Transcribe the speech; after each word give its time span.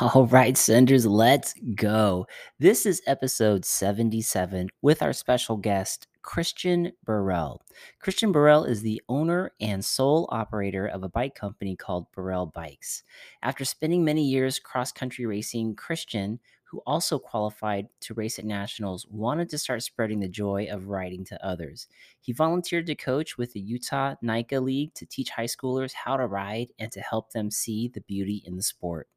All 0.14 0.26
right, 0.26 0.56
senders, 0.56 1.04
let's 1.04 1.52
go. 1.74 2.26
This 2.58 2.86
is 2.86 3.02
episode 3.06 3.66
77 3.66 4.70
with 4.80 5.02
our 5.02 5.12
special 5.12 5.58
guest, 5.58 6.06
Christian 6.22 6.92
Burrell. 7.04 7.60
Christian 7.98 8.32
Burrell 8.32 8.64
is 8.64 8.80
the 8.80 9.02
owner 9.10 9.52
and 9.60 9.84
sole 9.84 10.26
operator 10.32 10.86
of 10.86 11.02
a 11.02 11.10
bike 11.10 11.34
company 11.34 11.76
called 11.76 12.10
Burrell 12.12 12.46
Bikes. 12.46 13.02
After 13.42 13.66
spending 13.66 14.02
many 14.02 14.24
years 14.24 14.58
cross 14.58 14.90
country 14.90 15.26
racing, 15.26 15.74
Christian, 15.74 16.40
who 16.64 16.80
also 16.86 17.18
qualified 17.18 17.88
to 18.00 18.14
race 18.14 18.38
at 18.38 18.46
nationals, 18.46 19.06
wanted 19.10 19.50
to 19.50 19.58
start 19.58 19.82
spreading 19.82 20.20
the 20.20 20.28
joy 20.28 20.66
of 20.70 20.88
riding 20.88 21.24
to 21.24 21.46
others. 21.46 21.88
He 22.20 22.32
volunteered 22.32 22.86
to 22.86 22.94
coach 22.94 23.36
with 23.36 23.52
the 23.52 23.60
Utah 23.60 24.14
NICA 24.22 24.60
League 24.60 24.94
to 24.94 25.04
teach 25.04 25.30
high 25.30 25.44
schoolers 25.44 25.92
how 25.92 26.16
to 26.16 26.26
ride 26.26 26.68
and 26.78 26.90
to 26.92 27.00
help 27.00 27.32
them 27.32 27.50
see 27.50 27.88
the 27.88 28.00
beauty 28.02 28.42
in 28.46 28.56
the 28.56 28.62
sport. 28.62 29.08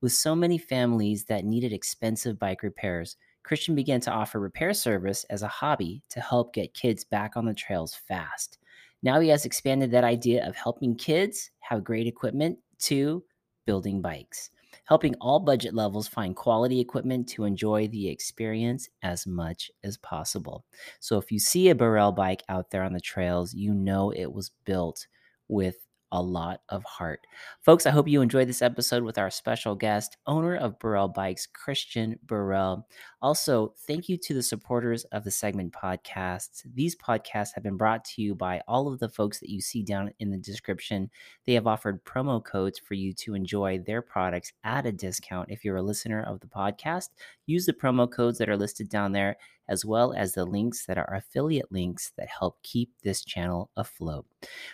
With 0.00 0.12
so 0.12 0.36
many 0.36 0.58
families 0.58 1.24
that 1.24 1.44
needed 1.44 1.72
expensive 1.72 2.38
bike 2.38 2.62
repairs, 2.62 3.16
Christian 3.42 3.74
began 3.74 4.00
to 4.02 4.12
offer 4.12 4.38
repair 4.38 4.72
service 4.72 5.24
as 5.24 5.42
a 5.42 5.48
hobby 5.48 6.02
to 6.10 6.20
help 6.20 6.54
get 6.54 6.74
kids 6.74 7.02
back 7.02 7.36
on 7.36 7.46
the 7.46 7.54
trails 7.54 7.94
fast. 7.94 8.58
Now 9.02 9.18
he 9.18 9.28
has 9.28 9.44
expanded 9.44 9.90
that 9.90 10.04
idea 10.04 10.46
of 10.46 10.54
helping 10.54 10.94
kids 10.94 11.50
have 11.60 11.82
great 11.82 12.06
equipment 12.06 12.58
to 12.80 13.24
building 13.66 14.00
bikes, 14.00 14.50
helping 14.84 15.16
all 15.16 15.40
budget 15.40 15.74
levels 15.74 16.06
find 16.06 16.36
quality 16.36 16.78
equipment 16.78 17.28
to 17.30 17.44
enjoy 17.44 17.88
the 17.88 18.08
experience 18.08 18.88
as 19.02 19.26
much 19.26 19.70
as 19.82 19.96
possible. 19.96 20.64
So 21.00 21.18
if 21.18 21.32
you 21.32 21.40
see 21.40 21.70
a 21.70 21.74
Burrell 21.74 22.12
bike 22.12 22.44
out 22.48 22.70
there 22.70 22.84
on 22.84 22.92
the 22.92 23.00
trails, 23.00 23.52
you 23.52 23.74
know 23.74 24.10
it 24.10 24.32
was 24.32 24.52
built 24.64 25.06
with 25.48 25.87
a 26.12 26.22
lot 26.22 26.62
of 26.68 26.84
heart. 26.84 27.26
Folks, 27.60 27.86
I 27.86 27.90
hope 27.90 28.08
you 28.08 28.22
enjoyed 28.22 28.48
this 28.48 28.62
episode 28.62 29.02
with 29.02 29.18
our 29.18 29.30
special 29.30 29.74
guest, 29.74 30.16
owner 30.26 30.56
of 30.56 30.78
Burrell 30.78 31.08
Bikes, 31.08 31.46
Christian 31.46 32.18
Burrell. 32.24 32.86
Also, 33.20 33.74
thank 33.86 34.08
you 34.08 34.16
to 34.16 34.34
the 34.34 34.42
supporters 34.42 35.04
of 35.06 35.24
the 35.24 35.30
segment 35.30 35.72
podcasts. 35.72 36.62
These 36.74 36.96
podcasts 36.96 37.54
have 37.54 37.64
been 37.64 37.76
brought 37.76 38.04
to 38.06 38.22
you 38.22 38.34
by 38.34 38.60
all 38.68 38.92
of 38.92 39.00
the 39.00 39.08
folks 39.08 39.40
that 39.40 39.50
you 39.50 39.60
see 39.60 39.82
down 39.82 40.12
in 40.18 40.30
the 40.30 40.38
description. 40.38 41.10
They 41.46 41.54
have 41.54 41.66
offered 41.66 42.04
promo 42.04 42.42
codes 42.44 42.78
for 42.78 42.94
you 42.94 43.12
to 43.14 43.34
enjoy 43.34 43.78
their 43.78 44.02
products 44.02 44.52
at 44.64 44.86
a 44.86 44.92
discount. 44.92 45.50
If 45.50 45.64
you're 45.64 45.76
a 45.76 45.82
listener 45.82 46.22
of 46.22 46.40
the 46.40 46.46
podcast, 46.46 47.08
use 47.46 47.66
the 47.66 47.72
promo 47.72 48.10
codes 48.10 48.38
that 48.38 48.48
are 48.48 48.56
listed 48.56 48.88
down 48.88 49.12
there 49.12 49.36
as 49.68 49.84
well 49.84 50.12
as 50.14 50.34
the 50.34 50.44
links 50.44 50.86
that 50.86 50.98
are 50.98 51.14
affiliate 51.14 51.70
links 51.70 52.12
that 52.16 52.28
help 52.28 52.62
keep 52.62 52.90
this 53.02 53.24
channel 53.24 53.70
afloat. 53.76 54.26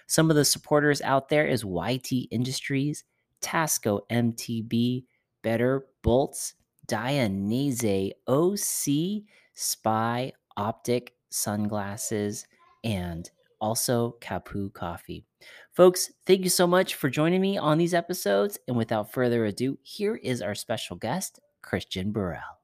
Some 0.06 0.31
of 0.31 0.37
the 0.37 0.44
supporters 0.44 1.03
out 1.03 1.28
there 1.28 1.47
is 1.47 1.65
YT 1.65 2.10
Industries, 2.31 3.05
Tasco 3.41 4.00
MTB, 4.10 5.05
Better 5.43 5.87
Bolts, 6.03 6.55
Dainese 6.87 8.12
OC, 8.27 9.25
Spy 9.55 10.32
Optic 10.56 11.15
Sunglasses, 11.31 12.47
and 12.82 13.31
also 13.61 14.16
Capu 14.21 14.72
Coffee. 14.72 15.25
Folks, 15.72 16.12
thank 16.26 16.43
you 16.43 16.50
so 16.50 16.66
much 16.66 16.94
for 16.94 17.09
joining 17.09 17.41
me 17.41 17.59
on 17.59 17.78
these 17.78 17.94
episodes. 17.94 18.59
And 18.69 18.76
without 18.76 19.12
further 19.12 19.44
ado, 19.47 19.78
here 19.82 20.16
is 20.16 20.43
our 20.43 20.55
special 20.55 20.97
guest, 20.97 21.41
Christian 21.62 22.12
Burrell. 22.12 22.63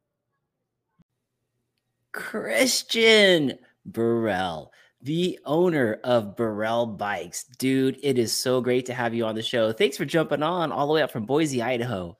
Christian 2.13 3.59
Burrell, 3.87 4.73
the 5.03 5.39
owner 5.45 6.01
of 6.05 6.37
Burrell 6.37 6.87
Bikes. 6.87 7.45
Dude, 7.59 7.99
it 8.03 8.19
is 8.19 8.33
so 8.33 8.61
great 8.61 8.87
to 8.87 8.95
have 8.95 9.15
you 9.15 9.25
on 9.25 9.35
the 9.35 9.43
show. 9.43 9.73
Thanks 9.73 9.97
for 9.97 10.05
jumping 10.05 10.43
on 10.43 10.73
all 10.73 10.87
the 10.87 10.93
way 10.93 11.03
up 11.03 11.11
from 11.11 11.27
Boise, 11.27 11.63
Idaho. 11.63 12.17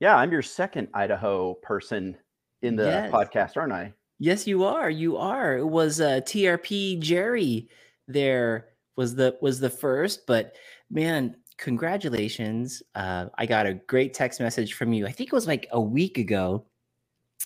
Yeah, 0.00 0.16
I'm 0.16 0.32
your 0.32 0.42
second 0.42 0.88
Idaho 0.94 1.54
person 1.54 2.16
in 2.62 2.76
the 2.76 2.84
yes. 2.84 3.12
podcast, 3.12 3.56
aren't 3.56 3.72
I? 3.72 3.92
Yes, 4.18 4.46
you 4.46 4.64
are. 4.64 4.90
You 4.90 5.16
are. 5.16 5.58
It 5.58 5.66
was 5.66 6.00
uh, 6.00 6.20
TRP 6.24 6.98
Jerry 7.00 7.68
there 8.08 8.68
was 8.96 9.14
the 9.14 9.36
was 9.40 9.60
the 9.60 9.70
first, 9.70 10.26
but 10.26 10.56
man, 10.90 11.36
congratulations. 11.56 12.82
Uh, 12.94 13.26
I 13.36 13.46
got 13.46 13.66
a 13.66 13.74
great 13.74 14.14
text 14.14 14.40
message 14.40 14.74
from 14.74 14.92
you. 14.92 15.06
I 15.06 15.12
think 15.12 15.28
it 15.28 15.34
was 15.34 15.46
like 15.46 15.66
a 15.72 15.80
week 15.80 16.18
ago, 16.18 16.64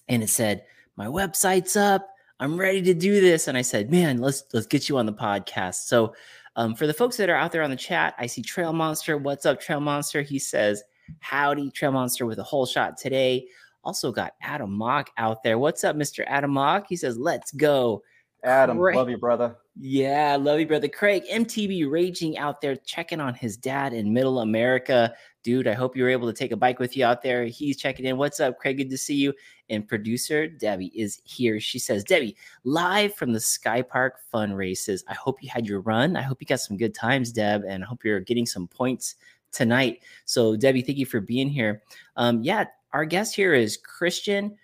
and 0.08 0.22
it 0.22 0.30
said, 0.30 0.64
my 0.98 1.06
website's 1.06 1.76
up. 1.76 2.12
I'm 2.40 2.58
ready 2.58 2.82
to 2.82 2.92
do 2.92 3.20
this. 3.20 3.46
And 3.46 3.56
I 3.56 3.62
said, 3.62 3.88
man, 3.88 4.18
let's 4.18 4.42
let's 4.52 4.66
get 4.66 4.88
you 4.88 4.98
on 4.98 5.06
the 5.06 5.12
podcast. 5.12 5.86
So 5.86 6.12
um, 6.56 6.74
for 6.74 6.88
the 6.88 6.92
folks 6.92 7.16
that 7.18 7.30
are 7.30 7.36
out 7.36 7.52
there 7.52 7.62
on 7.62 7.70
the 7.70 7.76
chat, 7.76 8.14
I 8.18 8.26
see 8.26 8.42
Trail 8.42 8.72
Monster. 8.72 9.16
What's 9.16 9.46
up, 9.46 9.60
Trail 9.60 9.78
Monster? 9.78 10.22
He 10.22 10.40
says, 10.40 10.82
howdy, 11.20 11.70
Trail 11.70 11.92
Monster 11.92 12.26
with 12.26 12.40
a 12.40 12.42
whole 12.42 12.66
shot 12.66 12.96
today. 12.96 13.46
Also 13.84 14.10
got 14.10 14.34
Adam 14.42 14.72
Mock 14.72 15.10
out 15.16 15.44
there. 15.44 15.56
What's 15.56 15.84
up, 15.84 15.94
Mr. 15.94 16.24
Adam 16.26 16.50
Mock? 16.50 16.86
He 16.88 16.96
says, 16.96 17.16
let's 17.16 17.52
go. 17.52 18.02
Adam, 18.42 18.78
Craig. 18.78 18.96
love 18.96 19.08
you, 19.08 19.18
brother. 19.18 19.56
Yeah, 19.80 20.36
love 20.36 20.58
you, 20.58 20.66
brother. 20.66 20.88
Craig, 20.88 21.22
MTB 21.30 21.88
raging 21.88 22.38
out 22.38 22.60
there, 22.60 22.74
checking 22.74 23.20
on 23.20 23.34
his 23.34 23.56
dad 23.56 23.92
in 23.92 24.12
middle 24.12 24.40
America. 24.40 25.14
Dude, 25.48 25.66
I 25.66 25.72
hope 25.72 25.96
you 25.96 26.02
were 26.02 26.10
able 26.10 26.26
to 26.26 26.34
take 26.34 26.52
a 26.52 26.58
bike 26.58 26.78
with 26.78 26.94
you 26.94 27.06
out 27.06 27.22
there. 27.22 27.46
He's 27.46 27.78
checking 27.78 28.04
in. 28.04 28.18
What's 28.18 28.38
up, 28.38 28.58
Craig? 28.58 28.76
Good 28.76 28.90
to 28.90 28.98
see 28.98 29.14
you. 29.14 29.32
And 29.70 29.88
producer 29.88 30.46
Debbie 30.46 30.92
is 30.94 31.22
here. 31.24 31.58
She 31.58 31.78
says, 31.78 32.04
Debbie, 32.04 32.36
live 32.64 33.14
from 33.14 33.32
the 33.32 33.40
Sky 33.40 33.80
Park 33.80 34.18
Fun 34.30 34.52
Races. 34.52 35.02
I 35.08 35.14
hope 35.14 35.42
you 35.42 35.48
had 35.48 35.66
your 35.66 35.80
run. 35.80 36.16
I 36.16 36.20
hope 36.20 36.42
you 36.42 36.46
got 36.46 36.60
some 36.60 36.76
good 36.76 36.94
times, 36.94 37.32
Deb, 37.32 37.64
and 37.66 37.82
I 37.82 37.86
hope 37.86 38.04
you're 38.04 38.20
getting 38.20 38.44
some 38.44 38.68
points 38.68 39.14
tonight. 39.50 40.02
So, 40.26 40.54
Debbie, 40.54 40.82
thank 40.82 40.98
you 40.98 41.06
for 41.06 41.22
being 41.22 41.48
here. 41.48 41.82
Um, 42.16 42.42
yeah, 42.42 42.66
our 42.92 43.06
guest 43.06 43.34
here 43.34 43.54
is 43.54 43.78
Christian 43.78 44.54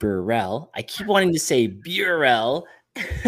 Burrell. 0.00 0.72
I 0.74 0.82
keep 0.82 1.06
wanting 1.06 1.32
to 1.34 1.38
say 1.38 1.68
Burrell. 1.68 2.66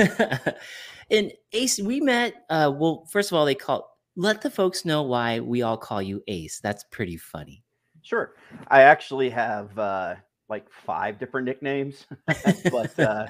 and 1.13 1.33
Ace, 1.53 1.79
we 1.81 2.01
met. 2.01 2.45
Uh, 2.51 2.73
well, 2.75 3.07
first 3.09 3.31
of 3.31 3.39
all, 3.39 3.45
they 3.45 3.55
call 3.55 3.96
let 4.17 4.43
the 4.43 4.51
folks 4.51 4.85
know 4.85 5.03
why 5.03 5.41
we 5.41 5.63
all 5.63 5.77
call 5.77 6.03
you 6.03 6.23
Ace. 6.27 6.61
That's 6.61 6.85
pretty 6.91 7.17
funny. 7.17 7.63
Sure. 8.03 8.35
I 8.69 8.83
actually 8.83 9.31
have 9.31 9.79
uh, 9.79 10.15
like 10.49 10.71
five 10.71 11.19
different 11.19 11.47
nicknames, 11.47 12.07
but 12.71 12.99
uh, 12.99 13.27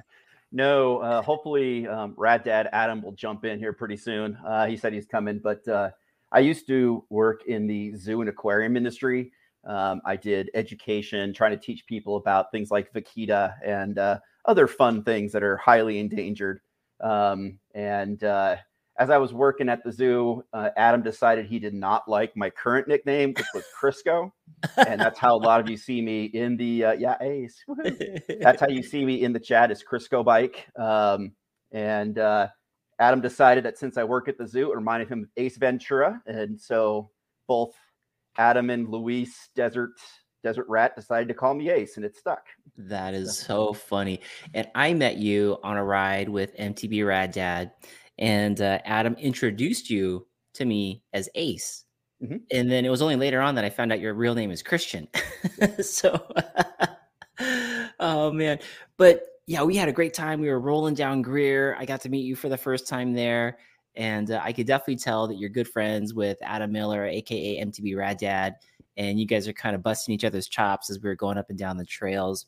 no. 0.53 0.99
Uh, 0.99 1.23
hopefully, 1.23 1.89
um, 1.89 2.15
Rad 2.17 2.45
Dad 2.45 2.69
Adam 2.73 3.03
will 3.03 3.13
jump 3.13 3.45
in 3.45 3.59
here 3.59 3.73
pretty 3.73 3.97
soon. 3.97 4.39
Uh, 4.47 4.67
he 4.67 4.77
said 4.77 4.93
he's 4.93 5.07
coming, 5.07 5.41
but 5.43 5.67
uh, 5.67 5.91
I 6.31 6.41
used 6.41 6.67
to 6.69 7.05
work 7.11 7.47
in 7.47 7.67
the 7.67 7.95
zoo 7.97 8.21
and 8.21 8.31
aquarium 8.31 8.77
industry. 8.77 9.33
Um, 9.67 10.01
I 10.05 10.15
did 10.15 10.51
education, 10.55 11.33
trying 11.33 11.51
to 11.51 11.57
teach 11.57 11.87
people 11.87 12.17
about 12.17 12.53
things 12.53 12.71
like 12.71 12.93
vaquita 12.93 13.55
and 13.65 13.99
uh, 13.99 14.19
other 14.45 14.69
fun 14.69 15.03
things 15.03 15.33
that 15.33 15.43
are 15.43 15.57
highly 15.57 15.99
endangered. 15.99 16.61
Um, 17.01 17.59
and 17.75 18.23
uh, 18.23 18.57
as 18.99 19.11
I 19.11 19.19
was 19.19 19.35
working 19.35 19.69
at 19.69 19.85
the 19.85 19.93
zoo, 19.93 20.43
uh, 20.53 20.71
Adam 20.77 21.03
decided 21.03 21.47
he 21.47 21.59
did 21.59 21.75
not 21.75 22.09
like 22.09 22.37
my 22.37 22.49
current 22.51 22.89
nickname, 22.89 23.35
which 23.35 23.47
was 23.55 23.65
Crisco, 23.79 24.31
and 24.77 25.01
that's 25.01 25.19
how 25.19 25.37
a 25.37 25.39
lot 25.39 25.61
of 25.61 25.69
you 25.69 25.77
see 25.77 26.01
me 26.01 26.25
in 26.27 26.57
the 26.57 26.85
uh, 26.85 26.93
yeah 26.93 27.17
Ace. 27.21 27.63
that's 28.41 28.61
how 28.61 28.69
you 28.69 28.83
see 28.83 29.05
me 29.05 29.23
in 29.23 29.33
the 29.33 29.41
chat 29.41 29.71
is 29.71 29.85
Crisco 29.85 30.25
Bike. 30.25 30.67
Um, 30.79 31.33
and 31.73 32.19
uh, 32.19 32.49
Adam 32.99 33.21
decided 33.21 33.65
that 33.65 33.79
since 33.79 33.99
I 33.99 34.05
work 34.05 34.29
at 34.29 34.39
the 34.39 34.47
zoo, 34.47 34.73
it 34.73 34.77
reminded 34.77 35.09
him 35.09 35.25
of 35.25 35.29
Ace 35.37 35.59
Ventura, 35.59 36.23
and 36.27 36.59
so 36.59 37.11
both 37.47 37.75
Adam 38.39 38.71
and 38.71 38.89
Luis 38.89 39.51
Desert 39.55 39.93
Desert 40.43 40.67
Rat 40.69 40.95
decided 40.95 41.29
to 41.29 41.35
call 41.35 41.55
me 41.55 41.71
Ace, 41.71 41.97
and 41.97 42.05
it 42.05 42.17
stuck. 42.17 42.47
That 42.79 43.15
is 43.15 43.37
so 43.37 43.73
funny. 43.73 44.21
And 44.55 44.69
I 44.75 44.95
met 44.95 45.17
you 45.17 45.59
on 45.63 45.77
a 45.77 45.85
ride 45.85 46.29
with 46.29 46.57
MTB 46.57 47.05
Rad 47.07 47.33
Dad, 47.33 47.73
and 48.19 48.61
uh, 48.61 48.79
Adam 48.85 49.15
introduced 49.15 49.91
you 49.91 50.27
to 50.55 50.65
me 50.65 51.03
as 51.13 51.29
Ace. 51.35 51.85
Mm-hmm. 52.23 52.37
And 52.51 52.71
then 52.71 52.85
it 52.85 52.89
was 52.89 53.03
only 53.03 53.17
later 53.17 53.41
on 53.41 53.55
that 53.57 53.65
I 53.65 53.71
found 53.71 53.93
out 53.93 54.01
your 54.01 54.15
real 54.15 54.35
name 54.35 54.51
is 54.51 54.63
Christian. 54.63 55.07
so, 55.83 56.27
oh 58.01 58.33
man. 58.33 58.59
But 58.97 59.23
yeah, 59.47 59.63
we 59.63 59.77
had 59.77 59.89
a 59.89 59.93
great 59.93 60.15
time. 60.15 60.41
We 60.41 60.49
were 60.49 60.61
rolling 60.61 60.95
down 60.95 61.23
Greer. 61.23 61.77
I 61.79 61.85
got 61.85 62.01
to 62.03 62.09
meet 62.09 62.25
you 62.25 62.35
for 62.35 62.49
the 62.49 62.57
first 62.57 62.89
time 62.89 63.13
there. 63.13 63.59
And 63.95 64.31
uh, 64.31 64.41
I 64.43 64.53
could 64.53 64.67
definitely 64.67 64.97
tell 64.97 65.27
that 65.27 65.37
you're 65.37 65.51
good 65.51 65.69
friends 65.69 66.15
with 66.15 66.39
Adam 66.43 66.73
Miller, 66.73 67.07
aka 67.07 67.65
MTB 67.65 67.97
Rad 67.97 68.19
Dad. 68.19 68.57
And 68.97 69.21
you 69.21 69.27
guys 69.27 69.47
are 69.47 69.53
kind 69.53 69.75
of 69.75 69.83
busting 69.83 70.15
each 70.15 70.25
other's 70.25 70.49
chops 70.49 70.91
as 70.91 71.01
we 71.01 71.09
were 71.09 71.15
going 71.15 71.39
up 71.39 71.51
and 71.51 71.59
down 71.59 71.77
the 71.77 71.85
trails. 71.85 72.47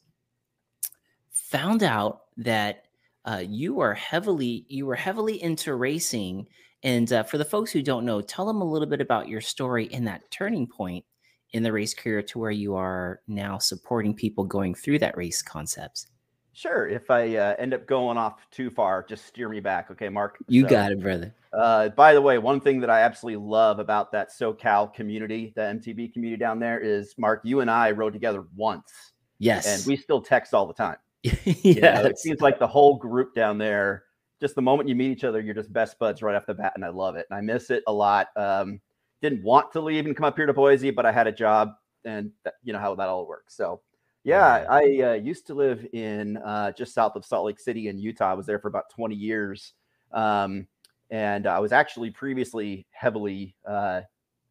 Found 1.30 1.82
out 1.82 2.22
that 2.38 2.87
uh, 3.28 3.44
you 3.46 3.80
are 3.80 3.94
heavily 3.94 4.64
you 4.68 4.86
were 4.86 4.96
heavily 4.96 5.42
into 5.42 5.74
racing 5.74 6.46
and 6.82 7.12
uh, 7.12 7.22
for 7.24 7.38
the 7.38 7.44
folks 7.44 7.72
who 7.72 7.82
don't 7.82 8.04
know, 8.04 8.20
tell 8.20 8.46
them 8.46 8.60
a 8.60 8.64
little 8.70 8.86
bit 8.86 9.00
about 9.00 9.28
your 9.28 9.40
story 9.40 9.86
in 9.86 10.04
that 10.04 10.30
turning 10.30 10.66
point 10.66 11.04
in 11.52 11.62
the 11.62 11.72
race 11.72 11.94
career 11.94 12.22
to 12.22 12.38
where 12.38 12.50
you 12.50 12.76
are 12.76 13.20
now 13.26 13.58
supporting 13.58 14.14
people 14.14 14.44
going 14.44 14.74
through 14.74 15.00
that 15.00 15.16
race 15.16 15.42
concepts. 15.42 16.06
Sure. 16.52 16.88
If 16.88 17.10
I 17.10 17.36
uh, 17.36 17.54
end 17.58 17.72
up 17.72 17.86
going 17.86 18.18
off 18.18 18.48
too 18.50 18.70
far, 18.70 19.04
just 19.08 19.26
steer 19.26 19.48
me 19.48 19.60
back. 19.60 19.90
Okay, 19.92 20.08
Mark. 20.08 20.38
You 20.48 20.62
so, 20.62 20.68
got 20.68 20.92
it, 20.92 21.00
brother. 21.00 21.34
Uh, 21.52 21.88
by 21.90 22.14
the 22.14 22.20
way, 22.20 22.38
one 22.38 22.60
thing 22.60 22.80
that 22.80 22.90
I 22.90 23.00
absolutely 23.00 23.44
love 23.44 23.78
about 23.78 24.10
that 24.12 24.30
SoCal 24.30 24.92
community, 24.92 25.52
the 25.54 25.62
MTB 25.62 26.12
community 26.12 26.38
down 26.38 26.58
there, 26.58 26.80
is 26.80 27.14
Mark. 27.16 27.40
You 27.44 27.60
and 27.60 27.70
I 27.70 27.92
rode 27.92 28.12
together 28.12 28.44
once. 28.56 28.92
Yes, 29.38 29.66
and 29.66 29.86
we 29.86 29.96
still 29.96 30.20
text 30.20 30.52
all 30.52 30.66
the 30.66 30.74
time. 30.74 30.96
Yeah, 31.22 31.32
you 31.44 31.80
know, 31.80 32.04
it 32.04 32.18
seems 32.18 32.40
like 32.40 32.58
the 32.58 32.66
whole 32.66 32.96
group 32.96 33.34
down 33.34 33.58
there 33.58 34.04
just 34.40 34.54
the 34.54 34.62
moment 34.62 34.88
you 34.88 34.94
meet 34.94 35.10
each 35.10 35.24
other, 35.24 35.40
you're 35.40 35.54
just 35.54 35.72
best 35.72 35.98
buds 35.98 36.22
right 36.22 36.36
off 36.36 36.46
the 36.46 36.54
bat, 36.54 36.72
and 36.74 36.84
I 36.84 36.88
love 36.88 37.16
it. 37.16 37.26
And 37.30 37.36
I 37.36 37.40
miss 37.40 37.70
it 37.70 37.82
a 37.86 37.92
lot. 37.92 38.28
Um, 38.36 38.80
didn't 39.20 39.42
want 39.42 39.72
to 39.72 39.80
leave 39.80 40.06
and 40.06 40.16
come 40.16 40.24
up 40.24 40.36
here 40.36 40.46
to 40.46 40.52
Boise, 40.52 40.90
but 40.90 41.06
I 41.06 41.12
had 41.12 41.26
a 41.26 41.32
job, 41.32 41.72
and 42.04 42.30
that, 42.44 42.54
you 42.62 42.72
know 42.72 42.78
how 42.78 42.94
that 42.94 43.08
all 43.08 43.26
works. 43.26 43.56
So, 43.56 43.80
yeah, 44.24 44.64
I 44.68 45.00
uh, 45.02 45.12
used 45.14 45.46
to 45.48 45.54
live 45.54 45.86
in 45.92 46.36
uh, 46.38 46.72
just 46.72 46.94
south 46.94 47.16
of 47.16 47.24
Salt 47.24 47.46
Lake 47.46 47.58
City 47.58 47.88
in 47.88 47.98
Utah. 47.98 48.30
I 48.30 48.34
was 48.34 48.46
there 48.46 48.58
for 48.58 48.68
about 48.68 48.90
20 48.90 49.14
years, 49.14 49.74
um, 50.12 50.68
and 51.10 51.46
I 51.46 51.58
was 51.58 51.72
actually 51.72 52.10
previously 52.10 52.86
heavily 52.90 53.56
uh, 53.66 54.02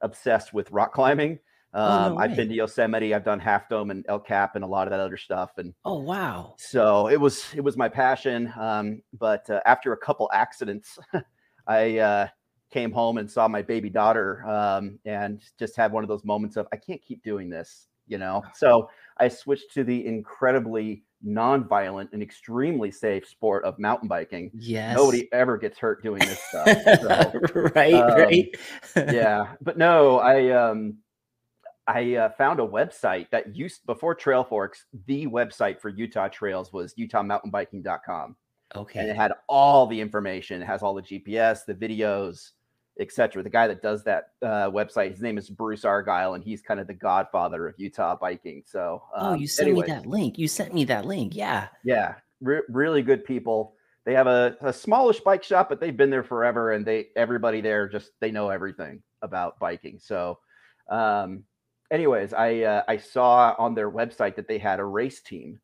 obsessed 0.02 0.54
with 0.54 0.72
rock 0.72 0.94
climbing. 0.94 1.40
Um, 1.78 1.84
oh, 1.84 2.08
no 2.10 2.12
um, 2.14 2.18
I've 2.18 2.36
been 2.36 2.50
to 2.50 2.56
Yosemite. 2.56 3.14
I've 3.14 3.24
done 3.24 3.40
Half 3.40 3.70
Dome 3.70 3.92
and 3.92 4.04
El 4.10 4.20
Cap 4.20 4.56
and 4.56 4.64
a 4.64 4.68
lot 4.68 4.88
of 4.88 4.92
that 4.92 5.00
other 5.00 5.16
stuff. 5.16 5.52
And 5.58 5.76
oh 5.86 6.00
wow! 6.00 6.56
So 6.58 7.08
it 7.08 7.22
was 7.22 7.46
it 7.56 7.62
was 7.62 7.78
my 7.78 7.88
passion. 7.88 8.52
Um, 8.60 9.04
but 9.14 9.48
uh, 9.50 9.62
after 9.68 9.94
a 9.94 9.98
couple 9.98 10.28
accidents, 10.34 10.98
I 11.68 12.00
uh, 12.00 12.28
came 12.72 12.92
home 12.92 13.20
and 13.20 13.30
saw 13.30 13.48
my 13.48 13.62
baby 13.62 13.92
daughter, 13.92 14.44
um, 14.48 14.98
and 15.06 15.40
just 15.60 15.76
had 15.76 15.92
one 15.92 16.04
of 16.04 16.08
those 16.08 16.26
moments 16.26 16.58
of 16.58 16.68
I 16.74 16.78
can't 16.78 17.02
keep 17.02 17.22
doing 17.24 17.48
this, 17.48 17.88
you 18.08 18.18
know. 18.18 18.44
So 18.56 18.90
I 19.20 19.28
switched 19.28 19.72
to 19.76 19.84
the 19.84 20.04
incredibly 20.08 21.04
non-violent 21.22 22.12
and 22.14 22.24
extremely 22.24 22.90
safe 22.90 23.28
sport 23.28 23.64
of 23.66 23.78
mountain 23.78 24.08
biking. 24.08 24.50
Yes. 24.54 24.96
Nobody 24.96 25.32
ever 25.32 25.58
gets 25.58 25.78
hurt 25.78 26.02
doing 26.02 26.20
this 26.20 26.40
stuff. 26.50 26.68
So, 27.02 27.70
right, 27.76 27.94
um, 27.94 28.20
right. 28.20 28.56
yeah. 28.96 29.54
But 29.62 29.78
no, 29.78 30.20
I 30.20 30.50
um 30.50 30.98
I 31.88 32.16
uh, 32.16 32.30
found 32.32 32.60
a 32.60 32.68
website 32.68 33.30
that 33.32 33.56
used 33.56 33.86
before 33.86 34.16
Trailforks. 34.16 34.80
The 35.06 35.26
website 35.28 35.80
for 35.80 35.90
Utah 35.90 36.28
trails 36.28 36.74
was 36.74 36.94
utahmountainbiking.com. 36.96 38.36
Okay. 38.76 39.00
And 39.00 39.10
it 39.10 39.16
had 39.16 39.32
all 39.48 39.88
the 39.88 40.00
information. 40.00 40.62
It 40.62 40.66
has 40.66 40.84
all 40.84 40.94
the 40.94 41.02
GPS, 41.02 41.66
the 41.66 41.74
videos, 41.74 42.52
etc. 43.00 43.42
The 43.42 43.50
guy 43.50 43.68
that 43.68 43.82
does 43.82 44.04
that 44.04 44.32
uh, 44.42 44.70
website, 44.70 45.12
his 45.12 45.22
name 45.22 45.38
is 45.38 45.50
Bruce 45.50 45.86
Argyle, 45.86 46.34
and 46.34 46.44
he's 46.44 46.62
kind 46.62 46.80
of 46.80 46.88
the 46.88 46.94
godfather 46.94 47.68
of 47.68 47.76
Utah 47.78 48.18
biking. 48.20 48.64
So, 48.66 49.04
um, 49.16 49.28
oh, 49.28 49.34
you 49.36 49.48
sent 49.48 49.70
anyways. 49.70 49.88
me 49.88 49.94
that 49.94 50.06
link. 50.06 50.38
You 50.38 50.48
sent 50.50 50.74
me 50.74 50.84
that 50.86 51.06
link. 51.06 51.36
Yeah. 51.36 51.68
Yeah. 51.86 52.16
Re- 52.42 52.62
really 52.68 53.02
good 53.02 53.24
people. 53.24 53.76
They 54.06 54.14
have 54.14 54.28
a, 54.28 54.58
a 54.62 54.74
smallish 54.74 55.22
bike 55.22 55.44
shop, 55.44 55.70
but 55.70 55.80
they've 55.80 55.96
been 55.96 56.10
there 56.10 56.24
forever, 56.24 56.72
and 56.72 56.86
they 56.86 57.08
everybody 57.16 57.62
there 57.62 57.88
just 57.88 58.12
they 58.20 58.32
know 58.32 58.50
everything 58.50 59.02
about 59.22 59.60
biking. 59.60 60.00
So, 60.00 60.40
um, 60.90 61.44
anyways, 61.92 62.34
I 62.34 62.62
uh, 62.62 62.84
I 62.88 62.98
saw 62.98 63.56
on 63.58 63.76
their 63.76 63.92
website 63.92 64.36
that 64.36 64.48
they 64.48 64.58
had 64.58 64.80
a 64.80 64.86
race 64.86 65.22
team, 65.22 65.60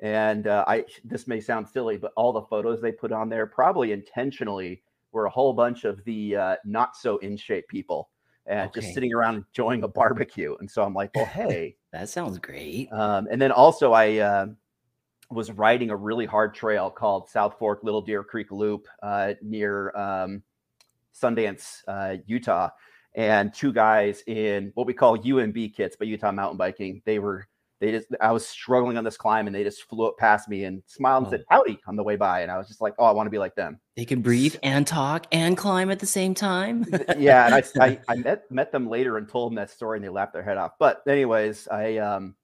and 0.00 0.46
uh, 0.46 0.64
I 0.66 0.84
this 1.04 1.26
may 1.26 1.40
sound 1.40 1.68
silly, 1.68 1.96
but 1.96 2.12
all 2.16 2.32
the 2.32 2.42
photos 2.42 2.80
they 2.80 2.92
put 2.92 3.12
on 3.12 3.28
there 3.28 3.46
probably 3.46 3.92
intentionally 3.92 4.82
were 5.12 5.26
a 5.26 5.30
whole 5.30 5.52
bunch 5.52 5.84
of 5.84 6.04
the 6.04 6.36
uh, 6.36 6.56
not 6.64 6.96
so 6.96 7.18
in 7.18 7.36
shape 7.36 7.66
people 7.68 8.10
and 8.46 8.68
okay. 8.68 8.80
just 8.80 8.94
sitting 8.94 9.12
around 9.12 9.36
enjoying 9.36 9.82
a 9.82 9.88
barbecue. 9.88 10.56
And 10.58 10.70
so 10.70 10.82
I'm 10.82 10.94
like, 10.94 11.10
well, 11.14 11.26
hey, 11.26 11.76
that 11.92 12.08
sounds 12.08 12.38
great. 12.38 12.90
Um, 12.92 13.28
and 13.30 13.40
then 13.40 13.52
also 13.52 13.92
I 13.92 14.18
uh, 14.18 14.46
was 15.30 15.52
riding 15.52 15.90
a 15.90 15.96
really 15.96 16.26
hard 16.26 16.54
trail 16.54 16.90
called 16.90 17.28
South 17.28 17.58
Fork 17.58 17.84
Little 17.84 18.00
Deer 18.00 18.24
Creek 18.24 18.50
Loop 18.50 18.86
uh, 19.02 19.34
near 19.42 19.94
um, 19.94 20.42
Sundance, 21.14 21.82
uh, 21.86 22.16
Utah 22.26 22.70
and 23.14 23.52
two 23.52 23.72
guys 23.72 24.22
in 24.26 24.70
what 24.74 24.86
we 24.86 24.94
call 24.94 25.18
UMB 25.18 25.74
kits, 25.74 25.96
but 25.98 26.08
Utah 26.08 26.32
mountain 26.32 26.56
biking. 26.56 27.02
They 27.04 27.18
were 27.18 27.46
they 27.80 27.92
just 27.92 28.08
I 28.20 28.32
was 28.32 28.46
struggling 28.46 28.96
on 28.96 29.04
this 29.04 29.16
climb 29.16 29.46
and 29.46 29.54
they 29.54 29.62
just 29.62 29.84
flew 29.84 30.06
up 30.06 30.18
past 30.18 30.48
me 30.48 30.64
and 30.64 30.82
smiled 30.86 31.24
and 31.24 31.26
oh. 31.28 31.30
said 31.36 31.44
howdy 31.48 31.78
on 31.86 31.96
the 31.96 32.02
way 32.02 32.16
by. 32.16 32.42
And 32.42 32.50
I 32.50 32.58
was 32.58 32.66
just 32.66 32.80
like, 32.80 32.94
oh, 32.98 33.04
I 33.04 33.12
want 33.12 33.26
to 33.26 33.30
be 33.30 33.38
like 33.38 33.54
them. 33.54 33.78
They 33.96 34.04
can 34.04 34.20
breathe 34.20 34.56
and 34.62 34.86
talk 34.86 35.26
and 35.30 35.56
climb 35.56 35.90
at 35.90 36.00
the 36.00 36.06
same 36.06 36.34
time. 36.34 36.86
yeah, 37.18 37.46
and 37.46 37.54
I, 37.54 37.62
I, 37.80 38.00
I 38.08 38.16
met 38.16 38.50
met 38.50 38.72
them 38.72 38.88
later 38.88 39.16
and 39.16 39.28
told 39.28 39.52
them 39.52 39.56
that 39.56 39.70
story 39.70 39.98
and 39.98 40.04
they 40.04 40.08
laughed 40.08 40.32
their 40.32 40.42
head 40.42 40.56
off. 40.58 40.72
But 40.78 41.02
anyways, 41.06 41.68
I 41.68 41.98
um 41.98 42.34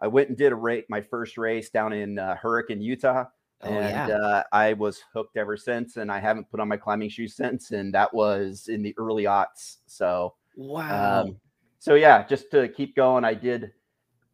I 0.00 0.06
went 0.06 0.28
and 0.28 0.38
did 0.38 0.52
a 0.52 0.56
rate 0.56 0.86
my 0.88 1.02
first 1.02 1.36
race 1.36 1.70
down 1.70 1.92
in 1.92 2.18
uh, 2.18 2.36
Hurricane, 2.36 2.80
Utah. 2.80 3.24
Oh, 3.62 3.70
and 3.70 4.08
yeah. 4.08 4.16
uh, 4.16 4.42
I 4.52 4.74
was 4.74 5.02
hooked 5.12 5.36
ever 5.36 5.56
since, 5.56 5.96
and 5.96 6.12
I 6.12 6.20
haven't 6.20 6.48
put 6.50 6.60
on 6.60 6.68
my 6.68 6.76
climbing 6.76 7.08
shoes 7.08 7.34
since. 7.34 7.72
And 7.72 7.92
that 7.94 8.12
was 8.12 8.68
in 8.68 8.82
the 8.82 8.94
early 8.98 9.24
aughts. 9.24 9.78
So 9.86 10.34
wow. 10.56 11.22
Um, 11.22 11.36
so 11.78 11.94
yeah, 11.94 12.24
just 12.26 12.50
to 12.52 12.68
keep 12.68 12.94
going, 12.94 13.24
I 13.24 13.34
did 13.34 13.72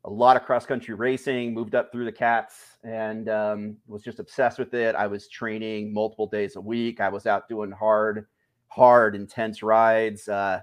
a 0.04 0.10
lot 0.10 0.36
of 0.36 0.44
cross 0.44 0.66
country 0.66 0.94
racing, 0.94 1.54
moved 1.54 1.74
up 1.74 1.90
through 1.90 2.04
the 2.04 2.12
cats, 2.12 2.76
and 2.82 3.28
um, 3.30 3.76
was 3.86 4.02
just 4.02 4.18
obsessed 4.18 4.58
with 4.58 4.74
it. 4.74 4.94
I 4.94 5.06
was 5.06 5.28
training 5.28 5.92
multiple 5.94 6.26
days 6.26 6.56
a 6.56 6.60
week. 6.60 7.00
I 7.00 7.08
was 7.08 7.26
out 7.26 7.48
doing 7.48 7.70
hard, 7.70 8.26
hard, 8.68 9.14
intense 9.14 9.62
rides. 9.62 10.28
Uh, 10.28 10.60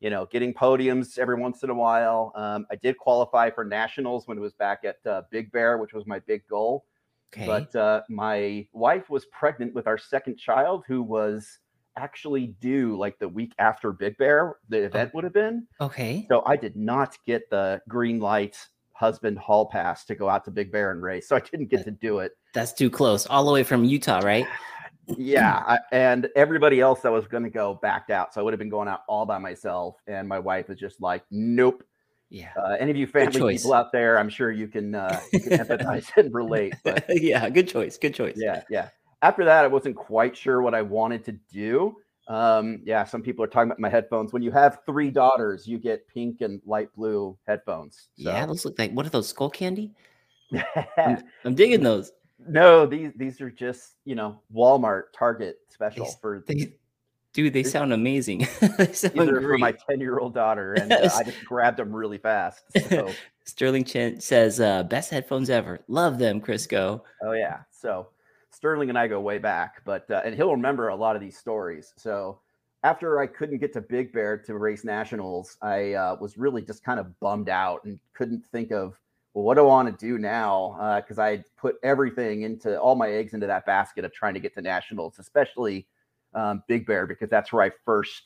you 0.00 0.10
know, 0.10 0.26
getting 0.26 0.54
podiums 0.54 1.18
every 1.18 1.34
once 1.34 1.64
in 1.64 1.70
a 1.70 1.74
while. 1.74 2.32
Um, 2.36 2.66
I 2.70 2.76
did 2.76 2.96
qualify 2.98 3.50
for 3.50 3.64
nationals 3.64 4.28
when 4.28 4.38
it 4.38 4.40
was 4.40 4.52
back 4.52 4.84
at 4.84 5.04
uh, 5.04 5.22
Big 5.30 5.50
Bear, 5.50 5.76
which 5.78 5.92
was 5.92 6.06
my 6.06 6.20
big 6.20 6.46
goal. 6.48 6.84
Okay. 7.32 7.46
But 7.46 7.74
uh, 7.76 8.02
my 8.08 8.66
wife 8.72 9.10
was 9.10 9.26
pregnant 9.26 9.74
with 9.74 9.86
our 9.86 9.98
second 9.98 10.38
child, 10.38 10.84
who 10.86 11.02
was 11.02 11.58
actually 11.98 12.54
due 12.60 12.96
like 12.96 13.18
the 13.18 13.28
week 13.28 13.52
after 13.58 13.92
Big 13.92 14.16
Bear, 14.16 14.56
the 14.68 14.82
oh, 14.82 14.86
event 14.86 15.14
would 15.14 15.24
have 15.24 15.32
been. 15.32 15.66
Okay. 15.80 16.26
So 16.28 16.42
I 16.46 16.56
did 16.56 16.76
not 16.76 17.18
get 17.26 17.50
the 17.50 17.80
green 17.88 18.20
light 18.20 18.56
husband 18.92 19.38
hall 19.38 19.66
pass 19.66 20.04
to 20.06 20.14
go 20.14 20.28
out 20.28 20.44
to 20.44 20.50
Big 20.50 20.72
Bear 20.72 20.90
and 20.90 21.02
race. 21.02 21.28
So 21.28 21.36
I 21.36 21.40
didn't 21.40 21.66
get 21.66 21.84
to 21.84 21.90
do 21.90 22.20
it. 22.20 22.32
That's 22.54 22.72
too 22.72 22.90
close. 22.90 23.26
All 23.26 23.44
the 23.44 23.52
way 23.52 23.62
from 23.62 23.84
Utah, 23.84 24.20
right? 24.20 24.46
yeah. 25.06 25.62
I, 25.66 25.78
and 25.92 26.28
everybody 26.34 26.80
else 26.80 27.00
that 27.02 27.12
was 27.12 27.26
going 27.26 27.44
to 27.44 27.50
go 27.50 27.78
backed 27.80 28.10
out. 28.10 28.34
So 28.34 28.40
I 28.40 28.44
would 28.44 28.52
have 28.52 28.58
been 28.58 28.70
going 28.70 28.88
out 28.88 29.00
all 29.08 29.26
by 29.26 29.38
myself. 29.38 29.96
And 30.06 30.28
my 30.28 30.38
wife 30.38 30.68
was 30.68 30.78
just 30.78 31.00
like, 31.00 31.22
nope, 31.30 31.84
yeah. 32.30 32.50
Uh, 32.56 32.76
any 32.78 32.90
of 32.90 32.96
you 32.96 33.06
family 33.06 33.56
people 33.56 33.72
out 33.72 33.92
there, 33.92 34.18
I'm 34.18 34.28
sure 34.28 34.50
you 34.50 34.68
can, 34.68 34.94
uh, 34.94 35.20
you 35.32 35.40
can 35.40 35.52
empathize 35.52 36.10
and 36.16 36.32
relate. 36.32 36.74
But 36.84 37.04
yeah, 37.08 37.48
good 37.48 37.68
choice. 37.68 37.96
Good 37.96 38.14
choice. 38.14 38.36
Yeah. 38.36 38.62
Yeah. 38.68 38.88
After 39.22 39.44
that, 39.44 39.64
I 39.64 39.68
wasn't 39.68 39.96
quite 39.96 40.36
sure 40.36 40.62
what 40.62 40.74
I 40.74 40.82
wanted 40.82 41.24
to 41.24 41.32
do. 41.52 41.96
Um, 42.28 42.82
yeah, 42.84 43.04
some 43.04 43.22
people 43.22 43.42
are 43.42 43.48
talking 43.48 43.70
about 43.70 43.80
my 43.80 43.88
headphones. 43.88 44.32
When 44.32 44.42
you 44.42 44.50
have 44.50 44.80
three 44.84 45.10
daughters, 45.10 45.66
you 45.66 45.78
get 45.78 46.06
pink 46.08 46.42
and 46.42 46.60
light 46.66 46.94
blue 46.94 47.36
headphones. 47.46 48.10
So. 48.18 48.30
Yeah, 48.30 48.44
those 48.44 48.64
look 48.64 48.78
like 48.78 48.92
what 48.92 49.06
are 49.06 49.10
those 49.10 49.32
Skullcandy? 49.32 49.90
I'm, 50.98 51.24
I'm, 51.44 51.54
digging 51.54 51.82
those. 51.82 52.12
No, 52.46 52.84
these 52.84 53.12
these 53.16 53.40
are 53.40 53.50
just 53.50 53.94
you 54.04 54.14
know 54.14 54.40
Walmart, 54.54 55.04
Target 55.16 55.58
special 55.68 56.04
they, 56.04 56.12
for 56.20 56.44
they, 56.46 56.74
Dude, 57.32 57.52
they 57.52 57.62
sound 57.62 57.92
amazing. 57.92 58.46
they 58.78 58.92
sound 58.92 59.14
for 59.14 59.58
my 59.58 59.72
10 59.72 60.00
year 60.00 60.18
old 60.18 60.34
daughter, 60.34 60.74
and 60.74 60.92
uh, 60.92 61.10
I 61.14 61.22
just 61.22 61.44
grabbed 61.44 61.78
them 61.78 61.94
really 61.94 62.18
fast. 62.18 62.64
So. 62.88 63.10
Sterling 63.44 63.84
Chen 63.84 64.20
says, 64.20 64.60
uh, 64.60 64.82
best 64.82 65.10
headphones 65.10 65.48
ever. 65.48 65.80
Love 65.88 66.18
them, 66.18 66.40
Crisco. 66.40 67.00
Oh, 67.22 67.32
yeah. 67.32 67.60
So 67.70 68.08
Sterling 68.50 68.90
and 68.90 68.98
I 68.98 69.06
go 69.08 69.20
way 69.20 69.38
back, 69.38 69.82
but, 69.84 70.10
uh, 70.10 70.20
and 70.24 70.34
he'll 70.34 70.50
remember 70.50 70.88
a 70.88 70.96
lot 70.96 71.16
of 71.16 71.22
these 71.22 71.38
stories. 71.38 71.94
So 71.96 72.40
after 72.82 73.20
I 73.20 73.26
couldn't 73.26 73.58
get 73.58 73.72
to 73.72 73.80
Big 73.80 74.12
Bear 74.12 74.36
to 74.38 74.58
race 74.58 74.84
nationals, 74.84 75.56
I 75.62 75.94
uh, 75.94 76.16
was 76.20 76.36
really 76.36 76.62
just 76.62 76.84
kind 76.84 77.00
of 77.00 77.18
bummed 77.20 77.48
out 77.48 77.84
and 77.84 77.98
couldn't 78.14 78.44
think 78.46 78.70
of 78.70 79.00
well, 79.34 79.44
what 79.44 79.54
do 79.54 79.60
I 79.60 79.66
want 79.66 79.88
to 79.98 80.06
do 80.06 80.18
now? 80.18 81.00
Because 81.00 81.18
uh, 81.18 81.22
I 81.22 81.44
put 81.56 81.76
everything 81.84 82.42
into 82.42 82.76
all 82.80 82.96
my 82.96 83.08
eggs 83.10 83.34
into 83.34 83.46
that 83.46 83.66
basket 83.66 84.04
of 84.04 84.12
trying 84.12 84.34
to 84.34 84.40
get 84.40 84.54
to 84.54 84.62
nationals, 84.62 85.18
especially 85.18 85.86
um, 86.34 86.62
Big 86.68 86.86
Bear, 86.86 87.06
because 87.06 87.28
that's 87.28 87.52
where 87.52 87.62
I 87.62 87.70
first 87.84 88.22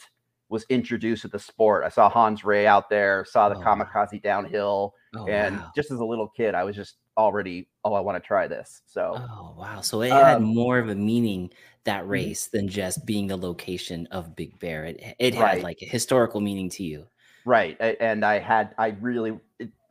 was 0.49 0.65
introduced 0.69 1.23
to 1.23 1.29
the 1.29 1.39
sport. 1.39 1.83
I 1.85 1.89
saw 1.89 2.09
Hans 2.09 2.45
Rey 2.45 2.67
out 2.67 2.91
there, 2.91 3.25
saw 3.25 3.49
the 3.49 3.57
oh, 3.57 3.61
kamikaze 3.61 4.13
wow. 4.13 4.21
downhill, 4.23 4.95
oh, 5.17 5.27
and 5.27 5.57
wow. 5.57 5.71
just 5.75 5.91
as 5.91 5.99
a 5.99 6.05
little 6.05 6.29
kid, 6.29 6.55
I 6.55 6.65
was 6.65 6.77
just 6.77 6.97
already, 7.17 7.69
oh, 7.85 7.95
I 7.95 8.01
want 8.01 8.23
to 8.23 8.27
try 8.27 8.47
this. 8.47 8.83
So, 8.87 9.17
oh 9.19 9.55
wow, 9.59 9.81
so 9.81 10.03
it 10.03 10.11
um, 10.11 10.25
had 10.25 10.43
more 10.43 10.79
of 10.79 10.89
a 10.89 10.95
meaning 10.95 11.51
that 11.85 12.03
mm-hmm. 12.03 12.11
race 12.11 12.49
than 12.49 12.69
just 12.69 13.07
being 13.07 13.27
the 13.27 13.37
location 13.37 14.07
of 14.11 14.37
Big 14.37 14.59
Bear. 14.59 14.85
It 14.85 15.17
it 15.19 15.35
had 15.35 15.43
right. 15.43 15.63
like 15.63 15.79
a 15.83 15.87
historical 15.87 16.41
meaning 16.41 16.69
to 16.71 16.83
you, 16.83 17.07
right? 17.47 17.77
And 17.81 18.25
I 18.25 18.39
had, 18.39 18.75
I 18.77 18.89
really. 19.01 19.39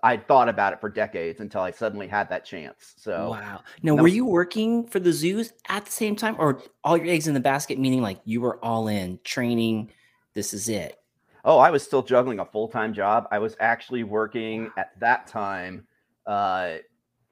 I 0.04 0.18
thought 0.18 0.50
about 0.50 0.74
it 0.74 0.82
for 0.82 0.90
decades 0.90 1.40
until 1.42 1.62
I 1.62 1.72
suddenly 1.72 2.08
had 2.08 2.30
that 2.30 2.44
chance. 2.44 2.96
So 2.98 3.32
wow. 3.32 3.62
Now, 3.84 3.96
no, 3.96 4.02
were 4.02 4.08
you 4.08 4.26
working 4.26 4.88
for 4.88 5.00
the 5.00 5.14
zoos 5.14 5.54
at 5.70 5.86
the 5.86 5.92
same 5.92 6.16
time, 6.16 6.36
or 6.40 6.62
all 6.84 6.98
your 6.98 7.08
eggs 7.08 7.28
in 7.28 7.34
the 7.34 7.40
basket? 7.40 7.78
Meaning, 7.78 8.02
like 8.02 8.20
you 8.26 8.42
were 8.42 8.64
all 8.64 8.88
in 8.88 9.20
training, 9.24 9.92
this 10.34 10.54
is 10.54 10.70
it. 10.70 10.98
Oh, 11.44 11.58
I 11.58 11.72
was 11.72 11.84
still 11.84 12.04
juggling 12.04 12.40
a 12.40 12.46
full 12.46 12.68
time 12.68 12.94
job. 12.94 13.28
I 13.32 13.40
was 13.40 13.56
actually 13.60 14.04
working 14.04 14.72
at 14.78 15.00
that 15.00 15.28
time 15.28 15.86
uh, 16.26 16.76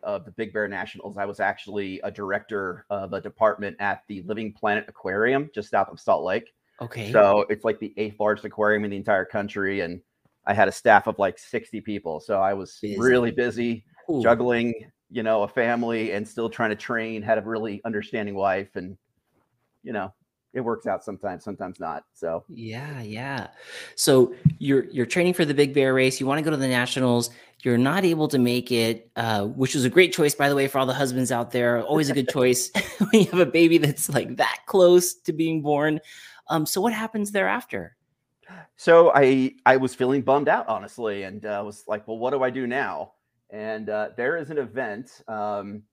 of 0.04 0.26
the 0.26 0.32
Big 0.32 0.54
Bear 0.54 0.68
Nationals. 0.68 1.18
I 1.18 1.26
was 1.26 1.40
actually 1.40 2.00
a 2.04 2.12
director 2.12 2.86
of 2.90 3.14
a 3.14 3.22
department 3.22 3.78
at 3.80 4.04
the 4.08 4.22
Living 4.24 4.54
Planet 4.54 4.86
Aquarium 4.88 5.50
just 5.54 5.70
south 5.70 5.90
of 5.90 6.00
Salt 6.00 6.24
Lake. 6.24 6.54
Okay. 6.82 7.12
So 7.12 7.46
it's 7.50 7.66
like 7.66 7.80
the 7.80 7.94
eighth 7.98 8.20
largest 8.20 8.46
aquarium 8.46 8.86
in 8.86 8.92
the 8.92 8.98
entire 8.98 9.26
country. 9.26 9.82
And 9.82 10.02
I 10.50 10.54
had 10.56 10.68
a 10.68 10.72
staff 10.72 11.06
of 11.06 11.20
like 11.20 11.38
60 11.38 11.80
people. 11.82 12.20
So 12.20 12.42
I 12.42 12.56
was 12.56 12.80
busy. 12.82 13.00
really 13.00 13.30
busy 13.30 13.86
Ooh. 14.10 14.24
juggling, 14.24 14.74
you 15.12 15.22
know, 15.22 15.44
a 15.44 15.48
family 15.48 16.14
and 16.14 16.28
still 16.28 16.50
trying 16.50 16.72
to 16.72 16.76
train, 16.76 17.22
had 17.22 17.38
a 17.38 17.42
really 17.42 17.82
understanding 17.86 18.34
wife. 18.34 18.76
And, 18.76 18.98
you 19.84 19.94
know, 19.94 20.12
it 20.54 20.62
works 20.62 20.88
out 20.88 21.04
sometimes, 21.04 21.44
sometimes 21.44 21.80
not. 21.80 22.04
So 22.16 22.46
yeah, 22.50 23.04
yeah. 23.04 23.50
So 23.94 24.34
you're 24.58 24.86
you're 24.86 25.06
training 25.06 25.36
for 25.36 25.46
the 25.46 25.54
Big 25.54 25.72
Bear 25.76 25.94
race. 25.94 26.20
You 26.20 26.26
want 26.26 26.40
to 26.40 26.44
go 26.44 26.50
to 26.50 26.58
the 26.58 26.68
nationals. 26.68 27.30
You're 27.62 27.78
not 27.78 28.04
able 28.04 28.28
to 28.30 28.40
make 28.40 28.72
it, 28.72 29.12
uh, 29.16 29.46
which 29.46 29.76
was 29.76 29.86
a 29.86 29.90
great 29.90 30.14
choice, 30.14 30.34
by 30.34 30.50
the 30.50 30.56
way, 30.56 30.68
for 30.68 30.80
all 30.80 30.88
the 30.88 30.94
husbands 30.94 31.32
out 31.32 31.52
there. 31.52 31.84
Always 31.84 32.10
a 32.10 32.16
good 32.16 32.30
choice 32.34 32.72
when 32.98 33.22
you 33.22 33.26
have 33.26 33.40
a 33.40 33.46
baby 33.46 33.78
that's 33.78 34.10
like 34.10 34.38
that 34.38 34.62
close 34.66 35.14
to 35.14 35.32
being 35.32 35.62
born. 35.62 36.00
Um, 36.48 36.66
so 36.66 36.82
what 36.82 36.94
happens 36.94 37.32
thereafter? 37.32 37.96
So 38.76 39.12
I 39.14 39.54
I 39.66 39.78
was 39.78 39.96
feeling 39.96 40.22
bummed 40.22 40.48
out, 40.48 40.68
honestly, 40.68 41.24
and 41.24 41.46
uh, 41.46 41.62
was 41.66 41.84
like, 41.88 42.08
well, 42.08 42.18
what 42.18 42.32
do 42.32 42.44
I 42.44 42.50
do 42.50 42.68
now? 42.68 43.14
And 43.50 43.90
uh, 43.90 44.10
there 44.16 44.38
is 44.38 44.50
an 44.50 44.58
event. 44.58 45.22
Um, 45.28 45.84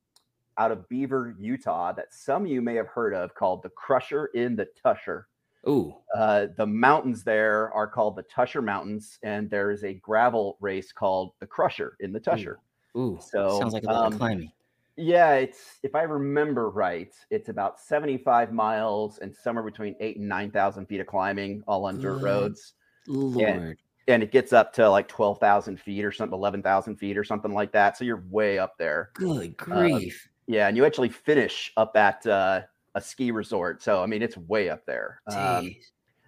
out 0.59 0.73
of 0.73 0.89
Beaver, 0.89 1.37
Utah, 1.39 1.93
that 1.93 2.13
some 2.13 2.45
of 2.45 2.51
you 2.51 2.63
may 2.63 2.75
have 2.77 2.89
heard 2.89 3.15
of 3.15 3.35
called 3.35 3.63
the 3.63 3.69
Crusher 3.69 4.27
in 4.27 4.57
the 4.57 4.67
Tusher. 4.83 5.29
Ooh. 5.69 5.95
Uh, 6.17 6.47
the 6.57 6.67
mountains 6.67 7.25
there 7.25 7.73
are 7.73 7.87
called 7.87 8.17
the 8.17 8.23
Tusher 8.23 8.63
Mountains, 8.63 9.19
and 9.23 9.51
there 9.51 9.71
is 9.71 9.85
a 9.85 9.95
gravel 9.95 10.57
race 10.61 10.93
called 10.93 11.33
the 11.41 11.47
Crusher 11.47 11.97
in 12.01 12.13
the 12.13 12.21
Tusher. 12.21 12.59
Ooh. 12.97 13.01
Ooh. 13.01 13.19
So 13.21 13.59
sounds 13.59 13.75
like 13.75 13.83
a 13.85 13.87
lot 13.87 14.07
um, 14.07 14.13
of 14.13 14.19
climbing. 14.19 14.51
Yeah, 14.97 15.35
it's 15.35 15.79
if 15.83 15.95
I 15.95 16.03
remember 16.03 16.71
right, 16.71 17.13
it's 17.31 17.49
about 17.49 17.79
75 17.79 18.53
miles 18.53 19.19
and 19.19 19.35
somewhere 19.35 19.65
between 19.65 19.95
eight 20.01 20.17
and 20.17 20.29
nine 20.29 20.51
thousand 20.51 20.87
feet 20.87 21.01
of 21.01 21.07
climbing, 21.07 21.63
all 21.67 21.85
on 21.85 22.01
dirt 22.01 22.23
roads. 22.23 22.75
Lord. 23.07 23.47
And, 23.47 23.77
and 24.09 24.23
it 24.23 24.31
gets 24.31 24.53
up 24.53 24.73
to 24.75 24.89
like 24.89 25.09
12,000 25.09 25.81
feet 25.81 26.05
or 26.05 26.13
something, 26.13 26.35
11,000 26.37 26.97
feet 26.97 27.19
or 27.19 27.25
something 27.25 27.53
like 27.53 27.73
that. 27.73 27.97
So 27.97 28.05
you're 28.05 28.25
way 28.31 28.59
up 28.59 28.79
there. 28.79 29.11
Good 29.15 29.49
um, 29.49 29.55
grief. 29.57 30.29
Yeah, 30.47 30.69
and 30.69 30.77
you 30.77 30.85
actually 30.85 31.09
finish 31.09 31.73
up 31.77 31.97
at 31.97 32.25
uh, 32.27 32.63
a 32.95 33.01
ski 33.01 33.33
resort. 33.33 33.83
So 33.83 34.03
I 34.03 34.07
mean, 34.07 34.23
it's 34.23 34.37
way 34.37 34.71
up 34.71 34.87
there. 34.87 35.21
Um, 35.27 35.75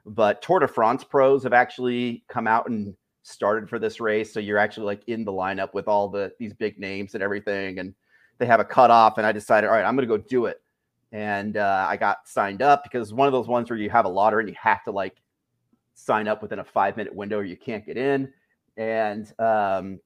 but 0.05 0.43
Tour 0.43 0.61
de 0.61 0.69
France 0.69 1.05
pros 1.05 1.43
have 1.45 1.53
actually 1.53 2.25
come 2.29 2.47
out 2.47 2.69
and 2.69 2.95
started 3.23 3.69
for 3.69 3.79
this 3.79 4.01
race. 4.01 4.33
So 4.33 4.41
you're 4.41 4.59
actually 4.59 4.87
like 4.87 5.03
in 5.07 5.25
the 5.25 5.33
lineup 5.33 5.73
with 5.75 5.87
all 5.87 6.09
the 6.09 6.33
these 6.39 6.53
big 6.53 6.79
names 6.79 7.15
and 7.15 7.23
everything, 7.23 7.79
and 7.79 7.95
they 8.39 8.47
have 8.47 8.61
a 8.61 8.65
cutoff. 8.65 9.19
And 9.19 9.27
I 9.27 9.33
decided, 9.33 9.69
all 9.69 9.75
right, 9.75 9.85
I'm 9.85 9.97
going 9.97 10.09
to 10.09 10.19
go 10.19 10.23
do 10.23 10.47
it. 10.47 10.61
And 11.13 11.57
uh, 11.57 11.87
I 11.89 11.97
got 11.97 12.29
signed 12.29 12.63
up 12.63 12.83
because 12.85 13.13
one 13.13 13.27
of 13.27 13.33
those 13.33 13.49
ones 13.49 13.71
where 13.71 13.79
you 13.79 13.91
have 13.91 14.05
a 14.05 14.09
lottery 14.09 14.43
and 14.43 14.49
you 14.49 14.57
have 14.61 14.85
to 14.85 14.91
like 14.91 15.17
sign 15.95 16.29
up 16.29 16.43
within 16.43 16.59
a 16.59 16.65
five 16.65 16.97
minute 16.97 17.15
window 17.15 17.39
or 17.39 17.45
you 17.45 17.57
can't 17.57 17.85
get 17.85 17.97
in. 17.97 18.33
And 18.77 19.33
um, 19.41 20.01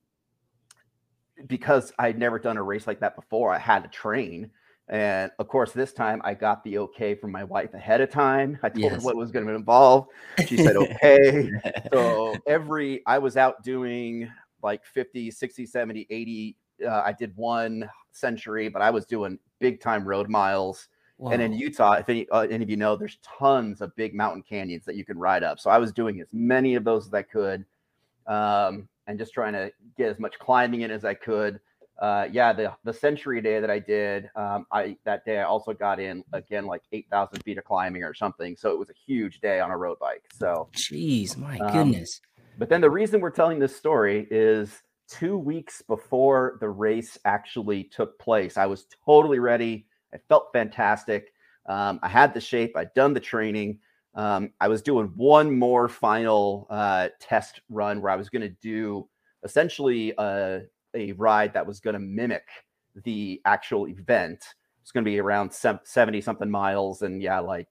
because 1.46 1.92
I'd 1.98 2.18
never 2.18 2.38
done 2.38 2.56
a 2.56 2.62
race 2.62 2.86
like 2.86 3.00
that 3.00 3.16
before, 3.16 3.52
I 3.52 3.58
had 3.58 3.82
to 3.82 3.88
train. 3.88 4.50
And 4.88 5.30
of 5.38 5.48
course, 5.48 5.72
this 5.72 5.92
time 5.92 6.20
I 6.24 6.34
got 6.34 6.62
the 6.64 6.78
okay 6.78 7.14
from 7.14 7.32
my 7.32 7.44
wife 7.44 7.74
ahead 7.74 8.00
of 8.00 8.10
time. 8.10 8.58
I 8.62 8.68
told 8.68 8.82
yes. 8.82 8.92
her 8.94 9.00
what 9.00 9.16
was 9.16 9.30
going 9.30 9.46
to 9.46 9.54
involve. 9.54 10.06
She 10.46 10.56
said, 10.56 10.76
okay. 10.76 11.50
so 11.92 12.34
every, 12.46 13.02
I 13.06 13.18
was 13.18 13.36
out 13.36 13.62
doing 13.62 14.30
like 14.62 14.84
50, 14.84 15.30
60, 15.30 15.66
70, 15.66 16.06
80. 16.10 16.56
Uh, 16.84 17.02
I 17.04 17.12
did 17.12 17.36
one 17.36 17.88
century, 18.10 18.68
but 18.68 18.82
I 18.82 18.90
was 18.90 19.06
doing 19.06 19.38
big 19.58 19.80
time 19.80 20.04
road 20.06 20.28
miles. 20.28 20.88
And 21.30 21.40
in 21.40 21.52
Utah, 21.52 21.92
if 21.92 22.08
any, 22.08 22.28
uh, 22.30 22.40
any 22.40 22.64
of 22.64 22.70
you 22.70 22.76
know, 22.76 22.96
there's 22.96 23.18
tons 23.22 23.80
of 23.80 23.94
big 23.94 24.12
mountain 24.12 24.42
canyons 24.42 24.84
that 24.86 24.96
you 24.96 25.04
can 25.04 25.16
ride 25.16 25.44
up. 25.44 25.60
So 25.60 25.70
I 25.70 25.78
was 25.78 25.92
doing 25.92 26.20
as 26.20 26.26
many 26.32 26.74
of 26.74 26.82
those 26.82 27.06
as 27.06 27.14
I 27.14 27.22
could. 27.22 27.64
Um, 28.26 28.88
and 29.06 29.18
just 29.18 29.32
trying 29.32 29.52
to 29.52 29.72
get 29.96 30.08
as 30.08 30.18
much 30.18 30.38
climbing 30.38 30.82
in 30.82 30.90
as 30.90 31.04
I 31.04 31.14
could. 31.14 31.60
Uh, 32.00 32.26
yeah, 32.32 32.52
the 32.52 32.72
the 32.84 32.92
century 32.92 33.40
day 33.40 33.60
that 33.60 33.70
I 33.70 33.78
did, 33.78 34.30
um, 34.34 34.66
I 34.72 34.96
that 35.04 35.24
day 35.24 35.38
I 35.38 35.44
also 35.44 35.72
got 35.72 36.00
in 36.00 36.24
again 36.32 36.66
like 36.66 36.82
eight 36.92 37.06
thousand 37.10 37.40
feet 37.42 37.58
of 37.58 37.64
climbing 37.64 38.02
or 38.02 38.14
something. 38.14 38.56
So 38.56 38.70
it 38.70 38.78
was 38.78 38.90
a 38.90 38.94
huge 39.06 39.40
day 39.40 39.60
on 39.60 39.70
a 39.70 39.76
road 39.76 39.98
bike. 40.00 40.24
So, 40.32 40.68
jeez, 40.74 41.36
my 41.36 41.58
um, 41.58 41.72
goodness. 41.72 42.20
But 42.58 42.68
then 42.68 42.80
the 42.80 42.90
reason 42.90 43.20
we're 43.20 43.30
telling 43.30 43.58
this 43.58 43.76
story 43.76 44.26
is 44.30 44.82
two 45.18 45.36
weeks 45.36 45.82
before 45.82 46.58
the 46.60 46.68
race 46.68 47.18
actually 47.24 47.84
took 47.84 48.18
place. 48.18 48.56
I 48.56 48.66
was 48.66 48.86
totally 49.04 49.38
ready. 49.38 49.86
I 50.14 50.18
felt 50.28 50.52
fantastic. 50.52 51.32
Um, 51.66 52.00
I 52.02 52.08
had 52.08 52.34
the 52.34 52.40
shape. 52.40 52.76
I'd 52.76 52.94
done 52.94 53.14
the 53.14 53.20
training 53.20 53.78
um, 54.14 54.50
I 54.60 54.68
was 54.68 54.82
doing 54.82 55.12
one 55.16 55.58
more 55.58 55.88
final 55.88 56.66
uh, 56.70 57.08
test 57.18 57.60
run 57.70 58.02
where 58.02 58.12
I 58.12 58.16
was 58.16 58.28
going 58.28 58.42
to 58.42 58.54
do 58.60 59.08
essentially 59.42 60.12
a, 60.18 60.62
a 60.94 61.12
ride 61.12 61.54
that 61.54 61.66
was 61.66 61.80
going 61.80 61.94
to 61.94 62.00
mimic 62.00 62.46
the 63.04 63.40
actual 63.44 63.88
event. 63.88 64.44
It's 64.82 64.92
going 64.92 65.04
to 65.04 65.10
be 65.10 65.18
around 65.18 65.52
70 65.52 66.20
something 66.20 66.50
miles 66.50 67.02
and 67.02 67.22
yeah, 67.22 67.38
like 67.38 67.68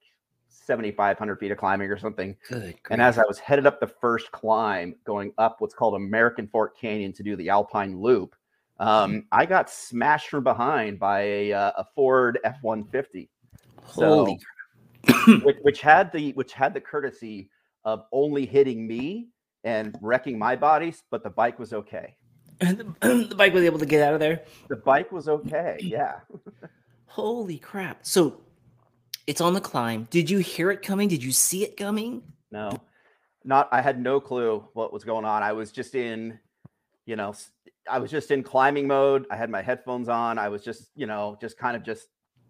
7,500 0.72 1.36
feet 1.38 1.52
of 1.52 1.58
climbing 1.58 1.90
or 1.90 1.98
something. 1.98 2.38
Good. 2.48 2.76
And 2.90 3.02
as 3.02 3.18
I 3.18 3.24
was 3.28 3.40
headed 3.40 3.66
up 3.66 3.82
the 3.82 3.88
first 3.88 4.32
climb, 4.32 4.96
going 5.06 5.34
up 5.38 5.58
what's 5.60 5.74
called 5.74 5.96
American 5.96 6.48
Fork 6.48 6.80
Canyon 6.80 7.12
to 7.14 7.24
do 7.24 7.36
the 7.36 7.50
Alpine 7.50 8.00
Loop, 8.00 8.34
um, 8.80 9.12
mm-hmm. 9.12 9.20
I 9.34 9.46
got 9.46 9.70
smashed 9.70 10.30
from 10.30 10.46
behind 10.46 10.98
by 10.98 11.22
a, 11.24 11.54
uh, 11.54 11.72
a 11.80 11.86
Ford 11.94 12.40
F 12.46 12.58
150. 12.62 13.30
Holy 13.84 14.40
so, 15.10 15.40
which, 15.44 15.58
which 15.64 15.82
had 15.82 16.12
the 16.14 16.32
which 16.34 16.54
had 16.54 16.74
the 16.74 16.80
courtesy 16.80 17.50
of 17.84 18.06
only 18.14 18.46
hitting 18.46 18.88
me 18.88 19.28
and 19.66 19.96
wrecking 20.02 20.40
my 20.40 20.56
bodies, 20.56 21.04
but 21.12 21.24
the 21.24 21.30
bike 21.30 21.60
was 21.60 21.74
okay. 21.74 22.16
the, 22.60 22.86
the 23.30 23.36
bike 23.36 23.54
was 23.54 23.64
able 23.64 23.80
to 23.80 23.86
get 23.86 24.02
out 24.02 24.14
of 24.14 24.22
there. 24.22 24.44
The 24.70 24.78
bike 24.78 25.12
was 25.12 25.28
okay. 25.28 25.78
Yeah. 25.82 26.20
Holy 27.08 27.58
crap! 27.58 28.06
So 28.06 28.40
it's 29.28 29.42
on 29.42 29.54
the 29.54 29.62
climb. 29.62 30.08
Did 30.10 30.30
you 30.30 30.40
hear 30.40 30.72
it 30.72 30.82
coming? 30.82 31.08
Did 31.08 31.24
you 31.24 31.32
see 31.32 31.64
it 31.64 31.78
coming? 31.78 32.24
No, 32.52 32.82
not. 33.44 33.70
I 33.72 33.82
had 33.82 34.00
no 34.00 34.20
clue 34.20 34.68
what 34.74 34.92
was 34.92 35.04
going 35.04 35.26
on. 35.26 35.44
I 35.44 35.54
was 35.54 35.72
just 35.72 35.96
in, 35.96 36.40
you 37.06 37.16
know, 37.16 37.34
I 37.90 38.00
was 38.00 38.12
just 38.12 38.32
in 38.32 38.44
climbing 38.44 38.88
mode. 38.88 39.26
I 39.32 39.36
had 39.36 39.50
my 39.50 39.62
headphones 39.62 40.10
on. 40.10 40.38
I 40.38 40.50
was 40.50 40.64
just, 40.64 40.90
you 40.96 41.06
know, 41.06 41.38
just 41.42 41.58
kind 41.58 41.76
of 41.76 41.84
just 41.84 42.08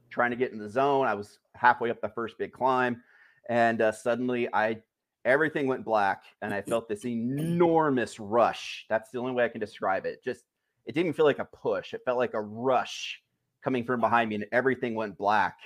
trying 0.09 0.31
to 0.31 0.37
get 0.37 0.51
in 0.51 0.59
the 0.59 0.69
zone. 0.69 1.07
I 1.07 1.13
was 1.13 1.39
halfway 1.55 1.89
up 1.89 2.01
the 2.01 2.09
first 2.09 2.37
big 2.37 2.51
climb, 2.51 3.01
and 3.49 3.81
uh, 3.81 3.91
suddenly 3.91 4.47
I 4.53 4.81
everything 5.25 5.67
went 5.67 5.85
black, 5.85 6.23
and 6.41 6.53
I 6.53 6.61
felt 6.61 6.89
this 6.89 7.05
enormous 7.05 8.19
rush. 8.19 8.85
That's 8.89 9.11
the 9.11 9.19
only 9.19 9.33
way 9.33 9.45
I 9.45 9.49
can 9.49 9.61
describe 9.61 10.05
it. 10.05 10.23
Just 10.23 10.43
it 10.85 10.93
didn't 10.93 11.13
feel 11.13 11.25
like 11.25 11.39
a 11.39 11.45
push; 11.45 11.93
it 11.93 12.01
felt 12.05 12.17
like 12.17 12.33
a 12.33 12.41
rush 12.41 13.21
coming 13.63 13.83
from 13.83 14.01
behind 14.01 14.29
me, 14.29 14.35
and 14.35 14.45
everything 14.51 14.95
went 14.95 15.17
black. 15.17 15.57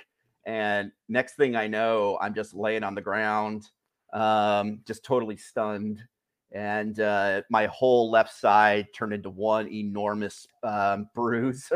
And 0.46 0.92
next 1.08 1.34
thing 1.36 1.56
I 1.56 1.66
know, 1.66 2.18
I'm 2.20 2.34
just 2.34 2.54
laying 2.54 2.84
on 2.84 2.94
the 2.94 3.02
ground, 3.02 3.68
um, 4.12 4.80
just 4.86 5.04
totally 5.04 5.36
stunned 5.36 6.02
and 6.52 7.00
uh, 7.00 7.42
my 7.50 7.66
whole 7.66 8.10
left 8.10 8.32
side 8.32 8.86
turned 8.94 9.12
into 9.12 9.30
one 9.30 9.68
enormous 9.68 10.46
um, 10.62 11.08
bruise. 11.14 11.70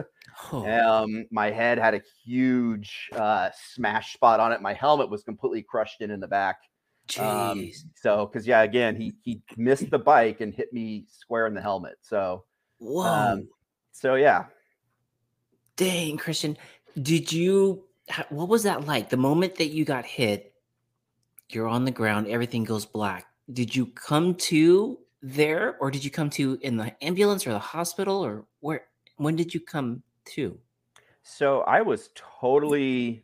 Oh. 0.52 0.66
Um, 0.66 1.26
my 1.30 1.50
head 1.50 1.78
had 1.78 1.94
a 1.94 2.00
huge 2.24 3.10
uh, 3.12 3.50
smash 3.74 4.14
spot 4.14 4.40
on 4.40 4.52
it. 4.52 4.62
My 4.62 4.72
helmet 4.72 5.10
was 5.10 5.22
completely 5.22 5.62
crushed 5.62 6.00
in 6.00 6.10
in 6.10 6.20
the 6.20 6.28
back. 6.28 6.60
Um, 7.18 7.58
Jeez. 7.58 7.78
so, 7.96 8.26
because 8.26 8.46
yeah, 8.46 8.62
again, 8.62 8.94
he 8.94 9.12
he 9.22 9.42
missed 9.56 9.90
the 9.90 9.98
bike 9.98 10.40
and 10.40 10.54
hit 10.54 10.72
me 10.72 11.06
square 11.08 11.46
in 11.46 11.54
the 11.54 11.60
helmet. 11.60 11.96
So, 12.02 12.44
Whoa. 12.78 13.02
um, 13.02 13.48
so 13.90 14.14
yeah, 14.14 14.44
Dang, 15.76 16.16
Christian. 16.16 16.56
Did 17.02 17.32
you 17.32 17.84
what 18.28 18.48
was 18.48 18.62
that 18.64 18.86
like? 18.86 19.10
The 19.10 19.16
moment 19.16 19.56
that 19.56 19.68
you 19.68 19.84
got 19.84 20.04
hit, 20.04 20.52
you're 21.48 21.68
on 21.68 21.84
the 21.84 21.90
ground, 21.90 22.28
everything 22.28 22.64
goes 22.64 22.86
black. 22.86 23.26
Did 23.52 23.74
you 23.74 23.86
come 23.86 24.34
to 24.36 24.98
there 25.22 25.76
or 25.80 25.90
did 25.90 26.04
you 26.04 26.10
come 26.10 26.30
to 26.30 26.58
in 26.62 26.76
the 26.76 26.94
ambulance 27.04 27.46
or 27.46 27.52
the 27.52 27.58
hospital 27.58 28.24
or 28.24 28.46
where 28.60 28.86
when 29.16 29.36
did 29.36 29.52
you 29.52 29.60
come 29.60 30.02
to? 30.26 30.58
so 31.22 31.60
I 31.62 31.80
was 31.80 32.10
totally 32.14 33.22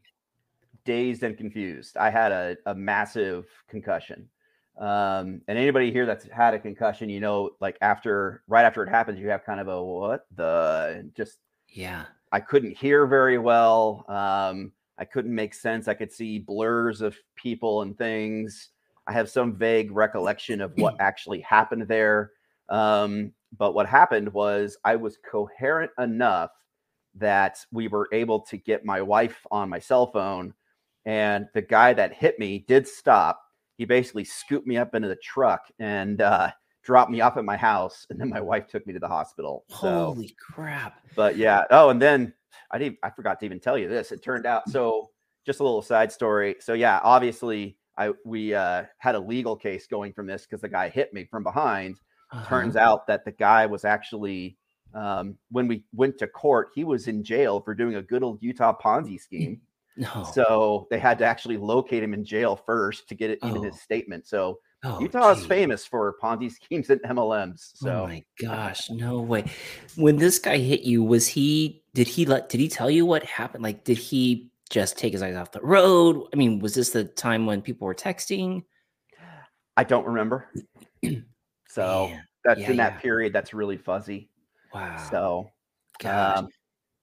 dazed 0.85 1.23
and 1.23 1.37
confused. 1.37 1.97
I 1.97 2.11
had 2.11 2.33
a, 2.33 2.57
a 2.67 2.75
massive 2.75 3.47
concussion. 3.69 4.29
Um, 4.79 5.41
and 5.49 5.59
anybody 5.59 5.91
here 5.91 6.07
that's 6.07 6.29
had 6.29 6.55
a 6.55 6.59
concussion, 6.59 7.09
you 7.09 7.21
know, 7.21 7.51
like 7.61 7.79
after 7.81 8.43
right 8.47 8.65
after 8.65 8.83
it 8.85 8.91
happens, 8.91 9.19
you 9.19 9.29
have 9.29 9.45
kind 9.45 9.59
of 9.59 9.69
a 9.69 9.83
what 9.83 10.27
the 10.35 11.11
just 11.17 11.39
Yeah. 11.69 12.05
I 12.33 12.41
couldn't 12.41 12.77
hear 12.77 13.07
very 13.07 13.39
well. 13.39 14.05
Um, 14.09 14.73
I 14.99 15.05
couldn't 15.05 15.35
make 15.35 15.55
sense. 15.55 15.89
I 15.89 15.95
could 15.95 16.13
see 16.13 16.39
blurs 16.39 17.01
of 17.01 17.17
people 17.35 17.83
and 17.83 17.97
things. 17.97 18.71
I 19.07 19.13
have 19.13 19.29
some 19.29 19.55
vague 19.55 19.91
recollection 19.93 20.61
of 20.61 20.73
what 20.77 20.97
actually 21.01 21.41
happened 21.41 21.87
there. 21.89 22.33
Um, 22.69 23.33
but 23.57 23.75
what 23.75 23.87
happened 23.87 24.33
was 24.33 24.77
I 24.85 24.97
was 24.97 25.19
coherent 25.31 25.91
enough 25.99 26.51
that 27.15 27.65
we 27.73 27.89
were 27.89 28.09
able 28.13 28.41
to 28.41 28.57
get 28.57 28.85
my 28.85 29.01
wife 29.01 29.47
on 29.51 29.69
my 29.69 29.79
cell 29.79 30.07
phone. 30.09 30.53
And 31.05 31.47
the 31.55 31.63
guy 31.63 31.93
that 31.95 32.13
hit 32.13 32.39
me 32.39 32.65
did 32.67 32.87
stop. 32.87 33.41
He 33.79 33.85
basically 33.85 34.25
scooped 34.25 34.67
me 34.67 34.77
up 34.79 34.95
into 34.95 35.09
the 35.09 35.17
truck 35.17 35.67
and 35.79 36.21
uh, 36.21 36.51
dropped 36.83 37.11
me 37.11 37.21
off 37.21 37.37
at 37.37 37.45
my 37.45 37.57
house. 37.57 38.07
And 38.11 38.19
then 38.21 38.29
my 38.29 38.41
wife 38.41 38.67
took 38.67 38.87
me 38.87 38.93
to 38.95 38.99
the 38.99 39.09
hospital. 39.09 39.65
So, 39.69 40.15
Holy 40.15 40.35
crap. 40.41 41.01
but 41.15 41.37
yeah. 41.37 41.65
Oh, 41.71 41.91
and 41.91 42.01
then 42.01 42.33
I 42.71 42.79
didn't. 42.79 42.99
I 43.03 43.11
forgot 43.11 43.39
to 43.41 43.47
even 43.47 43.61
tell 43.61 43.77
you 43.79 43.89
this. 43.89 44.13
It 44.13 44.23
turned 44.23 44.47
out 44.47 44.69
so. 44.69 45.11
Just 45.45 45.61
a 45.61 45.63
little 45.63 45.81
side 45.83 46.11
story. 46.11 46.57
So 46.59 46.73
yeah, 46.73 46.99
obviously, 47.05 47.77
I 47.97 48.13
we 48.25 48.53
uh, 48.53 48.83
had 48.99 49.15
a 49.15 49.21
legal 49.21 49.55
case 49.55 49.87
going 49.87 50.13
from 50.13 50.27
this 50.27 50.43
because 50.45 50.61
the 50.61 50.69
guy 50.69 50.89
hit 50.89 51.13
me 51.15 51.25
from 51.25 51.45
behind. 51.45 52.01
Turns 52.49 52.75
Uh-huh. 52.75 52.85
out 52.93 53.07
that 53.07 53.25
the 53.25 53.31
guy 53.31 53.65
was 53.67 53.85
actually 53.85 54.57
um, 54.93 55.37
when 55.53 55.69
we 55.69 55.85
went 55.95 56.19
to 56.19 56.27
court, 56.27 56.71
he 56.75 56.83
was 56.83 57.07
in 57.07 57.23
jail 57.23 57.61
for 57.61 57.75
doing 57.77 57.95
a 57.95 58.03
good 58.03 58.25
old 58.25 58.43
Utah 58.43 58.77
Ponzi 58.77 59.21
scheme. 59.21 59.61
no. 59.97 60.27
So 60.35 60.89
they 60.91 60.99
had 60.99 61.17
to 61.19 61.25
actually 61.25 61.59
locate 61.59 62.03
him 62.03 62.13
in 62.13 62.25
jail 62.25 62.57
first 62.57 63.09
to 63.09 63.15
get 63.15 63.31
it 63.31 63.39
in 63.45 63.57
Oh. 63.59 63.63
his 63.63 63.81
statement. 63.81 64.27
So 64.27 64.59
Oh, 64.89 65.01
Utah 65.01 65.33
is 65.33 65.45
famous 65.45 65.85
for 65.85 66.15
Ponzi 66.23 66.53
schemes 66.63 66.91
and 66.91 67.01
MLMs. 67.03 67.85
Oh 67.85 68.07
my 68.07 68.23
gosh, 68.41 68.89
no 68.89 69.21
way. 69.21 69.45
When 69.97 70.17
this 70.17 70.39
guy 70.39 70.59
hit 70.59 70.83
you, 70.83 71.03
was 71.03 71.27
he 71.27 71.83
did 71.95 72.07
he 72.07 72.25
let 72.25 72.49
did 72.49 72.61
he 72.61 72.69
tell 72.69 72.89
you 72.89 73.05
what 73.05 73.25
happened? 73.25 73.65
Like 73.65 73.83
did 73.83 73.99
he 73.99 74.49
just 74.71 74.97
take 74.97 75.13
his 75.13 75.23
eyes 75.23 75.35
off 75.35 75.51
the 75.51 75.61
road? 75.61 76.29
I 76.33 76.37
mean, 76.37 76.61
was 76.61 76.75
this 76.75 76.91
the 76.91 77.03
time 77.03 77.47
when 77.47 77.63
people 77.63 77.87
were 77.87 77.97
texting? 77.97 78.63
I 79.77 79.83
don't 79.83 80.07
remember. 80.07 80.53
so 81.69 82.07
Man, 82.09 82.23
that's 82.45 82.61
yeah, 82.61 82.71
in 82.71 82.77
that 82.77 82.95
yeah. 82.95 83.01
period. 83.01 83.33
That's 83.33 83.53
really 83.53 83.77
fuzzy. 83.77 84.31
wow. 84.73 85.05
So 85.11 85.51
gosh. 85.99 86.39
um, 86.39 86.49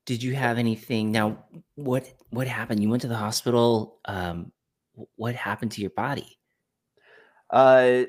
did 0.06 0.24
you 0.24 0.36
have 0.36 0.58
anything 0.58 1.12
now 1.12 1.44
what 1.75 2.08
what 2.30 2.48
happened? 2.48 2.82
You 2.82 2.90
went 2.90 3.02
to 3.02 3.10
the 3.10 3.18
hospital. 3.18 4.00
Um 4.06 4.54
what 5.16 5.36
happened 5.36 5.74
to 5.74 5.82
your 5.82 5.90
body? 5.90 6.38
Uh, 7.53 8.05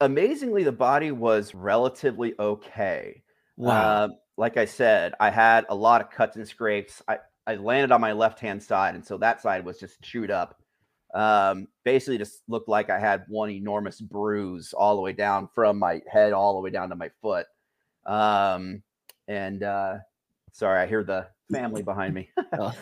amazingly, 0.00 0.64
the 0.64 0.72
body 0.72 1.12
was 1.12 1.54
relatively 1.54 2.34
okay. 2.38 3.22
Wow. 3.56 3.70
Uh, 3.70 4.08
like 4.38 4.56
I 4.56 4.64
said, 4.64 5.12
I 5.20 5.30
had 5.30 5.66
a 5.68 5.74
lot 5.74 6.00
of 6.00 6.10
cuts 6.10 6.36
and 6.36 6.48
scrapes. 6.48 7.02
I, 7.06 7.18
I 7.46 7.56
landed 7.56 7.92
on 7.92 8.00
my 8.00 8.12
left 8.12 8.40
hand 8.40 8.62
side, 8.62 8.94
and 8.94 9.04
so 9.04 9.18
that 9.18 9.42
side 9.42 9.64
was 9.64 9.78
just 9.78 10.00
chewed 10.02 10.30
up. 10.30 10.60
Um, 11.14 11.68
basically, 11.84 12.18
just 12.18 12.42
looked 12.48 12.68
like 12.68 12.88
I 12.88 12.98
had 12.98 13.24
one 13.28 13.50
enormous 13.50 14.00
bruise 14.00 14.72
all 14.72 14.96
the 14.96 15.02
way 15.02 15.12
down 15.12 15.48
from 15.54 15.78
my 15.78 16.00
head 16.10 16.32
all 16.32 16.54
the 16.54 16.60
way 16.60 16.70
down 16.70 16.88
to 16.88 16.96
my 16.96 17.10
foot. 17.20 17.46
Um, 18.06 18.82
and 19.28 19.62
uh, 19.62 19.98
sorry, 20.52 20.80
I 20.80 20.86
hear 20.86 21.04
the 21.04 21.28
family 21.52 21.82
behind 21.82 22.14
me. 22.14 22.30
Oh. 22.58 22.72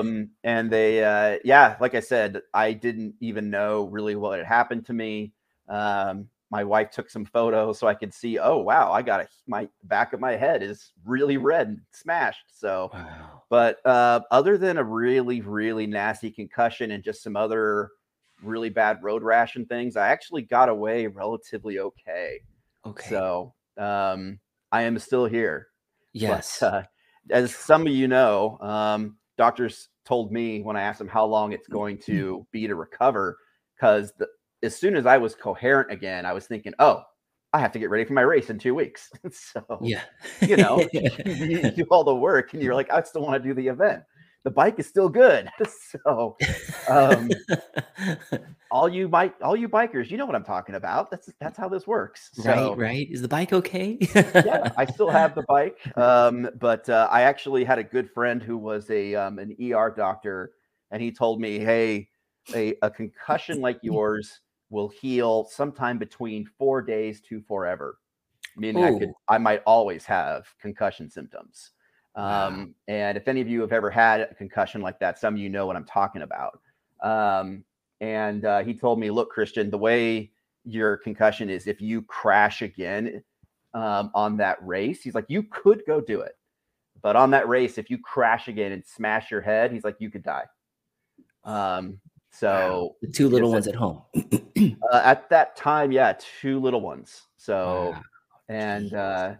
um, 0.00 0.30
and 0.44 0.70
they, 0.70 1.02
uh, 1.02 1.38
yeah, 1.44 1.76
like 1.80 1.94
I 1.94 2.00
said, 2.00 2.42
I 2.54 2.74
didn't 2.74 3.14
even 3.20 3.50
know 3.50 3.84
really 3.84 4.14
what 4.14 4.38
had 4.38 4.46
happened 4.46 4.86
to 4.86 4.92
me. 4.92 5.32
Um, 5.70 6.28
my 6.50 6.64
wife 6.64 6.90
took 6.90 7.08
some 7.08 7.24
photos 7.24 7.78
so 7.78 7.86
I 7.86 7.94
could 7.94 8.12
see, 8.12 8.38
oh 8.38 8.58
wow, 8.58 8.90
I 8.90 9.02
got 9.02 9.20
a 9.20 9.28
my 9.46 9.68
back 9.84 10.12
of 10.12 10.18
my 10.18 10.32
head 10.32 10.62
is 10.64 10.92
really 11.04 11.36
red 11.36 11.68
and 11.68 11.80
smashed. 11.92 12.58
So, 12.58 12.90
wow. 12.92 13.42
but 13.48 13.78
uh, 13.86 14.20
other 14.32 14.58
than 14.58 14.76
a 14.76 14.84
really, 14.84 15.40
really 15.42 15.86
nasty 15.86 16.30
concussion 16.30 16.90
and 16.90 17.04
just 17.04 17.22
some 17.22 17.36
other 17.36 17.90
really 18.42 18.68
bad 18.68 18.98
road 19.00 19.22
rash 19.22 19.54
and 19.54 19.68
things, 19.68 19.96
I 19.96 20.08
actually 20.08 20.42
got 20.42 20.68
away 20.68 21.06
relatively 21.06 21.78
okay. 21.78 22.40
Okay. 22.84 23.08
So, 23.08 23.54
um, 23.78 24.40
I 24.72 24.82
am 24.82 24.98
still 24.98 25.26
here. 25.26 25.68
yes. 26.12 26.58
But, 26.60 26.74
uh, 26.74 26.82
as 27.30 27.54
some 27.54 27.86
of 27.86 27.92
you 27.92 28.08
know, 28.08 28.58
um, 28.60 29.16
doctors 29.38 29.88
told 30.04 30.32
me 30.32 30.62
when 30.62 30.76
I 30.76 30.82
asked 30.82 30.98
them 30.98 31.06
how 31.06 31.26
long 31.26 31.52
it's 31.52 31.68
going 31.68 31.98
to 31.98 32.44
be 32.50 32.66
to 32.66 32.74
recover, 32.74 33.38
because 33.76 34.12
as 34.62 34.76
soon 34.76 34.96
as 34.96 35.06
I 35.06 35.18
was 35.18 35.34
coherent 35.34 35.90
again, 35.90 36.26
I 36.26 36.32
was 36.32 36.46
thinking, 36.46 36.74
oh, 36.78 37.02
I 37.52 37.58
have 37.58 37.72
to 37.72 37.78
get 37.78 37.90
ready 37.90 38.04
for 38.04 38.12
my 38.12 38.20
race 38.20 38.50
in 38.50 38.58
two 38.58 38.74
weeks. 38.74 39.10
so, 39.32 39.64
yeah. 39.82 40.02
you 40.40 40.56
know, 40.56 40.86
you 40.92 41.70
do 41.70 41.86
all 41.90 42.04
the 42.04 42.14
work 42.14 42.52
and 42.52 42.62
you're 42.62 42.74
like, 42.74 42.92
I 42.92 43.02
still 43.02 43.22
want 43.22 43.42
to 43.42 43.48
do 43.48 43.54
the 43.54 43.68
event. 43.68 44.02
The 44.42 44.50
bike 44.50 44.78
is 44.78 44.86
still 44.86 45.10
good. 45.10 45.50
so, 46.06 46.38
um, 46.88 47.28
all 48.70 48.88
you 48.88 49.06
bike, 49.06 49.34
all 49.42 49.54
you 49.54 49.68
bikers, 49.68 50.10
you 50.10 50.16
know 50.16 50.24
what 50.24 50.34
I'm 50.34 50.44
talking 50.44 50.76
about. 50.76 51.10
That's 51.10 51.28
that's 51.40 51.58
how 51.58 51.68
this 51.68 51.86
works. 51.86 52.30
So, 52.32 52.70
right, 52.70 52.78
right. 52.78 53.08
Is 53.10 53.20
the 53.20 53.28
bike 53.28 53.52
okay? 53.52 53.98
yeah, 54.00 54.72
I 54.78 54.86
still 54.86 55.10
have 55.10 55.34
the 55.34 55.42
bike, 55.46 55.76
um, 55.94 56.48
but 56.58 56.88
uh, 56.88 57.06
I 57.10 57.20
actually 57.22 57.64
had 57.64 57.78
a 57.78 57.84
good 57.84 58.10
friend 58.10 58.42
who 58.42 58.56
was 58.56 58.88
a 58.88 59.14
um, 59.14 59.38
an 59.38 59.54
ER 59.60 59.92
doctor, 59.94 60.52
and 60.90 61.02
he 61.02 61.12
told 61.12 61.38
me, 61.38 61.58
"Hey, 61.58 62.08
a, 62.54 62.74
a 62.80 62.90
concussion 62.90 63.60
like 63.60 63.78
yours 63.82 64.40
will 64.70 64.88
heal 64.88 65.44
sometime 65.50 65.98
between 65.98 66.48
four 66.58 66.82
days 66.82 67.20
to 67.22 67.40
forever." 67.42 67.98
Meaning, 68.56 68.84
I 68.84 68.98
could, 68.98 69.12
I 69.28 69.38
might 69.38 69.62
always 69.66 70.04
have 70.06 70.46
concussion 70.60 71.08
symptoms. 71.10 71.72
Wow. 72.16 72.48
Um, 72.48 72.74
and 72.88 73.16
if 73.16 73.28
any 73.28 73.40
of 73.40 73.48
you 73.48 73.60
have 73.60 73.72
ever 73.72 73.90
had 73.90 74.20
a 74.20 74.34
concussion 74.34 74.80
like 74.80 74.98
that, 75.00 75.18
some 75.18 75.34
of 75.34 75.40
you 75.40 75.48
know 75.48 75.66
what 75.66 75.76
I'm 75.76 75.84
talking 75.84 76.22
about. 76.22 76.60
Um, 77.02 77.64
and 78.00 78.44
uh, 78.44 78.62
he 78.62 78.74
told 78.74 78.98
me, 78.98 79.10
"Look, 79.10 79.30
Christian, 79.30 79.70
the 79.70 79.78
way 79.78 80.32
your 80.64 80.96
concussion 80.96 81.48
is, 81.50 81.66
if 81.66 81.80
you 81.80 82.02
crash 82.02 82.62
again." 82.62 83.22
um, 83.74 84.10
on 84.14 84.36
that 84.38 84.58
race. 84.64 85.02
He's 85.02 85.14
like, 85.14 85.26
you 85.28 85.44
could 85.44 85.82
go 85.86 86.00
do 86.00 86.20
it, 86.20 86.36
but 87.02 87.16
on 87.16 87.30
that 87.30 87.48
race, 87.48 87.78
if 87.78 87.90
you 87.90 87.98
crash 87.98 88.48
again 88.48 88.72
and 88.72 88.84
smash 88.84 89.30
your 89.30 89.40
head, 89.40 89.72
he's 89.72 89.84
like, 89.84 89.96
you 89.98 90.10
could 90.10 90.22
die. 90.22 90.44
Um, 91.44 92.00
so 92.30 92.96
the 93.02 93.08
two 93.08 93.28
little 93.28 93.50
ones 93.50 93.66
at 93.66 93.74
home. 93.74 94.02
uh, 94.92 95.02
at 95.04 95.28
that 95.30 95.56
time, 95.56 95.92
yeah, 95.92 96.14
two 96.40 96.60
little 96.60 96.80
ones. 96.80 97.22
So, 97.36 97.90
Wow. 97.92 98.02
and 98.48 98.94
uh, 98.94 99.34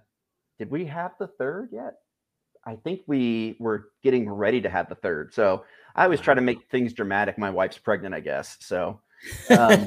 did 0.59 0.71
we 0.71 0.85
have 0.87 1.13
the 1.19 1.29
third 1.29 1.71
yet? 1.73 1.95
I 2.67 2.77
think 2.77 3.03
we 3.07 3.57
were 3.59 3.91
getting 4.03 4.29
ready 4.29 4.61
to 4.61 4.69
have 4.69 4.89
the 4.89 4.95
third. 4.95 5.33
So 5.33 5.65
I 5.97 6.05
always 6.05 6.21
try 6.21 6.35
to 6.35 6.41
make 6.41 6.69
things 6.71 6.93
dramatic. 6.93 7.39
My 7.39 7.51
wife's 7.51 7.79
pregnant, 7.79 8.15
I 8.15 8.21
guess. 8.21 8.59
So, 8.61 9.01
um, 9.51 9.87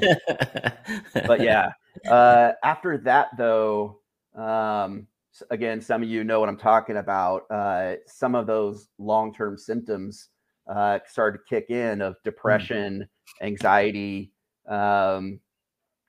but 1.28 1.42
yeah, 1.42 1.72
uh, 2.10 2.54
after 2.64 2.98
that 3.00 3.30
though, 3.38 4.00
um, 4.36 5.08
again, 5.50 5.82
some 5.82 6.04
of 6.04 6.10
you 6.10 6.24
know 6.24 6.40
what 6.40 6.50
I'm 6.50 6.58
talking 6.58 6.98
about. 6.98 7.44
Uh, 7.50 7.96
some 8.08 8.36
of 8.36 8.48
those 8.48 8.90
long-term 8.98 9.58
symptoms 9.58 10.30
uh, 10.68 11.00
started 11.08 11.40
to 11.40 11.44
kick 11.50 11.70
in 11.70 12.02
of 12.02 12.16
depression, 12.24 13.08
anxiety, 13.42 14.32
um, 14.68 15.40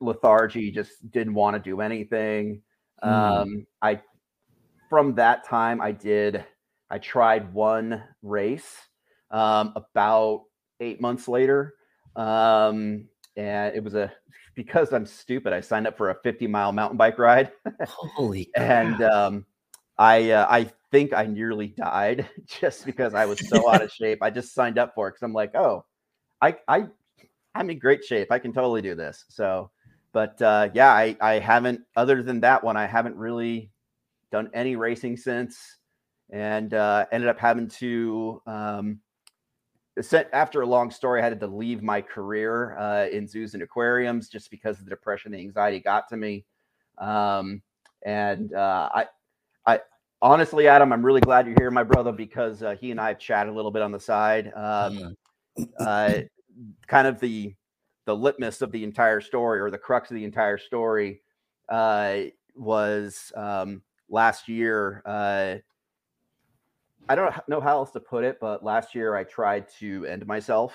lethargy. 0.01 0.71
Just 0.71 1.11
didn't 1.11 1.35
want 1.35 1.55
to 1.55 1.61
do 1.61 1.81
anything. 1.81 2.63
Mm. 3.03 3.09
Um, 3.09 3.67
I 3.83 4.01
from 4.89 5.15
that 5.17 5.47
time 5.47 5.81
I 5.81 5.93
did. 5.93 6.45
I 6.91 6.99
tried 6.99 7.53
one 7.53 8.03
race 8.23 8.77
um, 9.31 9.73
about 9.75 10.45
eight 10.81 11.01
months 11.01 11.27
later. 11.29 11.75
Um, 12.17 13.09
and 13.37 13.75
it 13.75 13.83
was 13.83 13.95
a 13.95 14.13
because 14.55 14.93
I'm 14.93 15.07
stupid. 15.07 15.53
I 15.53 15.61
signed 15.61 15.87
up 15.87 15.97
for 15.97 16.11
a 16.11 16.15
50 16.23 16.47
mile 16.47 16.73
mountain 16.73 16.97
bike 16.97 17.19
ride, 17.19 17.51
Holy 17.87 18.49
and 18.57 19.03
um, 19.03 19.47
I 19.99 20.31
uh, 20.31 20.47
I 20.49 20.71
think 20.95 21.13
I 21.13 21.27
nearly 21.27 21.69
died 21.69 22.29
just 22.47 22.87
because 22.87 23.15
I 23.15 23.27
was 23.27 23.41
so 23.49 23.69
out 23.69 23.83
of 23.83 23.91
shape. 24.01 24.23
I 24.23 24.31
just 24.31 24.55
signed 24.55 24.79
up 24.79 24.95
for 24.95 25.09
it 25.09 25.13
because 25.13 25.23
I'm 25.23 25.33
like, 25.33 25.55
oh, 25.57 25.85
I 26.41 26.57
I 26.69 26.87
I'm 27.55 27.71
in 27.71 27.79
great 27.79 28.05
shape. 28.05 28.31
I 28.31 28.39
can 28.39 28.53
totally 28.53 28.81
do 28.81 28.95
this. 28.95 29.25
So, 29.29 29.71
but 30.13 30.41
uh, 30.43 30.69
yeah, 30.75 30.93
I, 30.93 31.17
I 31.21 31.39
haven't, 31.39 31.81
other 31.97 32.23
than 32.23 32.41
that 32.41 32.63
one, 32.63 32.77
I 32.77 32.87
haven't 32.87 33.17
really 33.17 33.71
done 34.33 34.51
any 34.55 34.77
racing 34.77 35.17
since 35.17 35.79
and 36.31 36.75
uh, 36.75 37.07
ended 37.13 37.29
up 37.29 37.39
having 37.39 37.69
to, 37.69 38.43
um, 38.47 39.01
after 40.33 40.63
a 40.63 40.67
long 40.67 40.91
story, 40.91 41.21
I 41.21 41.25
had 41.25 41.39
to 41.39 41.47
leave 41.47 41.81
my 41.81 42.01
career 42.01 42.77
uh, 42.79 43.07
in 43.07 43.29
zoos 43.29 43.55
and 43.55 43.63
aquariums 43.63 44.29
just 44.29 44.51
because 44.51 44.79
the 44.79 44.91
depression, 44.91 45.31
the 45.31 45.39
anxiety 45.39 45.79
got 45.79 46.09
to 46.09 46.17
me. 46.17 46.45
Um, 46.99 47.63
and 48.05 48.53
uh, 48.53 48.89
I, 48.93 49.07
I 49.67 49.81
honestly, 50.25 50.67
Adam, 50.67 50.93
I'm 50.93 51.05
really 51.05 51.21
glad 51.21 51.47
you're 51.47 51.55
here, 51.59 51.71
my 51.71 51.85
brother, 51.85 52.11
because 52.11 52.63
uh, 52.63 52.75
he 52.81 52.91
and 52.91 53.01
I 53.01 53.09
have 53.09 53.19
chatted 53.19 53.53
a 53.53 53.55
little 53.57 53.71
bit 53.71 53.83
on 53.83 53.93
the 53.93 54.01
side. 54.01 54.51
Um, 54.57 55.15
uh, 55.79 56.21
kind 56.89 57.07
of 57.07 57.21
the 57.21 57.55
the 58.07 58.17
litmus 58.17 58.61
of 58.61 58.73
the 58.73 58.85
entire 58.85 59.21
story 59.21 59.61
or 59.61 59.71
the 59.71 59.79
crux 59.79 60.11
of 60.11 60.17
the 60.17 60.25
entire 60.25 60.59
story 60.59 61.23
uh, 61.69 62.23
was 62.57 63.33
um, 63.37 63.83
last 64.11 64.49
year. 64.49 65.03
Uh, 65.07 65.57
I 67.09 67.15
don't 67.15 67.35
know 67.49 67.61
how 67.61 67.77
else 67.77 67.91
to 67.93 68.01
put 68.01 68.25
it, 68.25 68.39
but 68.41 68.65
last 68.65 68.95
year 68.95 69.15
I 69.15 69.25
tried 69.25 69.69
to 69.79 70.07
end 70.07 70.27
myself 70.27 70.75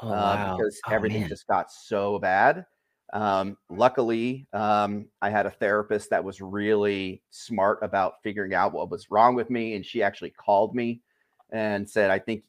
Oh, 0.00 0.08
uh, 0.08 0.12
wow. 0.12 0.56
because 0.56 0.80
Oh, 0.86 0.92
everything 0.92 1.20
man. 1.20 1.28
just 1.28 1.46
got 1.46 1.70
so 1.70 2.18
bad. 2.18 2.66
Um, 3.14 3.56
luckily, 3.70 4.48
um, 4.52 5.06
I 5.22 5.30
had 5.30 5.46
a 5.46 5.50
therapist 5.50 6.10
that 6.10 6.22
was 6.22 6.40
really 6.40 7.22
smart 7.30 7.78
about 7.80 8.14
figuring 8.24 8.54
out 8.54 8.72
what 8.72 8.90
was 8.90 9.10
wrong 9.10 9.36
with 9.36 9.50
me, 9.50 9.74
and 9.74 9.86
she 9.86 10.02
actually 10.02 10.30
called 10.30 10.74
me 10.74 11.00
and 11.52 11.88
said, 11.88 12.10
"I 12.10 12.18
think 12.18 12.42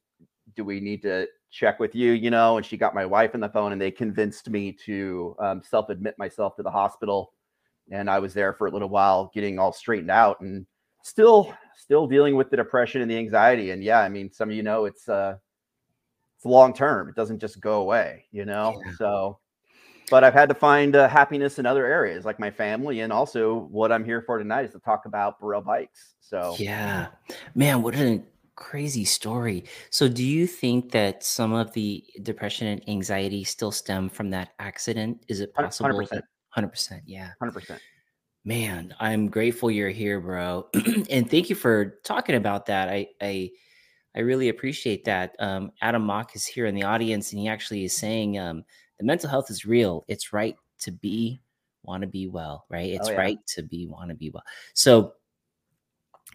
do 0.56 0.66
we 0.66 0.80
need 0.80 1.04
to 1.04 1.28
check 1.52 1.80
with 1.80 1.94
you?" 1.94 2.14
You 2.14 2.32
know, 2.32 2.58
and 2.58 2.66
she 2.66 2.78
got 2.78 2.96
my 2.96 3.06
wife 3.06 3.36
on 3.36 3.42
the 3.42 3.50
phone, 3.50 3.74
and 3.74 3.82
they 3.82 3.92
convinced 3.92 4.50
me 4.50 4.72
to 4.86 5.36
um, 5.40 5.62
self-admit 5.64 6.16
myself 6.18 6.56
to 6.56 6.64
the 6.64 6.72
hospital, 6.72 7.34
and 7.92 8.10
I 8.10 8.18
was 8.18 8.34
there 8.34 8.54
for 8.54 8.66
a 8.66 8.72
little 8.72 8.90
while, 8.90 9.30
getting 9.36 9.60
all 9.60 9.72
straightened 9.72 10.10
out, 10.12 10.42
and 10.42 10.66
still, 11.04 11.54
still 11.76 12.08
dealing 12.08 12.36
with 12.36 12.50
the 12.50 12.58
depression 12.58 13.02
and 13.02 13.12
the 13.12 13.18
anxiety. 13.18 13.70
And 13.70 13.84
yeah, 13.84 14.00
I 14.00 14.10
mean, 14.10 14.32
some 14.32 14.50
of 14.50 14.56
you 14.56 14.64
know 14.64 14.86
it's 14.86 15.08
uh, 15.08 15.38
it's 16.36 16.46
long 16.46 16.74
term. 16.74 17.08
It 17.08 17.16
doesn't 17.16 17.40
just 17.40 17.62
go 17.62 17.82
away, 17.82 18.26
you 18.32 18.46
know. 18.46 18.82
Yeah. 18.84 18.92
So, 18.98 19.40
but 20.10 20.24
I've 20.24 20.34
had 20.34 20.50
to 20.50 20.56
find 20.56 20.96
uh, 20.96 21.08
happiness 21.08 21.60
in 21.60 21.66
other 21.66 21.86
areas, 21.86 22.26
like 22.26 22.40
my 22.40 22.52
family, 22.52 23.02
and 23.02 23.12
also 23.12 23.68
what 23.72 23.92
I'm 23.92 24.06
here 24.06 24.22
for 24.22 24.38
tonight 24.38 24.66
is 24.66 24.72
to 24.72 24.80
talk 24.80 25.06
about 25.06 25.40
Burrell 25.40 25.62
bikes. 25.62 26.16
So, 26.20 26.56
Yeah. 26.58 27.08
Man, 27.54 27.82
what 27.82 27.96
a 27.96 28.22
crazy 28.56 29.06
story. 29.06 29.66
So, 29.90 30.08
do 30.08 30.24
you 30.24 30.48
think 30.48 30.92
that 30.92 31.24
some 31.24 31.54
of 31.54 31.74
the 31.74 32.04
depression 32.24 32.68
and 32.68 32.90
anxiety 32.90 33.44
still 33.44 33.72
stem 33.72 34.10
from 34.10 34.30
that 34.32 34.54
accident? 34.60 35.24
Is 35.28 35.40
it 35.40 35.54
possible? 35.54 35.90
100%. 35.90 36.22
100%. 36.58 37.02
Yeah. 37.06 37.32
hundred 37.40 37.54
percent. 37.54 37.82
Man, 38.46 38.94
I'm 39.00 39.28
grateful 39.28 39.72
you're 39.72 39.90
here, 39.90 40.22
bro. 40.22 40.68
and 41.10 41.30
thank 41.30 41.50
you 41.50 41.56
for 41.56 41.98
talking 42.04 42.36
about 42.36 42.68
that. 42.68 42.90
I 42.90 43.08
I 43.20 43.52
I 44.16 44.20
really 44.20 44.50
appreciate 44.50 45.04
that. 45.06 45.36
Um, 45.40 45.72
Adam 45.82 46.04
Mock 46.04 46.36
is 46.36 46.46
here 46.46 46.68
in 46.68 46.76
the 46.76 46.84
audience, 46.84 47.32
and 47.32 47.40
he 47.40 47.48
actually 47.48 47.84
is 47.84 47.98
saying 47.98 48.38
um, 48.38 48.64
the 48.98 49.06
mental 49.06 49.30
health 49.30 49.50
is 49.50 49.66
real. 49.66 50.06
It's 50.08 50.34
right 50.34 50.56
to 50.80 50.92
be, 50.92 51.42
want 51.84 52.02
to 52.02 52.08
be 52.08 52.28
well, 52.28 52.66
right? 52.70 52.92
It's 52.92 53.10
yeah. 53.10 53.16
right 53.16 53.40
to 53.48 53.64
be, 53.64 53.88
want 53.88 54.10
to 54.10 54.16
be 54.16 54.30
well. 54.30 54.44
So, 54.74 55.14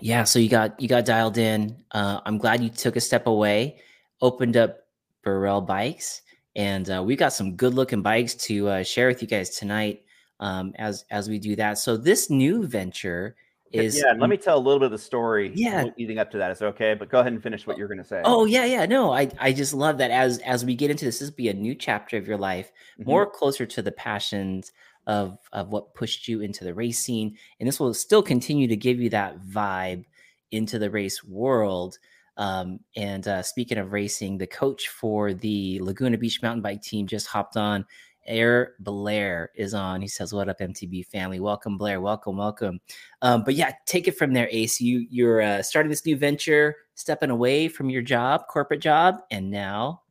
yeah. 0.01 0.25
So 0.25 0.39
you 0.39 0.49
got 0.49 0.81
you 0.81 0.89
got 0.89 1.05
dialed 1.05 1.37
in. 1.37 1.77
Uh, 1.91 2.21
I'm 2.25 2.39
glad 2.39 2.63
you 2.63 2.71
took 2.71 2.97
a 2.97 3.01
step 3.01 3.27
away, 3.27 3.81
opened 4.21 4.57
up 4.57 4.79
Burrell 5.23 5.61
Bikes, 5.61 6.23
and 6.57 6.91
uh, 6.91 7.03
we 7.03 7.17
got 7.17 7.33
some 7.33 7.57
good 7.57 7.75
looking 7.75 8.03
bikes 8.03 8.35
to 8.35 8.69
uh, 8.69 8.83
share 8.83 9.09
with 9.09 9.21
you 9.21 9.29
guys 9.29 9.51
tonight. 9.51 10.03
Um, 10.39 10.73
as 10.77 11.05
as 11.11 11.29
we 11.29 11.39
do 11.39 11.55
that, 11.57 11.77
so 11.77 11.97
this 11.97 12.31
new 12.31 12.67
venture 12.67 13.37
is 13.73 13.97
yeah. 13.97 14.15
Let 14.19 14.31
me 14.31 14.37
tell 14.37 14.59
a 14.59 14.61
little 14.61 14.79
bit 14.81 14.87
of 14.87 14.93
the 14.93 14.99
story. 14.99 15.53
Yeah. 15.55 15.87
leading 15.99 16.19
up 16.19 16.31
to 16.33 16.39
that. 16.39 16.51
Is 16.51 16.61
okay? 16.63 16.95
But 16.95 17.09
go 17.09 17.21
ahead 17.21 17.33
and 17.33 17.43
finish 17.43 17.67
what 17.67 17.79
you're 17.79 17.89
going 17.89 17.99
to 17.99 18.05
say. 18.05 18.21
Oh 18.25 18.45
yeah, 18.45 18.65
yeah. 18.65 18.87
No, 18.87 19.13
I 19.13 19.31
I 19.39 19.53
just 19.53 19.73
love 19.75 19.99
that 19.99 20.11
as 20.11 20.39
as 20.41 20.65
we 20.65 20.75
get 20.75 20.91
into 20.91 21.05
this, 21.05 21.19
this 21.21 21.29
will 21.31 21.37
be 21.37 21.49
a 21.49 21.55
new 21.55 21.75
chapter 21.75 22.17
of 22.17 22.27
your 22.27 22.39
life, 22.39 22.73
Mhm. 22.99 23.07
more 23.07 23.31
closer 23.31 23.67
to 23.67 23.83
the 23.83 23.93
passions 23.93 24.73
of 25.07 25.39
of 25.53 25.69
what 25.71 25.95
pushed 25.95 26.27
you 26.29 26.41
into 26.41 26.65
the 26.65 26.75
race 26.75 26.99
scene, 26.99 27.37
and 27.59 27.69
this 27.69 27.79
will 27.81 27.95
still 27.95 28.23
continue 28.23 28.67
to 28.69 28.77
give 28.77 29.01
you 29.01 29.11
that 29.11 29.41
vibe 29.41 30.05
into 30.51 30.79
the 30.79 30.91
race 30.91 31.23
world. 31.25 31.99
Um, 32.37 32.81
and 32.97 33.27
uh, 33.29 33.43
speaking 33.43 33.77
of 33.79 33.93
racing, 33.93 34.39
the 34.39 34.47
coach 34.47 34.89
for 34.89 35.35
the 35.35 35.79
Laguna 35.83 36.17
Beach 36.17 36.41
mountain 36.43 36.63
bike 36.63 36.81
team 36.83 37.07
just 37.07 37.27
hopped 37.27 37.57
on. 37.57 37.85
Air 38.27 38.75
Blair 38.81 39.51
is 39.55 39.75
on. 39.75 40.01
He 40.01 40.09
says, 40.09 40.33
"What 40.33 40.49
up, 40.49 40.61
MTB 40.61 41.07
family? 41.07 41.41
Welcome, 41.41 41.77
Blair. 41.79 42.01
Welcome, 42.01 42.37
welcome." 42.37 42.81
Um, 43.23 43.43
but 43.45 43.55
yeah, 43.55 43.73
take 43.87 44.09
it 44.09 44.17
from 44.19 44.33
there, 44.33 44.49
Ace. 44.51 44.81
You 44.81 45.07
you're 45.11 45.43
uh, 45.43 45.63
starting 45.63 45.91
this 45.91 46.05
new 46.07 46.17
venture, 46.17 46.77
stepping 46.95 47.31
away 47.31 47.69
from 47.69 47.91
your 47.91 48.03
job, 48.03 48.43
corporate 48.49 48.81
job, 48.81 49.17
and 49.31 49.51
now 49.51 50.03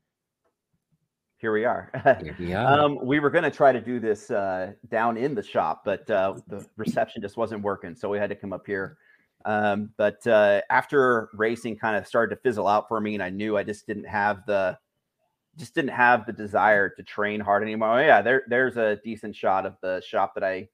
Here 1.38 1.54
we 1.54 1.63
are. 1.65 1.89
here 2.22 2.36
we 2.38 2.54
are. 2.54 2.80
Um, 2.82 3.00
we 3.06 3.19
were 3.19 3.30
going 3.30 3.45
to 3.45 3.52
try 3.52 3.72
to 3.72 3.80
do 3.80 4.00
this 4.00 4.30
uh, 4.30 4.74
down 4.89 5.15
in 5.17 5.34
the 5.36 5.43
shop, 5.43 5.84
but 5.86 6.10
uh, 6.10 6.34
the 6.48 6.65
reception 6.76 7.22
just 7.22 7.38
wasn't 7.38 7.62
working, 7.63 7.95
so 7.95 8.10
we 8.10 8.17
had 8.17 8.30
to 8.30 8.36
come 8.36 8.52
up 8.54 8.65
here. 8.65 8.98
Um, 9.45 9.91
but 9.98 10.26
uh, 10.28 10.62
after 10.69 11.30
racing 11.34 11.78
kind 11.78 11.95
of 11.95 12.06
started 12.06 12.36
to 12.36 12.41
fizzle 12.41 12.67
out 12.67 12.89
for 12.89 13.00
me, 13.00 13.13
and 13.13 13.24
I 13.24 13.30
knew 13.30 13.56
I 13.56 13.63
just 13.63 13.88
didn't 13.88 14.04
have 14.06 14.45
the 14.48 14.78
just 15.60 15.76
didn't 15.76 15.91
have 15.91 16.26
the 16.26 16.34
desire 16.34 16.89
to 16.89 17.04
train 17.04 17.39
hard 17.39 17.62
anymore. 17.62 18.00
Oh, 18.00 18.02
yeah, 18.02 18.22
there 18.22 18.43
there's 18.48 18.78
a 18.78 18.95
decent 19.04 19.36
shot 19.36 19.65
of 19.65 19.76
the 19.82 20.02
shop 20.02 20.34
that 20.36 20.43
I 20.43 20.69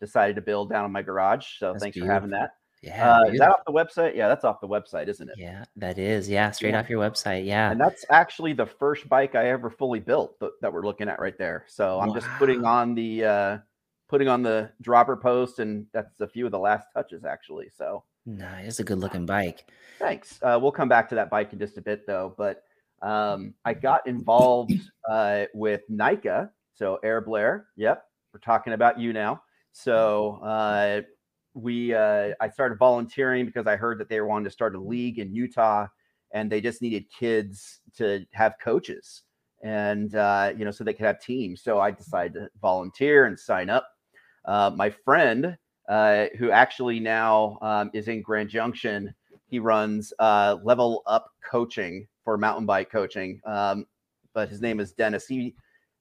decided 0.00 0.34
to 0.36 0.42
build 0.42 0.70
down 0.70 0.84
in 0.86 0.90
my 0.92 1.02
garage. 1.02 1.58
So 1.58 1.72
That's 1.72 1.82
thanks 1.84 1.98
for 1.98 2.06
having 2.06 2.30
that. 2.30 2.54
yeah, 2.82 3.16
Uh, 3.18 3.24
is 3.24 3.38
that 3.38 3.50
off 3.50 3.60
the 3.66 3.72
website? 3.72 4.16
Yeah, 4.16 4.28
that's 4.28 4.44
off 4.44 4.60
the 4.62 4.66
website, 4.68 5.08
isn't 5.08 5.28
it? 5.28 5.34
yeah, 5.38 5.64
that 5.76 5.98
is 5.98 6.26
yeah, 6.28 6.50
straight 6.52 6.70
Yeah. 6.70 6.80
off 6.80 6.88
your 6.88 7.00
website. 7.06 7.44
Yeah, 7.44 7.70
And 7.70 7.78
that's 7.78 8.06
actually 8.08 8.54
the 8.54 8.64
first 8.66 9.08
bike 9.10 9.34
I 9.34 9.50
ever 9.50 9.68
fully 9.68 10.00
built 10.00 10.40
that, 10.40 10.52
that 10.62 10.72
we're 10.72 10.86
looking 10.86 11.08
at 11.10 11.20
right 11.20 11.36
there. 11.36 11.64
So 11.68 12.00
I'm 12.00 12.14
just 12.14 12.26
putting 12.38 12.64
on 12.64 12.94
the 12.94 13.24
uh 13.24 13.58
putting 14.08 14.26
on 14.28 14.42
the 14.42 14.70
dropper 14.80 15.16
post 15.16 15.58
and 15.60 15.86
that's 15.92 16.18
a 16.20 16.26
few 16.26 16.46
of 16.46 16.50
the 16.52 16.58
last 16.58 16.88
touches 16.94 17.24
actually. 17.26 17.68
So 17.68 18.02
nice. 18.24 18.66
It's 18.68 18.80
a 18.80 18.84
good 18.84 18.98
looking 18.98 19.26
bike. 19.26 19.66
thanks. 19.98 20.38
Uh, 20.42 20.58
we'll 20.60 20.72
come 20.72 20.88
back 20.88 21.10
to 21.10 21.14
that 21.16 21.28
bike 21.28 21.52
in 21.52 21.58
just 21.58 21.76
a 21.76 21.82
bit 21.82 22.06
though. 22.06 22.34
But 22.38 22.64
um 23.02 23.54
I 23.64 23.74
got 23.74 24.06
involved 24.06 24.72
uh 25.08 25.44
with 25.54 25.82
NICA. 25.88 26.50
So 26.74 26.98
Air 27.02 27.20
Blair. 27.20 27.66
Yep. 27.76 28.02
We're 28.32 28.40
talking 28.40 28.72
about 28.72 28.98
you 28.98 29.12
now. 29.12 29.42
So 29.72 30.40
uh 30.42 31.02
we 31.54 31.94
uh 31.94 32.30
I 32.40 32.48
started 32.48 32.78
volunteering 32.78 33.46
because 33.46 33.66
I 33.66 33.76
heard 33.76 33.98
that 33.98 34.08
they 34.08 34.20
were 34.20 34.26
wanting 34.26 34.44
to 34.44 34.50
start 34.50 34.74
a 34.74 34.80
league 34.80 35.18
in 35.18 35.34
Utah 35.34 35.86
and 36.32 36.50
they 36.50 36.60
just 36.60 36.82
needed 36.82 37.04
kids 37.10 37.80
to 37.96 38.24
have 38.32 38.54
coaches 38.62 39.22
and 39.62 40.14
uh, 40.14 40.52
you 40.56 40.64
know 40.64 40.70
so 40.70 40.84
they 40.84 40.94
could 40.94 41.06
have 41.06 41.20
teams 41.20 41.62
so 41.62 41.78
i 41.78 41.90
decided 41.90 42.34
to 42.34 42.48
volunteer 42.60 43.26
and 43.26 43.38
sign 43.38 43.68
up 43.68 43.86
uh, 44.46 44.70
my 44.74 44.90
friend 44.90 45.56
uh, 45.88 46.26
who 46.38 46.50
actually 46.50 47.00
now 47.00 47.58
um, 47.62 47.90
is 47.92 48.08
in 48.08 48.22
grand 48.22 48.48
junction 48.48 49.12
he 49.48 49.58
runs 49.58 50.12
level 50.18 51.02
up 51.06 51.30
coaching 51.48 52.06
for 52.24 52.36
mountain 52.36 52.66
bike 52.66 52.90
coaching 52.90 53.40
um, 53.46 53.86
but 54.34 54.48
his 54.48 54.60
name 54.60 54.80
is 54.80 54.92
dennis 54.92 55.26
he 55.26 55.54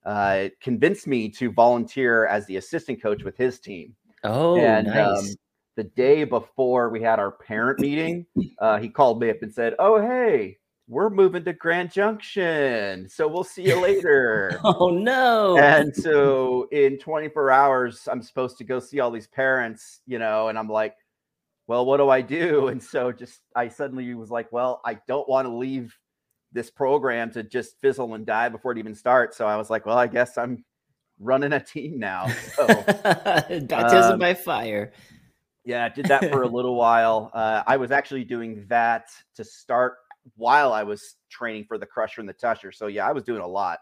uh, 0.05 0.47
convinced 0.61 1.07
me 1.07 1.29
to 1.29 1.51
volunteer 1.51 2.25
as 2.27 2.45
the 2.45 2.55
assistant 2.57 3.01
coach 3.01 3.23
with 3.23 3.35
his 3.37 3.59
team 3.59 3.95
Oh, 4.23 4.55
and 4.55 4.87
nice. 4.87 5.19
um, 5.19 5.35
the 5.75 5.83
day 5.83 6.23
before 6.23 6.89
we 6.89 7.01
had 7.01 7.19
our 7.19 7.31
parent 7.31 7.79
meeting, 7.79 8.25
uh, 8.59 8.77
he 8.79 8.89
called 8.89 9.21
me 9.21 9.29
up 9.29 9.37
and 9.41 9.53
said, 9.53 9.75
"Oh, 9.79 10.01
hey, 10.01 10.57
we're 10.87 11.09
moving 11.09 11.45
to 11.45 11.53
Grand 11.53 11.91
Junction, 11.91 13.07
so 13.07 13.27
we'll 13.27 13.43
see 13.43 13.63
you 13.63 13.79
later." 13.79 14.59
oh 14.63 14.89
no. 14.89 15.57
and 15.57 15.95
so 15.95 16.67
in 16.71 16.97
24 16.97 17.51
hours, 17.51 18.07
I'm 18.11 18.21
supposed 18.21 18.57
to 18.57 18.63
go 18.65 18.79
see 18.79 18.99
all 18.99 19.11
these 19.11 19.27
parents, 19.27 20.01
you 20.05 20.19
know, 20.19 20.49
and 20.49 20.59
I'm 20.59 20.69
like, 20.69 20.95
"Well, 21.67 21.85
what 21.85 21.97
do 21.97 22.09
I 22.09 22.21
do?" 22.21 22.67
And 22.67 22.83
so 22.83 23.11
just 23.13 23.39
I 23.55 23.69
suddenly 23.69 24.13
was 24.15 24.29
like, 24.31 24.51
"Well, 24.51 24.81
I 24.83 24.99
don't 25.07 25.29
want 25.29 25.47
to 25.47 25.53
leave." 25.53 25.97
This 26.51 26.69
program 26.71 27.31
to 27.31 27.43
just 27.43 27.79
fizzle 27.81 28.15
and 28.15 28.25
die 28.25 28.49
before 28.49 28.71
it 28.71 28.77
even 28.77 28.95
starts. 28.95 29.37
So 29.37 29.47
I 29.47 29.55
was 29.55 29.69
like, 29.69 29.85
well, 29.85 29.97
I 29.97 30.07
guess 30.07 30.37
I'm 30.37 30.63
running 31.19 31.53
a 31.53 31.59
team 31.59 31.99
now. 31.99 32.27
So 32.55 32.65
Baptism 33.67 34.13
um, 34.13 34.19
by 34.19 34.33
fire. 34.33 34.91
Yeah, 35.65 35.85
I 35.85 35.89
did 35.89 36.05
that 36.05 36.31
for 36.31 36.43
a 36.43 36.47
little 36.51 36.75
while. 36.75 37.29
Uh, 37.33 37.61
I 37.67 37.77
was 37.77 37.91
actually 37.91 38.23
doing 38.23 38.65
that 38.69 39.09
to 39.35 39.43
start 39.43 39.97
while 40.35 40.73
I 40.73 40.83
was 40.83 41.15
training 41.29 41.65
for 41.65 41.77
the 41.77 41.85
Crusher 41.85 42.21
and 42.21 42.29
the 42.29 42.33
Tusher. 42.33 42.71
So 42.71 42.87
yeah, 42.87 43.07
I 43.07 43.11
was 43.11 43.23
doing 43.23 43.41
a 43.41 43.47
lot. 43.47 43.79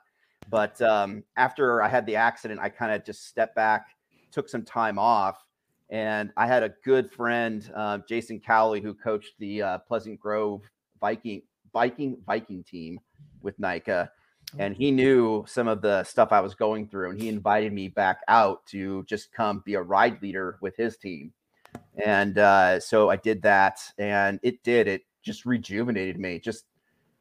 But 0.49 0.81
um, 0.81 1.23
after 1.35 1.81
I 1.81 1.87
had 1.87 2.05
the 2.05 2.15
accident, 2.15 2.59
I 2.61 2.69
kind 2.69 2.91
of 2.91 3.05
just 3.05 3.27
stepped 3.27 3.55
back, 3.55 3.87
took 4.31 4.49
some 4.49 4.63
time 4.63 4.97
off, 4.97 5.43
and 5.89 6.31
I 6.37 6.47
had 6.47 6.63
a 6.63 6.73
good 6.83 7.11
friend, 7.11 7.69
uh, 7.75 7.99
Jason 8.07 8.39
Cowley, 8.39 8.81
who 8.81 8.93
coached 8.93 9.33
the 9.39 9.61
uh, 9.61 9.77
Pleasant 9.79 10.19
Grove 10.19 10.61
Viking 10.99 11.41
Viking 11.73 12.17
Viking 12.25 12.63
team 12.63 12.99
with 13.41 13.57
NICA. 13.59 14.11
and 14.57 14.75
he 14.75 14.91
knew 14.91 15.43
some 15.47 15.67
of 15.67 15.81
the 15.81 16.03
stuff 16.03 16.31
I 16.31 16.39
was 16.39 16.55
going 16.55 16.87
through, 16.87 17.11
and 17.11 17.21
he 17.21 17.27
invited 17.27 17.73
me 17.73 17.89
back 17.89 18.21
out 18.27 18.65
to 18.67 19.03
just 19.03 19.31
come 19.33 19.61
be 19.65 19.73
a 19.73 19.81
ride 19.81 20.21
leader 20.21 20.57
with 20.61 20.75
his 20.77 20.97
team. 20.97 21.33
And 22.03 22.37
uh, 22.37 22.79
so 22.79 23.09
I 23.09 23.17
did 23.17 23.41
that, 23.41 23.79
and 23.97 24.39
it 24.43 24.63
did. 24.63 24.87
It 24.87 25.01
just 25.21 25.45
rejuvenated 25.45 26.19
me, 26.19 26.39
just 26.39 26.65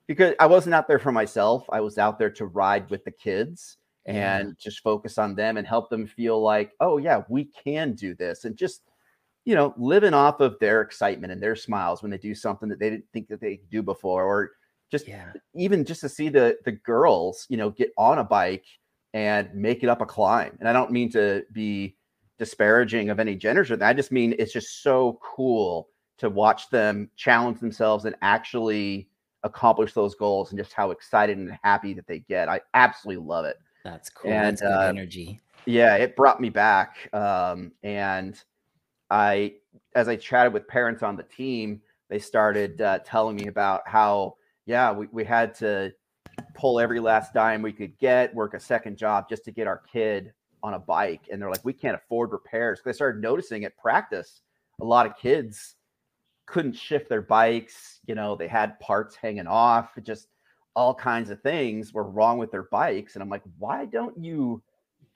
because 0.06 0.34
I 0.38 0.46
wasn't 0.46 0.74
out 0.74 0.86
there 0.86 1.00
for 1.00 1.12
myself. 1.12 1.64
I 1.70 1.80
was 1.80 1.98
out 1.98 2.18
there 2.18 2.30
to 2.30 2.46
ride 2.46 2.88
with 2.90 3.04
the 3.04 3.10
kids 3.10 3.78
and 4.06 4.48
yeah. 4.48 4.54
just 4.58 4.80
focus 4.84 5.18
on 5.18 5.34
them 5.34 5.56
and 5.56 5.66
help 5.66 5.90
them 5.90 6.06
feel 6.06 6.40
like, 6.40 6.70
oh 6.78 6.98
yeah, 6.98 7.22
we 7.28 7.46
can 7.46 7.92
do 7.94 8.14
this, 8.14 8.44
and 8.44 8.56
just 8.56 8.82
you 9.46 9.54
know, 9.54 9.72
living 9.78 10.12
off 10.12 10.40
of 10.40 10.58
their 10.58 10.82
excitement 10.82 11.32
and 11.32 11.42
their 11.42 11.56
smiles 11.56 12.02
when 12.02 12.10
they 12.10 12.18
do 12.18 12.34
something 12.34 12.68
that 12.68 12.80
they 12.80 12.90
didn't 12.90 13.06
think 13.12 13.28
that 13.28 13.40
they 13.40 13.56
could 13.56 13.70
do 13.70 13.82
before, 13.82 14.24
or 14.24 14.50
just 14.90 15.08
yeah. 15.08 15.32
even 15.54 15.84
just 15.84 16.00
to 16.02 16.08
see 16.08 16.28
the 16.28 16.58
the 16.64 16.72
girls, 16.72 17.46
you 17.48 17.56
know, 17.56 17.70
get 17.70 17.92
on 17.96 18.18
a 18.18 18.24
bike 18.24 18.66
and 19.14 19.48
make 19.54 19.82
it 19.84 19.88
up 19.88 20.02
a 20.02 20.06
climb. 20.06 20.56
And 20.58 20.68
I 20.68 20.72
don't 20.72 20.90
mean 20.90 21.10
to 21.12 21.44
be 21.52 21.96
disparaging 22.38 23.08
of 23.08 23.20
any 23.20 23.36
genders 23.36 23.70
or 23.70 23.76
that. 23.76 23.88
I 23.88 23.94
just 23.94 24.12
mean 24.12 24.34
it's 24.38 24.52
just 24.52 24.82
so 24.82 25.18
cool 25.22 25.88
to 26.18 26.28
watch 26.28 26.68
them 26.70 27.08
challenge 27.16 27.60
themselves 27.60 28.04
and 28.04 28.16
actually 28.22 29.08
accomplish 29.44 29.92
those 29.92 30.16
goals 30.16 30.50
and 30.50 30.58
just 30.58 30.72
how 30.72 30.90
excited 30.90 31.38
and 31.38 31.56
happy 31.62 31.94
that 31.94 32.06
they 32.08 32.18
get. 32.18 32.48
I 32.48 32.60
absolutely 32.74 33.24
love 33.24 33.44
it. 33.44 33.56
That's 33.84 34.10
cool. 34.10 34.32
And 34.32 34.58
That's 34.58 34.62
uh, 34.62 34.86
energy. 34.88 35.40
Yeah, 35.66 35.94
it 35.94 36.16
brought 36.16 36.40
me 36.40 36.50
back. 36.50 37.08
Um, 37.12 37.70
and 37.84 38.42
I, 39.10 39.54
as 39.94 40.08
I 40.08 40.16
chatted 40.16 40.52
with 40.52 40.66
parents 40.68 41.02
on 41.02 41.16
the 41.16 41.22
team, 41.22 41.80
they 42.08 42.18
started 42.18 42.80
uh, 42.80 43.00
telling 43.00 43.36
me 43.36 43.46
about 43.48 43.86
how 43.86 44.36
yeah, 44.66 44.92
we, 44.92 45.06
we 45.12 45.24
had 45.24 45.54
to 45.56 45.92
pull 46.54 46.80
every 46.80 47.00
last 47.00 47.32
dime 47.32 47.62
we 47.62 47.72
could 47.72 47.96
get, 47.98 48.34
work 48.34 48.54
a 48.54 48.60
second 48.60 48.98
job 48.98 49.28
just 49.28 49.44
to 49.44 49.50
get 49.52 49.66
our 49.66 49.82
kid 49.90 50.32
on 50.62 50.74
a 50.74 50.78
bike. 50.78 51.28
And 51.30 51.40
they're 51.40 51.50
like, 51.50 51.64
we 51.64 51.72
can't 51.72 51.96
afford 51.96 52.32
repairs. 52.32 52.80
They 52.84 52.92
started 52.92 53.22
noticing 53.22 53.64
at 53.64 53.76
practice, 53.76 54.42
a 54.80 54.84
lot 54.84 55.06
of 55.06 55.16
kids 55.16 55.76
couldn't 56.46 56.74
shift 56.74 57.08
their 57.08 57.22
bikes. 57.22 58.00
You 58.06 58.14
know, 58.14 58.36
they 58.36 58.48
had 58.48 58.78
parts 58.80 59.14
hanging 59.14 59.46
off, 59.46 59.96
just 60.02 60.28
all 60.74 60.94
kinds 60.94 61.30
of 61.30 61.40
things 61.40 61.94
were 61.94 62.08
wrong 62.08 62.38
with 62.38 62.50
their 62.50 62.64
bikes. 62.64 63.14
And 63.14 63.22
I'm 63.22 63.30
like, 63.30 63.42
why 63.58 63.86
don't 63.86 64.18
you 64.22 64.62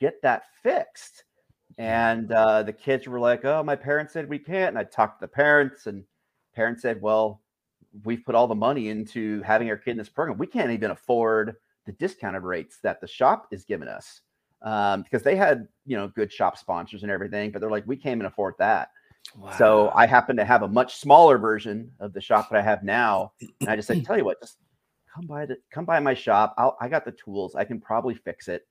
get 0.00 0.22
that 0.22 0.44
fixed? 0.62 1.24
And 1.78 2.30
uh, 2.32 2.62
the 2.62 2.72
kids 2.72 3.06
were 3.06 3.20
like, 3.20 3.44
oh, 3.44 3.62
my 3.62 3.76
parents 3.76 4.12
said 4.12 4.28
we 4.28 4.38
can't. 4.38 4.70
And 4.70 4.78
I 4.78 4.84
talked 4.84 5.20
to 5.20 5.24
the 5.24 5.32
parents, 5.32 5.86
and 5.86 6.04
parents 6.54 6.82
said, 6.82 7.00
well, 7.00 7.40
we've 8.04 8.24
put 8.24 8.34
all 8.34 8.46
the 8.46 8.54
money 8.54 8.88
into 8.88 9.42
having 9.42 9.68
our 9.70 9.76
kid 9.76 9.92
in 9.92 9.96
this 9.96 10.08
program. 10.08 10.38
We 10.38 10.46
can't 10.46 10.70
even 10.70 10.90
afford 10.90 11.56
the 11.86 11.92
discounted 11.92 12.42
rates 12.42 12.78
that 12.82 13.00
the 13.00 13.06
shop 13.06 13.48
is 13.50 13.64
giving 13.64 13.88
us 13.88 14.20
um, 14.62 15.02
because 15.02 15.22
they 15.22 15.36
had 15.36 15.66
you 15.86 15.96
know 15.96 16.08
good 16.08 16.32
shop 16.32 16.58
sponsors 16.58 17.02
and 17.02 17.10
everything, 17.10 17.50
but 17.50 17.60
they're 17.60 17.70
like, 17.70 17.86
we 17.86 17.96
can't 17.96 18.16
even 18.16 18.26
afford 18.26 18.54
that. 18.58 18.90
Wow. 19.36 19.54
So 19.56 19.92
I 19.94 20.06
happen 20.06 20.36
to 20.36 20.44
have 20.44 20.62
a 20.62 20.68
much 20.68 20.96
smaller 20.96 21.38
version 21.38 21.90
of 22.00 22.12
the 22.12 22.20
shop 22.20 22.50
that 22.50 22.58
I 22.58 22.62
have 22.62 22.82
now, 22.82 23.32
and 23.60 23.68
I 23.68 23.76
just 23.76 23.88
said, 23.88 24.04
tell 24.04 24.16
you 24.16 24.24
what, 24.24 24.40
just 24.40 24.58
come 25.14 25.26
by 25.26 25.46
the 25.46 25.56
come 25.70 25.84
by 25.84 26.00
my 26.00 26.14
shop. 26.14 26.54
I'll, 26.58 26.76
I 26.80 26.88
got 26.88 27.04
the 27.04 27.12
tools. 27.12 27.54
I 27.54 27.64
can 27.64 27.80
probably 27.80 28.14
fix 28.14 28.48
it. 28.48 28.66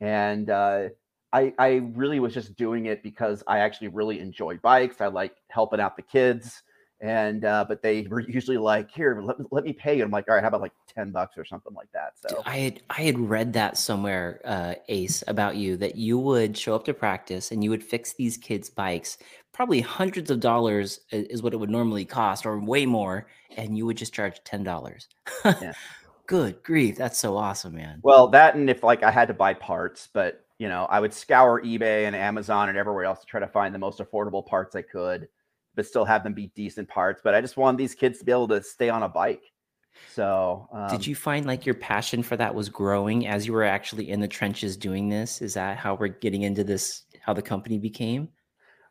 And 0.00 0.50
uh, 0.50 0.88
I 1.34 1.52
I 1.58 1.82
really 1.94 2.20
was 2.20 2.32
just 2.32 2.56
doing 2.56 2.86
it 2.86 3.02
because 3.02 3.42
I 3.46 3.58
actually 3.58 3.88
really 3.88 4.20
enjoy 4.20 4.56
bikes. 4.58 5.00
I 5.00 5.08
like 5.08 5.34
helping 5.50 5.80
out 5.80 5.96
the 5.96 6.02
kids 6.02 6.62
and 7.04 7.44
uh, 7.44 7.64
but 7.68 7.82
they 7.82 8.06
were 8.08 8.20
usually 8.28 8.56
like, 8.56 8.90
"Here, 8.90 9.20
let, 9.20 9.36
let 9.52 9.64
me 9.64 9.72
pay." 9.72 9.96
you." 9.98 10.04
I'm 10.04 10.10
like, 10.10 10.28
"All 10.28 10.34
right, 10.34 10.42
how 10.42 10.48
about 10.48 10.62
like 10.62 10.72
ten 10.92 11.10
bucks 11.10 11.36
or 11.36 11.44
something 11.44 11.74
like 11.74 11.92
that?" 11.92 12.12
So 12.16 12.42
I 12.46 12.56
had 12.56 12.82
I 12.90 13.02
had 13.02 13.18
read 13.18 13.52
that 13.52 13.76
somewhere, 13.76 14.40
uh, 14.44 14.74
Ace, 14.88 15.22
about 15.28 15.56
you 15.56 15.76
that 15.76 15.96
you 15.96 16.18
would 16.18 16.56
show 16.56 16.74
up 16.74 16.84
to 16.86 16.94
practice 16.94 17.50
and 17.50 17.62
you 17.62 17.70
would 17.70 17.84
fix 17.84 18.14
these 18.14 18.36
kids' 18.36 18.70
bikes, 18.70 19.18
probably 19.52 19.80
hundreds 19.80 20.30
of 20.30 20.40
dollars 20.40 21.00
is 21.10 21.42
what 21.42 21.52
it 21.52 21.58
would 21.58 21.70
normally 21.70 22.04
cost, 22.04 22.46
or 22.46 22.58
way 22.58 22.86
more, 22.86 23.26
and 23.56 23.76
you 23.76 23.86
would 23.86 23.96
just 23.96 24.14
charge 24.14 24.42
ten 24.44 24.64
dollars. 24.64 25.08
yeah. 25.44 25.72
Good 26.26 26.62
grief, 26.62 26.96
that's 26.96 27.18
so 27.18 27.36
awesome, 27.36 27.74
man. 27.74 28.00
Well, 28.02 28.28
that 28.28 28.54
and 28.54 28.70
if 28.70 28.82
like 28.82 29.02
I 29.02 29.10
had 29.10 29.28
to 29.28 29.34
buy 29.34 29.52
parts, 29.52 30.08
but 30.10 30.43
you 30.64 30.70
know, 30.70 30.86
I 30.88 30.98
would 30.98 31.12
scour 31.12 31.60
eBay 31.62 32.06
and 32.06 32.16
Amazon 32.16 32.70
and 32.70 32.78
everywhere 32.78 33.04
else 33.04 33.20
to 33.20 33.26
try 33.26 33.38
to 33.38 33.46
find 33.46 33.74
the 33.74 33.78
most 33.78 33.98
affordable 33.98 34.46
parts 34.46 34.74
I 34.74 34.80
could 34.80 35.28
but 35.74 35.84
still 35.84 36.06
have 36.06 36.24
them 36.24 36.32
be 36.32 36.46
decent 36.54 36.88
parts. 36.88 37.20
But 37.22 37.34
I 37.34 37.42
just 37.42 37.58
want 37.58 37.76
these 37.76 37.94
kids 37.94 38.18
to 38.20 38.24
be 38.24 38.32
able 38.32 38.48
to 38.48 38.62
stay 38.62 38.88
on 38.88 39.02
a 39.02 39.08
bike. 39.08 39.42
So, 40.08 40.66
um, 40.72 40.88
did 40.88 41.06
you 41.06 41.14
find 41.14 41.44
like 41.44 41.66
your 41.66 41.74
passion 41.74 42.22
for 42.22 42.38
that 42.38 42.54
was 42.54 42.70
growing 42.70 43.26
as 43.26 43.46
you 43.46 43.52
were 43.52 43.64
actually 43.64 44.08
in 44.08 44.20
the 44.20 44.28
trenches 44.28 44.74
doing 44.74 45.10
this? 45.10 45.42
Is 45.42 45.52
that 45.54 45.76
how 45.76 45.96
we're 45.96 46.08
getting 46.08 46.42
into 46.44 46.64
this? 46.64 47.02
How 47.20 47.34
the 47.34 47.42
company 47.42 47.78
became? 47.78 48.30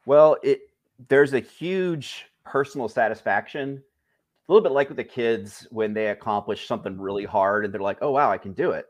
Well, 0.06 0.38
it 0.44 0.60
there's 1.10 1.34
a 1.34 1.40
huge 1.40 2.28
personal 2.46 2.88
satisfaction. 2.88 3.82
A 4.48 4.52
little 4.52 4.62
bit 4.62 4.74
like 4.74 4.90
with 4.90 4.98
the 4.98 5.04
kids 5.04 5.66
when 5.72 5.96
they 5.96 6.10
accomplish 6.10 6.68
something 6.68 7.00
really 7.00 7.26
hard 7.26 7.66
and 7.66 7.74
they're 7.74 7.82
like, 7.82 7.98
"Oh 8.04 8.12
wow, 8.12 8.30
I 8.30 8.38
can 8.38 8.54
do 8.54 8.74
it." 8.74 8.86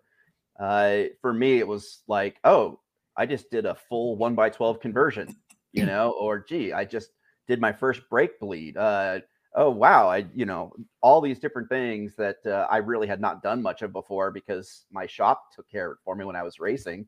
Uh, 0.59 1.03
for 1.21 1.33
me, 1.33 1.59
it 1.59 1.67
was 1.67 2.03
like, 2.07 2.37
"Oh, 2.43 2.79
I 3.17 3.25
just 3.25 3.49
did 3.49 3.65
a 3.65 3.75
full 3.75 4.17
one 4.17 4.35
by 4.35 4.49
twelve 4.49 4.79
conversion," 4.79 5.35
you 5.71 5.85
know, 5.87 6.11
or 6.11 6.39
"Gee, 6.39 6.73
I 6.73 6.85
just 6.85 7.11
did 7.47 7.59
my 7.59 7.71
first 7.71 8.01
brake 8.09 8.39
bleed. 8.39 8.77
Uh, 8.77 9.19
oh 9.55 9.69
wow, 9.69 10.09
I 10.09 10.25
you 10.33 10.45
know 10.45 10.73
all 11.01 11.21
these 11.21 11.39
different 11.39 11.69
things 11.69 12.15
that 12.15 12.37
uh, 12.45 12.67
I 12.69 12.77
really 12.77 13.07
had 13.07 13.21
not 13.21 13.43
done 13.43 13.61
much 13.61 13.81
of 13.81 13.91
before 13.93 14.31
because 14.31 14.85
my 14.91 15.05
shop 15.07 15.53
took 15.55 15.69
care 15.69 15.91
of 15.91 15.93
it 15.93 16.01
for 16.03 16.15
me 16.15 16.25
when 16.25 16.35
I 16.35 16.43
was 16.43 16.59
racing. 16.59 17.07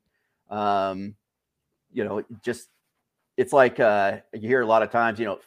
Um, 0.49 1.15
you 1.93 2.03
know, 2.03 2.23
just 2.41 2.69
it's 3.37 3.53
like 3.53 3.79
uh, 3.79 4.19
you 4.33 4.47
hear 4.47 4.61
a 4.61 4.67
lot 4.67 4.83
of 4.83 4.91
times, 4.91 5.19
you 5.19 5.25
know, 5.25 5.39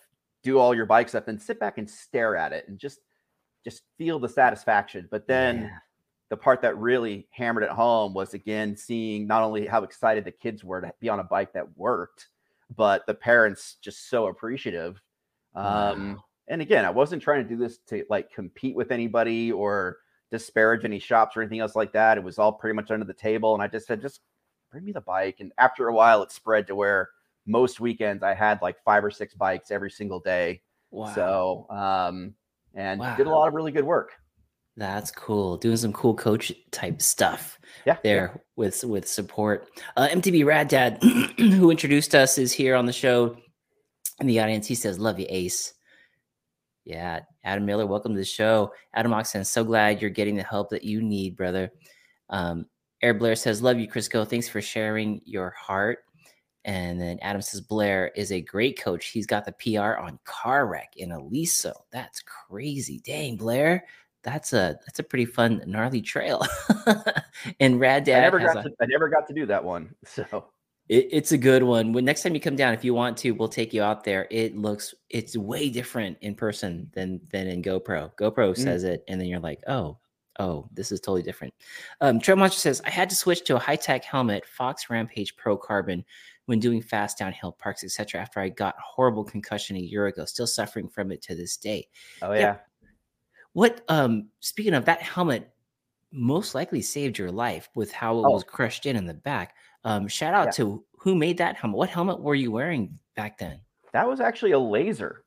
do 0.42 0.58
all 0.58 0.74
your 0.74 0.87
bike 0.87 1.08
stuff, 1.08 1.28
and 1.28 1.40
sit 1.40 1.58
back 1.61 1.78
and 1.78 1.88
stare 1.90 2.37
at 2.37 2.52
it 2.52 2.68
and 2.68 2.78
just 2.78 3.00
just 3.64 3.82
feel 3.98 4.18
the 4.18 4.28
satisfaction. 4.28 5.08
But 5.11 5.26
then. 5.26 5.62
Yeah. 5.62 5.78
The 6.31 6.37
part 6.37 6.61
that 6.62 6.77
really 6.77 7.27
hammered 7.31 7.64
it 7.64 7.71
home 7.71 8.12
was 8.12 8.35
again 8.35 8.77
seeing 8.77 9.27
not 9.27 9.43
only 9.43 9.67
how 9.67 9.83
excited 9.83 10.25
the 10.25 10.31
kids 10.31 10.62
were 10.62 10.81
to 10.83 10.93
be 11.01 11.09
on 11.09 11.21
a 11.21 11.25
bike 11.25 11.53
that 11.55 11.77
worked, 11.77 12.29
but 12.77 13.07
the 13.07 13.14
parents 13.14 13.77
just 13.81 14.11
so 14.11 14.27
appreciative. 14.27 15.01
Um, 15.55 16.14
wow. 16.14 16.25
And 16.49 16.62
again, 16.62 16.85
I 16.85 16.91
wasn't 16.91 17.23
trying 17.23 17.43
to 17.43 17.49
do 17.49 17.57
this 17.57 17.79
to 17.88 18.05
like 18.11 18.33
compete 18.33 18.77
with 18.77 18.91
anybody 18.91 19.53
or 19.53 19.99
disparage 20.31 20.85
any 20.85 20.99
shops 20.99 21.37
or 21.37 21.43
anything 21.43 21.61
else 21.61 21.77
like 21.77 21.93
that. 21.93 22.19
It 22.19 22.25
was 22.25 22.38
all 22.38 22.53
pretty 22.53 22.75
much 22.75 22.91
under 22.91 23.05
the 23.07 23.14
table. 23.14 23.55
And 23.55 23.62
I 23.62 23.67
just 23.67 23.87
said, 23.87 24.03
just 24.03 24.21
bring 24.71 24.85
me 24.85 24.93
the 24.93 25.01
bike. 25.01 25.37
And 25.41 25.53
after 25.59 25.88
a 25.88 25.95
while, 25.95 26.23
it 26.23 26.33
spread 26.33 26.67
to 26.67 26.75
where 26.75 27.11
most 27.47 27.81
weekends 27.81 28.23
I 28.23 28.35
had 28.35 28.61
like 28.61 28.83
five 28.85 29.05
or 29.05 29.11
six 29.11 29.35
bikes 29.35 29.71
every 29.71 29.91
single 29.91 30.21
day. 30.21 30.62
Wow. 30.91 31.14
So, 31.14 31.67
um, 31.71 32.35
and 32.75 33.01
wow. 33.01 33.17
did 33.17 33.27
a 33.27 33.31
lot 33.31 33.49
of 33.49 33.55
really 33.55 33.73
good 33.73 33.85
work. 33.85 34.12
That's 34.79 35.11
cool. 35.11 35.57
Doing 35.57 35.77
some 35.77 35.93
cool 35.93 36.14
coach 36.14 36.53
type 36.71 37.03
stuff. 37.03 37.59
Yeah. 37.85 37.97
There 38.05 38.31
yeah. 38.33 38.41
with 38.55 38.85
with 38.85 39.09
support. 39.09 39.69
Uh, 39.97 40.07
MTB 40.09 40.47
Rad 40.47 40.69
Dad, 40.69 41.03
who 41.37 41.73
introduced 41.73 42.14
us, 42.14 42.38
is 42.38 42.53
here 42.53 42.77
on 42.77 42.87
the 42.87 42.93
show 42.93 43.37
in 44.21 44.29
the 44.29 44.38
audience. 44.38 44.69
He 44.69 44.77
says, 44.77 45.01
"Love 45.01 45.19
you, 45.19 45.27
Ace." 45.29 45.75
Yeah, 46.85 47.21
Adam 47.43 47.67
Miller, 47.67 47.87
welcome 47.87 48.12
to 48.12 48.19
the 48.19 48.25
show. 48.25 48.73
Adam 48.95 49.12
Oxen, 49.12 49.45
so 49.45 49.64
glad 49.64 50.01
you're 50.01 50.11
getting 50.11 50.37
the 50.37 50.45
help 50.45 50.71
that 50.71 50.85
you 50.85 51.03
need, 51.03 51.37
brother. 51.37 51.73
Um, 52.31 52.67
Air 53.03 53.14
Blair 53.14 53.35
says, 53.35 53.61
"Love 53.61 53.81
you, 53.81 53.88
Crisco. 53.88 54.29
Thanks 54.29 54.49
for 54.49 54.61
sharing 54.61 55.21
your 55.25 55.51
heart." 55.51 56.05
And 56.64 57.01
then 57.01 57.19
Adam 57.21 57.43
says 57.43 57.61
Blair 57.61 58.12
is 58.14 58.31
a 58.31 58.41
great 58.43 58.81
coach. 58.81 59.07
He's 59.07 59.27
got 59.27 59.45
the 59.45 59.53
PR 59.53 59.99
on 60.01 60.21
car 60.25 60.69
wreck 60.69 60.93
in 60.97 61.11
Aliso. 61.11 61.73
That's 61.91 62.23
crazy. 62.23 63.01
Dang, 63.05 63.37
Blair 63.37 63.85
that's 64.22 64.52
a 64.52 64.78
that's 64.85 64.98
a 64.98 65.02
pretty 65.02 65.24
fun 65.24 65.62
gnarly 65.66 66.02
trail. 66.02 66.46
and 67.61 67.81
Rad 67.81 68.04
Dad, 68.04 68.18
I 68.18 68.20
never 68.22 68.38
got 68.40 68.59
a, 68.59 68.62
to, 68.64 68.74
I 68.81 68.87
never 68.87 69.09
got 69.09 69.26
to 69.28 69.35
do 69.35 69.46
that 69.46 69.64
one, 69.64 69.94
so 70.04 70.46
it, 70.88 71.09
it's 71.11 71.33
a 71.33 71.38
good 71.38 71.62
one. 71.62 71.92
When 71.92 72.04
next 72.04 72.22
time 72.22 72.35
you 72.35 72.40
come 72.40 72.57
down, 72.57 72.74
if 72.74 72.85
you 72.85 72.94
want 72.94 73.16
to, 73.18 73.33
we'll 73.33 73.48
take 73.48 73.72
you 73.72 73.83
out 73.83 74.04
there. 74.04 74.26
It 74.31 74.57
looks 74.57 74.94
it's 75.11 75.37
way 75.37 75.70
different 75.70 76.18
in 76.20 76.35
person 76.35 76.90
than 76.94 77.20
than 77.31 77.46
in 77.46 77.62
GoPro. 77.62 78.12
GoPro 78.16 78.50
mm. 78.50 78.59
says 78.59 78.85
it, 78.85 79.04
and 79.09 79.20
then 79.20 79.28
you're 79.28 79.40
like, 79.40 79.62
oh, 79.68 79.98
oh, 80.38 80.68
this 80.72 80.92
is 80.92 81.00
totally 81.00 81.22
different. 81.22 81.54
Um, 82.00 82.20
Trail 82.20 82.37
Monster 82.37 82.61
says 82.61 82.83
I 82.85 82.90
had 82.90 83.11
to 83.11 83.16
switch 83.16 83.44
to 83.44 83.57
a 83.57 83.61
high 83.61 83.76
tech 83.76 84.04
helmet, 84.04 84.46
Fox 84.46 84.90
Rampage 84.90 85.37
Pro 85.37 85.57
Carbon, 85.57 86.04
when 86.46 86.59
doing 86.59 86.81
fast 86.81 87.18
downhill 87.18 87.52
parks, 87.52 87.85
etc. 87.85 88.20
After 88.20 88.40
I 88.40 88.48
got 88.48 88.74
horrible 88.78 89.24
concussion 89.24 89.76
a 89.76 89.81
year 89.81 90.07
ago, 90.07 90.24
still 90.24 90.46
suffering 90.46 90.88
from 90.88 91.12
it 91.12 91.22
to 91.22 91.35
this 91.35 91.57
day. 91.57 91.88
Oh 92.22 92.33
yeah. 92.33 92.40
yeah 92.40 92.57
what 93.59 93.81
um 93.88 94.29
speaking 94.38 94.73
of 94.73 94.85
that 94.85 95.03
helmet 95.03 95.51
most 96.12 96.55
likely 96.55 96.81
saved 96.81 97.18
your 97.18 97.33
life 97.33 97.68
with 97.75 97.90
how 97.90 98.16
it 98.16 98.25
oh. 98.25 98.31
was 98.31 98.44
crushed 98.44 98.87
in 98.87 98.94
in 98.94 99.05
the 99.05 99.14
back. 99.14 99.57
Um 99.83 100.07
shout 100.07 100.33
out 100.33 100.47
yeah. 100.47 100.51
to 100.53 100.85
who 101.01 101.16
made 101.16 101.38
that 101.38 101.57
helmet. 101.57 101.77
What 101.77 101.90
helmet 101.90 102.21
were 102.21 102.37
you 102.37 102.53
wearing 102.53 102.97
back 103.16 103.37
then? 103.37 103.61
That 103.92 104.07
was 104.07 104.21
actually 104.21 104.53
a 104.53 104.59
laser. 104.61 105.25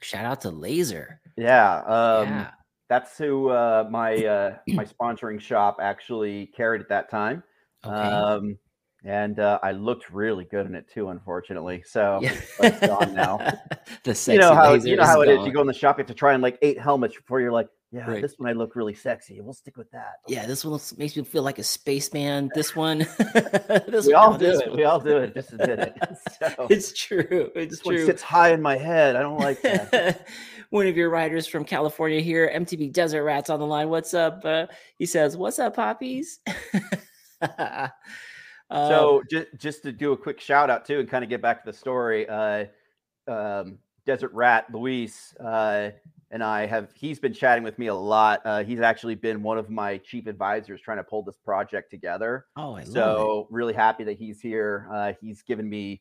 Shout 0.00 0.24
out 0.24 0.40
to 0.42 0.52
Lazer. 0.52 1.18
Yeah. 1.36 1.78
Um 1.78 2.28
yeah. 2.28 2.50
that's 2.88 3.18
who 3.18 3.48
uh, 3.48 3.88
my 3.90 4.24
uh, 4.24 4.56
my 4.68 4.84
sponsoring 5.00 5.40
shop 5.40 5.78
actually 5.82 6.46
carried 6.56 6.80
at 6.80 6.88
that 6.90 7.10
time. 7.10 7.42
Okay. 7.84 7.92
Um, 7.92 8.56
and 9.04 9.38
uh, 9.40 9.58
I 9.62 9.72
looked 9.72 10.10
really 10.10 10.44
good 10.44 10.66
in 10.66 10.74
it 10.74 10.88
too, 10.92 11.08
unfortunately. 11.08 11.82
So 11.88 12.20
Yeah. 12.22 12.34
it's 12.60 12.86
gone 12.86 13.14
now. 13.14 13.38
the 14.04 14.14
sexy 14.14 14.32
you 14.34 14.38
know 14.38 14.54
how 14.54 14.74
you 14.74 14.96
know 14.96 15.04
how 15.04 15.20
it 15.22 15.28
is. 15.28 15.44
You 15.46 15.52
go 15.52 15.60
in 15.60 15.66
the 15.66 15.72
shop, 15.74 15.98
you 15.98 16.02
have 16.02 16.08
to 16.08 16.14
try 16.14 16.32
and 16.34 16.42
like 16.42 16.58
eight 16.62 16.78
helmets 16.78 17.16
before 17.16 17.40
you're 17.40 17.52
like, 17.52 17.68
yeah, 17.94 18.10
Right. 18.10 18.22
this 18.22 18.34
one 18.38 18.48
I 18.48 18.52
look 18.54 18.74
really 18.74 18.94
sexy. 18.94 19.38
We'll 19.42 19.52
stick 19.52 19.76
with 19.76 19.90
that. 19.90 20.14
Yeah, 20.26 20.46
this 20.46 20.64
one 20.64 20.72
looks- 20.72 20.96
makes 20.96 21.14
me 21.16 21.24
feel 21.24 21.42
like 21.42 21.58
a 21.58 21.62
spaceman. 21.62 22.50
This 22.54 22.74
one, 22.74 22.98
this 22.98 24.06
we 24.06 24.14
one, 24.14 24.22
all 24.22 24.32
no, 24.32 24.38
do 24.38 24.50
it. 24.60 24.68
one. 24.68 24.76
We 24.78 24.84
all 24.84 24.98
do 25.00 25.18
it. 25.18 25.34
Just 25.34 25.50
did 25.58 25.78
it. 25.78 25.94
So 26.38 26.66
It's 26.70 26.92
true. 26.98 27.50
It's 27.54 27.70
this 27.78 27.84
one 27.84 27.96
true. 27.96 28.06
sits 28.06 28.22
high 28.22 28.52
in 28.54 28.62
my 28.62 28.76
head. 28.78 29.14
I 29.16 29.20
don't 29.20 29.38
like 29.38 29.60
that. 29.62 30.26
One 30.70 30.86
of 30.86 30.96
your 30.96 31.10
writers 31.10 31.46
from 31.46 31.64
California 31.66 32.20
here, 32.20 32.50
MTB 32.54 32.94
Desert 32.94 33.24
Rats 33.24 33.50
on 33.50 33.60
the 33.60 33.66
line. 33.66 33.90
What's 33.90 34.14
up? 34.14 34.40
Uh, 34.42 34.68
he 34.96 35.04
says, 35.04 35.36
"What's 35.36 35.58
up, 35.58 35.76
poppies?" 35.76 36.40
Uh, 38.72 38.88
so 38.88 39.22
just 39.30 39.46
just 39.58 39.82
to 39.82 39.92
do 39.92 40.12
a 40.12 40.16
quick 40.16 40.40
shout 40.40 40.70
out 40.70 40.84
too 40.86 40.98
and 40.98 41.08
kind 41.08 41.22
of 41.22 41.28
get 41.30 41.42
back 41.42 41.62
to 41.62 41.70
the 41.70 41.76
story 41.76 42.26
uh 42.28 42.64
um 43.28 43.78
desert 44.06 44.32
rat 44.32 44.66
luis 44.72 45.34
uh 45.40 45.90
and 46.30 46.42
i 46.42 46.64
have 46.64 46.90
he's 46.94 47.18
been 47.20 47.34
chatting 47.34 47.62
with 47.62 47.78
me 47.78 47.88
a 47.88 47.94
lot. 47.94 48.40
Uh 48.46 48.64
he's 48.64 48.80
actually 48.80 49.14
been 49.14 49.42
one 49.42 49.58
of 49.58 49.68
my 49.68 49.98
chief 49.98 50.26
advisors 50.26 50.80
trying 50.80 50.96
to 50.96 51.04
pull 51.04 51.22
this 51.22 51.36
project 51.36 51.90
together. 51.90 52.46
Oh, 52.56 52.72
I 52.72 52.78
love 52.78 52.88
it. 52.88 52.92
so 52.92 53.46
really 53.50 53.74
happy 53.74 54.04
that 54.04 54.16
he's 54.16 54.40
here. 54.40 54.88
Uh 54.90 55.12
he's 55.20 55.42
given 55.42 55.68
me 55.68 56.00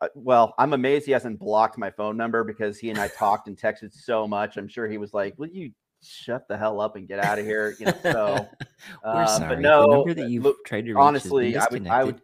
uh, 0.00 0.08
well 0.14 0.54
i'm 0.58 0.72
amazed 0.72 1.06
he 1.06 1.12
hasn't 1.12 1.38
blocked 1.38 1.78
my 1.78 1.90
phone 1.90 2.16
number 2.16 2.44
because 2.44 2.78
he 2.78 2.90
and 2.90 2.98
i 2.98 3.08
talked 3.08 3.48
and 3.48 3.56
texted 3.56 3.92
so 3.92 4.28
much. 4.28 4.56
I'm 4.56 4.68
sure 4.68 4.86
he 4.88 4.98
was 4.98 5.12
like 5.12 5.36
will 5.38 5.48
you 5.48 5.72
shut 6.04 6.46
the 6.48 6.56
hell 6.56 6.80
up 6.80 6.96
and 6.96 7.08
get 7.08 7.18
out 7.18 7.38
of 7.38 7.44
here 7.44 7.74
you 7.78 7.86
know 7.86 7.94
so 8.02 8.48
We're 9.04 9.10
uh, 9.10 9.48
but 9.48 9.60
no 9.60 10.04
that 10.04 10.28
you've 10.28 10.44
look, 10.44 10.64
tried 10.64 10.86
to 10.86 10.94
reach 10.94 11.14
has 11.14 11.24
been 11.24 11.46
honestly, 11.46 11.56
I 11.56 11.66
would, 11.70 11.86
I 11.86 12.04
would, 12.04 12.20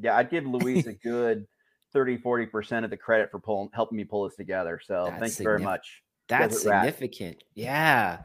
yeah, 0.00 0.16
I'd 0.16 0.30
give 0.30 0.46
Luis 0.46 0.86
a 0.86 0.92
good 1.02 1.46
30, 1.92 2.18
40% 2.18 2.84
of 2.84 2.90
the 2.90 2.96
credit 2.96 3.30
for 3.30 3.38
pulling, 3.38 3.68
helping 3.72 3.96
me 3.96 4.04
pull 4.04 4.24
this 4.24 4.36
together. 4.36 4.80
So 4.82 5.06
That's 5.06 5.20
thank 5.20 5.38
you 5.38 5.44
very 5.44 5.60
much. 5.60 6.02
That's 6.28 6.62
significant. 6.62 7.42
Yeah. 7.54 8.20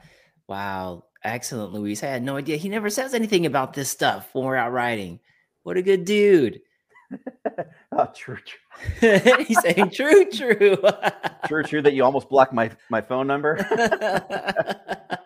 Wow. 0.47 1.05
Excellent, 1.23 1.73
Luis. 1.73 2.03
I 2.03 2.07
had 2.07 2.23
no 2.23 2.37
idea. 2.37 2.57
He 2.57 2.69
never 2.69 2.89
says 2.89 3.13
anything 3.13 3.45
about 3.45 3.73
this 3.73 3.89
stuff 3.89 4.29
when 4.33 4.45
we're 4.45 4.55
out 4.55 4.71
riding. 4.71 5.19
What 5.63 5.77
a 5.77 5.81
good 5.81 6.05
dude. 6.05 6.61
Oh, 7.99 8.07
true, 8.15 8.37
true, 8.45 9.19
He's 9.45 9.59
saying 9.61 9.89
true, 9.89 10.29
true. 10.29 10.77
true, 11.47 11.63
true 11.63 11.81
that 11.81 11.93
you 11.93 12.03
almost 12.03 12.29
blocked 12.29 12.53
my, 12.53 12.69
my 12.91 13.01
phone 13.01 13.25
number. 13.25 13.57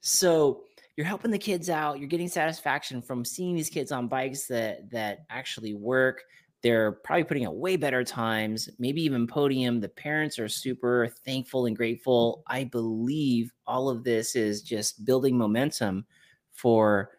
so 0.00 0.62
you're 0.96 1.06
helping 1.06 1.30
the 1.30 1.38
kids 1.38 1.68
out. 1.68 1.98
You're 1.98 2.08
getting 2.08 2.28
satisfaction 2.28 3.02
from 3.02 3.26
seeing 3.26 3.54
these 3.54 3.68
kids 3.68 3.92
on 3.92 4.08
bikes 4.08 4.46
that 4.46 4.90
that 4.90 5.26
actually 5.28 5.74
work. 5.74 6.22
They're 6.62 6.92
probably 6.92 7.24
putting 7.24 7.44
out 7.44 7.56
way 7.56 7.76
better 7.76 8.02
times, 8.02 8.70
maybe 8.78 9.02
even 9.02 9.26
podium. 9.26 9.78
The 9.78 9.90
parents 9.90 10.38
are 10.38 10.48
super 10.48 11.08
thankful 11.26 11.66
and 11.66 11.76
grateful. 11.76 12.42
I 12.46 12.64
believe 12.64 13.52
all 13.66 13.90
of 13.90 14.02
this 14.02 14.34
is 14.34 14.62
just 14.62 15.04
building 15.04 15.36
momentum 15.36 16.06
for 16.54 17.10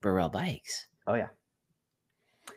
Burrell 0.00 0.28
Bikes. 0.28 0.86
oh 1.08 1.14
yeah. 1.14 1.26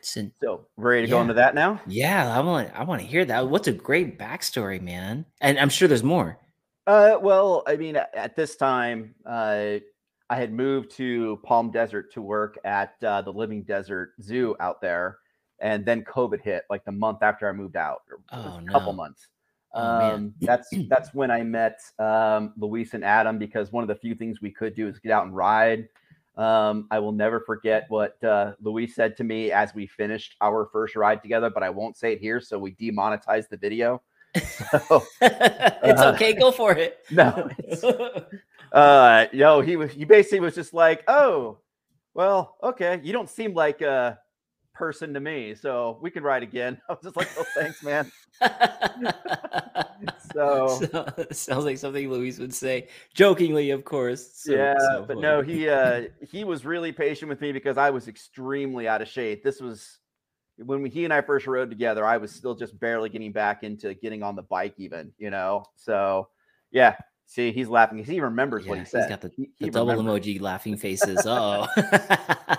So, 0.04 0.30
So 0.40 0.66
ready 0.76 1.06
to 1.06 1.10
go 1.10 1.20
into 1.20 1.34
that 1.34 1.54
now? 1.54 1.80
yeah, 1.86 2.34
I 2.36 2.40
want 2.40 2.70
I 2.74 2.84
want 2.84 3.00
to 3.00 3.06
hear 3.06 3.24
that. 3.24 3.48
What's 3.48 3.68
a 3.68 3.72
great 3.72 4.18
backstory, 4.18 4.80
man? 4.80 5.24
And 5.40 5.58
I'm 5.58 5.68
sure 5.68 5.88
there's 5.88 6.02
more. 6.02 6.38
Uh, 6.86 7.16
well, 7.20 7.62
I 7.66 7.76
mean, 7.76 7.96
at- 7.96 8.34
this 8.34 8.56
time, 8.56 9.14
uh, 9.24 9.76
I 10.30 10.36
had 10.36 10.52
moved 10.52 10.90
to 10.96 11.38
Palm 11.44 11.70
Desert 11.70 12.12
to 12.14 12.22
work 12.22 12.58
at 12.64 12.94
uh, 13.04 13.22
the 13.22 13.32
Living 13.32 13.62
Desert 13.62 14.14
Zoo 14.20 14.56
out 14.58 14.80
there, 14.80 15.18
and 15.60 15.84
then 15.84 16.02
COVID 16.04 16.40
hit 16.40 16.64
like 16.70 16.84
the 16.84 16.92
month 16.92 17.18
after 17.22 17.48
I 17.48 17.52
moved 17.52 17.76
out, 17.76 18.00
or 18.10 18.18
Oh, 18.32 18.58
a 18.58 18.64
couple 18.70 18.92
no. 18.92 18.96
months. 18.96 19.28
Oh. 19.74 19.80
Um, 19.80 20.34
that's 20.40 20.68
that's 20.88 21.14
when 21.14 21.30
I 21.30 21.42
met 21.44 21.80
um, 21.98 22.52
Luis 22.58 22.94
and 22.94 23.04
Adam 23.04 23.38
because 23.38 23.70
one 23.72 23.82
of 23.84 23.88
the 23.88 23.94
few 23.94 24.14
things 24.14 24.40
we 24.42 24.50
could 24.50 24.74
do 24.74 24.88
is 24.88 24.98
get 24.98 25.12
out 25.12 25.24
and 25.24 25.34
ride. 25.36 25.88
Um, 26.36 26.86
I 26.90 26.98
will 26.98 27.12
never 27.12 27.40
forget 27.40 27.84
what 27.88 28.22
uh, 28.24 28.52
Luis 28.62 28.94
said 28.94 29.16
to 29.18 29.24
me 29.24 29.52
as 29.52 29.74
we 29.74 29.86
finished 29.86 30.36
our 30.40 30.66
first 30.72 30.96
ride 30.96 31.22
together, 31.22 31.50
but 31.50 31.62
I 31.62 31.70
won't 31.70 31.96
say 31.96 32.14
it 32.14 32.20
here, 32.20 32.40
so 32.40 32.58
we 32.58 32.70
demonetized 32.72 33.50
the 33.50 33.58
video. 33.58 34.00
So, 34.34 35.02
it's 35.20 36.00
Uh, 36.00 36.12
okay, 36.14 36.32
go 36.32 36.50
for 36.50 36.72
it. 36.72 37.00
no, 37.10 37.50
uh 38.72 39.26
yo 39.32 39.60
he 39.60 39.76
was 39.76 39.92
he 39.92 40.06
basically 40.06 40.40
was 40.40 40.54
just 40.54 40.72
like 40.72 41.04
oh 41.06 41.58
well 42.14 42.56
okay 42.62 42.98
you 43.02 43.12
don't 43.12 43.28
seem 43.28 43.52
like 43.52 43.82
a 43.82 44.18
person 44.74 45.12
to 45.14 45.20
me 45.20 45.54
so 45.54 45.98
we 46.00 46.10
can 46.10 46.22
ride 46.22 46.42
again. 46.42 46.80
I 46.88 46.92
was 46.92 47.02
just 47.02 47.16
like 47.16 47.28
oh 47.38 47.44
thanks 47.54 47.82
man. 47.82 48.10
So 50.34 50.68
So- 50.92 51.06
sounds 51.32 51.64
like 51.64 51.78
something 51.78 52.10
Luis 52.10 52.38
would 52.38 52.54
say, 52.54 52.88
jokingly, 53.14 53.70
of 53.70 53.84
course. 53.84 54.32
So- 54.34 54.52
yeah 54.52 54.74
so 54.78 55.04
but 55.06 55.18
no 55.18 55.42
he 55.42 55.68
uh 55.68 56.02
he 56.28 56.44
was 56.44 56.64
really 56.64 56.92
patient 56.92 57.28
with 57.28 57.40
me 57.40 57.52
because 57.52 57.76
i 57.78 57.90
was 57.90 58.08
extremely 58.08 58.88
out 58.88 59.02
of 59.02 59.08
shape. 59.08 59.42
This 59.44 59.60
was 59.60 59.98
when 60.56 60.84
he 60.84 61.04
and 61.04 61.12
i 61.12 61.20
first 61.22 61.46
rode 61.46 61.70
together 61.70 62.04
i 62.04 62.16
was 62.18 62.30
still 62.30 62.54
just 62.54 62.78
barely 62.78 63.08
getting 63.08 63.32
back 63.32 63.62
into 63.64 63.94
getting 63.94 64.22
on 64.22 64.36
the 64.36 64.42
bike 64.42 64.74
even 64.76 65.10
you 65.18 65.30
know? 65.30 65.64
So 65.76 66.28
yeah 66.70 66.96
see 67.32 67.52
he's 67.52 67.68
laughing 67.68 67.98
because 67.98 68.10
he 68.12 68.20
remembers 68.20 68.66
what 68.66 68.74
he 68.78 68.80
Yeah, 68.80 68.84
he 68.90 68.96
he's 68.98 69.04
said 69.04 69.08
got 69.08 69.20
the- 69.22 69.30
He- 69.36 69.50
the 69.58 69.66
he 69.66 69.70
double 69.70 69.96
remembers. 69.96 70.26
emoji 70.26 70.40
laughing 70.40 70.76
faces. 70.86 71.24
Oh, 71.26 71.66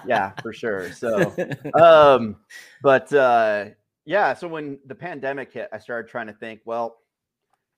yeah 0.07 0.31
for 0.41 0.51
sure 0.51 0.91
so 0.91 1.33
um 1.75 2.35
but 2.81 3.11
uh 3.13 3.65
yeah 4.05 4.33
so 4.33 4.47
when 4.47 4.79
the 4.87 4.95
pandemic 4.95 5.51
hit 5.53 5.69
i 5.71 5.77
started 5.77 6.09
trying 6.09 6.27
to 6.27 6.33
think 6.33 6.59
well 6.65 6.97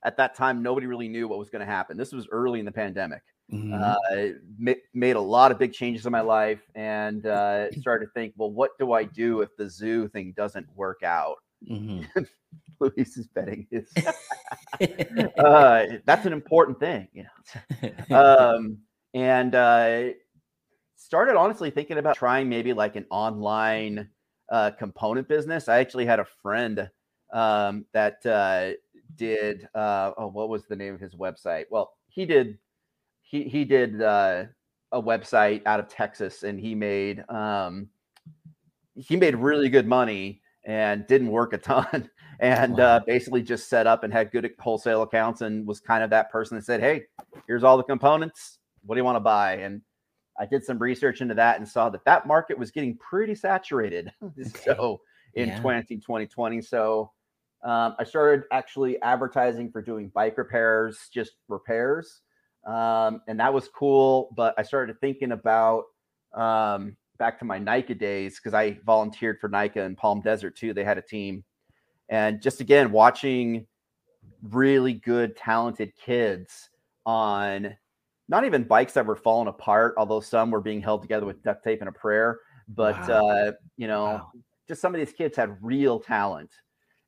at 0.03 0.17
that 0.17 0.35
time 0.35 0.63
nobody 0.63 0.87
really 0.87 1.07
knew 1.07 1.27
what 1.27 1.37
was 1.37 1.49
going 1.49 1.59
to 1.59 1.65
happen 1.65 1.97
this 1.97 2.11
was 2.11 2.27
early 2.31 2.59
in 2.59 2.65
the 2.65 2.71
pandemic 2.71 3.21
Mhm. 3.53 3.71
uh 3.79 4.39
ma- 4.57 4.73
made 4.95 5.15
a 5.15 5.21
lot 5.21 5.51
of 5.51 5.59
big 5.59 5.71
changes 5.71 6.07
in 6.07 6.11
my 6.11 6.21
life 6.21 6.61
and 6.73 7.27
uh 7.27 7.69
started 7.79 8.05
to 8.07 8.11
think 8.13 8.33
well 8.37 8.49
what 8.51 8.71
do 8.79 8.91
i 8.93 9.03
do 9.03 9.41
if 9.41 9.55
the 9.57 9.69
zoo 9.69 10.07
thing 10.07 10.33
doesn't 10.35 10.67
work 10.75 11.03
out 11.03 11.35
Mhm. 11.69 12.07
luis 12.79 13.17
is 13.17 13.27
betting 13.27 13.67
his 13.71 13.91
uh 15.37 15.85
that's 16.05 16.25
an 16.25 16.33
important 16.33 16.79
thing 16.79 17.07
you 17.13 17.23
know 17.23 17.29
um, 18.15 18.79
and 19.15 19.55
uh, 19.55 20.09
started 20.97 21.37
honestly 21.37 21.71
thinking 21.71 21.97
about 21.97 22.17
trying 22.17 22.49
maybe 22.49 22.73
like 22.73 22.97
an 22.97 23.05
online 23.09 24.09
uh, 24.51 24.71
component 24.71 25.27
business. 25.27 25.69
I 25.69 25.79
actually 25.79 26.05
had 26.05 26.19
a 26.19 26.25
friend 26.25 26.89
um, 27.33 27.85
that 27.93 28.23
uh, 28.25 28.71
did 29.15 29.67
uh, 29.73 30.11
oh, 30.17 30.27
what 30.27 30.49
was 30.49 30.65
the 30.65 30.75
name 30.75 30.93
of 30.93 30.99
his 30.99 31.15
website? 31.15 31.65
Well, 31.71 31.93
he 32.09 32.25
did 32.25 32.59
he 33.21 33.43
he 33.43 33.63
did 33.63 34.01
uh, 34.01 34.45
a 34.91 35.01
website 35.01 35.61
out 35.65 35.79
of 35.79 35.87
Texas, 35.87 36.43
and 36.43 36.59
he 36.59 36.75
made 36.75 37.23
um, 37.29 37.87
he 38.95 39.15
made 39.15 39.37
really 39.37 39.69
good 39.69 39.87
money 39.87 40.41
and 40.65 41.07
didn't 41.07 41.29
work 41.29 41.53
a 41.53 41.57
ton 41.57 42.09
and 42.39 42.77
Wow. 42.77 42.83
uh, 42.85 42.99
basically 43.05 43.41
just 43.41 43.69
set 43.69 43.87
up 43.87 44.03
and 44.03 44.11
had 44.11 44.31
good 44.31 44.49
wholesale 44.59 45.01
accounts 45.03 45.41
and 45.41 45.65
was 45.65 45.79
kind 45.79 46.03
of 46.03 46.09
that 46.11 46.31
person 46.31 46.57
that 46.57 46.63
said 46.65 46.79
hey 46.81 47.03
here's 47.47 47.63
all 47.63 47.77
the 47.77 47.83
components 47.83 48.59
what 48.85 48.95
do 48.95 48.99
you 48.99 49.05
want 49.05 49.15
to 49.15 49.19
buy 49.21 49.53
and 49.55 49.81
i 50.39 50.45
did 50.45 50.63
some 50.63 50.77
research 50.79 51.21
into 51.21 51.33
that 51.33 51.57
and 51.57 51.67
saw 51.67 51.89
that 51.89 52.03
that 52.05 52.27
market 52.27 52.57
was 52.57 52.71
getting 52.71 52.97
pretty 52.97 53.35
saturated 53.35 54.11
so 54.63 54.99
in 55.35 55.49
Yeah. 55.49 55.59
20, 55.61 55.95
2020 55.97 56.61
so 56.61 57.11
um, 57.63 57.95
i 57.99 58.03
started 58.03 58.45
actually 58.51 59.01
advertising 59.01 59.71
for 59.71 59.81
doing 59.81 60.09
bike 60.13 60.37
repairs 60.37 61.09
just 61.13 61.33
repairs 61.47 62.21
um, 62.67 63.21
and 63.27 63.39
that 63.39 63.53
was 63.53 63.67
cool 63.69 64.29
but 64.35 64.53
i 64.57 64.63
started 64.63 64.99
thinking 64.99 65.31
about 65.31 65.83
um, 66.33 66.97
back 67.17 67.39
to 67.39 67.45
my 67.45 67.57
NICA 67.57 67.95
days 67.95 68.35
because 68.37 68.53
I 68.53 68.77
volunteered 68.85 69.39
for 69.39 69.47
NICA 69.47 69.81
in 69.83 69.95
Palm 69.95 70.19
Desert 70.19 70.57
too. 70.57 70.73
They 70.73 70.83
had 70.83 70.97
a 70.97 71.01
team, 71.01 71.45
and 72.09 72.41
just 72.41 72.61
again 72.61 72.91
watching 72.91 73.65
really 74.43 74.93
good, 74.93 75.35
talented 75.35 75.93
kids 75.95 76.69
on 77.05 77.75
not 78.27 78.45
even 78.45 78.63
bikes 78.63 78.93
that 78.93 79.05
were 79.05 79.15
falling 79.15 79.47
apart, 79.47 79.93
although 79.97 80.19
some 80.19 80.49
were 80.51 80.61
being 80.61 80.81
held 80.81 81.01
together 81.01 81.25
with 81.25 81.43
duct 81.43 81.63
tape 81.63 81.81
and 81.81 81.89
a 81.89 81.91
prayer. 81.91 82.39
But 82.69 83.07
Wow. 83.07 83.27
uh, 83.29 83.51
you 83.77 83.87
know, 83.87 84.13
Wow. 84.15 84.31
just 84.67 84.81
some 84.81 84.95
of 84.95 84.99
these 84.99 85.13
kids 85.13 85.37
had 85.37 85.57
real 85.61 85.99
talent, 85.99 86.51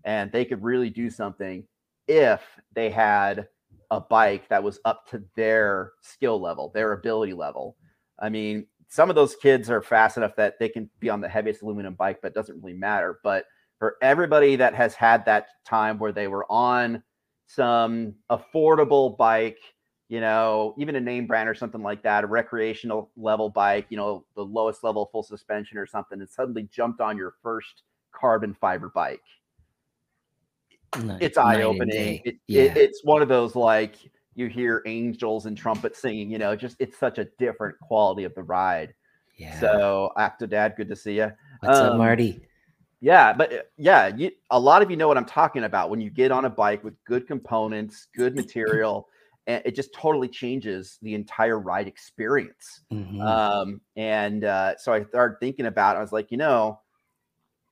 and 0.03 0.31
they 0.31 0.45
could 0.45 0.63
really 0.63 0.89
do 0.89 1.09
something 1.09 1.65
if 2.07 2.41
they 2.73 2.89
had 2.89 3.47
a 3.89 3.99
bike 3.99 4.47
that 4.49 4.63
was 4.63 4.79
up 4.85 5.07
to 5.09 5.23
their 5.35 5.93
skill 6.01 6.39
level, 6.39 6.71
their 6.73 6.93
ability 6.93 7.33
level. 7.33 7.75
I 8.19 8.29
mean, 8.29 8.67
some 8.89 9.09
of 9.09 9.15
those 9.15 9.35
kids 9.35 9.69
are 9.69 9.81
fast 9.81 10.17
enough 10.17 10.35
that 10.35 10.59
they 10.59 10.69
can 10.69 10.89
be 10.99 11.09
on 11.09 11.21
the 11.21 11.29
heaviest 11.29 11.61
aluminum 11.61 11.95
bike, 11.95 12.19
but 12.21 12.29
it 12.29 12.35
doesn't 12.35 12.61
really 12.61 12.77
matter. 12.77 13.19
But 13.23 13.45
for 13.79 13.97
everybody 14.01 14.55
that 14.55 14.73
has 14.73 14.93
had 14.95 15.25
that 15.25 15.47
time 15.65 15.97
where 15.99 16.11
they 16.11 16.27
were 16.27 16.45
on 16.51 17.03
some 17.45 18.13
affordable 18.29 19.15
bike 19.17 19.59
you 20.09 20.21
know, 20.21 20.73
even 20.77 20.95
a 20.95 21.01
name 21.01 21.27
brand 21.27 21.49
or 21.49 21.53
something 21.53 21.83
like 21.83 22.01
that, 22.03 22.23
a 22.23 22.27
recreational 22.27 23.11
level 23.17 23.49
bike, 23.49 23.85
you 23.89 23.97
know, 23.97 24.23
the 24.35 24.41
lowest 24.41 24.81
level 24.83 25.09
full 25.11 25.23
suspension 25.23 25.77
or 25.77 25.85
something, 25.85 26.21
and 26.21 26.29
suddenly 26.29 26.63
jumped 26.71 27.01
on 27.01 27.17
your 27.17 27.33
first 27.43 27.83
carbon 28.13 28.53
fiber 28.53 28.89
bike. 28.95 29.21
Night- 30.97 31.21
It's 31.21 31.37
eye 31.37 31.61
opening. 31.61 32.21
It, 32.23 32.37
Yeah. 32.47 32.61
it, 32.63 32.77
it's 32.77 33.03
one 33.03 33.21
of 33.21 33.27
those 33.27 33.53
like 33.55 33.95
you 34.33 34.47
hear 34.47 34.81
angels 34.85 35.45
and 35.45 35.57
trumpets 35.57 36.01
singing, 36.01 36.31
you 36.31 36.37
know, 36.37 36.55
just 36.55 36.77
it's 36.79 36.97
such 36.97 37.17
a 37.17 37.25
different 37.37 37.77
quality 37.81 38.23
of 38.23 38.33
the 38.33 38.43
ride. 38.43 38.93
Yeah. 39.37 39.59
So, 39.59 40.13
Octodad, 40.17 40.77
good 40.77 40.87
to 40.87 40.95
see 40.95 41.17
you. 41.17 41.31
What's 41.59 41.79
up, 41.79 41.91
um, 41.91 41.97
Marty? 41.97 42.46
Yeah, 42.99 43.31
but 43.33 43.53
uh, 43.53 43.61
yeah, 43.77 44.07
you, 44.07 44.31
a 44.49 44.59
lot 44.59 44.81
of 44.81 44.89
you 44.89 44.97
know 44.97 45.07
what 45.07 45.17
I'm 45.17 45.25
talking 45.25 45.65
about 45.65 45.89
when 45.89 46.01
you 46.01 46.09
get 46.09 46.31
on 46.31 46.45
a 46.45 46.49
bike 46.49 46.83
with 46.83 46.95
good 47.05 47.27
components, 47.27 48.07
good 48.15 48.35
material, 48.35 49.07
and 49.45 49.61
it 49.65 49.75
just 49.75 49.93
totally 49.93 50.27
changes 50.27 50.97
the 51.01 51.13
entire 51.13 51.59
ride 51.59 51.87
experience. 51.87 52.81
Mhm. 52.91 53.21
Um, 53.21 53.81
and 53.95 54.43
uh, 54.43 54.77
so 54.77 54.93
I 54.93 55.03
started 55.05 55.39
thinking 55.39 55.67
about 55.67 55.95
it. 55.95 55.99
I 55.99 56.01
was 56.01 56.11
like, 56.11 56.31
you 56.31 56.37
know, 56.37 56.79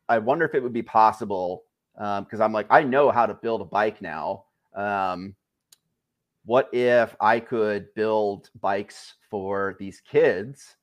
I 0.07 0.19
wonder 0.19 0.45
if 0.45 0.53
it 0.53 0.61
would 0.61 0.73
be 0.73 0.83
possible 0.83 1.63
because 1.95 2.39
I'm 2.41 2.53
like, 2.53 2.67
I 2.69 2.83
know 2.83 3.09
how 3.11 3.25
to 3.25 3.33
build 3.33 3.61
a 3.61 3.65
bike 3.65 4.01
now. 4.01 4.45
Um, 4.75 5.35
what 6.45 6.69
if 6.73 7.15
I 7.19 7.39
could 7.39 7.93
build 7.95 8.49
bikes 8.61 9.15
for 9.29 9.75
these 9.79 9.99
kids? 10.01 10.75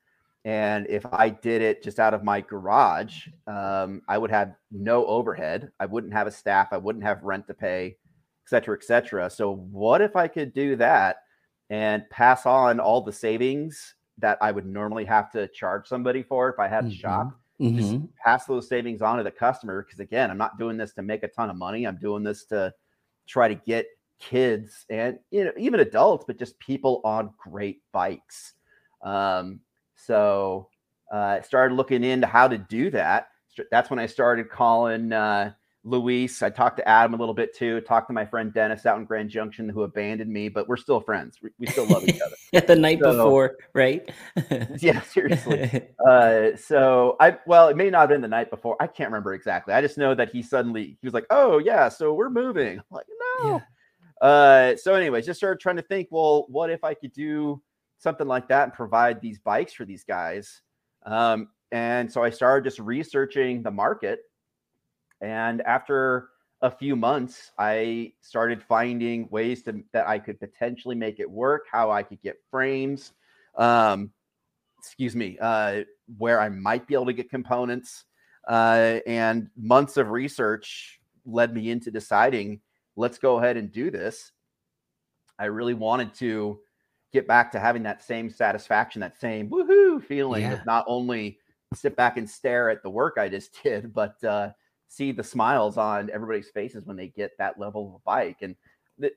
And 0.45 0.86
if 0.88 1.07
I 1.07 1.28
did 1.28 1.62
it 1.62 1.82
just 1.82 2.01
out 2.01 2.14
of 2.14 2.24
my 2.24 2.40
garage, 2.40 3.28
um, 3.47 4.03
I 4.09 4.18
would 4.18 4.30
have 4.30 4.57
no 4.72 5.07
overhead. 5.07 5.72
I 5.78 5.86
wouldn't 5.86 6.12
have 6.12 6.26
a 6.26 6.32
staff. 6.32 6.68
I 6.72 6.78
wouldn't 6.78 7.05
have 7.05 7.22
rent 7.22 7.47
to 7.47 7.55
pay, 7.55 7.86
et 7.86 8.49
cetera, 8.49 8.76
et 8.76 8.82
cetera. 8.84 9.30
So, 9.30 9.55
what 9.55 10.01
if 10.01 10.16
I 10.16 10.26
could 10.28 10.53
do 10.53 10.74
that 10.76 11.18
and 11.70 12.09
pass 12.11 12.45
on 12.45 12.80
all 12.80 13.03
the 13.03 13.12
savings 13.12 13.95
that 14.18 14.38
I 14.40 14.51
would 14.53 14.66
normally 14.66 15.05
have 15.05 15.30
to 15.32 15.47
charge 15.49 15.86
somebody 15.86 16.22
for 16.24 16.49
if 16.51 16.59
I 16.59 16.66
had 16.68 16.86
a 16.86 16.90
Mhm. 16.90 16.90
shop? 16.90 17.40
Just 17.74 17.99
Mhm. 17.99 18.12
pass 18.24 18.45
those 18.47 18.68
savings 18.68 19.01
on 19.01 19.18
to 19.18 19.24
the 19.24 19.30
customer. 19.30 19.82
Because 19.84 20.01
again, 20.01 20.30
I'm 20.30 20.38
not 20.38 20.59
doing 20.59 20.76
this 20.76 20.93
to 20.95 21.03
make 21.03 21.22
a 21.22 21.28
ton 21.28 21.51
of 21.51 21.57
money. 21.57 21.86
I'm 21.86 21.99
doing 21.99 22.24
this 22.24 22.45
to 22.47 22.74
try 23.26 23.49
to 23.49 23.55
get 23.55 23.86
kids 24.18 24.86
and 24.90 25.18
you 25.30 25.45
know 25.45 25.53
even 25.57 25.80
adults, 25.80 26.24
but 26.26 26.38
just 26.38 26.59
people 26.61 27.01
on 27.05 27.34
great 27.38 27.82
bikes. 27.93 28.55
Um, 29.03 29.61
so 30.07 30.68
uh, 31.12 31.16
I 31.16 31.40
started 31.40 31.74
looking 31.74 32.05
into 32.05 32.26
how 32.26 32.48
to 32.48 32.59
do 32.59 32.90
that. 32.90 33.28
That's 33.70 33.90
when 33.90 33.98
I 33.98 34.07
started 34.07 34.48
calling 34.48 35.12
uh, 35.12 35.53
Luis. 35.84 36.42
I 36.42 36.48
talked 36.48 36.78
to 36.78 36.88
Adam 36.88 37.12
a 37.12 37.16
little 37.18 37.34
bit 37.34 37.55
too. 37.55 37.80
Talked 37.82 38.09
to 38.09 38.14
my 38.14 38.24
friend 38.24 38.53
Dennis 38.55 38.86
out 38.86 38.98
in 38.98 39.05
Grand 39.05 39.28
Junction 39.28 39.68
who 39.68 39.82
abandoned 39.82 40.32
me, 40.32 40.48
but 40.48 40.68
we're 40.68 40.76
still 40.78 41.00
friends. 41.00 41.38
We, 41.42 41.50
we 41.59 41.66
still 41.66 41.86
love 41.86 42.09
each 42.09 42.20
other. 42.20 42.34
Yeah, 42.53 42.61
the 42.66 42.76
night 42.76 43.00
So- 43.03 43.12
before, 43.12 43.57
right? 43.74 44.11
Yeah, 44.78 45.03
seriously. 45.03 45.82
Uh, 46.09 46.57
so 46.57 47.16
I 47.20 47.36
well, 47.46 47.68
it 47.68 47.76
may 47.76 47.90
not 47.90 48.00
have 48.00 48.09
been 48.09 48.22
the 48.22 48.28
night 48.28 48.48
before. 48.48 48.76
I 48.80 48.86
can't 48.86 49.11
remember 49.11 49.34
exactly. 49.34 49.74
I 49.74 49.80
just 49.82 49.98
know 49.98 50.14
that 50.14 50.30
he 50.30 50.42
suddenly 50.42 50.96
he 51.00 51.07
was 51.07 51.14
like, 51.14 51.26
"Oh 51.30 51.59
yeah, 51.59 51.88
so 51.90 52.14
we're 52.14 52.30
moving." 52.30 52.78
I'm 52.78 52.84
like, 52.90 53.07
no. 53.42 53.62
Uh, 54.20 54.76
so 54.76 54.94
anyways, 54.94 55.26
just 55.26 55.38
started 55.38 55.61
trying 55.61 55.76
to 55.76 55.82
think. 55.82 56.09
Well, 56.11 56.46
what 56.48 56.70
if 56.70 56.84
I 56.84 56.94
could 56.94 57.12
do 57.12 57.61
something 58.03 58.26
like 58.26 58.48
that 58.48 58.64
and 58.64 58.72
provide 58.72 59.20
these 59.20 59.38
bikes 59.38 59.72
for 59.72 59.84
these 59.84 60.05
guys? 60.05 60.62
Um, 61.05 61.48
and 61.70 62.12
so 62.12 62.22
I 62.22 62.30
started 62.30 62.64
just 62.64 62.78
researching 62.78 63.62
the 63.62 63.70
market. 63.70 64.20
And 65.20 65.62
after 65.62 66.28
a 66.61 66.70
few 66.70 66.96
months, 66.96 67.50
I 67.59 68.12
started 68.20 68.62
finding 68.62 69.28
ways 69.30 69.62
to 69.64 69.82
that 69.92 70.07
I 70.07 70.18
could 70.18 70.38
potentially 70.38 70.94
make 70.94 71.18
it 71.20 71.30
work, 71.30 71.66
how 71.70 71.90
I 71.90 72.03
could 72.03 72.20
get 72.22 72.36
frames. 72.50 73.12
Um, 73.57 74.11
excuse 74.78 75.14
me, 75.14 75.38
uh, 75.40 75.82
where 76.18 76.40
I 76.40 76.48
might 76.48 76.86
be 76.86 76.94
able 76.94 77.07
to 77.07 77.12
get 77.12 77.30
components. 77.30 78.05
Uh, 78.46 78.98
and 79.07 79.48
months 79.57 79.96
of 79.96 80.11
research 80.11 81.00
led 81.24 81.55
me 81.55 81.70
into 81.70 81.90
deciding 81.92 82.61
let's 82.96 83.18
go 83.18 83.38
ahead 83.38 83.57
and 83.57 83.72
do 83.72 83.90
this. 83.90 84.32
I 85.38 85.46
really 85.46 85.74
wanted 85.74 86.14
to 86.14 86.61
get 87.12 87.26
back 87.28 87.52
to 87.52 87.60
having 87.60 87.82
that 87.82 88.02
same 88.02 88.30
satisfaction, 88.30 89.00
that 89.00 89.18
same 89.18 89.48
woohoo 89.50 90.02
feeling 90.02 90.42
Yeah. 90.42 90.54
of 90.54 90.66
not 90.66 90.84
only 90.88 91.38
sit 91.74 91.96
back 91.96 92.16
and 92.16 92.28
stare 92.28 92.70
at 92.70 92.82
the 92.82 92.90
work 92.90 93.16
I 93.18 93.28
just 93.28 93.58
did, 93.62 93.92
but 93.92 94.22
uh, 94.24 94.50
see 94.88 95.12
the 95.12 95.24
smiles 95.24 95.76
on 95.76 96.10
everybody's 96.10 96.50
faces 96.50 96.86
when 96.86 96.96
they 96.96 97.08
get 97.08 97.36
that 97.38 97.58
level 97.58 97.88
of 97.88 97.94
a 97.94 97.98
bike. 98.04 98.38
And 98.42 98.56
th- 99.00 99.14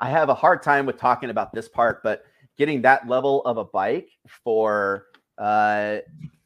I 0.00 0.10
have 0.10 0.28
a 0.28 0.34
hard 0.34 0.62
time 0.62 0.86
with 0.86 0.98
talking 0.98 1.30
about 1.30 1.52
this 1.52 1.68
part, 1.68 2.02
but 2.02 2.24
getting 2.58 2.82
that 2.82 3.08
level 3.08 3.42
of 3.44 3.56
a 3.56 3.64
bike 3.64 4.10
for 4.26 5.06
uh, 5.38 5.98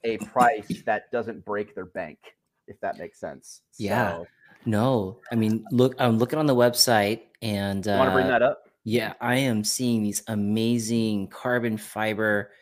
a 0.04 0.16
price 0.18 0.82
that 0.86 1.10
doesn't 1.10 1.44
break 1.44 1.74
their 1.74 1.86
bank, 1.86 2.18
if 2.66 2.78
that 2.80 2.98
makes 2.98 3.18
sense. 3.18 3.62
Yeah. 3.78 4.12
So, 4.12 4.26
No, 4.64 5.20
I 5.32 5.34
mean, 5.34 5.64
look, 5.72 5.94
I'm 5.98 6.18
looking 6.18 6.38
on 6.38 6.46
the 6.46 6.54
website 6.54 7.22
and 7.42 7.84
you 7.84 7.92
want 7.92 8.08
to 8.10 8.14
bring 8.14 8.26
uh, 8.26 8.30
that 8.30 8.42
up? 8.42 8.67
Yeah, 8.88 9.12
I 9.20 9.36
am 9.36 9.64
seeing 9.64 10.02
these 10.02 10.22
amazing 10.28 11.28
carbon 11.28 11.76
fiber 11.76 12.52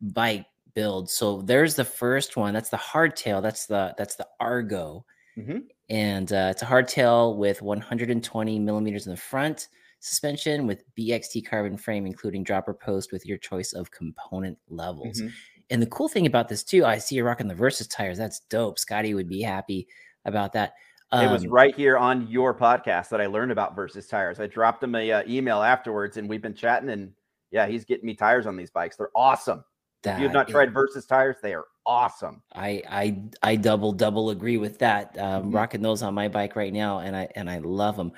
bike 0.00 0.46
builds. 0.74 1.12
So 1.12 1.42
there's 1.42 1.74
the 1.76 1.84
first 1.84 2.36
one. 2.36 2.54
That's 2.54 2.70
the 2.70 2.78
hardtail. 2.78 3.42
That's 3.42 3.66
the 3.66 3.94
that's 3.98 4.16
the 4.16 4.28
Argo, 4.40 5.04
Mhm. 5.38 5.68
and 5.90 6.32
uh, 6.32 6.48
it's 6.52 6.62
a 6.62 6.66
hardtail 6.66 7.36
with 7.36 7.62
120 7.62 8.58
millimeters 8.58 9.06
in 9.06 9.12
the 9.12 9.18
front 9.20 9.68
suspension 10.00 10.66
with 10.66 10.84
BXT 10.96 11.42
carbon 11.46 11.76
frame, 11.76 12.06
including 12.06 12.44
dropper 12.44 12.74
post 12.74 13.12
with 13.12 13.26
your 13.26 13.38
choice 13.38 13.74
of 13.74 13.90
component 13.90 14.58
levels. 14.68 15.20
Mhm. 15.20 15.34
And 15.70 15.82
the 15.82 15.86
cool 15.88 16.08
thing 16.08 16.26
about 16.26 16.48
this 16.48 16.64
too, 16.64 16.84
I 16.86 16.98
see 16.98 17.16
you're 17.16 17.26
rocking 17.26 17.48
the 17.48 17.54
Versus 17.54 17.86
tires. 17.88 18.18
That's 18.18 18.40
dope. 18.48 18.78
Scotty 18.78 19.14
would 19.14 19.28
be 19.28 19.42
happy 19.42 19.88
about 20.24 20.52
that. 20.54 20.74
It 21.12 21.30
was 21.30 21.44
Um, 21.44 21.50
right 21.50 21.74
here 21.74 21.96
on 21.98 22.28
your 22.28 22.54
podcast 22.54 23.08
that 23.08 23.20
I 23.20 23.26
learned 23.26 23.52
about 23.52 23.74
Versus 23.74 24.06
tires. 24.06 24.38
I 24.40 24.46
dropped 24.46 24.82
him 24.82 24.94
a 24.94 25.10
uh, 25.10 25.22
email 25.28 25.62
afterwards, 25.62 26.16
and 26.16 26.28
we've 26.28 26.42
been 26.42 26.54
chatting. 26.54 26.90
And 26.90 27.12
yeah, 27.50 27.66
he's 27.66 27.84
getting 27.84 28.06
me 28.06 28.14
tires 28.14 28.46
on 28.46 28.56
these 28.56 28.70
bikes. 28.70 28.96
They're 28.96 29.10
awesome. 29.16 29.64
If 30.04 30.16
you 30.18 30.24
have 30.24 30.32
not 30.32 30.48
tried 30.48 30.72
Versus 30.72 31.04
tires, 31.04 31.36
they 31.42 31.52
are 31.52 31.66
awesome. 31.84 32.42
I 32.54 32.82
I 32.88 33.22
I 33.42 33.56
double 33.56 33.92
double 33.92 34.30
agree 34.30 34.56
with 34.56 34.78
that. 34.78 35.18
Um, 35.18 35.50
Mhm. 35.50 35.54
Rocking 35.54 35.82
those 35.82 36.02
on 36.02 36.14
my 36.14 36.28
bike 36.28 36.56
right 36.56 36.72
now, 36.72 37.00
and 37.00 37.14
I 37.14 37.28
and 37.34 37.50
I 37.50 37.58
love 37.58 37.96
them. 37.96 38.12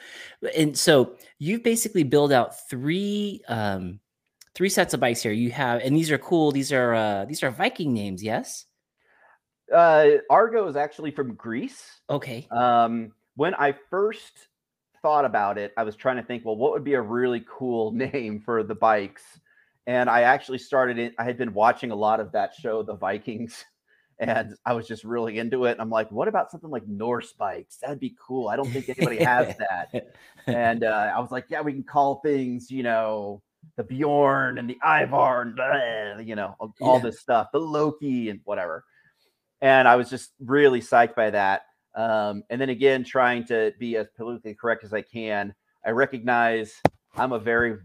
And 0.56 0.78
so 0.78 1.16
you've 1.38 1.62
basically 1.64 2.04
built 2.04 2.30
out 2.30 2.68
three 2.68 3.42
um 3.48 3.98
three 4.54 4.68
sets 4.68 4.94
of 4.94 5.00
bikes 5.00 5.22
here. 5.22 5.32
You 5.32 5.50
have, 5.50 5.80
and 5.80 5.96
these 5.96 6.10
are 6.12 6.18
cool. 6.18 6.52
These 6.52 6.72
are 6.72 6.94
uh 6.94 7.24
these 7.24 7.42
are 7.42 7.50
Viking 7.50 7.92
names, 7.94 8.22
yes. 8.22 8.66
Uh, 9.72 10.18
Argo 10.30 10.68
is 10.68 10.76
actually 10.76 11.10
from 11.10 11.34
Greece. 11.34 12.00
Okay. 12.10 12.46
Um, 12.50 13.12
when 13.36 13.54
I 13.54 13.74
first 13.90 14.48
thought 15.00 15.24
about 15.24 15.58
it, 15.58 15.72
I 15.76 15.82
was 15.82 15.96
trying 15.96 16.16
to 16.16 16.22
think, 16.22 16.44
well, 16.44 16.56
what 16.56 16.72
would 16.72 16.84
be 16.84 16.94
a 16.94 17.00
really 17.00 17.44
cool 17.48 17.92
name 17.92 18.40
for 18.44 18.62
the 18.62 18.74
bikes? 18.74 19.22
And 19.86 20.08
I 20.08 20.22
actually 20.22 20.58
started 20.58 20.98
it. 20.98 21.14
I 21.18 21.24
had 21.24 21.36
been 21.36 21.54
watching 21.54 21.90
a 21.90 21.96
lot 21.96 22.20
of 22.20 22.32
that 22.32 22.54
show, 22.54 22.82
The 22.84 22.94
Vikings, 22.94 23.64
and 24.20 24.54
I 24.64 24.74
was 24.74 24.86
just 24.86 25.02
really 25.02 25.38
into 25.38 25.64
it. 25.64 25.76
I'm 25.80 25.90
like, 25.90 26.12
what 26.12 26.28
about 26.28 26.50
something 26.52 26.70
like 26.70 26.86
Norse 26.86 27.32
bikes? 27.32 27.78
That'd 27.78 27.98
be 27.98 28.14
cool. 28.24 28.48
I 28.48 28.54
don't 28.54 28.70
think 28.70 28.88
anybody 28.88 29.24
has 29.24 29.56
that. 29.58 30.14
And 30.48 30.82
uh, 30.82 31.12
I 31.14 31.20
was 31.20 31.30
like, 31.30 31.44
yeah, 31.50 31.60
we 31.60 31.72
can 31.72 31.84
call 31.84 32.16
things, 32.16 32.68
you 32.68 32.82
know, 32.82 33.42
the 33.76 33.84
Bjorn 33.84 34.58
and 34.58 34.68
the 34.68 34.76
Ivar 34.84 35.42
and 35.42 35.54
blah, 35.54 36.18
you 36.18 36.34
know, 36.34 36.56
all, 36.58 36.96
Yeah. 36.96 36.98
this 36.98 37.20
stuff, 37.20 37.50
the 37.52 37.60
Loki 37.60 38.28
and 38.28 38.40
whatever. 38.42 38.84
And 39.62 39.86
I 39.86 39.96
was 39.96 40.10
just 40.10 40.32
really 40.44 40.80
psyched 40.80 41.14
by 41.14 41.30
that. 41.30 41.62
Um, 41.94 42.42
and 42.50 42.60
then 42.60 42.68
again, 42.68 43.04
trying 43.04 43.44
to 43.46 43.72
be 43.78 43.96
as 43.96 44.08
politically 44.16 44.54
correct 44.54 44.82
as 44.84 44.92
I 44.92 45.02
can. 45.02 45.54
I 45.86 45.90
recognize 45.90 46.74
I'm 47.14 47.32
a 47.32 47.38
very, 47.38 47.78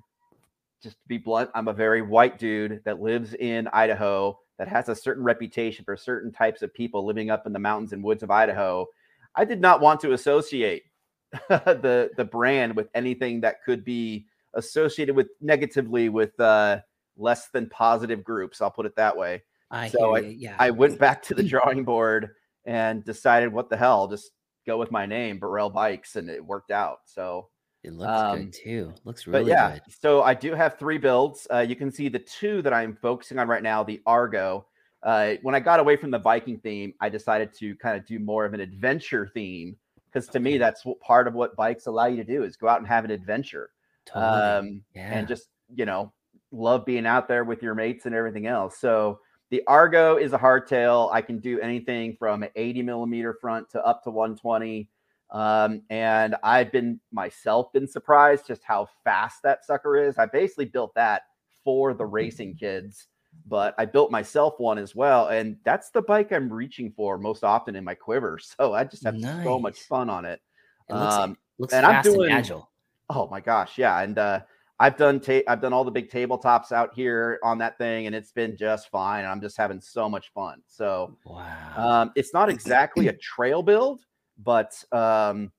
just 0.81 0.95
to 0.95 1.07
be 1.07 1.19
blunt, 1.19 1.51
I'm 1.53 1.67
a 1.67 1.73
very 1.73 2.01
white 2.01 2.39
dude 2.39 2.81
that 2.83 2.99
lives 2.99 3.35
in 3.35 3.67
Idaho 3.69 4.39
that 4.57 4.67
has 4.67 4.89
a 4.89 4.95
certain 4.95 5.23
reputation 5.23 5.85
for 5.85 5.95
certain 5.95 6.31
types 6.31 6.63
of 6.63 6.73
people 6.73 7.05
living 7.05 7.29
up 7.29 7.45
in 7.45 7.53
the 7.53 7.59
mountains 7.59 7.93
and 7.93 8.03
woods 8.03 8.23
of 8.23 8.31
Idaho. 8.31 8.87
I 9.35 9.45
did 9.45 9.61
not 9.61 9.81
want 9.81 9.99
to 10.01 10.13
associate 10.13 10.83
the 11.49 12.09
the 12.15 12.25
brand 12.25 12.75
with 12.75 12.87
anything 12.95 13.41
that 13.41 13.63
could 13.63 13.83
be 13.83 14.25
associated 14.55 15.15
with 15.15 15.27
negatively 15.41 16.09
with 16.09 16.39
uh, 16.39 16.79
less 17.17 17.49
than 17.49 17.69
positive 17.69 18.23
groups. 18.23 18.61
I'll 18.61 18.71
put 18.71 18.85
it 18.85 18.95
that 18.95 19.15
way. 19.15 19.43
I 19.71 19.89
So 19.89 20.15
you. 20.17 20.29
Yeah. 20.29 20.55
I 20.59 20.71
went 20.71 20.99
back 20.99 21.21
to 21.23 21.33
the 21.33 21.43
drawing 21.47 21.83
board 21.83 22.31
and 22.65 23.03
decided, 23.03 23.51
what 23.51 23.69
the 23.69 23.77
hell, 23.77 24.07
just 24.07 24.31
go 24.65 24.77
with 24.77 24.91
my 24.91 25.05
name, 25.05 25.39
Burrell 25.39 25.69
Bikes, 25.69 26.15
and 26.15 26.29
it 26.29 26.43
worked 26.43 26.71
out. 26.71 26.99
So, 27.05 27.49
it 27.83 27.93
looks 27.93 28.11
um, 28.11 28.37
good 28.37 28.53
too. 28.53 28.93
Looks 29.05 29.23
but 29.23 29.31
really 29.31 29.51
yeah, 29.51 29.73
good. 29.73 29.81
so 30.01 30.21
I 30.23 30.33
do 30.33 30.53
have 30.53 30.77
three 30.77 30.97
builds. 30.97 31.47
Uh, 31.53 31.59
you 31.59 31.75
can 31.75 31.91
see 31.91 32.09
the 32.09 32.19
two 32.19 32.61
that 32.63 32.73
I'm 32.73 32.97
focusing 33.01 33.39
on 33.39 33.47
right 33.47 33.63
now, 33.63 33.83
the 33.83 34.01
Argo. 34.05 34.65
Uh, 35.03 35.35
when 35.43 35.55
I 35.55 35.59
got 35.59 35.79
away 35.79 35.95
from 35.95 36.11
the 36.11 36.19
Viking 36.19 36.57
theme, 36.59 36.93
I 36.99 37.07
decided 37.07 37.53
to 37.59 37.75
kind 37.75 37.97
of 37.97 38.05
do 38.05 38.19
more 38.19 38.45
of 38.45 38.53
an 38.53 38.59
adventure 38.59 39.29
theme 39.33 39.77
because 40.11 40.27
to 40.29 40.39
me, 40.39 40.57
that's 40.57 40.85
what 40.85 40.99
part 40.99 41.27
of 41.27 41.33
what 41.33 41.55
bikes 41.55 41.85
allow 41.85 42.07
you 42.07 42.17
to 42.17 42.23
do 42.23 42.43
is 42.43 42.57
go 42.57 42.67
out 42.67 42.79
and 42.79 42.87
have 42.87 43.05
an 43.05 43.11
adventure. 43.11 43.69
Totally. 44.05 44.25
um, 44.25 44.81
Yeah. 44.95 45.11
and 45.11 45.27
just 45.27 45.49
you 45.73 45.85
know 45.85 46.11
love 46.51 46.85
being 46.85 47.05
out 47.05 47.27
there 47.27 47.43
with 47.43 47.61
your 47.61 47.75
mates 47.75 48.05
and 48.05 48.15
everything 48.15 48.47
else. 48.47 48.77
So 48.79 49.19
the 49.49 49.63
Argo 49.67 50.17
is 50.17 50.33
a 50.33 50.37
hardtail. 50.37 51.11
I 51.13 51.21
can 51.21 51.39
do 51.39 51.59
anything 51.59 52.15
from 52.17 52.43
an 52.43 52.49
80 52.55 52.81
millimeter 52.83 53.33
front 53.33 53.69
to 53.71 53.85
up 53.85 54.03
to 54.03 54.09
120. 54.11 54.89
Um, 55.29 55.81
and 55.89 56.35
I've 56.43 56.71
been 56.71 56.99
myself 57.11 57.71
been 57.73 57.87
surprised 57.87 58.47
just 58.47 58.63
how 58.63 58.87
fast 59.03 59.41
that 59.43 59.65
sucker 59.65 59.97
is. 59.97 60.17
I 60.17 60.25
basically 60.25 60.65
built 60.65 60.93
that 60.95 61.23
for 61.63 61.93
the 61.93 62.05
racing 62.05 62.55
kids, 62.55 63.07
but 63.45 63.75
I 63.77 63.85
built 63.85 64.09
myself 64.11 64.55
one 64.57 64.77
as 64.77 64.95
well. 64.95 65.27
And 65.27 65.57
that's 65.65 65.89
the 65.89 66.01
bike 66.01 66.31
I'm 66.31 66.51
reaching 66.51 66.91
for 66.95 67.17
most 67.17 67.43
often 67.43 67.75
in 67.75 67.83
my 67.83 67.93
quiver. 67.93 68.39
So 68.57 68.73
I 68.73 68.83
just 68.85 69.03
have 69.03 69.19
so 69.43 69.59
much 69.59 69.79
fun 69.81 70.09
on 70.09 70.23
it. 70.25 70.41
It 70.89 70.93
looks 70.93 71.13
Um, 71.15 71.37
looks 71.57 71.73
and 71.73 71.85
I'm 71.85 71.95
fast 71.95 72.07
and 72.07 72.15
doing- 72.15 72.31
agile. 72.31 72.69
Oh 73.09 73.27
my 73.29 73.39
gosh, 73.39 73.77
yeah, 73.77 74.01
and 74.01 74.17
uh, 74.17 74.41
I've 74.79 74.95
done 74.97 75.19
ta- 75.19 75.41
I've 75.47 75.61
done 75.61 75.73
all 75.73 75.83
the 75.83 75.91
big 75.91 76.09
tabletops 76.09 76.71
out 76.71 76.93
here 76.93 77.39
on 77.43 77.57
that 77.59 77.77
thing, 77.77 78.05
and 78.05 78.15
it's 78.15 78.31
been 78.31 78.55
just 78.55 78.89
fine. 78.89 79.25
I'm 79.25 79.41
just 79.41 79.57
having 79.57 79.81
so 79.81 80.07
much 80.07 80.31
fun. 80.33 80.61
So 80.67 81.17
Wow. 81.25 81.73
um, 81.77 82.11
it's 82.15 82.33
not 82.33 82.49
exactly 82.49 83.07
a 83.07 83.13
trail 83.13 83.63
build, 83.63 84.01
but 84.43 84.83
um, 84.91 85.51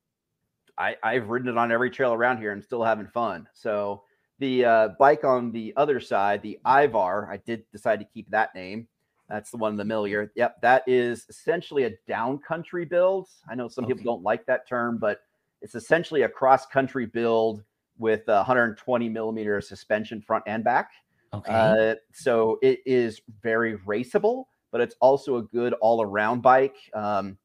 I, 0.77 0.97
I've 1.03 1.29
ridden 1.29 1.49
it 1.49 1.59
on 1.59 1.73
every 1.73 1.91
trail 1.91 2.13
around 2.13 2.39
here 2.39 2.53
and 2.53 2.63
still 2.63 2.85
having 2.85 3.09
fun. 3.09 3.49
So 3.55 4.05
the 4.39 4.65
uh, 4.65 4.89
bike 5.01 5.25
on 5.25 5.51
the 5.51 5.75
other 5.77 5.99
side, 5.99 6.43
the 6.43 6.61
Ivar, 6.65 7.29
I 7.31 7.39
did 7.39 7.65
decide 7.73 7.99
to 7.99 8.05
keep 8.05 8.31
that 8.31 8.55
name. 8.55 8.87
That's 9.29 9.51
the 9.51 9.57
one 9.57 9.73
in 9.73 9.77
the 9.77 9.85
middle 9.85 10.05
here. 10.05 10.31
Yep, 10.37 10.63
that 10.63 10.85
is 10.87 11.27
essentially 11.29 11.85
a 11.85 11.91
down 12.07 12.39
country 12.39 12.85
build. 12.85 13.29
I 13.51 13.57
know 13.57 13.69
some 13.69 13.85
Okay. 13.85 13.95
people 13.95 14.15
don't 14.15 14.23
like 14.23 14.47
that 14.47 14.67
term, 14.69 14.97
but 14.99 15.21
it's 15.61 15.75
essentially 15.75 16.23
a 16.23 16.29
cross 16.29 16.67
country 16.67 17.05
build 17.05 17.65
with 17.99 18.23
a 18.29 18.37
120 18.37 19.09
millimeter 19.09 19.61
suspension 19.61 20.21
front 20.21 20.45
and 20.47 20.65
back. 20.65 20.91
okay. 21.33 21.53
Uh, 21.53 21.95
so 22.13 22.59
it 22.63 22.81
is 22.87 23.21
very 23.43 23.77
raceable, 23.79 24.45
but 24.73 24.81
it's 24.81 24.95
also 25.01 25.37
a 25.37 25.43
good 25.43 25.73
all 25.75 26.03
around 26.03 26.41
bike, 26.41 26.77
um, 26.95 27.37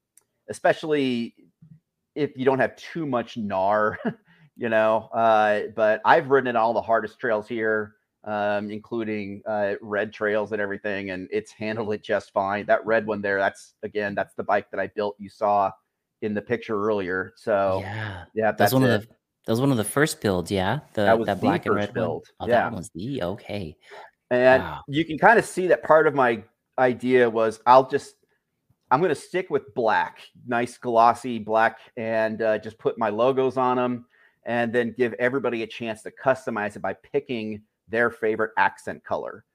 especially 0.49 1.35
if 2.15 2.31
you 2.37 2.45
don't 2.45 2.59
have 2.59 2.75
too 2.75 3.05
much 3.05 3.35
gnar, 3.35 3.97
you 4.57 4.69
know. 4.69 5.09
Uh, 5.13 5.63
but 5.75 6.01
I've 6.05 6.29
ridden 6.29 6.47
it 6.47 6.55
on 6.55 6.61
all 6.61 6.73
the 6.73 6.81
hardest 6.81 7.19
trails 7.19 7.47
here, 7.47 7.95
um, 8.23 8.71
including 8.71 9.41
uh, 9.45 9.73
red 9.81 10.13
trails 10.13 10.51
and 10.51 10.61
everything, 10.61 11.09
and 11.09 11.27
it's 11.31 11.51
handled 11.51 11.93
it 11.93 12.03
just 12.03 12.31
fine. 12.31 12.65
That 12.67 12.85
red 12.85 13.05
one 13.05 13.21
there, 13.21 13.39
that's 13.39 13.73
again, 13.83 14.15
that's 14.15 14.35
the 14.35 14.43
bike 14.43 14.69
that 14.71 14.79
I 14.79 14.87
built. 14.87 15.15
You 15.19 15.29
saw 15.29 15.71
in 16.23 16.33
the 16.33 16.41
picture 16.41 16.81
earlier. 16.81 17.33
So 17.35 17.79
yeah, 17.81 18.23
yeah. 18.33 18.45
that's, 18.51 18.57
That's 18.57 18.73
one 18.73 18.83
it. 18.83 18.91
of 18.91 19.01
the 19.01 19.07
that 19.45 19.51
was 19.51 19.59
one 19.61 19.71
of 19.71 19.77
the 19.77 19.83
first 19.83 20.21
builds, 20.21 20.51
yeah. 20.51 20.79
The 20.93 21.03
That 21.03 21.19
was 21.19 21.25
that 21.27 21.35
the 21.35 21.41
black 21.41 21.65
and 21.65 21.75
first 21.75 21.87
red 21.87 21.93
build, 21.93 22.25
one. 22.37 22.49
Oh, 22.49 22.53
yeah. 22.53 22.69
that 22.69 22.75
was 22.75 22.89
the 22.95 23.23
okay. 23.23 23.75
And 24.31 24.63
Wow. 24.63 24.81
you 24.87 25.05
can 25.05 25.17
kind 25.17 25.37
of 25.37 25.45
see 25.45 25.67
that 25.67 25.83
part 25.83 26.07
of 26.07 26.15
my 26.15 26.43
idea 26.79 27.29
was 27.29 27.59
I'll 27.65 27.87
just 27.87 28.15
I'm 28.91 28.99
going 28.99 29.09
to 29.09 29.15
stick 29.15 29.49
with 29.49 29.73
black, 29.73 30.19
nice 30.45 30.77
glossy 30.77 31.39
black, 31.39 31.79
and 31.97 32.41
uh, 32.41 32.59
just 32.59 32.77
put 32.77 32.97
my 32.99 33.09
logos 33.09 33.57
on 33.57 33.77
them, 33.77 34.05
and 34.45 34.71
then 34.71 34.93
give 34.95 35.13
everybody 35.13 35.63
a 35.63 35.67
chance 35.67 36.03
to 36.03 36.11
customize 36.11 36.75
it 36.75 36.81
by 36.81 36.93
picking 36.93 37.63
their 37.87 38.11
favorite 38.11 38.51
accent 38.57 39.03
color. 39.03 39.45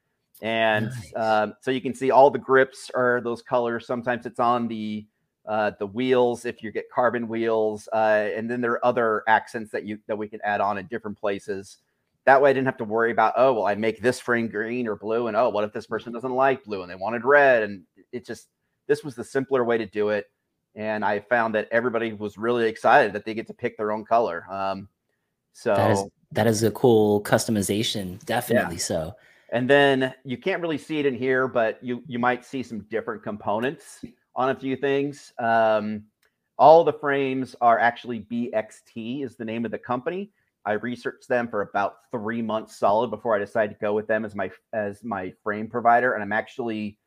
And 0.41 0.87
Nice. 0.87 1.13
um, 1.15 1.53
so 1.61 1.71
you 1.71 1.81
can 1.81 1.93
see 1.93 2.11
all 2.11 2.29
the 2.29 2.39
grips 2.39 2.91
are 2.93 3.21
those 3.21 3.41
colors. 3.41 3.85
Sometimes 3.87 4.25
it's 4.25 4.39
on 4.39 4.67
the 4.67 5.05
uh, 5.47 5.71
the 5.79 5.85
wheels 5.85 6.45
if 6.45 6.61
you 6.61 6.71
get 6.71 6.89
carbon 6.91 7.27
wheels, 7.27 7.89
uh, 7.93 8.29
and 8.35 8.49
then 8.49 8.61
there 8.61 8.73
are 8.73 8.85
other 8.85 9.23
accents 9.27 9.71
that 9.71 9.85
you 9.85 9.99
that 10.07 10.17
we 10.17 10.27
can 10.27 10.39
add 10.43 10.61
on 10.61 10.77
in 10.77 10.85
different 10.87 11.17
places. 11.17 11.77
That 12.25 12.41
way, 12.41 12.49
I 12.49 12.53
didn't 12.53 12.67
have 12.67 12.77
to 12.77 12.83
worry 12.83 13.11
about 13.11 13.33
oh 13.37 13.53
well, 13.53 13.65
I 13.65 13.75
make 13.75 14.01
this 14.01 14.19
frame 14.19 14.47
green 14.47 14.87
or 14.87 14.95
blue, 14.95 15.27
and 15.27 15.35
oh, 15.35 15.49
what 15.49 15.63
if 15.63 15.73
this 15.73 15.87
person 15.87 16.13
doesn't 16.13 16.33
like 16.33 16.63
blue 16.63 16.81
and 16.81 16.91
they 16.91 16.95
wanted 16.95 17.25
red? 17.25 17.63
And 17.63 17.83
it 18.11 18.25
just 18.25 18.47
this 18.87 19.03
was 19.03 19.15
the 19.15 19.23
simpler 19.23 19.63
way 19.63 19.77
to 19.77 19.85
do 19.85 20.09
it. 20.09 20.25
And 20.75 21.03
I 21.03 21.19
found 21.19 21.55
that 21.55 21.67
everybody 21.71 22.13
was 22.13 22.37
really 22.37 22.67
excited 22.67 23.13
that 23.13 23.25
they 23.25 23.33
get 23.33 23.47
to 23.47 23.53
pick 23.53 23.75
their 23.77 23.91
own 23.91 24.05
color. 24.05 24.45
Um, 24.51 24.87
so 25.53 25.73
That 25.75 25.91
is 25.91 26.03
that 26.31 26.47
is 26.47 26.63
a 26.63 26.71
cool 26.71 27.23
customization, 27.23 28.23
definitely 28.25 28.77
so. 28.77 29.15
and 29.51 29.67
then 29.67 30.13
you 30.23 30.37
can't 30.37 30.61
really 30.61 30.77
see 30.77 30.99
it 30.99 31.07
in 31.07 31.15
here, 31.15 31.47
but 31.47 31.83
you 31.83 32.03
you 32.05 32.19
might 32.19 32.45
see 32.45 32.61
some 32.61 32.81
different 32.81 33.23
components 33.23 34.05
on 34.35 34.49
a 34.49 34.55
few 34.55 34.75
things. 34.75 35.33
Um, 35.39 36.03
all 36.57 36.83
the 36.83 36.93
frames 36.93 37.55
are 37.61 37.79
actually 37.79 38.21
BXT 38.21 39.23
is 39.23 39.37
the 39.37 39.45
name 39.45 39.65
of 39.65 39.71
the 39.71 39.77
company. 39.77 40.31
I 40.65 40.73
researched 40.73 41.27
them 41.27 41.47
for 41.47 41.61
about 41.61 41.95
three 42.11 42.41
months 42.41 42.77
solid 42.77 43.09
before 43.09 43.35
I 43.35 43.39
decided 43.39 43.73
to 43.73 43.79
go 43.79 43.93
with 43.93 44.07
them 44.07 44.25
as 44.25 44.35
my 44.35 44.51
as 44.73 45.03
my 45.03 45.33
frame 45.41 45.67
provider, 45.67 46.13
and 46.13 46.21
I'm 46.21 46.33
actually 46.33 46.97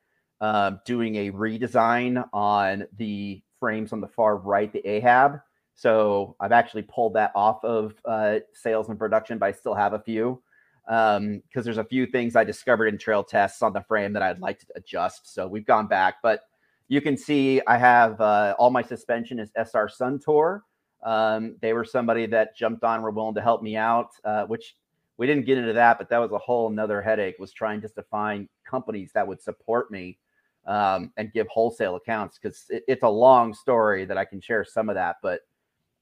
um, 0.40 0.80
doing 0.86 1.16
a 1.16 1.30
redesign 1.30 2.26
on 2.32 2.86
the 2.96 3.42
frames 3.60 3.92
on 3.92 4.00
the 4.00 4.08
far 4.08 4.38
right, 4.38 4.72
the 4.72 4.86
Ahab. 4.88 5.40
So 5.74 6.34
I've 6.40 6.52
actually 6.52 6.82
pulled 6.82 7.14
that 7.14 7.32
off 7.34 7.64
of 7.64 7.94
uh, 8.04 8.38
sales 8.52 8.88
and 8.88 8.98
production, 8.98 9.38
but 9.38 9.46
I 9.46 9.52
still 9.52 9.74
have 9.74 9.92
a 9.92 10.00
few 10.00 10.42
um 10.88 11.40
because 11.46 11.64
there's 11.64 11.78
a 11.78 11.84
few 11.84 12.06
things 12.06 12.34
i 12.34 12.42
discovered 12.42 12.88
in 12.88 12.98
trail 12.98 13.22
tests 13.22 13.62
on 13.62 13.72
the 13.72 13.82
frame 13.82 14.12
that 14.12 14.22
i'd 14.22 14.40
like 14.40 14.58
to 14.58 14.66
adjust 14.74 15.32
so 15.32 15.46
we've 15.46 15.64
gone 15.64 15.86
back 15.86 16.16
but 16.22 16.40
you 16.88 17.00
can 17.00 17.16
see 17.16 17.60
i 17.66 17.76
have 17.76 18.20
uh, 18.20 18.54
all 18.58 18.70
my 18.70 18.82
suspension 18.82 19.38
is 19.38 19.50
SR 19.56 19.88
Suntour 19.88 20.60
um 21.02 21.56
they 21.60 21.72
were 21.72 21.84
somebody 21.84 22.26
that 22.26 22.56
jumped 22.56 22.84
on 22.84 23.02
were 23.02 23.10
willing 23.10 23.34
to 23.34 23.42
help 23.42 23.62
me 23.62 23.76
out 23.76 24.10
uh, 24.24 24.44
which 24.44 24.76
we 25.16 25.26
didn't 25.26 25.46
get 25.46 25.58
into 25.58 25.72
that 25.72 25.98
but 25.98 26.08
that 26.08 26.18
was 26.18 26.32
a 26.32 26.38
whole 26.38 26.70
nother 26.70 27.02
headache 27.02 27.36
was 27.38 27.52
trying 27.52 27.80
just 27.80 27.94
to 27.94 28.02
find 28.04 28.48
companies 28.64 29.10
that 29.14 29.26
would 29.26 29.40
support 29.40 29.90
me 29.90 30.18
um, 30.66 31.12
and 31.16 31.32
give 31.32 31.48
wholesale 31.48 31.96
accounts 31.96 32.38
because 32.38 32.66
it, 32.68 32.84
it's 32.86 33.02
a 33.02 33.08
long 33.08 33.52
story 33.52 34.04
that 34.04 34.16
i 34.16 34.24
can 34.24 34.40
share 34.40 34.64
some 34.64 34.88
of 34.88 34.94
that 34.94 35.16
but 35.22 35.40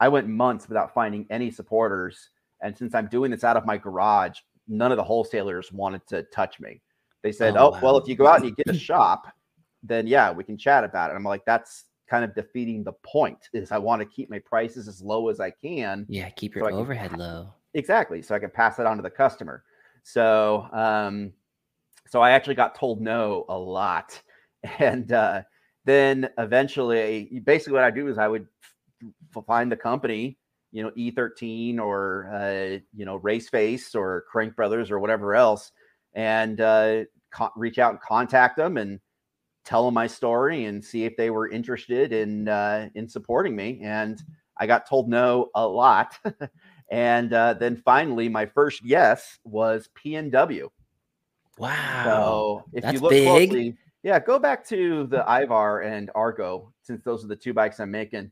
i 0.00 0.08
went 0.08 0.28
months 0.28 0.68
without 0.68 0.92
finding 0.92 1.26
any 1.30 1.50
supporters 1.50 2.30
and 2.60 2.76
since 2.76 2.94
i'm 2.94 3.06
doing 3.06 3.30
this 3.30 3.42
out 3.42 3.56
of 3.56 3.64
my 3.64 3.78
garage 3.78 4.38
none 4.70 4.92
of 4.92 4.96
the 4.96 5.04
wholesalers 5.04 5.72
wanted 5.72 6.06
to 6.06 6.22
touch 6.24 6.60
me. 6.60 6.80
They 7.22 7.32
said, 7.32 7.56
Oh, 7.56 7.72
"Oh, 7.74 7.78
well, 7.82 7.98
if 7.98 8.08
you 8.08 8.14
go 8.14 8.26
out 8.26 8.36
and 8.36 8.46
you 8.46 8.54
get 8.54 8.74
a 8.74 8.78
shop, 8.78 9.26
then 9.82 10.06
yeah, 10.06 10.30
we 10.30 10.44
can 10.44 10.56
chat 10.58 10.84
about 10.84 11.10
it." 11.10 11.14
I'm 11.14 11.24
like, 11.24 11.44
"That's 11.44 11.86
kind 12.08 12.24
of 12.24 12.34
defeating 12.34 12.82
the 12.84 12.92
point. 12.92 13.48
Is 13.52 13.72
I 13.72 13.78
want 13.78 14.00
to 14.00 14.06
keep 14.06 14.30
my 14.30 14.38
prices 14.40 14.88
as 14.88 15.00
low 15.02 15.28
as 15.28 15.40
I 15.40 15.50
can, 15.50 16.06
Yeah, 16.08 16.30
keep 16.30 16.54
your 16.54 16.64
can 16.64 16.74
overhead 16.74 17.12
pa- 17.12 17.16
low. 17.16 17.54
exactly, 17.74 18.22
so 18.22 18.34
I 18.34 18.38
can 18.38 18.50
pass 18.50 18.78
it 18.78 18.86
on 18.86 18.96
to 18.96 19.02
the 19.02 19.10
customer." 19.10 19.64
So, 20.02 20.66
um, 20.72 21.32
so 22.08 22.20
I 22.20 22.30
actually 22.30 22.54
got 22.54 22.74
told 22.74 23.00
no 23.00 23.44
a 23.48 23.58
lot, 23.58 24.20
and 24.78 25.12
uh, 25.12 25.42
then 25.84 26.28
eventually, 26.38 27.40
basically, 27.44 27.74
what 27.74 27.84
I 27.84 27.90
do 27.90 28.08
is 28.08 28.18
I 28.18 28.28
would 28.28 28.46
f- 29.36 29.44
find 29.46 29.70
the 29.70 29.76
company 29.76 30.36
you 30.72 30.82
know 30.82 30.90
E13 30.90 31.78
or 31.78 32.30
uh, 32.32 32.78
you 32.94 33.04
know 33.04 33.16
Race 33.16 33.48
Face 33.48 33.94
or 33.94 34.24
Crank 34.30 34.54
Brothers 34.56 34.90
or 34.90 34.98
whatever 34.98 35.34
else, 35.34 35.72
and 36.14 36.60
uh, 36.60 37.04
co- 37.32 37.50
reach 37.56 37.78
out 37.78 37.90
and 37.92 38.00
contact 38.00 38.56
them 38.56 38.76
and 38.76 39.00
tell 39.64 39.84
them 39.84 39.94
my 39.94 40.06
story 40.06 40.64
and 40.64 40.84
see 40.84 41.04
if 41.04 41.16
they 41.16 41.30
were 41.30 41.48
interested 41.48 42.12
in 42.12 42.48
uh, 42.48 42.88
in 42.94 43.08
supporting 43.08 43.54
me. 43.54 43.80
And 43.82 44.22
I 44.56 44.66
got 44.66 44.88
told 44.88 45.08
no 45.08 45.50
a 45.54 45.66
lot, 45.66 46.18
and 46.90 47.32
uh, 47.32 47.54
then 47.54 47.76
finally 47.76 48.28
my 48.28 48.46
first 48.46 48.84
yes 48.84 49.38
was 49.44 49.88
PNW. 49.94 50.68
Wow. 51.58 52.02
So 52.04 52.64
if 52.72 52.92
you 52.92 53.00
look 53.00 53.10
big. 53.10 53.26
closely, 53.26 53.76
yeah, 54.02 54.18
go 54.18 54.38
back 54.38 54.66
to 54.68 55.06
the 55.06 55.24
Ivar 55.28 55.80
and 55.80 56.10
Argo 56.14 56.72
since 56.82 57.02
those 57.04 57.24
are 57.24 57.28
the 57.28 57.36
two 57.36 57.52
bikes 57.52 57.80
I'm 57.80 57.90
making. 57.90 58.30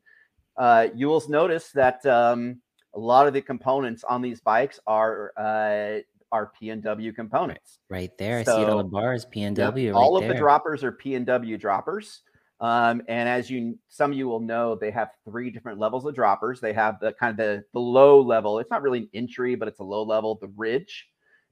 Uh, 0.56 0.88
you 0.94 1.08
will 1.08 1.22
notice 1.28 1.70
that 1.72 2.04
um, 2.06 2.60
a 2.94 2.98
lot 2.98 3.26
of 3.26 3.34
the 3.34 3.40
components 3.40 4.02
on 4.02 4.22
these 4.22 4.40
bikes 4.40 4.80
are 4.86 5.32
uh, 5.36 6.00
are 6.32 6.52
PNW 6.60 7.14
components. 7.14 7.78
right 7.88 8.10
there. 8.18 8.38
I 8.38 8.42
see 8.44 8.50
it 8.52 8.68
on 8.68 8.76
the 8.78 8.84
So, 8.84 8.88
bars. 8.88 9.26
Yep, 9.34 9.54
PNW. 9.56 9.94
all 9.94 10.14
right 10.14 10.22
of 10.22 10.22
there. 10.24 10.32
the 10.34 10.38
droppers 10.38 10.84
are 10.84 10.92
PNW 10.92 11.58
droppers. 11.58 12.22
Um, 12.60 13.02
and 13.06 13.28
as 13.28 13.48
you 13.48 13.78
some 13.88 14.10
of 14.10 14.18
you 14.18 14.26
will 14.28 14.40
know, 14.40 14.74
they 14.74 14.90
have 14.90 15.10
three 15.24 15.50
different 15.50 15.78
levels 15.78 16.04
of 16.06 16.14
droppers. 16.14 16.60
They 16.60 16.72
have 16.72 16.98
the 17.00 17.12
kind 17.12 17.30
of 17.30 17.36
the, 17.36 17.64
the 17.72 17.78
low 17.80 18.20
level. 18.20 18.58
It's 18.58 18.70
not 18.70 18.82
really 18.82 18.98
an 19.00 19.08
entry, 19.14 19.54
but 19.54 19.68
it's 19.68 19.78
a 19.80 19.84
low 19.84 20.02
level, 20.02 20.36
the 20.40 20.48
ridge. 20.56 21.06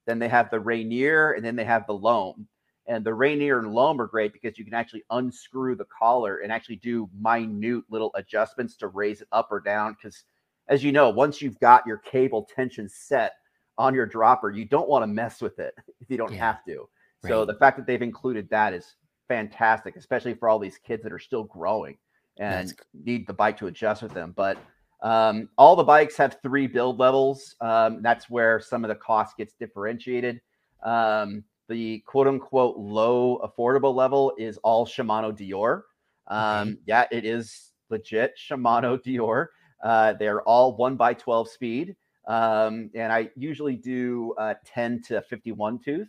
Then 0.07 0.19
they 0.19 0.29
have 0.29 0.51
the 0.51 0.61
Rainier, 0.61 1.33
and 1.33 1.45
then 1.45 1.57
they 1.57 1.65
have 1.65 1.87
the 1.87 1.93
loam. 1.95 2.47
And 2.89 3.05
the 3.05 3.15
Rainier 3.15 3.59
and 3.59 3.73
loam 3.73 4.01
are 4.01 4.07
great 4.07 4.33
because 4.33 4.59
you 4.59 4.65
can 4.65 4.75
actually 4.75 5.03
unscrew 5.11 5.75
the 5.77 5.87
collar 5.87 6.39
and 6.39 6.53
actually 6.53 6.77
do 6.77 7.09
minute 7.21 7.83
little 7.91 8.13
adjustments 8.15 8.77
to 8.77 8.89
raise 8.89 9.21
it 9.21 9.29
up 9.33 9.49
or 9.51 9.59
down. 9.61 9.97
Because 10.01 10.25
as 10.69 10.83
you 10.85 10.93
know, 10.93 11.11
once 11.11 11.41
you've 11.43 11.59
got 11.61 11.87
your 11.87 11.99
cable 11.99 12.49
tension 12.55 12.89
set 12.89 13.33
on 13.79 13.95
your 13.95 14.07
dropper, 14.07 14.51
you 14.51 14.65
don't 14.65 14.89
want 14.89 15.03
to 15.03 15.07
mess 15.07 15.41
with 15.41 15.59
it 15.59 15.75
if 16.01 16.11
you 16.11 16.17
don't 16.17 16.33
Yeah, 16.33 16.39
have 16.47 16.65
to. 16.67 16.89
So 17.27 17.39
right. 17.39 17.47
the 17.47 17.55
fact 17.55 17.77
that 17.77 17.87
they've 17.87 18.03
included 18.03 18.49
that 18.51 18.73
is 18.75 18.97
fantastic, 19.29 19.97
especially 19.97 20.35
for 20.35 20.49
all 20.49 20.59
these 20.59 20.79
kids 20.79 21.03
that 21.03 21.13
are 21.13 21.19
still 21.19 21.45
growing 21.45 21.97
and 22.39 22.69
That's 22.69 22.81
need 23.05 23.27
the 23.27 23.33
bike 23.35 23.57
to 23.59 23.67
adjust 23.67 24.03
with 24.03 24.13
them. 24.13 24.33
But 24.37 24.59
Um, 25.03 25.51
all 25.59 25.77
the 25.77 25.85
bikes 25.85 26.17
have 26.17 26.39
three 26.43 26.67
build 26.67 26.99
levels. 26.99 27.55
Um, 27.61 28.01
that's 28.03 28.31
where 28.31 28.61
some 28.61 28.85
of 28.85 28.89
the 28.89 28.95
cost 28.95 29.37
gets 29.37 29.55
differentiated. 29.55 30.41
Um, 30.83 31.45
the 31.69 32.01
quote 32.07 32.27
unquote 32.27 32.77
low 32.79 33.39
affordable 33.45 33.95
level 33.95 34.33
is 34.39 34.57
all 34.59 34.87
Shimano 34.87 35.37
Deore. 35.37 35.83
Um, 36.29 36.69
okay. 36.69 36.79
Yeah, 36.87 37.05
it 37.11 37.25
is 37.25 37.73
legit 37.91 38.35
Shimano 38.39 38.99
Deore. 39.03 39.49
Uh, 39.83 40.15
they're 40.15 40.43
all 40.43 40.77
one 40.77 40.97
by 40.97 41.13
12 41.15 41.49
speed. 41.51 41.97
Um, 42.27 42.91
and 42.95 43.13
I 43.13 43.31
usually 43.37 43.77
do 43.77 44.35
uh, 44.39 44.55
10 44.65 45.03
to 45.09 45.23
51 45.23 45.79
tooth, 45.79 46.09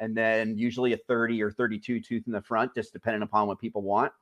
and 0.00 0.16
then 0.16 0.56
usually 0.56 0.92
a 0.94 0.96
30 0.96 1.42
or 1.42 1.50
32 1.50 2.00
tooth 2.00 2.24
in 2.26 2.32
the 2.32 2.40
front, 2.40 2.74
just 2.74 2.92
depending 2.92 3.22
upon 3.22 3.46
what 3.46 3.58
people 3.58 3.82
want. 3.82 4.12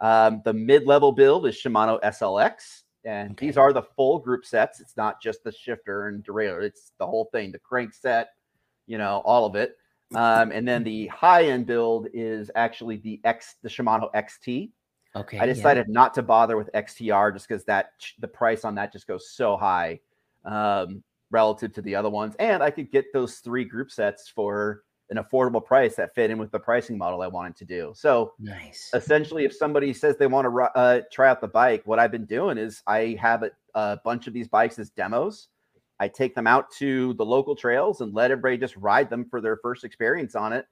Um, 0.00 0.42
the 0.44 0.52
mid 0.52 0.86
level 0.86 1.12
build 1.12 1.46
is 1.46 1.56
Shimano 1.56 2.00
SLX, 2.02 2.82
and 3.04 3.32
okay. 3.32 3.46
these 3.46 3.56
are 3.56 3.72
the 3.72 3.82
full 3.82 4.18
group 4.18 4.44
sets. 4.44 4.80
It's 4.80 4.96
not 4.96 5.22
just 5.22 5.44
the 5.44 5.52
shifter 5.52 6.08
and 6.08 6.24
derailleur, 6.24 6.62
it's 6.62 6.92
the 6.98 7.06
whole 7.06 7.28
thing 7.32 7.52
the 7.52 7.58
crank 7.58 7.94
set, 7.94 8.30
you 8.86 8.98
know, 8.98 9.22
all 9.24 9.46
of 9.46 9.54
it. 9.54 9.76
Um, 10.14 10.52
and 10.52 10.66
then 10.66 10.84
the 10.84 11.06
high 11.08 11.44
end 11.44 11.66
build 11.66 12.08
is 12.14 12.50
actually 12.54 12.96
the 12.96 13.20
X, 13.24 13.56
the 13.62 13.68
Shimano 13.68 14.10
XT. 14.14 14.70
Okay. 15.14 15.38
I 15.38 15.46
decided 15.46 15.86
yeah. 15.88 15.92
not 15.92 16.14
to 16.14 16.22
bother 16.22 16.56
with 16.56 16.70
XTR 16.74 17.32
just 17.34 17.46
because 17.46 17.64
that 17.64 17.92
the 18.18 18.28
price 18.28 18.64
on 18.64 18.74
that 18.76 18.92
just 18.92 19.06
goes 19.06 19.30
so 19.30 19.56
high 19.56 20.00
um, 20.48 21.02
relative 21.30 21.72
to 21.74 21.82
the 21.82 21.94
other 21.94 22.10
ones, 22.10 22.34
and 22.38 22.62
I 22.62 22.70
could 22.70 22.90
get 22.90 23.12
those 23.12 23.36
three 23.36 23.64
group 23.64 23.90
sets 23.90 24.28
for 24.28 24.82
an 25.10 25.16
affordable 25.16 25.64
price 25.64 25.96
that 25.96 26.14
fit 26.14 26.30
in 26.30 26.38
with 26.38 26.50
the 26.50 26.58
pricing 26.58 26.98
model 26.98 27.22
I 27.22 27.28
wanted 27.28 27.56
to 27.56 27.64
do. 27.64 27.92
So 27.94 28.32
nice. 28.38 28.90
Essentially, 28.92 29.44
if 29.44 29.54
somebody 29.54 29.92
says 29.92 30.16
they 30.16 30.26
want 30.26 30.46
to 30.46 30.78
uh, 30.78 31.00
try 31.10 31.28
out 31.30 31.40
the 31.40 31.48
bike, 31.48 31.82
what 31.86 31.98
I've 31.98 32.12
been 32.12 32.26
doing 32.26 32.58
is 32.58 32.82
I 32.86 33.16
have 33.20 33.42
a, 33.42 33.50
a 33.74 34.00
bunch 34.04 34.26
of 34.26 34.34
these 34.34 34.48
bikes 34.48 34.78
as 34.78 34.90
demos. 34.90 35.48
I 36.00 36.08
take 36.08 36.34
them 36.34 36.46
out 36.46 36.70
to 36.78 37.14
the 37.14 37.24
local 37.24 37.56
trails 37.56 38.00
and 38.00 38.14
let 38.14 38.30
everybody 38.30 38.58
just 38.58 38.76
ride 38.76 39.10
them 39.10 39.26
for 39.30 39.40
their 39.40 39.56
first 39.56 39.82
experience 39.82 40.34
on 40.34 40.52
it 40.52 40.66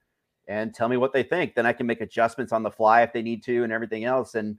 and 0.48 0.72
tell 0.72 0.88
me 0.88 0.96
what 0.96 1.12
they 1.12 1.22
think. 1.22 1.54
Then 1.54 1.66
I 1.66 1.72
can 1.72 1.86
make 1.86 2.00
adjustments 2.00 2.52
on 2.52 2.62
the 2.62 2.70
fly 2.70 3.02
if 3.02 3.12
they 3.12 3.22
need 3.22 3.42
to 3.44 3.64
and 3.64 3.72
everything 3.72 4.04
else. 4.04 4.34
And 4.34 4.56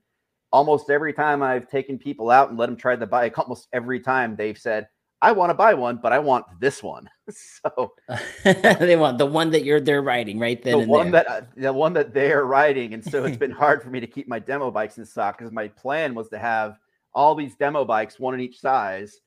almost 0.52 0.90
every 0.90 1.14
time 1.14 1.42
I've 1.42 1.70
taken 1.70 1.98
people 1.98 2.30
out 2.30 2.50
and 2.50 2.58
let 2.58 2.66
them 2.66 2.76
try 2.76 2.96
the 2.96 3.08
bike, 3.08 3.38
almost 3.38 3.68
every 3.74 4.00
time 4.00 4.36
they've 4.36 4.58
said, 4.58 4.88
I 5.22 5.32
want 5.32 5.50
to 5.50 5.56
buy 5.56 5.74
one, 5.74 5.98
but 5.98 6.14
I 6.14 6.20
want 6.20 6.46
this 6.60 6.84
one. 6.84 7.10
so 7.30 7.94
they 8.44 8.96
want 8.96 9.18
the 9.18 9.26
one 9.26 9.50
that 9.52 9.64
you're 9.64 9.80
they're 9.80 10.02
riding 10.02 10.40
right 10.40 10.62
then. 10.62 10.80
The 10.80 10.88
one 10.88 11.12
there. 11.12 11.24
that 11.24 11.44
uh, 11.44 11.46
the 11.56 11.74
one 11.74 11.94
that 11.94 12.14
they 12.14 12.32
are 12.32 12.46
riding, 12.46 12.94
and 12.94 13.04
so 13.04 13.26
it's 13.26 13.38
been 13.46 13.52
hard 13.52 13.82
for 13.82 13.90
me 13.90 14.00
to 14.00 14.08
keep 14.08 14.28
my 14.28 14.40
demo 14.40 14.70
bikes 14.70 14.98
in 14.98 15.06
stock 15.06 15.38
because 15.38 15.52
my 15.52 15.70
plan 15.70 16.14
was 16.14 16.30
to 16.30 16.38
have 16.38 16.78
all 17.14 17.34
these 17.34 17.56
demo 17.56 17.84
bikes, 17.84 18.20
one 18.20 18.36
in 18.36 18.40
each 18.40 18.60
size, 18.60 19.22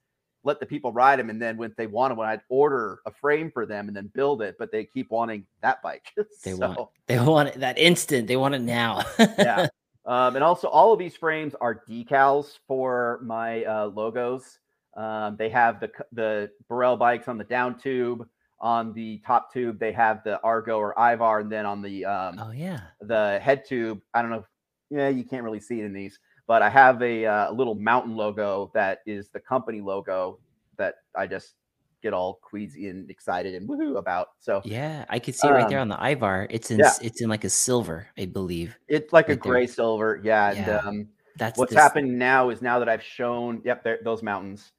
let 0.44 0.60
the 0.60 0.66
people 0.66 0.92
ride 0.92 1.18
them, 1.18 1.28
and 1.28 1.42
then 1.42 1.56
when 1.56 1.74
they 1.76 1.88
wanted 1.88 2.16
one, 2.16 2.28
I'd 2.28 2.42
order 2.48 3.00
a 3.04 3.10
frame 3.10 3.50
for 3.50 3.66
them 3.66 3.88
and 3.88 3.96
then 3.96 4.12
build 4.14 4.42
it. 4.42 4.56
But 4.58 4.70
they 4.70 4.84
keep 4.84 5.10
wanting 5.10 5.44
that 5.60 5.82
bike. 5.82 6.12
they 6.44 6.52
so, 6.52 6.68
want 6.68 6.88
they 7.08 7.18
want 7.18 7.48
it 7.48 7.60
that 7.60 7.78
instant. 7.78 8.28
They 8.28 8.36
want 8.36 8.54
it 8.54 8.62
now. 8.62 9.02
yeah. 9.18 9.66
Um, 10.06 10.34
and 10.34 10.44
also, 10.44 10.68
all 10.68 10.92
of 10.92 10.98
these 10.98 11.16
frames 11.16 11.54
are 11.60 11.82
decals 11.88 12.58
for 12.66 13.20
my 13.22 13.64
uh, 13.64 13.86
logos. 13.88 14.59
Um, 14.96 15.36
they 15.38 15.48
have 15.48 15.80
the 15.80 15.90
the 16.12 16.50
Burrell 16.68 16.96
bikes 16.96 17.28
on 17.28 17.38
the 17.38 17.44
down 17.44 17.78
tube. 17.78 18.26
On 18.62 18.92
the 18.92 19.22
top 19.26 19.50
tube, 19.50 19.78
they 19.78 19.92
have 19.92 20.22
the 20.22 20.38
Argo 20.42 20.76
or 20.76 20.92
Ivar, 20.98 21.40
and 21.40 21.50
then 21.50 21.64
on 21.64 21.80
the 21.80 22.04
um, 22.04 22.38
oh 22.38 22.50
yeah 22.50 22.80
the 23.00 23.38
head 23.42 23.64
tube. 23.64 24.00
I 24.12 24.20
don't 24.20 24.30
know. 24.30 24.38
If, 24.38 24.44
yeah, 24.90 25.08
you 25.08 25.24
can't 25.24 25.44
really 25.44 25.60
see 25.60 25.80
it 25.80 25.84
in 25.84 25.92
these, 25.92 26.18
but 26.46 26.62
I 26.62 26.68
have 26.68 27.00
a, 27.00 27.24
uh, 27.24 27.52
little 27.52 27.76
mountain 27.76 28.16
logo 28.16 28.72
that 28.74 28.98
is 29.06 29.28
the 29.28 29.38
company 29.38 29.80
logo 29.80 30.40
that 30.78 30.96
I 31.16 31.28
just 31.28 31.54
get 32.02 32.12
all 32.12 32.40
queasy 32.42 32.88
and 32.88 33.08
excited 33.08 33.54
and 33.54 33.68
woohoo 33.68 33.98
about. 33.98 34.30
So 34.40 34.60
yeah, 34.64 35.04
I 35.08 35.20
could 35.20 35.34
see 35.34 35.46
it 35.46 35.52
right 35.52 35.68
there 35.68 35.78
um, 35.78 35.92
on 35.92 35.98
the 35.98 36.10
Ivar. 36.10 36.48
It's 36.50 36.70
in 36.70 36.80
yeah. 36.80 36.92
it's 37.00 37.22
in 37.22 37.28
like 37.28 37.44
a 37.44 37.50
silver, 37.50 38.08
I 38.18 38.26
believe. 38.26 38.76
It's 38.88 39.12
like 39.12 39.28
right 39.28 39.36
a 39.36 39.40
gray 39.40 39.66
there. 39.66 39.74
silver. 39.74 40.20
Yeah. 40.24 40.52
yeah. 40.52 40.78
And, 40.78 40.88
um, 40.88 41.08
that's 41.36 41.58
what's 41.58 41.72
this... 41.72 41.80
happened 41.80 42.18
now 42.18 42.50
is 42.50 42.60
now 42.60 42.78
that 42.80 42.88
I've 42.88 43.02
shown, 43.02 43.62
yep, 43.64 43.86
those 44.04 44.22
mountains 44.22 44.72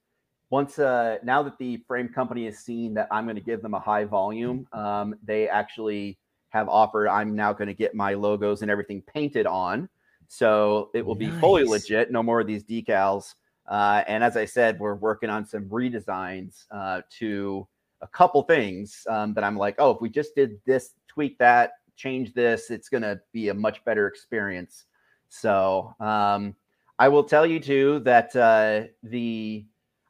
once 0.52 0.78
uh, 0.78 1.16
now 1.24 1.42
that 1.42 1.56
the 1.56 1.78
frame 1.88 2.10
company 2.10 2.44
has 2.44 2.58
seen 2.58 2.92
that 2.92 3.08
I'm 3.10 3.24
going 3.24 3.36
to 3.36 3.42
give 3.42 3.62
them 3.62 3.72
a 3.72 3.80
high 3.80 4.04
volume, 4.04 4.66
um, 4.74 5.14
they 5.24 5.48
actually 5.48 6.18
have 6.50 6.68
offered 6.68 7.08
I'm 7.08 7.34
now 7.34 7.54
going 7.54 7.68
to 7.68 7.74
get 7.74 7.94
my 7.94 8.12
logos 8.12 8.60
and 8.60 8.70
everything 8.70 9.00
painted 9.00 9.46
on, 9.46 9.88
so 10.28 10.90
it 10.92 11.06
will 11.06 11.14
nice. 11.14 11.30
be 11.30 11.40
fully 11.40 11.64
legit. 11.64 12.12
No 12.12 12.22
more 12.22 12.38
of 12.40 12.46
these 12.46 12.64
decals. 12.64 13.34
Uh, 13.66 14.04
and 14.06 14.22
as 14.22 14.36
I 14.36 14.44
said, 14.44 14.78
we're 14.78 14.94
working 14.94 15.30
on 15.30 15.46
some 15.46 15.64
redesigns 15.70 16.66
uh, 16.70 17.00
to 17.18 17.66
a 18.02 18.06
couple 18.08 18.42
things 18.42 19.06
um, 19.08 19.32
that 19.32 19.44
I'm 19.44 19.56
like, 19.56 19.76
oh, 19.78 19.92
if 19.92 20.02
we 20.02 20.10
just 20.10 20.34
did 20.34 20.60
this, 20.66 20.90
tweak 21.08 21.38
that, 21.38 21.72
change 21.96 22.34
this, 22.34 22.70
it's 22.70 22.90
going 22.90 23.04
to 23.04 23.18
be 23.32 23.48
a 23.48 23.54
much 23.54 23.82
better 23.86 24.06
experience. 24.06 24.84
So 25.30 25.94
um, 25.98 26.54
I 26.98 27.08
will 27.08 27.24
tell 27.24 27.46
you 27.46 27.58
too 27.58 28.00
that 28.00 28.36
uh, 28.36 28.88
the 29.02 29.64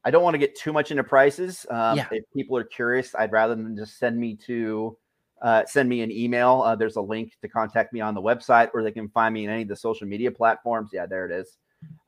I 0.04 0.10
don't 0.10 0.22
want 0.22 0.34
to 0.34 0.38
get 0.38 0.56
too 0.56 0.72
much 0.72 0.90
into 0.90 1.04
prices. 1.04 1.64
Um, 1.70 1.96
yeah. 1.96 2.08
If 2.10 2.24
people 2.34 2.56
are 2.56 2.64
curious, 2.64 3.14
I'd 3.14 3.32
rather 3.32 3.54
than 3.54 3.76
just 3.76 3.98
send 3.98 4.18
me 4.18 4.34
to 4.46 4.96
uh, 5.42 5.64
send 5.66 5.88
me 5.88 6.02
an 6.02 6.10
email. 6.10 6.62
Uh, 6.62 6.74
there's 6.76 6.96
a 6.96 7.00
link 7.00 7.36
to 7.42 7.48
contact 7.48 7.92
me 7.92 8.00
on 8.00 8.14
the 8.14 8.22
website, 8.22 8.70
or 8.74 8.82
they 8.82 8.92
can 8.92 9.08
find 9.08 9.34
me 9.34 9.44
in 9.44 9.50
any 9.50 9.62
of 9.62 9.68
the 9.68 9.76
social 9.76 10.06
media 10.06 10.30
platforms. 10.30 10.90
Yeah, 10.92 11.06
there 11.06 11.26
it 11.26 11.32
is. 11.32 11.56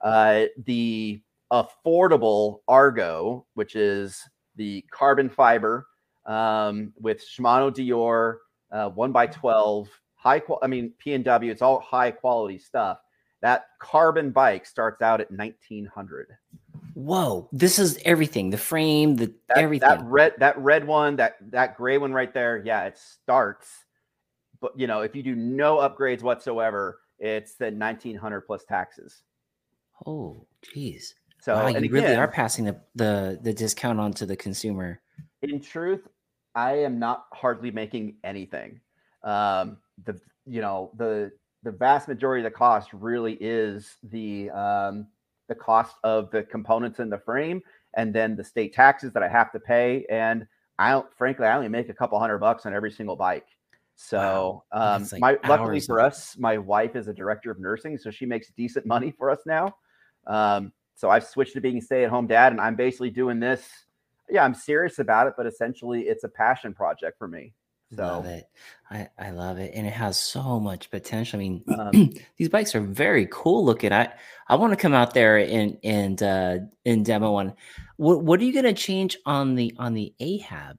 Uh, 0.00 0.44
the 0.66 1.20
affordable 1.52 2.60
Argo, 2.68 3.46
which 3.54 3.76
is 3.76 4.22
the 4.56 4.84
carbon 4.90 5.28
fiber 5.28 5.86
um, 6.26 6.92
with 7.00 7.24
Shimano 7.24 7.72
Deore, 7.72 8.36
uh, 8.72 8.90
one 8.90 9.12
by 9.12 9.26
twelve, 9.26 9.88
high. 10.14 10.40
Qual- 10.40 10.60
I 10.62 10.66
mean 10.68 10.92
P 10.98 11.14
and 11.14 11.24
W. 11.24 11.50
It's 11.50 11.62
all 11.62 11.80
high 11.80 12.10
quality 12.10 12.58
stuff. 12.58 12.98
That 13.42 13.66
carbon 13.80 14.30
bike 14.30 14.64
starts 14.64 15.02
out 15.02 15.20
at 15.20 15.30
nineteen 15.30 15.86
hundred 15.86 16.28
whoa, 16.94 17.48
this 17.52 17.78
is 17.78 17.98
everything. 18.04 18.50
The 18.50 18.58
frame, 18.58 19.16
the 19.16 19.32
that, 19.48 19.58
everything. 19.58 19.88
That 19.88 20.04
red, 20.04 20.34
that 20.38 20.58
red 20.58 20.86
one, 20.86 21.16
that 21.16 21.36
that 21.50 21.76
gray 21.76 21.98
one 21.98 22.12
right 22.12 22.32
there. 22.32 22.62
Yeah, 22.64 22.84
it 22.84 22.98
starts. 22.98 23.84
But 24.60 24.78
you 24.78 24.86
know, 24.86 25.00
if 25.00 25.14
you 25.14 25.22
do 25.22 25.34
no 25.34 25.76
upgrades 25.78 26.22
whatsoever, 26.22 27.00
it's 27.18 27.56
the 27.56 27.70
nineteen 27.70 28.16
hundred 28.16 28.42
plus 28.42 28.64
taxes. 28.64 29.22
Oh, 30.06 30.46
geez. 30.72 31.14
So 31.40 31.54
wow, 31.54 31.66
you 31.66 31.76
again, 31.76 31.90
really 31.90 32.14
are 32.14 32.28
passing 32.28 32.64
the, 32.64 32.80
the 32.94 33.38
the 33.42 33.52
discount 33.52 34.00
on 34.00 34.12
to 34.14 34.26
the 34.26 34.36
consumer. 34.36 35.00
In 35.42 35.60
truth, 35.60 36.08
I 36.54 36.78
am 36.78 36.98
not 36.98 37.26
hardly 37.32 37.70
making 37.70 38.16
anything. 38.24 38.80
Um, 39.22 39.78
the 40.04 40.18
you 40.46 40.60
know 40.60 40.90
the 40.96 41.32
the 41.62 41.70
vast 41.70 42.08
majority 42.08 42.44
of 42.44 42.50
the 42.50 42.56
cost 42.56 42.90
really 42.92 43.34
is 43.40 43.96
the 44.04 44.50
um, 44.50 45.06
the 45.48 45.54
cost 45.54 45.96
of 46.04 46.30
the 46.30 46.42
components 46.42 47.00
in 47.00 47.10
the 47.10 47.18
frame 47.18 47.60
and 47.94 48.14
then 48.14 48.36
the 48.36 48.44
state 48.44 48.72
taxes 48.72 49.12
that 49.12 49.22
I 49.22 49.28
have 49.28 49.52
to 49.52 49.60
pay. 49.60 50.04
And 50.10 50.46
I 50.78 50.90
don't, 50.90 51.06
frankly, 51.16 51.46
I 51.46 51.56
only 51.56 51.68
make 51.68 51.88
a 51.88 51.94
couple 51.94 52.18
hundred 52.18 52.38
bucks 52.38 52.66
on 52.66 52.74
every 52.74 52.90
single 52.90 53.16
bike. 53.16 53.46
So, 53.96 54.64
wow. 54.72 54.96
um, 54.96 55.08
like 55.12 55.20
my 55.20 55.48
luckily 55.48 55.80
for 55.80 56.00
of... 56.00 56.06
us, 56.06 56.36
my 56.36 56.58
wife 56.58 56.96
is 56.96 57.06
a 57.06 57.14
director 57.14 57.50
of 57.50 57.60
nursing, 57.60 57.96
so 57.96 58.10
she 58.10 58.26
makes 58.26 58.50
decent 58.56 58.86
money 58.86 59.12
for 59.16 59.30
us 59.30 59.40
now. 59.46 59.76
Um, 60.26 60.72
so 60.96 61.10
I've 61.10 61.24
switched 61.24 61.54
to 61.54 61.60
being 61.60 61.80
stay-at-home 61.80 62.26
dad, 62.26 62.52
and 62.52 62.60
I'm 62.60 62.74
basically 62.74 63.10
doing 63.10 63.38
this. 63.38 63.68
Yeah, 64.28 64.44
I'm 64.44 64.54
serious 64.54 64.98
about 64.98 65.26
it, 65.28 65.34
but 65.36 65.46
essentially, 65.46 66.02
it's 66.02 66.24
a 66.24 66.28
passion 66.28 66.74
project 66.74 67.18
for 67.18 67.28
me. 67.28 67.52
So 67.92 68.02
love 68.02 68.26
it. 68.26 68.48
I, 68.90 69.08
I 69.18 69.30
love 69.30 69.58
it. 69.58 69.72
And 69.74 69.86
it 69.86 69.92
has 69.92 70.18
so 70.18 70.58
much 70.60 70.90
potential. 70.90 71.38
I 71.38 71.42
mean, 71.42 71.64
um, 71.78 72.12
these 72.36 72.48
bikes 72.48 72.74
are 72.74 72.80
very 72.80 73.28
cool 73.30 73.64
looking. 73.64 73.92
I, 73.92 74.12
I 74.48 74.56
want 74.56 74.72
to 74.72 74.76
come 74.76 74.94
out 74.94 75.14
there 75.14 75.38
and 75.38 75.78
and 75.82 76.22
uh 76.22 76.58
and 76.84 77.04
demo 77.04 77.32
one. 77.32 77.54
What 77.96 78.22
what 78.22 78.40
are 78.40 78.44
you 78.44 78.54
gonna 78.54 78.72
change 78.72 79.16
on 79.26 79.54
the 79.54 79.74
on 79.78 79.94
the 79.94 80.14
Ahab? 80.20 80.78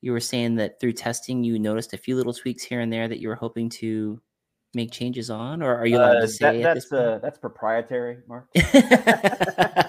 You 0.00 0.12
were 0.12 0.20
saying 0.20 0.56
that 0.56 0.80
through 0.80 0.92
testing 0.92 1.42
you 1.42 1.58
noticed 1.58 1.92
a 1.92 1.98
few 1.98 2.16
little 2.16 2.34
tweaks 2.34 2.62
here 2.62 2.80
and 2.80 2.92
there 2.92 3.08
that 3.08 3.20
you 3.20 3.28
were 3.28 3.34
hoping 3.34 3.68
to 3.70 4.20
make 4.74 4.92
changes 4.92 5.30
on, 5.30 5.62
or 5.62 5.74
are 5.74 5.86
you 5.86 5.96
allowed 5.96 6.18
uh, 6.18 6.20
to 6.20 6.28
say 6.28 6.62
that, 6.62 6.74
that's 6.74 6.92
uh, 6.92 7.18
that's 7.22 7.38
proprietary, 7.38 8.18
Mark? 8.28 8.48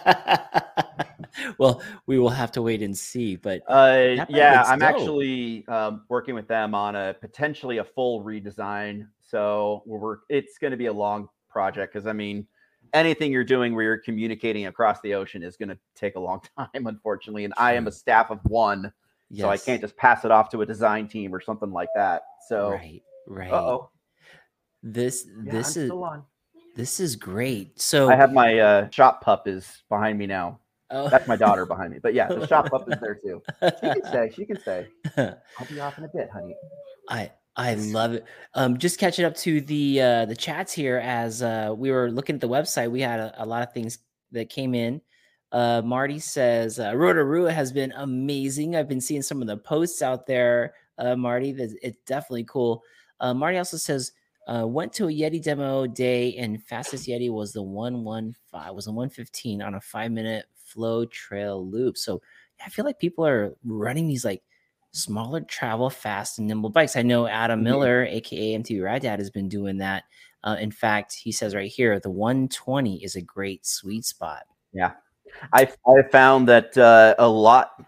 well, 1.58 1.82
we 2.06 2.20
will 2.20 2.30
have 2.30 2.52
to 2.54 2.62
wait 2.62 2.82
and 2.82 2.98
see. 2.98 3.36
But 3.36 3.62
uh, 3.68 4.26
yeah, 4.30 4.64
I'm 4.66 4.80
dope. 4.80 4.90
actually 4.90 5.68
um, 5.68 6.04
working 6.10 6.36
with 6.36 6.48
them 6.48 6.74
on 6.76 6.96
a 6.96 7.16
potentially 7.20 7.78
a 7.78 7.84
full 7.84 8.24
redesign. 8.24 9.08
So 9.22 9.84
we're 9.86 10.18
it's 10.30 10.58
going 10.58 10.72
to 10.72 10.78
be 10.78 10.88
a 10.88 10.94
long 10.94 11.30
project 11.50 11.94
because 11.94 12.08
I 12.08 12.14
mean, 12.14 12.48
anything 12.94 13.32
you're 13.32 13.44
doing 13.44 13.76
where 13.76 13.84
you're 13.84 13.98
communicating 13.98 14.66
across 14.68 15.02
the 15.02 15.14
ocean 15.14 15.44
is 15.44 15.58
going 15.58 15.70
to 15.70 15.78
take 15.96 16.16
a 16.16 16.20
long 16.20 16.42
time, 16.58 16.88
unfortunately. 16.88 17.46
And 17.46 17.54
I 17.58 17.74
am 17.74 17.88
a 17.88 17.92
staff 17.92 18.32
of 18.32 18.40
one, 18.46 18.92
yes. 19.30 19.44
so 19.44 19.50
I 19.50 19.58
can't 19.58 19.82
just 19.82 19.96
pass 19.98 20.26
it 20.26 20.32
off 20.32 20.50
to 20.50 20.62
a 20.62 20.66
design 20.66 21.08
team 21.08 21.34
or 21.34 21.42
something 21.42 21.72
like 21.72 21.90
that. 21.96 22.24
So 22.48 22.72
right, 22.72 23.04
right. 23.28 23.52
Oh, 23.52 23.90
this 24.84 25.26
yeah, 25.44 25.52
this 25.52 25.76
I'm 25.76 25.84
is 25.84 25.92
this 26.76 27.00
is 27.00 27.16
great. 27.16 27.80
So 27.80 28.10
I 28.10 28.16
have 28.16 28.32
my 28.32 28.60
uh, 28.60 28.90
shop 28.90 29.22
pup 29.22 29.48
is 29.48 29.84
behind 29.90 30.18
me 30.18 30.28
now. 30.28 30.60
Oh. 30.92 31.10
That's 31.10 31.28
my 31.28 31.36
daughter 31.36 31.66
behind 31.66 31.94
me. 31.94 32.00
But 32.02 32.14
yeah, 32.14 32.28
the 32.28 32.48
shop 32.48 32.74
up 32.74 32.92
is 32.92 33.00
there 33.00 33.16
too. 33.16 33.42
She 33.62 33.88
can 33.88 34.06
stay. 34.06 34.32
She 34.36 34.46
can 34.46 34.60
stay. 34.60 34.88
I'll 35.18 35.68
be 35.70 35.80
off 35.80 35.98
in 35.98 36.06
a 36.06 36.10
bit, 36.10 36.30
honey. 36.32 36.56
I 37.10 37.32
I 37.56 37.74
love 37.76 38.14
it. 38.14 38.26
Um, 38.54 38.78
just 38.78 39.00
catching 39.00 39.26
up 39.26 39.36
to 39.38 39.62
the 39.62 40.02
uh, 40.02 40.26
the 40.26 40.36
chats 40.36 40.74
here 40.74 40.98
as 40.98 41.44
uh, 41.44 41.74
we 41.78 41.92
were 41.92 42.10
looking 42.10 42.36
at 42.36 42.42
the 42.42 42.50
website. 42.50 42.90
We 42.90 43.02
had 43.02 43.20
a, 43.20 43.44
a 43.44 43.46
lot 43.46 43.64
of 43.64 43.74
things 43.74 44.00
that 44.32 44.50
came 44.50 44.74
in. 44.74 45.02
Uh, 45.52 45.82
Marty 45.84 46.20
says 46.20 46.80
uh, 46.80 46.96
Rotorua 46.96 47.52
has 47.52 47.72
been 47.72 47.92
amazing. 47.98 48.76
I've 48.76 48.88
been 48.88 49.02
seeing 49.02 49.22
some 49.22 49.42
of 49.42 49.48
the 49.48 49.58
posts 49.58 50.02
out 50.02 50.26
there, 50.26 50.74
uh, 50.98 51.16
Marty. 51.16 51.52
That 51.52 51.76
it's 51.84 51.98
definitely 52.06 52.46
cool. 52.46 52.82
Uh, 53.20 53.34
Marty 53.34 53.58
also 53.58 53.78
says 53.78 54.14
uh, 54.48 54.66
went 54.66 54.94
to 54.94 55.08
a 55.08 55.12
Yeti 55.12 55.44
demo 55.44 55.86
day 55.86 56.36
and 56.38 56.64
fastest 56.64 57.08
Yeti 57.08 57.32
was 57.32 57.52
the 57.52 57.62
one 57.62 58.04
one 58.04 58.34
five 58.52 58.74
was 58.74 58.88
a 58.88 58.92
one 58.92 59.10
fifteen 59.10 59.62
on 59.62 59.76
a 59.76 59.82
five 59.82 60.12
minute 60.12 60.46
flow 60.70 61.06
trail 61.06 61.68
loop. 61.68 61.98
So 61.98 62.22
I 62.64 62.70
feel 62.70 62.86
like 62.86 63.00
people 63.00 63.26
are 63.26 63.56
running 63.64 64.08
these 64.08 64.26
like 64.26 64.44
smaller 64.92 65.42
travel 65.42 65.90
fast 65.90 66.40
and 66.40 66.48
nimble 66.48 66.70
bikes. 66.70 66.96
I 66.96 67.02
know 67.02 67.28
Adam 67.28 67.60
mm-hmm. 67.60 67.66
Miller, 67.66 68.06
aka 68.06 68.58
MTB 68.58 68.84
Rad 68.84 69.02
Dad, 69.02 69.20
has 69.20 69.30
been 69.30 69.50
doing 69.50 69.78
that. 69.78 70.04
Uh, 70.44 70.58
in 70.60 70.72
fact, 70.72 71.14
he 71.14 71.32
says 71.32 71.54
right 71.54 71.70
here 71.70 72.00
the 72.00 72.10
120 72.10 73.04
is 73.04 73.16
a 73.16 73.22
great 73.22 73.66
sweet 73.66 74.06
spot. 74.06 74.44
Yeah, 74.74 74.94
I 75.54 75.70
I 75.86 76.04
found 76.12 76.48
that 76.48 76.78
uh, 76.78 77.16
a 77.18 77.28
lot 77.28 77.86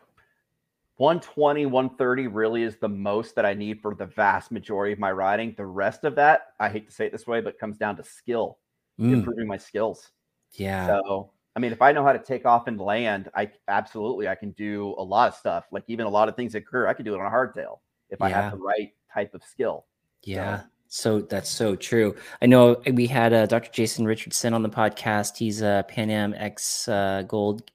120, 1.02 1.66
130 1.66 2.28
really 2.28 2.62
is 2.62 2.78
the 2.78 2.88
most 2.88 3.34
that 3.36 3.44
I 3.44 3.56
need 3.56 3.82
for 3.82 3.96
the 3.96 4.06
vast 4.06 4.52
majority 4.52 4.94
of 4.94 5.00
my 5.00 5.12
riding. 5.12 5.56
The 5.58 5.66
rest 5.66 6.04
of 6.04 6.14
that, 6.16 6.54
I 6.60 6.70
hate 6.70 6.88
to 6.90 6.94
say 6.94 7.08
it 7.08 7.12
this 7.12 7.26
way, 7.26 7.42
but 7.42 7.58
comes 7.58 7.80
down 7.80 7.96
to 7.96 8.04
skill, 8.04 8.60
mm. 9.00 9.12
improving 9.12 9.48
my 9.48 9.58
skills. 9.58 10.12
Yeah. 10.52 10.86
So, 10.86 11.32
I 11.56 11.60
mean, 11.60 11.72
if 11.72 11.82
I 11.82 11.92
know 11.92 12.04
how 12.04 12.14
to 12.14 12.20
take 12.20 12.46
off 12.46 12.68
and 12.68 12.80
land, 12.80 13.30
I 13.36 13.52
absolutely 13.68 14.28
I 14.28 14.36
can 14.36 14.52
do 14.52 14.96
a 14.98 15.04
lot 15.04 15.30
of 15.30 15.36
stuff. 15.36 15.66
Like 15.72 15.84
even 15.88 16.06
a 16.06 16.10
lot 16.10 16.30
of 16.30 16.36
things 16.36 16.56
occur, 16.56 16.88
I 16.88 16.94
can 16.94 17.06
do 17.06 17.14
it 17.14 17.20
on 17.20 17.26
a 17.26 17.30
hardtail 17.30 17.80
if 18.10 18.20
yeah. 18.20 18.26
I 18.26 18.30
have 18.30 18.52
the 18.54 18.58
right 18.58 18.94
type 19.14 19.34
of 19.34 19.44
skill. 19.44 19.86
Yeah. 20.24 20.62
So, 20.88 21.20
so 21.20 21.26
that's 21.26 21.50
so 21.50 21.76
true. 21.76 22.16
I 22.42 22.46
know 22.46 22.82
we 22.94 23.08
had 23.08 23.34
uh, 23.34 23.46
Dr. 23.48 23.72
Jason 23.72 24.06
Richardson 24.06 24.54
on 24.54 24.64
the 24.64 24.70
podcast. 24.70 25.38
He's 25.38 25.62
a 25.62 25.86
Pan 25.88 26.10
Am 26.10 26.34
X 26.34 26.88
uh, 26.88 27.24
gold 27.28 27.70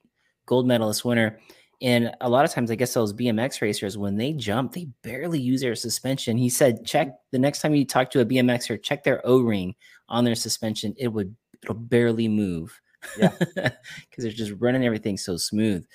gold 0.47 0.66
medalist 0.66 1.05
winner, 1.05 1.39
and 1.83 2.14
a 2.22 2.29
lot 2.29 2.45
of 2.45 2.53
times, 2.53 2.70
I 2.70 2.74
guess 2.74 2.95
those 2.95 3.12
BMX 3.12 3.61
racers, 3.61 3.99
when 3.99 4.16
they 4.16 4.33
jump, 4.33 4.72
they 4.72 4.89
barely 5.03 5.39
use 5.39 5.61
their 5.61 5.74
suspension. 5.74 6.39
He 6.39 6.49
said, 6.49 6.87
check 6.87 7.14
the 7.33 7.39
next 7.39 7.61
time 7.61 7.74
you 7.74 7.85
talk 7.85 8.11
to 8.12 8.20
a 8.20 8.24
BMXer, 8.24 8.83
check 8.83 9.05
their 9.05 9.27
O 9.27 9.41
ring 9.41 9.74
on 10.09 10.24
their 10.24 10.35
suspension. 10.35 10.95
It 10.97 11.09
would 11.09 11.37
it'll 11.62 11.74
barely 11.74 12.29
move. 12.29 12.81
Yeah, 13.18 13.32
because 13.54 14.24
they're 14.24 14.30
just 14.30 14.52
running 14.59 14.84
everything 14.84 15.16
so 15.16 15.36
smooth. 15.36 15.86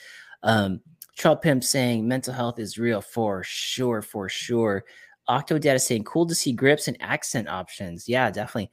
Um, 0.44 0.82
Trail 1.18 1.36
Pimp 1.36 1.64
saying 1.64 2.08
mental 2.08 2.34
health 2.34 2.60
is 2.60 2.78
real 2.78 3.02
for 3.02 3.44
sure, 3.44 4.02
for 4.02 4.30
sure. 4.30 4.84
Octodad 5.30 5.76
is 5.76 5.86
saying 5.86 6.04
cool 6.04 6.26
to 6.26 6.36
see 6.36 6.52
grips 6.52 6.88
and 6.88 6.98
accent 7.00 7.48
options. 7.48 8.10
Yeah, 8.10 8.32
definitely. 8.32 8.72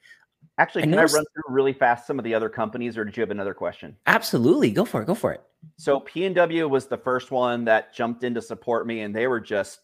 Actually, 0.57 0.83
I 0.83 0.85
can 0.85 0.91
noticed... 0.93 1.15
I 1.15 1.19
run 1.19 1.27
through 1.35 1.55
really 1.55 1.73
fast 1.73 2.07
some 2.07 2.19
of 2.19 2.25
the 2.25 2.35
other 2.35 2.49
companies, 2.49 2.97
or 2.97 3.05
did 3.05 3.17
you 3.17 3.21
have 3.21 3.31
another 3.31 3.55
question? 3.55 3.97
Absolutely, 4.07 4.71
go 4.71 4.85
for 4.85 5.03
it. 5.03 5.07
Go 5.07 5.15
for 5.15 5.33
it. 5.33 5.43
So 5.77 6.01
P 6.01 6.25
and 6.25 6.35
W 6.35 6.69
was 6.69 6.87
the 6.87 6.97
first 6.97 7.31
one 7.31 7.65
that 7.65 7.93
jumped 7.93 8.25
in 8.25 8.35
to 8.35 8.43
support 8.43 8.87
me, 8.87 9.01
and 9.01 9.15
they 9.15 9.27
were 9.27 9.41
just 9.41 9.81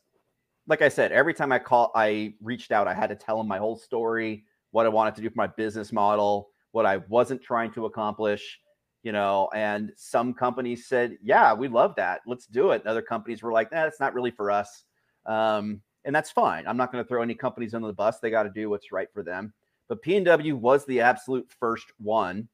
like 0.67 0.83
I 0.83 0.89
said. 0.89 1.13
Every 1.13 1.35
time 1.35 1.53
I 1.53 1.59
call, 1.59 1.93
I 1.95 2.35
reached 2.43 2.73
out. 2.73 2.89
I 2.89 2.95
had 2.95 3.09
to 3.09 3.17
tell 3.17 3.39
them 3.39 3.49
my 3.49 3.59
whole 3.59 3.77
story, 3.77 4.45
what 4.71 4.87
I 4.87 4.89
wanted 4.89 5.15
to 5.17 5.23
do 5.23 5.29
for 5.29 5.37
my 5.37 5.47
business 5.47 5.93
model, 5.93 6.51
what 6.75 6.87
I 6.87 6.97
wasn't 7.09 7.41
trying 7.41 7.73
to 7.73 7.87
accomplish. 7.87 8.59
You 9.05 9.13
know, 9.13 9.51
and 9.55 9.93
some 9.97 10.35
companies 10.35 10.89
said, 10.89 11.19
"Yeah, 11.23 11.53
we 11.53 11.69
love 11.69 11.95
that. 11.97 12.23
Let's 12.27 12.47
do 12.47 12.71
it." 12.71 12.81
And 12.81 12.89
other 12.89 13.03
companies 13.03 13.43
were 13.43 13.53
like, 13.53 13.71
"Nah, 13.71 13.85
it's 13.85 14.01
not 14.01 14.15
really 14.15 14.31
for 14.31 14.51
us." 14.51 14.85
Um, 15.27 15.83
and 16.05 16.15
that's 16.15 16.31
fine. 16.31 16.67
I'm 16.67 16.77
not 16.77 16.91
going 16.91 17.05
to 17.05 17.09
throw 17.09 17.23
any 17.23 17.35
companies 17.35 17.75
under 17.75 17.87
the 17.87 17.93
bus. 17.93 18.19
They 18.19 18.31
got 18.31 18.45
to 18.45 18.51
do 18.51 18.71
what's 18.71 18.93
right 18.93 19.09
for 19.13 19.23
them. 19.23 19.53
But 19.89 20.03
PNW 20.03 20.55
was 20.55 20.85
the 20.87 21.01
absolute 21.01 21.47
first 21.61 21.87
one 21.99 22.49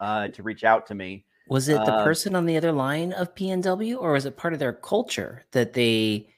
uh, 0.00 0.28
to 0.28 0.42
reach 0.42 0.64
out 0.64 0.86
to 0.86 0.94
me. 0.94 1.26
Was 1.48 1.68
it 1.68 1.84
the 1.84 1.92
uh, 1.92 2.04
person 2.04 2.34
on 2.34 2.46
the 2.46 2.56
other 2.56 2.72
line 2.72 3.12
of 3.12 3.34
PNW, 3.34 3.98
or 4.00 4.12
was 4.12 4.26
it 4.26 4.36
part 4.36 4.54
of 4.54 4.60
their 4.60 4.72
culture 4.72 5.44
that 5.50 5.74
they 5.74 6.28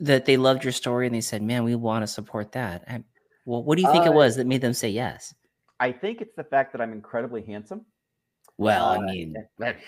that 0.00 0.24
they 0.24 0.36
loved 0.36 0.64
your 0.64 0.72
story 0.72 1.06
and 1.06 1.14
they 1.14 1.20
said, 1.20 1.42
"Man, 1.42 1.64
we 1.64 1.74
want 1.74 2.02
to 2.02 2.06
support 2.06 2.52
that"? 2.52 3.04
Well, 3.44 3.64
what 3.64 3.76
do 3.76 3.82
you 3.82 3.90
think 3.92 4.06
uh, 4.06 4.10
it 4.10 4.14
was 4.14 4.36
that 4.36 4.46
made 4.46 4.60
them 4.60 4.72
say 4.72 4.88
yes? 4.88 5.34
I 5.82 5.90
think 5.90 6.20
it's 6.20 6.36
the 6.36 6.44
fact 6.44 6.70
that 6.72 6.80
I'm 6.80 6.92
incredibly 6.92 7.42
handsome. 7.42 7.84
Well, 8.56 8.86
I 8.86 8.96
uh, 8.98 9.00
mean, 9.00 9.34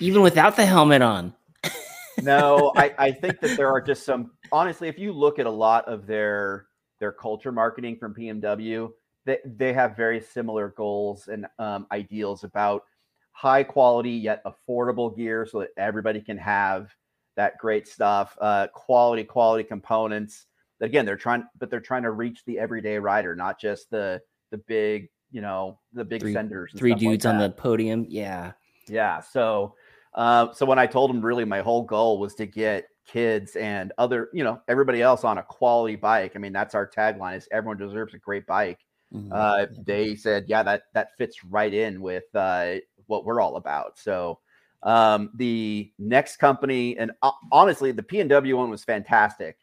even 0.01 0.22
without 0.22 0.57
the 0.57 0.66
helmet 0.66 1.03
on. 1.03 1.32
no, 2.22 2.72
I, 2.76 2.92
I 2.99 3.12
think 3.12 3.38
that 3.38 3.57
there 3.57 3.68
are 3.68 3.80
just 3.80 4.05
some. 4.05 4.32
Honestly, 4.51 4.88
if 4.88 4.99
you 4.99 5.12
look 5.12 5.38
at 5.38 5.47
a 5.47 5.51
lot 5.51 5.86
of 5.86 6.09
their 6.09 6.66
their 6.99 7.12
culture 7.12 7.53
marketing 7.53 7.97
from 7.97 8.12
PNW, 8.12 8.90
they, 9.24 9.38
they 9.45 9.72
have 9.72 9.97
very 9.97 10.20
similar 10.20 10.70
goals 10.70 11.28
and 11.28 11.47
um, 11.61 11.86
ideals 11.92 12.42
about 12.42 12.82
high 13.30 13.62
quality 13.62 14.11
yet 14.11 14.42
affordable 14.45 15.16
gear 15.16 15.47
so 15.47 15.61
that 15.61 15.70
everybody 15.76 16.20
can 16.20 16.38
have 16.38 16.92
that 17.36 17.57
great 17.59 17.86
stuff 17.86 18.36
uh, 18.40 18.66
quality 18.72 19.24
quality 19.24 19.64
components 19.64 20.47
again 20.80 21.05
they're 21.05 21.16
trying 21.16 21.42
but 21.59 21.68
they're 21.68 21.80
trying 21.80 22.05
to 22.05 22.12
reach 22.12 22.45
the 22.45 22.61
everyday 22.61 22.97
rider 22.97 23.34
not 23.34 23.61
just 23.61 23.90
the 23.90 24.22
the 24.53 24.59
big 24.59 25.09
you 25.35 25.41
know 25.41 25.78
the 25.93 26.05
big 26.05 26.20
three, 26.20 26.32
senders 26.32 26.72
three 26.76 26.95
dudes 26.95 27.24
like 27.24 27.35
on 27.35 27.41
the 27.41 27.51
podium 27.51 28.07
yeah. 28.09 28.53
Yeah 28.89 29.20
so 29.20 29.74
uh, 30.14 30.53
so 30.53 30.64
when 30.64 30.78
i 30.78 30.87
told 30.87 31.11
them 31.11 31.20
really 31.20 31.45
my 31.45 31.61
whole 31.61 31.82
goal 31.82 32.18
was 32.18 32.35
to 32.37 32.47
get 32.47 32.87
kids 33.07 33.57
and 33.57 33.93
other 33.99 34.30
you 34.32 34.45
know 34.45 34.61
everybody 34.68 35.03
else 35.03 35.24
on 35.24 35.39
a 35.39 35.43
quality 35.43 35.97
bike 35.97 36.32
i 36.35 36.39
mean 36.39 36.53
that's 36.53 36.74
our 36.74 36.89
tagline 36.89 37.37
is 37.37 37.49
everyone 37.53 37.76
deserves 37.76 38.14
a 38.14 38.18
great 38.18 38.47
bike. 38.47 38.78
Mm-hmm. 39.14 39.32
Uh, 39.32 39.66
they 39.87 40.16
said, 40.16 40.45
yeah, 40.49 40.62
that 40.62 40.85
that 40.93 41.16
fits 41.16 41.45
right 41.45 41.72
in 41.72 42.01
with 42.01 42.24
uh, 42.35 42.74
what 43.07 43.24
we're 43.24 43.41
all 43.41 43.57
about. 43.57 43.99
So 43.99 44.41
um, 44.82 45.30
the 45.37 45.93
next 45.99 46.37
company, 46.37 46.99
and 46.99 47.12
uh, 47.22 47.30
honestly, 47.53 47.93
the 47.93 48.03
PNW 48.03 48.57
one 48.57 48.70
was 48.70 48.85
fantastic, 48.85 49.59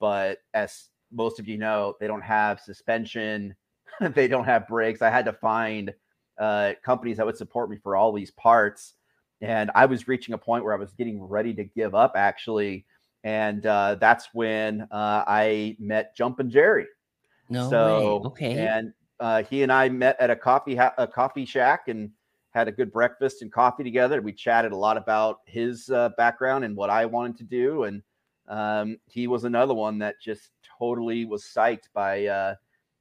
but 0.00 0.38
as 0.52 0.88
most 1.12 1.38
of 1.38 1.46
you 1.46 1.58
know, 1.58 1.94
they 2.00 2.06
don't 2.06 2.22
have 2.22 2.60
suspension, 2.60 3.54
they 4.14 4.28
don't 4.28 4.44
have 4.44 4.68
brakes. 4.68 5.02
I 5.02 5.10
had 5.10 5.24
to 5.26 5.32
find 5.32 5.92
uh, 6.38 6.72
companies 6.84 7.16
that 7.16 7.26
would 7.26 7.36
support 7.36 7.70
me 7.70 7.76
for 7.82 7.96
all 7.96 8.12
these 8.12 8.30
parts, 8.30 8.94
and 9.40 9.70
I 9.74 9.86
was 9.86 10.08
reaching 10.08 10.34
a 10.34 10.38
point 10.38 10.64
where 10.64 10.74
I 10.74 10.78
was 10.78 10.92
getting 10.92 11.22
ready 11.22 11.54
to 11.54 11.64
give 11.64 11.94
up, 11.94 12.12
actually. 12.16 12.86
And 13.24 13.66
uh, 13.66 13.96
that's 13.96 14.28
when 14.32 14.82
uh, 14.82 15.24
I 15.26 15.76
met 15.78 16.16
Jumpin' 16.16 16.50
Jerry. 16.50 16.86
No 17.48 17.68
so, 17.68 18.16
way. 18.16 18.24
Okay. 18.26 18.66
And 18.66 18.92
uh, 19.20 19.42
he 19.42 19.62
and 19.62 19.72
I 19.72 19.88
met 19.88 20.16
at 20.20 20.30
a 20.30 20.36
coffee 20.36 20.76
ha- 20.76 20.94
a 20.98 21.06
coffee 21.06 21.44
shack 21.44 21.88
and 21.88 22.10
had 22.50 22.68
a 22.68 22.72
good 22.72 22.92
breakfast 22.92 23.42
and 23.42 23.52
coffee 23.52 23.84
together. 23.84 24.22
We 24.22 24.32
chatted 24.32 24.72
a 24.72 24.76
lot 24.76 24.96
about 24.96 25.40
his 25.46 25.90
uh, 25.90 26.10
background 26.16 26.64
and 26.64 26.76
what 26.76 26.90
I 26.90 27.06
wanted 27.06 27.38
to 27.38 27.44
do, 27.44 27.84
and 27.84 28.02
um, 28.48 28.98
he 29.06 29.26
was 29.26 29.44
another 29.44 29.74
one 29.74 29.98
that 29.98 30.20
just 30.20 30.50
totally 30.78 31.24
was 31.24 31.44
psyched 31.44 31.88
by 31.92 32.26
uh, 32.26 32.54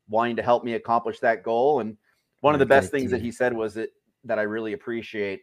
wanting 0.10 0.36
to 0.38 0.44
help 0.44 0.64
me 0.64 0.74
accomplish 0.74 1.20
that 1.20 1.44
goal. 1.44 1.80
And 1.80 1.98
one 2.42 2.54
of 2.54 2.60
the 2.60 2.66
best 2.66 2.92
things 2.92 3.12
that 3.12 3.22
he 3.22 3.32
said 3.32 3.54
was 3.54 3.74
that 3.76 3.90
that 4.26 4.40
I 4.40 4.44
really 4.44 4.74
appreciate. 4.74 5.42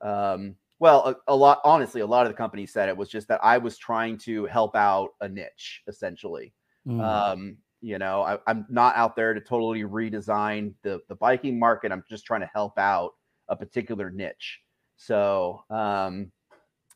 Um, 0.00 0.56
well, 0.78 1.06
a, 1.06 1.32
a, 1.32 1.36
lot, 1.36 1.60
honestly, 1.64 2.00
a 2.00 2.06
lot 2.06 2.26
of 2.26 2.32
the 2.32 2.36
companies 2.36 2.72
said 2.72 2.88
it 2.88 2.96
was 2.96 3.08
just 3.08 3.28
that 3.28 3.38
I 3.44 3.58
was 3.58 3.78
trying 3.78 4.18
to 4.18 4.46
help 4.46 4.74
out 4.74 5.10
a 5.20 5.28
niche, 5.28 5.82
essentially. 5.86 6.52
Mm. 6.86 7.00
Um, 7.00 7.56
you 7.80 7.98
know, 7.98 8.22
I, 8.22 8.38
am 8.50 8.66
not 8.68 8.96
out 8.96 9.14
there 9.14 9.32
to 9.34 9.40
totally 9.40 9.82
redesign 9.82 10.74
the 10.82 11.00
the 11.08 11.14
biking 11.14 11.58
market. 11.58 11.92
I'm 11.92 12.04
just 12.08 12.24
trying 12.24 12.40
to 12.40 12.50
help 12.52 12.78
out 12.78 13.12
a 13.48 13.56
particular 13.56 14.10
niche. 14.10 14.60
So, 14.96 15.64
um, 15.70 16.30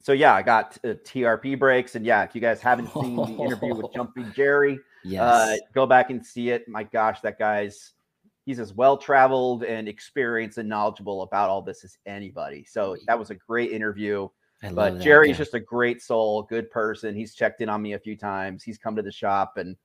so 0.01 0.13
yeah, 0.13 0.35
I 0.35 0.43
got 0.43 0.79
uh, 0.85 0.95
TRP 1.05 1.59
brakes, 1.59 1.97
and 1.97 2.07
yeah, 2.07 2.23
if 2.23 2.35
you 2.35 2.41
guys 2.41 2.61
haven't 2.61 2.93
seen 2.93 3.17
the 3.17 3.43
interview 3.43 3.75
with 3.75 3.93
Jumping 3.95 4.33
Jerry, 4.35 4.79
yes. 5.07 5.23
Uh, 5.23 5.57
go 5.75 5.87
back 5.87 6.11
and 6.11 6.25
see 6.25 6.51
it. 6.51 6.69
My 6.69 6.83
gosh, 6.85 7.21
that 7.21 7.39
guy's 7.39 7.93
he's 8.45 8.61
as 8.61 8.73
well 8.73 8.97
traveled 8.97 9.65
and 9.65 9.89
experienced 9.89 10.59
and 10.59 10.69
knowledgeable 10.69 11.23
about 11.23 11.51
all 11.51 11.61
this 11.61 11.85
as 11.85 11.99
anybody. 12.07 12.65
So 12.65 12.97
that 13.07 13.19
was 13.19 13.31
a 13.31 13.35
great 13.35 13.73
interview. 13.73 14.29
I 14.63 14.71
but 14.71 15.01
Jerry's 15.01 15.31
yeah. 15.31 15.39
just 15.39 15.55
a 15.55 15.61
great 15.61 16.01
soul, 16.01 16.45
good 16.45 16.71
person. 16.71 17.15
He's 17.15 17.35
checked 17.35 17.61
in 17.61 17.69
on 17.69 17.83
me 17.83 17.93
a 17.93 17.99
few 17.99 18.17
times. 18.17 18.63
He's 18.63 18.79
come 18.79 18.97
to 18.97 19.03
the 19.03 19.13
shop 19.13 19.59
and 19.59 19.77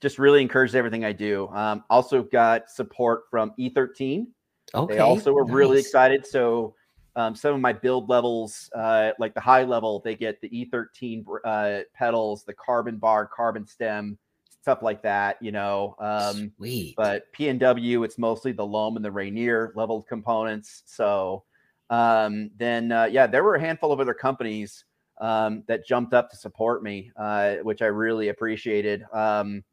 just 0.00 0.18
really 0.18 0.40
encouraged 0.40 0.74
everything 0.74 1.04
I 1.04 1.12
do. 1.12 1.48
Um, 1.48 1.84
also 1.90 2.22
got 2.22 2.70
support 2.70 3.24
from 3.30 3.52
E13. 3.58 4.26
Okay. 4.74 4.94
They 4.94 5.00
also 5.00 5.32
were 5.32 5.44
nice. 5.44 5.54
really 5.54 5.80
excited. 5.80 6.26
So 6.26 6.74
um, 7.16 7.34
some 7.34 7.54
of 7.54 7.60
my 7.60 7.72
build 7.72 8.08
levels, 8.08 8.70
uh, 8.74 9.10
like 9.18 9.34
the 9.34 9.40
high 9.40 9.64
level, 9.64 10.00
they 10.04 10.14
get 10.14 10.40
the 10.40 10.48
E13 10.48 11.24
uh, 11.44 11.80
pedals, 11.94 12.44
the 12.44 12.54
carbon 12.54 12.96
bar, 12.96 13.26
carbon 13.26 13.66
stem, 13.66 14.18
stuff 14.62 14.82
like 14.82 15.02
that. 15.02 15.36
You 15.40 15.52
know. 15.52 15.96
Um, 15.98 16.52
Sweet. 16.56 16.94
But 16.96 17.24
PNW, 17.38 18.04
it's 18.04 18.18
mostly 18.18 18.52
the 18.52 18.66
loam 18.66 18.96
and 18.96 19.04
the 19.04 19.12
Rainier 19.12 19.72
leveled 19.76 20.06
components. 20.06 20.82
So 20.86 21.44
um, 21.90 22.50
then 22.56 22.92
uh, 22.92 23.04
yeah, 23.04 23.26
there 23.26 23.44
were 23.44 23.54
a 23.54 23.60
handful 23.60 23.92
of 23.92 24.00
other 24.00 24.14
companies 24.14 24.84
um, 25.20 25.64
that 25.66 25.86
jumped 25.86 26.14
up 26.14 26.30
to 26.30 26.36
support 26.36 26.82
me, 26.82 27.10
uh, 27.16 27.56
which 27.56 27.82
I 27.82 27.86
really 27.86 28.28
appreciated. 28.28 29.04
Um, 29.12 29.64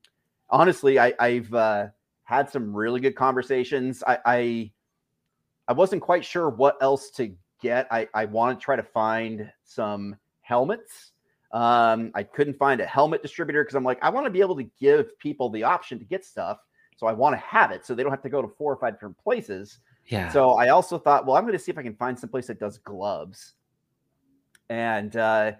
honestly, 0.50 0.98
I, 1.00 1.14
have 1.20 1.54
uh, 1.54 1.88
had 2.24 2.50
some 2.50 2.76
really 2.76 3.00
good 3.00 3.16
conversations. 3.16 4.04
I, 4.06 4.18
I, 4.26 4.72
I 5.68 5.74
wasn't 5.74 6.02
quite 6.02 6.26
sure 6.26 6.50
what 6.50 6.78
else 6.82 7.10
to 7.12 7.36
get. 7.62 7.88
I 7.92 8.08
I 8.14 8.26
want 8.26 8.60
to 8.60 8.64
try 8.64 8.76
to 8.76 8.84
find 8.84 9.52
some 9.64 10.16
helmets. 10.42 11.12
Um, 11.56 12.12
I 12.14 12.24
couldn't 12.24 12.58
find 12.58 12.82
a 12.82 12.86
helmet 12.86 13.22
distributor 13.22 13.64
because 13.64 13.76
I'm 13.76 13.86
like, 13.86 13.97
I 14.01 14.10
want 14.10 14.26
to 14.26 14.30
be 14.30 14.41
able 14.41 14.58
to 14.58 14.70
give 14.78 15.18
people 15.20 15.49
the 15.49 15.64
option 15.64 15.97
to 15.99 16.03
get 16.03 16.26
stuff. 16.26 16.58
So 16.97 17.08
I 17.08 17.14
want 17.14 17.34
to 17.34 17.38
have 17.38 17.72
it 17.72 17.86
so 17.86 17.95
they 17.95 18.03
don't 18.03 18.12
have 18.12 18.22
to 18.24 18.30
go 18.30 18.41
to 18.41 18.47
four 18.58 18.74
or 18.74 18.76
five 18.76 18.95
different 18.95 19.18
places. 19.18 19.80
Yeah. 20.08 20.30
So 20.34 20.51
I 20.51 20.70
also 20.70 20.99
thought, 20.99 21.26
well, 21.26 21.38
I'm 21.38 21.43
going 21.43 21.53
to 21.53 21.60
see 21.60 21.72
if 21.72 21.78
I 21.78 21.84
can 21.84 21.95
find 21.95 22.20
some 22.20 22.30
place 22.30 22.47
that 22.47 22.60
does 22.60 22.78
gloves. 22.80 23.53
And 24.70 25.16
uh, 25.16 25.53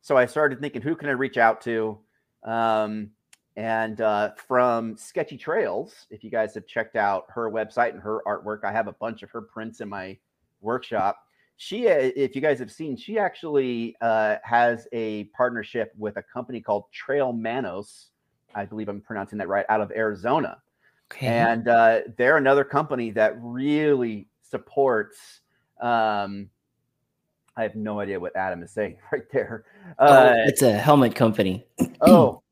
so 0.00 0.16
I 0.16 0.24
started 0.24 0.58
thinking, 0.58 0.80
who 0.80 0.96
can 0.96 1.10
I 1.10 1.12
reach 1.12 1.36
out 1.36 1.60
to? 1.62 1.98
Um, 2.44 3.10
and 3.54 4.00
uh, 4.00 4.30
from 4.48 4.96
Sketchy 4.96 5.36
Trails, 5.36 6.06
if 6.08 6.24
you 6.24 6.30
guys 6.30 6.54
have 6.54 6.66
checked 6.66 6.96
out 6.96 7.26
her 7.28 7.50
website 7.50 7.90
and 7.90 8.00
her 8.00 8.22
artwork, 8.26 8.64
I 8.64 8.72
have 8.72 8.88
a 8.88 8.92
bunch 8.92 9.22
of 9.22 9.30
her 9.32 9.42
prints 9.42 9.82
in 9.82 9.90
my 9.90 10.16
workshop. 10.62 11.18
She, 11.64 11.86
uh, 11.86 12.10
if 12.16 12.34
you 12.34 12.40
guys 12.40 12.58
have 12.58 12.72
seen, 12.72 12.96
she 12.96 13.20
actually 13.20 13.94
uh, 14.00 14.38
has 14.42 14.88
a 14.90 15.24
partnership 15.26 15.92
with 15.96 16.16
a 16.16 16.22
company 16.22 16.60
called 16.60 16.86
Trail 16.90 17.32
Manos. 17.32 18.08
I 18.52 18.64
believe 18.64 18.88
I'm 18.88 19.00
pronouncing 19.00 19.38
that 19.38 19.46
right, 19.46 19.64
out 19.68 19.80
of 19.80 19.92
Arizona. 19.92 20.60
Okay. 21.12 21.28
And 21.28 21.68
uh, 21.68 22.00
they're 22.18 22.36
another 22.36 22.64
company 22.64 23.12
that 23.12 23.36
really 23.40 24.26
supports. 24.42 25.40
Um, 25.80 26.50
I 27.56 27.62
have 27.62 27.76
no 27.76 28.00
idea 28.00 28.18
what 28.18 28.34
Adam 28.34 28.64
is 28.64 28.72
saying 28.72 28.96
right 29.12 29.30
there. 29.32 29.64
Oh, 30.00 30.04
uh, 30.04 30.34
oh, 30.34 30.42
it's 30.48 30.62
a 30.62 30.72
helmet 30.72 31.14
company. 31.14 31.64
oh, 32.00 32.42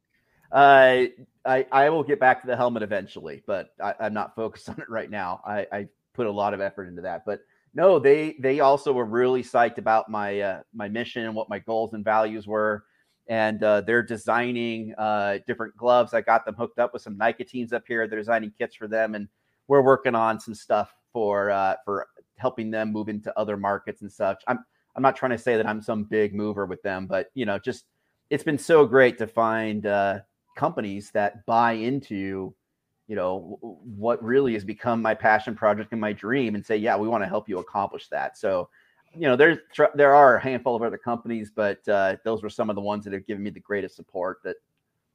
uh, 0.53 1.07
I 1.45 1.67
I 1.73 1.91
will 1.91 2.05
get 2.05 2.21
back 2.21 2.43
to 2.43 2.47
the 2.47 2.57
helmet 2.57 2.85
eventually, 2.85 3.43
but 3.45 3.71
I, 3.83 4.07
am 4.07 4.15
not 4.15 4.37
focused 4.37 4.69
on 4.69 4.81
it 4.81 4.89
right 4.89 5.11
now. 5.11 5.41
I, 5.45 5.67
I 5.73 5.89
put 6.13 6.29
a 6.29 6.31
lot 6.31 6.55
of 6.55 6.61
effort 6.61 6.87
into 6.87 7.03
that, 7.03 7.25
but 7.27 7.41
no, 7.75 7.99
they 7.99 8.37
they 8.41 8.61
also 8.61 8.93
were 8.93 9.05
really 9.05 9.43
psyched 9.43 9.79
about 9.79 10.09
my 10.09 10.41
uh, 10.41 10.61
my 10.75 10.89
mission 10.89 11.25
and 11.25 11.35
what 11.35 11.49
my 11.49 11.59
goals 11.59 11.93
and 11.95 12.05
values 12.05 12.47
were 12.47 12.85
and 13.31 13.63
uh, 13.63 13.81
they're 13.81 14.03
designing 14.03 14.93
uh, 14.99 15.39
different 15.47 15.77
gloves. 15.77 16.13
I 16.13 16.21
got 16.21 16.45
them 16.45 16.57
hooked 16.57 16.81
up 16.81 16.93
with 16.93 17.01
some 17.01 17.19
teams 17.49 17.73
up 17.73 17.85
here. 17.87 18.09
They're 18.09 18.19
designing 18.19 18.53
kits 18.59 18.75
for 18.75 18.89
them, 18.89 19.15
and 19.15 19.29
we're 19.69 19.83
working 19.83 20.17
on 20.17 20.41
some 20.41 20.55
stuff 20.55 20.93
for 21.13 21.51
uh, 21.51 21.77
for 21.85 22.09
helping 22.37 22.73
them 22.73 22.93
move 22.93 23.09
into 23.09 23.37
other 23.39 23.57
markets 23.57 24.03
and 24.03 24.11
such. 24.11 24.43
I'm 24.49 24.59
I'm 24.97 25.03
not 25.03 25.15
trying 25.15 25.31
to 25.31 25.39
say 25.39 25.57
that 25.57 25.67
I'm 25.67 25.81
some 25.81 26.03
big 26.05 26.35
mover 26.35 26.67
with 26.67 26.83
them, 26.83 27.07
but 27.07 27.31
you 27.35 27.47
know, 27.47 27.59
just 27.59 27.85
it's 28.31 28.43
been 28.43 28.59
so 28.59 28.85
great 28.85 29.17
to 29.19 29.29
find 29.29 29.87
uh, 29.87 30.19
companies 30.57 31.13
that 31.13 31.47
buy 31.47 31.73
into 31.73 32.53
you 33.11 33.17
know 33.17 33.59
what 33.61 34.23
really 34.23 34.55
has 34.55 34.65
become 34.65 35.03
my 35.03 35.13
passion 35.13 35.55
project 35.55 35.91
and 35.91 36.01
my 36.01 36.13
dream 36.13 36.55
and 36.55 36.65
say 36.65 36.77
yeah 36.77 36.97
we 36.97 37.09
want 37.09 37.23
to 37.23 37.29
help 37.29 37.49
you 37.49 37.59
accomplish 37.59 38.09
that 38.09 38.39
so 38.39 38.69
you 39.15 39.23
know, 39.23 39.37
there's 39.37 39.59
there 39.95 40.15
are 40.15 40.37
a 40.37 40.41
handful 40.41 40.77
of 40.77 40.83
other 40.83 40.99
companies, 40.99 41.51
but 41.55 41.87
uh, 41.89 42.17
those 42.25 42.43
were 42.43 42.51
some 42.51 42.71
of 42.71 42.77
the 42.77 42.83
ones 42.83 43.05
that 43.05 43.13
have 43.13 43.27
given 43.27 43.43
me 43.43 43.51
the 43.51 43.61
greatest 43.61 43.97
support. 43.97 44.39
That, 44.45 44.57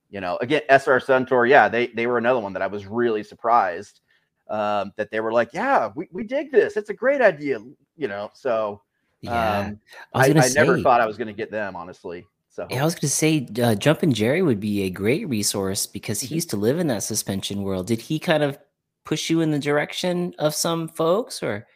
you 0.10 0.20
know, 0.20 0.38
again, 0.42 0.62
SR 0.70 1.00
Suntour, 1.00 1.48
yeah, 1.50 1.70
they 1.70 1.88
they 1.88 2.08
were 2.08 2.18
another 2.18 2.40
one 2.40 2.54
that 2.54 2.62
I 2.62 2.68
was 2.68 2.86
really 2.86 3.24
surprised 3.24 4.02
um, 4.50 4.92
that 4.98 5.12
they 5.12 5.22
were 5.22 5.32
like, 5.32 5.54
yeah, 5.54 5.92
we, 5.96 6.10
we 6.12 6.24
dig 6.24 6.52
this. 6.52 6.76
It's 6.76 6.90
a 6.90 6.94
great 6.94 7.22
idea, 7.22 7.60
you 7.96 8.08
know. 8.08 8.32
So 8.34 8.82
yeah, 9.22 9.60
um, 9.60 9.80
I, 10.14 10.28
I, 10.28 10.46
I 10.46 10.50
never 10.50 10.82
thought 10.82 11.00
I 11.00 11.06
was 11.06 11.18
going 11.18 11.30
to 11.30 11.34
get 11.34 11.50
them, 11.50 11.76
honestly. 11.76 12.26
So 12.56 12.66
yeah, 12.70 12.82
I 12.82 12.86
was 12.86 12.96
going 12.96 13.02
to 13.02 13.10
say, 13.10 13.48
uh, 13.62 13.76
Jumpin' 13.76 14.14
Jerry 14.14 14.42
would 14.42 14.62
be 14.62 14.84
a 14.84 14.90
great 14.90 15.28
resource 15.28 15.86
because 15.86 16.22
he 16.22 16.28
mm-hmm. 16.28 16.36
used 16.36 16.50
to 16.52 16.58
live 16.58 16.80
in 16.80 16.88
that 16.88 17.04
suspension 17.04 17.64
world. 17.64 17.88
Did 17.88 18.00
he 18.00 18.18
kind 18.18 18.44
of 18.44 18.58
push 19.04 19.30
you 19.30 19.42
in 19.42 19.52
the 19.52 19.60
direction 19.60 20.34
of 20.40 20.56
some 20.56 20.88
folks, 20.88 21.44
or? 21.44 21.68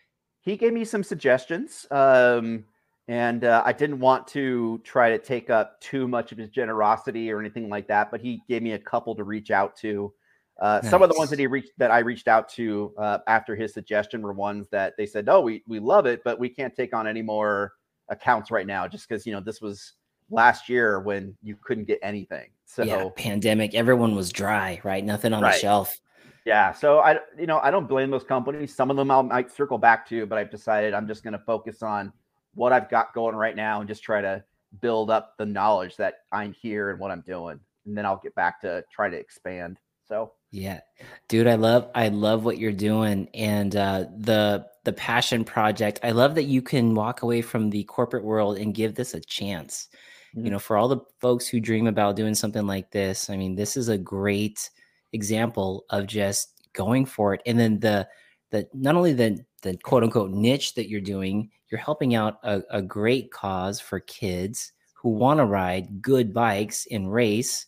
he 0.42 0.56
gave 0.56 0.72
me 0.72 0.86
some 0.86 1.04
suggestions. 1.04 1.86
Um, 1.92 2.64
and 3.10 3.44
uh, 3.44 3.62
I 3.66 3.74
didn't 3.74 4.00
want 4.00 4.26
to 4.30 4.80
try 4.86 5.10
to 5.10 5.18
take 5.18 5.50
up 5.50 5.82
too 5.82 6.08
much 6.08 6.32
of 6.32 6.38
his 6.38 6.50
generosity 6.50 7.30
or 7.30 7.42
anything 7.42 7.68
like 7.68 7.88
that, 7.88 8.10
but 8.10 8.22
he 8.22 8.42
gave 8.48 8.62
me 8.62 8.72
a 8.72 8.80
couple 8.80 9.16
to 9.16 9.24
reach 9.26 9.52
out 9.52 9.76
to. 9.78 10.14
Uh, 10.62 10.80
nice. 10.82 10.90
Some 10.90 11.02
of 11.02 11.10
the 11.10 11.18
ones 11.18 11.30
that 11.30 11.40
he 11.40 11.48
reached 11.48 11.72
that 11.78 11.92
I 11.92 12.00
reached 12.00 12.30
out 12.30 12.48
to 12.50 12.94
uh, 12.98 13.18
after 13.28 13.54
his 13.54 13.74
suggestion 13.74 14.22
were 14.22 14.34
ones 14.34 14.70
that 14.72 14.94
they 14.98 15.06
said, 15.06 15.28
"Oh, 15.30 15.42
we 15.42 15.64
we 15.68 15.80
love 15.80 16.06
it, 16.06 16.22
but 16.24 16.40
we 16.40 16.50
can't 16.50 16.76
take 16.76 16.94
on 16.94 17.06
any 17.06 17.22
more 17.22 17.74
accounts 18.10 18.52
right 18.52 18.68
now, 18.68 18.88
just 18.88 19.08
because 19.08 19.26
you 19.26 19.32
know 19.32 19.40
this 19.40 19.62
was 19.62 19.94
last 20.30 20.70
year 20.70 21.00
when 21.00 21.36
you 21.42 21.56
couldn't 21.62 21.86
get 21.86 22.00
anything." 22.02 22.50
So 22.66 22.84
yeah, 22.84 23.10
pandemic, 23.16 23.74
everyone 23.74 24.16
was 24.16 24.32
dry, 24.32 24.80
right? 24.84 25.04
Nothing 25.04 25.34
on 25.34 25.42
right. 25.42 25.54
the 25.54 25.60
shelf. 25.60 26.00
Yeah, 26.46 26.74
so 26.74 27.00
I 27.00 27.20
you 27.38 27.48
know 27.48 27.60
I 27.60 27.72
don't 27.72 27.88
blame 27.88 28.12
those 28.12 28.24
companies. 28.24 28.76
Some 28.76 28.90
of 28.90 28.98
them 28.98 29.12
I 29.12 29.22
might 29.22 29.52
circle 29.52 29.78
back 29.78 30.08
to, 30.10 30.26
but 30.26 30.38
I've 30.38 30.52
decided 30.52 30.94
I'm 30.94 31.08
just 31.08 31.24
going 31.24 31.34
to 31.34 31.40
focus 31.40 31.84
on 31.84 32.14
what 32.56 32.74
I've 32.74 32.90
got 32.90 33.14
going 33.14 33.36
right 33.36 33.56
now 33.56 33.80
and 33.80 33.88
just 33.88 34.04
try 34.04 34.22
to 34.22 34.44
build 34.82 35.10
up 35.10 35.36
the 35.38 35.46
knowledge 35.46 35.96
that 35.98 36.22
I'm 36.32 36.54
here 36.54 36.92
and 36.92 37.00
what 37.00 37.12
I'm 37.12 37.22
doing, 37.22 37.60
and 37.86 37.98
then 37.98 38.06
I'll 38.06 38.22
get 38.24 38.36
back 38.36 38.62
to 38.62 38.84
try 38.92 39.10
to 39.10 39.18
expand. 39.18 39.78
So 40.08 40.32
yeah, 40.52 40.80
dude, 41.28 41.48
I 41.48 41.56
love 41.56 41.90
I 41.94 42.08
love 42.08 42.44
what 42.44 42.58
you're 42.58 42.72
doing 42.72 43.30
and 43.34 43.76
uh, 43.76 44.06
the 44.18 44.66
the 44.86 44.94
passion 44.94 45.44
project. 45.44 46.00
I 46.04 46.12
love 46.12 46.36
that 46.36 46.46
you 46.46 46.62
can 46.62 46.96
walk 46.96 47.22
away 47.22 47.42
from 47.42 47.70
the 47.70 47.84
corporate 47.84 48.24
world 48.24 48.58
and 48.58 48.74
give 48.74 48.96
this 48.96 49.14
a 49.14 49.20
chance. 49.20 49.88
Mm-hmm. 50.36 50.46
You 50.46 50.52
know, 50.52 50.60
for 50.60 50.78
all 50.78 50.88
the 50.88 51.02
folks 51.20 51.48
who 51.48 51.60
dream 51.60 51.88
about 51.88 52.16
doing 52.16 52.36
something 52.36 52.68
like 52.68 52.92
this, 52.92 53.30
I 53.30 53.38
mean, 53.38 53.56
this 53.56 53.78
is 53.78 53.90
a 53.90 53.98
great 53.98 54.70
example 55.14 55.86
of 55.90 56.08
just 56.08 56.62
going 56.74 57.06
for 57.06 57.34
it. 57.34 57.42
And 57.46 57.60
then 57.60 57.80
the 57.80 58.08
the 58.52 58.68
not 58.74 58.96
only 58.96 59.14
the 59.14 59.44
the 59.62 59.78
quote 59.78 60.04
unquote 60.04 60.32
niche 60.32 60.76
that 60.76 60.90
you're 60.90 61.02
doing, 61.02 61.50
you're 61.70 61.80
helping 61.80 62.16
out 62.16 62.40
a, 62.44 62.62
a 62.70 62.82
great 62.82 63.32
cause 63.32 63.80
for 63.80 64.00
kids 64.00 64.72
who 64.94 65.10
want 65.10 65.40
to 65.40 65.46
ride 65.46 66.02
good 66.02 66.34
bikes 66.34 66.88
and 66.92 67.12
race. 67.12 67.66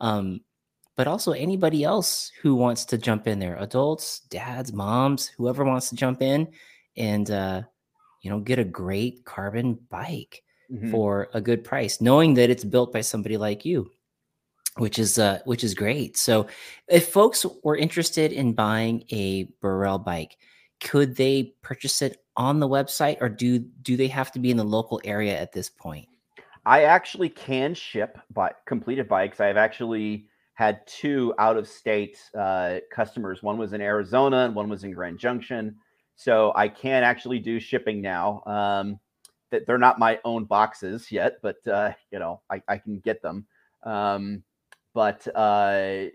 Um, 0.00 0.40
but 0.96 1.06
also 1.06 1.32
anybody 1.32 1.82
else 1.84 2.30
who 2.42 2.54
wants 2.54 2.84
to 2.86 2.98
jump 2.98 3.26
in 3.26 3.38
there, 3.38 3.56
adults, 3.56 4.20
dads, 4.30 4.72
moms, 4.72 5.28
whoever 5.28 5.64
wants 5.64 5.88
to 5.88 5.96
jump 5.96 6.20
in 6.20 6.48
and 6.96 7.30
uh, 7.30 7.62
you 8.22 8.30
know 8.30 8.40
get 8.40 8.58
a 8.58 8.64
great 8.64 9.24
carbon 9.24 9.78
bike 9.88 10.42
mm-hmm. 10.72 10.90
for 10.90 11.28
a 11.34 11.40
good 11.40 11.64
price, 11.64 12.00
knowing 12.00 12.34
that 12.34 12.50
it's 12.50 12.64
built 12.64 12.92
by 12.92 13.00
somebody 13.00 13.36
like 13.36 13.64
you 13.64 13.90
which 14.76 14.98
is 14.98 15.18
uh, 15.18 15.40
which 15.44 15.64
is 15.64 15.74
great. 15.74 16.16
So, 16.16 16.46
if 16.88 17.08
folks 17.08 17.44
were 17.64 17.76
interested 17.76 18.32
in 18.32 18.52
buying 18.52 19.04
a 19.10 19.44
Burrell 19.60 19.98
bike, 19.98 20.36
could 20.80 21.16
they 21.16 21.54
purchase 21.62 22.02
it 22.02 22.18
on 22.36 22.60
the 22.60 22.68
website, 22.68 23.18
or 23.20 23.28
do 23.28 23.58
do 23.58 23.96
they 23.96 24.08
have 24.08 24.32
to 24.32 24.38
be 24.38 24.50
in 24.50 24.56
the 24.56 24.64
local 24.64 25.00
area 25.04 25.38
at 25.38 25.52
this 25.52 25.68
point? 25.68 26.06
I 26.66 26.84
actually 26.84 27.30
can 27.30 27.74
ship 27.74 28.18
by 28.32 28.52
completed 28.66 29.08
bikes. 29.08 29.40
I've 29.40 29.56
actually 29.56 30.26
had 30.54 30.86
two 30.86 31.34
out 31.38 31.56
of 31.56 31.66
state 31.66 32.18
uh, 32.38 32.78
customers. 32.92 33.42
One 33.42 33.56
was 33.56 33.72
in 33.72 33.80
Arizona 33.80 34.44
and 34.44 34.54
one 34.54 34.68
was 34.68 34.84
in 34.84 34.92
Grand 34.92 35.18
Junction. 35.18 35.76
So 36.16 36.52
I 36.54 36.68
can 36.68 37.02
actually 37.02 37.38
do 37.38 37.58
shipping 37.58 38.02
now. 38.02 38.42
Um, 38.44 39.00
that 39.50 39.66
they're 39.66 39.78
not 39.78 39.98
my 39.98 40.18
own 40.24 40.44
boxes 40.44 41.10
yet, 41.10 41.38
but 41.42 41.66
uh, 41.66 41.92
you 42.10 42.18
know 42.18 42.40
I, 42.50 42.62
I 42.68 42.78
can 42.78 42.98
get 43.00 43.22
them. 43.22 43.46
Um, 43.82 44.42
but 44.94 45.26
uh, 45.34 46.06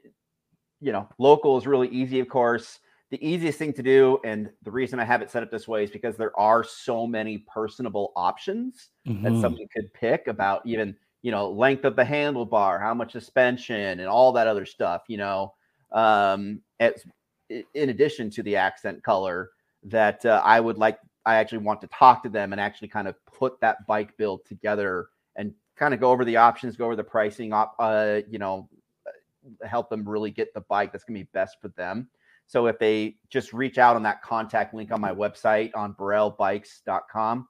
you 0.81 0.91
know, 0.91 1.07
local 1.17 1.57
is 1.57 1.67
really 1.67 1.87
easy, 1.89 2.19
of 2.19 2.29
course. 2.29 2.79
The 3.11 3.25
easiest 3.25 3.57
thing 3.57 3.73
to 3.73 3.83
do, 3.83 4.19
and 4.25 4.49
the 4.63 4.71
reason 4.71 4.99
I 4.99 5.03
have 5.03 5.21
it 5.21 5.31
set 5.31 5.43
up 5.43 5.51
this 5.51 5.67
way 5.67 5.83
is 5.83 5.91
because 5.91 6.17
there 6.17 6.37
are 6.39 6.63
so 6.63 7.07
many 7.07 7.39
personable 7.51 8.11
options 8.15 8.89
mm-hmm. 9.07 9.23
that 9.23 9.41
somebody 9.41 9.67
could 9.73 9.93
pick 9.93 10.27
about 10.27 10.65
even 10.65 10.95
you 11.21 11.31
know 11.31 11.49
length 11.49 11.85
of 11.85 11.95
the 11.95 12.03
handlebar, 12.03 12.79
how 12.79 12.93
much 12.93 13.13
suspension, 13.13 13.99
and 13.99 14.07
all 14.07 14.31
that 14.33 14.47
other 14.47 14.65
stuff. 14.65 15.03
You 15.07 15.17
know, 15.17 15.53
um, 15.91 16.61
as, 16.79 17.05
in 17.49 17.89
addition 17.89 18.29
to 18.31 18.43
the 18.43 18.55
accent 18.55 19.03
color, 19.03 19.51
that 19.83 20.25
uh, 20.25 20.41
I 20.43 20.59
would 20.59 20.77
like. 20.77 20.97
I 21.25 21.35
actually 21.35 21.59
want 21.59 21.81
to 21.81 21.87
talk 21.87 22.23
to 22.23 22.29
them 22.29 22.51
and 22.51 22.61
actually 22.61 22.87
kind 22.87 23.07
of 23.07 23.15
put 23.25 23.59
that 23.61 23.85
bike 23.87 24.15
build 24.17 24.45
together 24.45 25.07
and 25.35 25.53
kind 25.75 25.93
of 25.93 25.99
go 25.99 26.11
over 26.11 26.23
the 26.23 26.37
options, 26.37 26.77
go 26.77 26.85
over 26.85 26.95
the 26.95 27.03
pricing, 27.03 27.51
uh, 27.53 28.21
you 28.29 28.39
know, 28.39 28.69
uh, 29.07 29.67
help 29.67 29.89
them 29.89 30.07
really 30.07 30.31
get 30.31 30.53
the 30.53 30.61
bike 30.61 30.91
that's 30.91 31.03
going 31.03 31.19
to 31.19 31.25
be 31.25 31.29
best 31.33 31.57
for 31.61 31.69
them. 31.69 32.07
So 32.47 32.67
if 32.67 32.77
they 32.77 33.15
just 33.29 33.53
reach 33.53 33.77
out 33.77 33.95
on 33.95 34.03
that 34.03 34.21
contact 34.21 34.73
link 34.73 34.91
on 34.91 35.01
my 35.01 35.11
website 35.11 35.71
on 35.75 35.95
burrellbikes.com, 35.95 37.47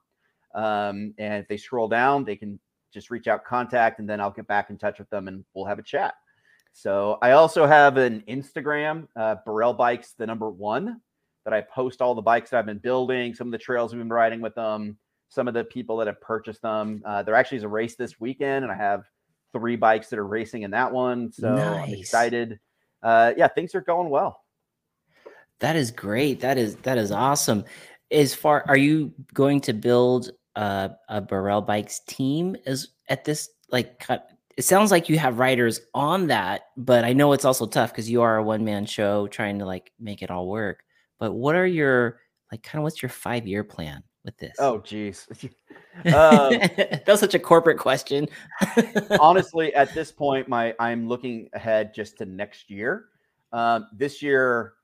um, 0.54 1.14
and 1.18 1.34
if 1.34 1.48
they 1.48 1.58
scroll 1.58 1.88
down, 1.88 2.24
they 2.24 2.36
can 2.36 2.58
just 2.92 3.10
reach 3.10 3.28
out, 3.28 3.44
contact, 3.44 3.98
and 3.98 4.08
then 4.08 4.20
I'll 4.20 4.30
get 4.30 4.46
back 4.46 4.70
in 4.70 4.78
touch 4.78 4.98
with 4.98 5.10
them 5.10 5.28
and 5.28 5.44
we'll 5.52 5.66
have 5.66 5.78
a 5.78 5.82
chat. 5.82 6.14
So 6.72 7.18
I 7.22 7.32
also 7.32 7.66
have 7.66 7.98
an 7.98 8.22
Instagram, 8.28 9.08
uh, 9.16 9.36
Burrell 9.44 9.74
Bikes, 9.74 10.12
the 10.12 10.26
number 10.26 10.50
one. 10.50 11.00
That 11.46 11.54
I 11.54 11.60
post 11.62 12.02
all 12.02 12.14
the 12.14 12.20
bikes 12.20 12.50
that 12.50 12.58
I've 12.58 12.66
been 12.66 12.78
building, 12.78 13.32
some 13.32 13.46
of 13.46 13.52
the 13.52 13.58
trails 13.58 13.92
we've 13.92 14.00
been 14.00 14.10
riding 14.10 14.40
with 14.40 14.56
them, 14.56 14.98
some 15.28 15.46
of 15.46 15.54
the 15.54 15.62
people 15.62 15.96
that 15.98 16.08
have 16.08 16.20
purchased 16.20 16.60
them. 16.60 17.00
Uh, 17.06 17.22
there 17.22 17.36
actually 17.36 17.58
is 17.58 17.64
a 17.64 17.68
race 17.68 17.94
this 17.94 18.18
weekend, 18.20 18.64
and 18.64 18.72
I 18.72 18.76
have 18.76 19.04
three 19.52 19.76
bikes 19.76 20.08
that 20.08 20.18
are 20.18 20.26
racing 20.26 20.62
in 20.62 20.72
that 20.72 20.92
one. 20.92 21.32
So 21.32 21.54
nice. 21.54 21.88
I'm 21.88 21.94
excited. 21.94 22.60
Uh, 23.00 23.32
yeah, 23.36 23.46
things 23.46 23.76
are 23.76 23.80
going 23.80 24.10
well. 24.10 24.42
That 25.60 25.76
is 25.76 25.92
great. 25.92 26.40
That 26.40 26.58
is 26.58 26.74
that 26.82 26.98
is 26.98 27.12
awesome. 27.12 27.64
As 28.10 28.34
far 28.34 28.64
are 28.66 28.76
you 28.76 29.12
going 29.32 29.60
to 29.62 29.72
build 29.72 30.32
a, 30.56 30.90
a 31.08 31.20
Burrell 31.20 31.62
Bikes 31.62 32.00
team 32.08 32.56
Is 32.66 32.88
at 33.08 33.24
this 33.24 33.48
like 33.70 34.04
it 34.56 34.64
sounds 34.64 34.90
like 34.90 35.08
you 35.08 35.18
have 35.18 35.38
writers 35.38 35.80
on 35.94 36.26
that, 36.26 36.62
but 36.76 37.04
I 37.04 37.12
know 37.12 37.32
it's 37.32 37.44
also 37.44 37.66
tough 37.66 37.92
because 37.92 38.10
you 38.10 38.22
are 38.22 38.36
a 38.36 38.42
one 38.42 38.64
man 38.64 38.84
show 38.84 39.28
trying 39.28 39.60
to 39.60 39.64
like 39.64 39.92
make 40.00 40.22
it 40.22 40.30
all 40.30 40.48
work. 40.48 40.82
But 41.18 41.32
what 41.32 41.54
are 41.54 41.66
your 41.66 42.20
like 42.52 42.62
kind 42.62 42.78
of 42.78 42.84
what's 42.84 43.02
your 43.02 43.08
five 43.08 43.46
year 43.46 43.64
plan 43.64 44.02
with 44.24 44.36
this? 44.36 44.54
Oh, 44.58 44.78
geez. 44.78 45.26
um, 46.06 46.58
That's 47.06 47.20
such 47.20 47.34
a 47.34 47.38
corporate 47.38 47.78
question. 47.78 48.28
honestly, 49.20 49.74
at 49.74 49.94
this 49.94 50.12
point, 50.12 50.48
my 50.48 50.74
I'm 50.78 51.08
looking 51.08 51.48
ahead 51.54 51.94
just 51.94 52.18
to 52.18 52.26
next 52.26 52.70
year. 52.70 53.06
Um, 53.52 53.86
this 53.92 54.22
year, 54.22 54.74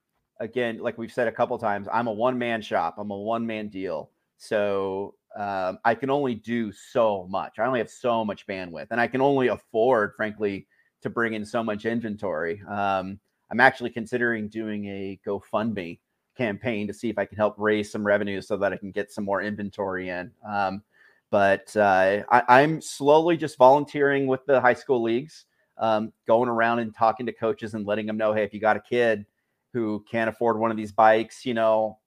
again, 0.40 0.78
like 0.78 0.96
we've 0.96 1.12
said 1.12 1.28
a 1.28 1.32
couple 1.32 1.58
times, 1.58 1.88
I'm 1.92 2.06
a 2.06 2.12
one 2.12 2.38
man 2.38 2.62
shop. 2.62 2.96
I'm 2.98 3.10
a 3.10 3.18
one 3.18 3.46
man 3.46 3.68
deal. 3.68 4.10
So 4.38 5.14
um, 5.36 5.78
I 5.84 5.94
can 5.94 6.10
only 6.10 6.34
do 6.34 6.72
so 6.72 7.26
much. 7.30 7.58
I 7.58 7.66
only 7.66 7.78
have 7.78 7.90
so 7.90 8.24
much 8.24 8.46
bandwidth, 8.46 8.88
and 8.90 9.00
I 9.00 9.06
can 9.06 9.20
only 9.20 9.48
afford, 9.48 10.14
frankly, 10.16 10.66
to 11.02 11.10
bring 11.10 11.34
in 11.34 11.44
so 11.44 11.62
much 11.62 11.84
inventory. 11.84 12.62
Um, 12.68 13.18
I'm 13.50 13.60
actually 13.60 13.90
considering 13.90 14.48
doing 14.48 14.86
a 14.86 15.20
GoFundMe 15.26 16.00
campaign 16.36 16.86
to 16.86 16.94
see 16.94 17.08
if 17.08 17.18
I 17.18 17.24
can 17.24 17.36
help 17.36 17.54
raise 17.58 17.90
some 17.90 18.06
revenue 18.06 18.40
so 18.40 18.56
that 18.56 18.72
I 18.72 18.76
can 18.76 18.90
get 18.90 19.12
some 19.12 19.24
more 19.24 19.42
inventory 19.42 20.08
in. 20.08 20.30
Um, 20.48 20.82
but 21.30 21.74
uh, 21.76 22.22
I, 22.28 22.60
am 22.60 22.80
slowly 22.82 23.38
just 23.38 23.56
volunteering 23.56 24.26
with 24.26 24.44
the 24.44 24.60
high 24.60 24.74
school 24.74 25.02
leagues, 25.02 25.46
um, 25.78 26.12
going 26.26 26.50
around 26.50 26.80
and 26.80 26.94
talking 26.94 27.24
to 27.24 27.32
coaches 27.32 27.72
and 27.72 27.86
letting 27.86 28.06
them 28.06 28.18
know, 28.18 28.34
hey, 28.34 28.44
if 28.44 28.52
you 28.52 28.60
got 28.60 28.76
a 28.76 28.80
kid 28.80 29.24
who 29.72 30.04
can't 30.10 30.28
afford 30.28 30.58
one 30.58 30.70
of 30.70 30.76
these 30.76 30.92
bikes, 30.92 31.46
you 31.46 31.54
know, 31.54 31.98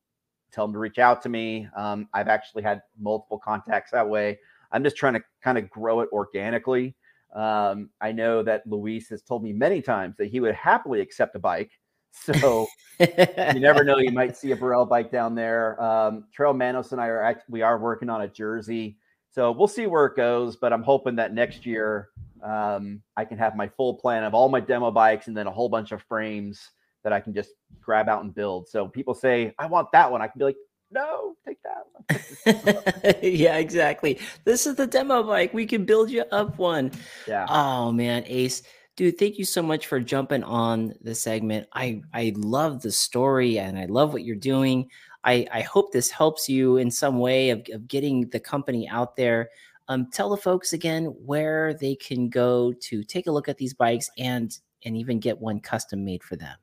tell 0.52 0.66
them 0.66 0.74
to 0.74 0.80
reach 0.80 1.00
out 1.00 1.22
to 1.24 1.30
me. 1.30 1.68
Um, 1.76 2.08
I've 2.14 2.28
actually 2.28 2.62
had 2.62 2.84
multiple 3.00 3.40
contacts 3.40 3.92
that 3.92 4.08
way. 4.08 4.38
I'm 4.72 4.84
just 4.84 4.96
trying 4.96 5.14
to 5.14 5.24
kind 5.42 5.58
of 5.58 5.70
grow 5.70 6.02
it 6.02 6.10
organically. 6.12 6.96
Um, 7.34 7.90
I 8.02 8.12
know 8.12 8.44
that 8.44 8.66
Luis 8.66 9.10
has 9.10 9.22
told 9.22 9.44
me 9.44 9.52
many 9.52 9.82
times 9.82 10.16
that 10.18 10.28
he 10.28 10.40
would 10.40 10.56
happily 10.56 11.02
accept 11.02 11.36
a 11.36 11.40
bike. 11.40 11.72
So 12.16 12.68
you 13.00 13.60
never 13.60 13.84
know, 13.84 13.98
you 13.98 14.12
might 14.12 14.38
see 14.38 14.52
a 14.52 14.56
Burrell 14.56 14.86
bike 14.86 15.12
down 15.12 15.36
there. 15.36 15.82
Um, 15.82 16.26
Trail 16.34 16.54
Manos 16.54 16.92
and 16.92 17.02
I 17.02 17.08
are 17.08 17.42
we 17.50 17.62
are 17.62 17.78
working 17.78 18.10
on 18.10 18.22
a 18.22 18.28
jersey. 18.28 18.98
So 19.32 19.52
we'll 19.52 19.68
see 19.68 19.86
where 19.86 20.06
it 20.06 20.16
goes, 20.16 20.56
but 20.56 20.72
I'm 20.72 20.84
hoping 20.84 21.18
that 21.18 21.34
next 21.34 21.66
year 21.66 22.10
um, 22.42 23.02
I 23.18 23.26
can 23.26 23.38
have 23.38 23.56
my 23.56 23.68
full 23.68 23.96
plan 23.96 24.24
of 24.24 24.34
all 24.34 24.48
my 24.48 24.62
demo 24.62 24.92
bikes 24.92 25.28
and 25.28 25.36
then 25.36 25.48
a 25.48 25.52
whole 25.52 25.68
bunch 25.68 25.92
of 25.92 26.02
frames 26.04 26.70
that 27.04 27.12
I 27.12 27.20
can 27.20 27.34
just 27.34 27.50
grab 27.82 28.08
out 28.08 28.24
and 28.24 28.34
build. 28.34 28.68
So 28.70 28.88
people 28.88 29.14
say, 29.14 29.54
I 29.60 29.66
want 29.66 29.92
that 29.92 30.12
one. 30.12 30.22
I 30.22 30.28
can 30.28 30.40
be 30.40 30.46
like, 30.46 30.58
no, 30.92 31.36
take 31.46 31.58
that 31.64 31.84
one. 31.92 33.16
yeah, 33.22 33.58
exactly. 33.58 34.20
This 34.44 34.66
is 34.66 34.76
the 34.76 34.88
demo 34.88 35.24
bike. 35.24 35.54
We 35.54 35.66
can 35.66 35.86
build 35.86 36.10
you 36.10 36.24
up 36.32 36.58
one. 36.58 36.92
Yeah. 37.28 37.46
Oh 37.50 37.92
man, 37.92 38.24
Ace. 38.28 38.64
Dude, 38.96 39.18
thank 39.18 39.38
you 39.38 39.44
so 39.44 39.62
much 39.62 39.88
for 39.88 40.00
jumping 40.00 40.44
on 40.44 40.94
the 41.02 41.14
segment. 41.14 41.68
I 41.74 42.02
I 42.14 42.34
love 42.38 42.82
the 42.82 42.92
story 42.92 43.60
and 43.60 43.78
I 43.78 43.86
love 43.86 44.14
what 44.14 44.24
you're 44.24 44.38
doing. 44.38 44.90
I, 45.26 45.48
I 45.52 45.62
hope 45.62 45.92
this 45.92 46.12
helps 46.12 46.48
you 46.48 46.78
in 46.78 46.92
some 46.92 47.18
way 47.18 47.50
of, 47.50 47.66
of 47.74 47.88
getting 47.88 48.30
the 48.30 48.40
company 48.40 48.88
out 48.88 49.16
there. 49.16 49.50
Um, 49.88 50.10
tell 50.12 50.30
the 50.30 50.38
folks 50.38 50.72
again 50.72 51.06
where 51.26 51.74
they 51.74 51.96
can 51.96 52.30
go 52.30 52.74
to 52.74 53.04
take 53.04 53.28
a 53.28 53.32
look 53.32 53.50
at 53.50 53.58
these 53.58 53.74
bikes 53.74 54.10
and 54.18 54.58
and 54.86 54.96
even 54.96 55.20
get 55.20 55.40
one 55.40 55.60
custom 55.60 56.06
made 56.06 56.24
for 56.24 56.36
them. 56.36 56.56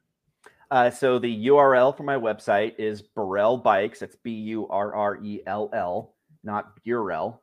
Uh, 0.71 0.91
so 0.91 1.19
the 1.19 1.47
URL 1.49 1.95
for 1.95 2.05
my 2.05 2.17
website 2.17 2.73
is 2.79 3.03
Burrell 3.03 3.59
Bikes. 3.59 3.99
That's 3.99 4.17
B 4.17 4.31
U 4.31 4.69
R 4.69 4.95
R 4.95 5.19
E 5.23 5.43
L 5.47 5.69
L, 5.75 6.15
not 6.43 6.83
Burrell. 6.83 7.42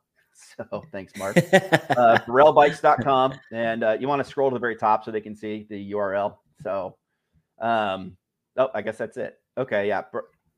So 0.56 0.84
thanks, 0.92 1.16
Mark. 1.16 1.36
uh, 1.52 2.18
BurrellBikes.com. 2.26 3.34
And 3.52 3.84
uh, 3.84 3.96
you 3.98 4.08
want 4.08 4.22
to 4.22 4.28
scroll 4.28 4.50
to 4.50 4.54
the 4.54 4.60
very 4.60 4.76
top 4.76 5.04
so 5.04 5.10
they 5.10 5.20
can 5.20 5.34
see 5.34 5.66
the 5.68 5.92
URL. 5.92 6.36
So, 6.62 6.96
um, 7.60 8.16
oh, 8.56 8.68
I 8.74 8.82
guess 8.82 8.98
that's 8.98 9.16
it. 9.16 9.38
Okay. 9.58 9.88
Yeah. 9.88 10.02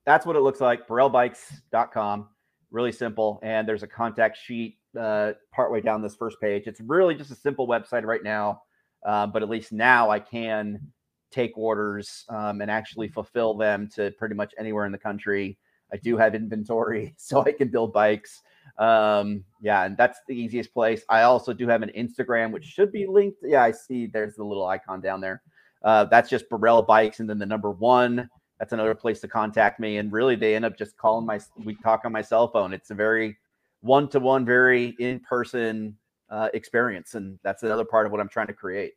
That's 0.05 0.27
what 0.27 0.37
it 0.37 0.41
looks 0.41 0.61
like. 0.61 0.87
BurrellBikes.com. 0.89 2.29
Really 2.71 2.93
simple. 2.93 3.39
And 3.43 3.69
there's 3.69 3.83
a 3.83 3.87
contact 3.87 4.39
sheet 4.39 4.79
uh, 4.99 5.33
partway 5.53 5.81
down 5.81 6.03
this 6.03 6.17
first 6.17 6.41
page. 6.41 6.67
It's 6.67 6.81
really 6.81 7.15
just 7.15 7.31
a 7.31 7.37
simple 7.37 7.69
website 7.69 8.05
right 8.05 8.23
now. 8.23 8.63
Uh, 9.05 9.27
but 9.27 9.43
at 9.43 9.49
least 9.49 9.73
now 9.73 10.11
I 10.11 10.21
can 10.21 10.81
take 11.33 11.57
orders 11.57 12.25
um, 12.29 12.61
and 12.61 12.71
actually 12.71 13.09
fulfill 13.09 13.55
them 13.55 13.89
to 13.95 14.11
pretty 14.13 14.35
much 14.35 14.55
anywhere 14.59 14.87
in 14.87 14.93
the 14.93 14.99
country. 14.99 15.59
I 15.93 15.97
do 15.97 16.17
have 16.17 16.35
inventory, 16.35 17.15
so 17.19 17.43
I 17.43 17.53
can 17.53 17.69
build 17.69 17.93
bikes. 17.93 18.43
Um, 18.79 19.45
yeah, 19.61 19.85
and 19.85 19.97
that's 19.97 20.21
the 20.27 20.35
easiest 20.35 20.73
place. 20.73 21.05
I 21.09 21.23
also 21.23 21.53
do 21.53 21.69
have 21.69 21.83
an 21.83 21.91
Instagram, 21.97 22.51
which 22.53 22.65
should 22.65 22.91
be 22.91 23.07
linked. 23.07 23.39
Yeah, 23.43 23.63
I 23.63 23.71
see 23.71 24.07
there's 24.07 24.37
the 24.37 24.45
little 24.45 24.67
icon 24.67 25.01
down 25.01 25.21
there. 25.21 25.43
Uh, 25.83 26.05
that's 26.05 26.31
just 26.31 26.49
Burrell 26.49 26.83
Bikes, 26.83 27.21
and 27.21 27.29
then 27.29 27.39
the 27.39 27.47
number 27.47 27.71
one. 27.71 28.29
That's 28.59 28.73
another 28.73 28.95
place 28.95 29.21
to 29.21 29.29
contact 29.29 29.81
me. 29.81 29.99
And 29.99 30.13
really, 30.13 30.37
they 30.37 30.55
end 30.55 30.65
up 30.65 30.79
just 30.79 30.97
calling 30.97 31.27
my. 31.27 31.41
We 31.65 31.75
talk 31.77 32.03
on 32.05 32.13
my 32.13 32.23
cell 32.23 32.49
phone. 32.49 32.73
It's 32.73 32.91
a 32.91 32.95
very 32.95 33.37
one 33.81 34.09
to 34.09 34.21
one, 34.21 34.45
very 34.45 34.95
in 35.01 35.21
person 35.21 35.97
uh, 36.31 36.49
experience, 36.55 37.15
and 37.15 37.39
that's 37.43 37.63
another 37.63 37.85
part 37.85 38.07
of 38.07 38.13
what 38.13 38.21
I'm 38.21 38.29
trying 38.29 38.47
to 38.47 38.53
create. 38.53 38.95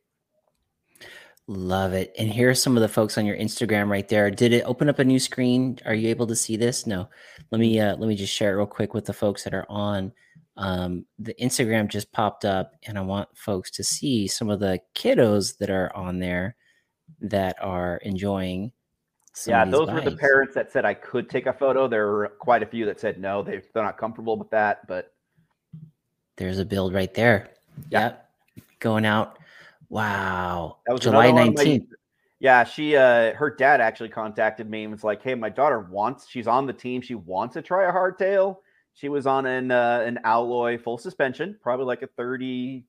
Love 1.48 1.92
it. 1.92 2.12
And 2.18 2.28
here 2.28 2.50
are 2.50 2.54
some 2.54 2.76
of 2.76 2.80
the 2.80 2.88
folks 2.88 3.16
on 3.16 3.24
your 3.24 3.36
Instagram 3.36 3.88
right 3.88 4.08
there. 4.08 4.32
Did 4.32 4.52
it 4.52 4.64
open 4.64 4.88
up 4.88 4.98
a 4.98 5.04
new 5.04 5.20
screen? 5.20 5.78
Are 5.84 5.94
you 5.94 6.08
able 6.08 6.26
to 6.26 6.34
see 6.34 6.56
this? 6.56 6.86
No. 6.88 7.08
Let 7.52 7.60
me 7.60 7.78
uh 7.78 7.96
let 7.96 8.08
me 8.08 8.16
just 8.16 8.32
share 8.32 8.52
it 8.52 8.56
real 8.56 8.66
quick 8.66 8.94
with 8.94 9.04
the 9.04 9.12
folks 9.12 9.44
that 9.44 9.54
are 9.54 9.66
on. 9.68 10.12
Um 10.56 11.06
the 11.20 11.34
Instagram 11.34 11.86
just 11.86 12.10
popped 12.10 12.44
up 12.44 12.72
and 12.82 12.98
I 12.98 13.02
want 13.02 13.28
folks 13.36 13.70
to 13.72 13.84
see 13.84 14.26
some 14.26 14.50
of 14.50 14.58
the 14.58 14.80
kiddos 14.96 15.56
that 15.58 15.70
are 15.70 15.94
on 15.94 16.18
there 16.18 16.56
that 17.20 17.56
are 17.62 17.98
enjoying 17.98 18.72
yeah, 19.46 19.64
those 19.66 19.86
bikes. 19.86 20.04
were 20.04 20.10
the 20.10 20.16
parents 20.16 20.54
that 20.54 20.72
said 20.72 20.84
I 20.84 20.94
could 20.94 21.28
take 21.28 21.46
a 21.46 21.52
photo. 21.52 21.86
There 21.86 22.06
were 22.06 22.28
quite 22.40 22.62
a 22.62 22.66
few 22.66 22.86
that 22.86 22.98
said 22.98 23.20
no, 23.20 23.42
they, 23.42 23.60
they're 23.72 23.84
not 23.84 23.98
comfortable 23.98 24.36
with 24.36 24.50
that. 24.50 24.86
But 24.88 25.12
there's 26.38 26.58
a 26.58 26.64
build 26.64 26.92
right 26.92 27.12
there. 27.14 27.50
Yeah. 27.90 28.00
Yep. 28.00 28.30
Going 28.80 29.04
out 29.06 29.38
Wow. 29.88 30.78
That 30.86 30.92
was 30.92 31.02
July 31.02 31.30
19th. 31.30 31.88
yeah, 32.38 32.64
she 32.64 32.96
uh 32.96 33.34
her 33.34 33.50
dad 33.50 33.80
actually 33.80 34.08
contacted 34.08 34.68
me 34.68 34.84
and 34.84 34.92
was 34.92 35.04
like, 35.04 35.22
"Hey, 35.22 35.34
my 35.34 35.48
daughter 35.48 35.80
wants 35.80 36.28
she's 36.28 36.46
on 36.46 36.66
the 36.66 36.72
team. 36.72 37.00
She 37.00 37.14
wants 37.14 37.54
to 37.54 37.62
try 37.62 37.88
a 37.88 37.92
hardtail. 37.92 38.56
She 38.94 39.08
was 39.08 39.26
on 39.26 39.46
an 39.46 39.70
uh, 39.70 40.02
an 40.06 40.18
alloy 40.24 40.78
full 40.78 40.98
suspension, 40.98 41.58
probably 41.62 41.86
like 41.86 42.02
a 42.02 42.08
30 42.16 42.84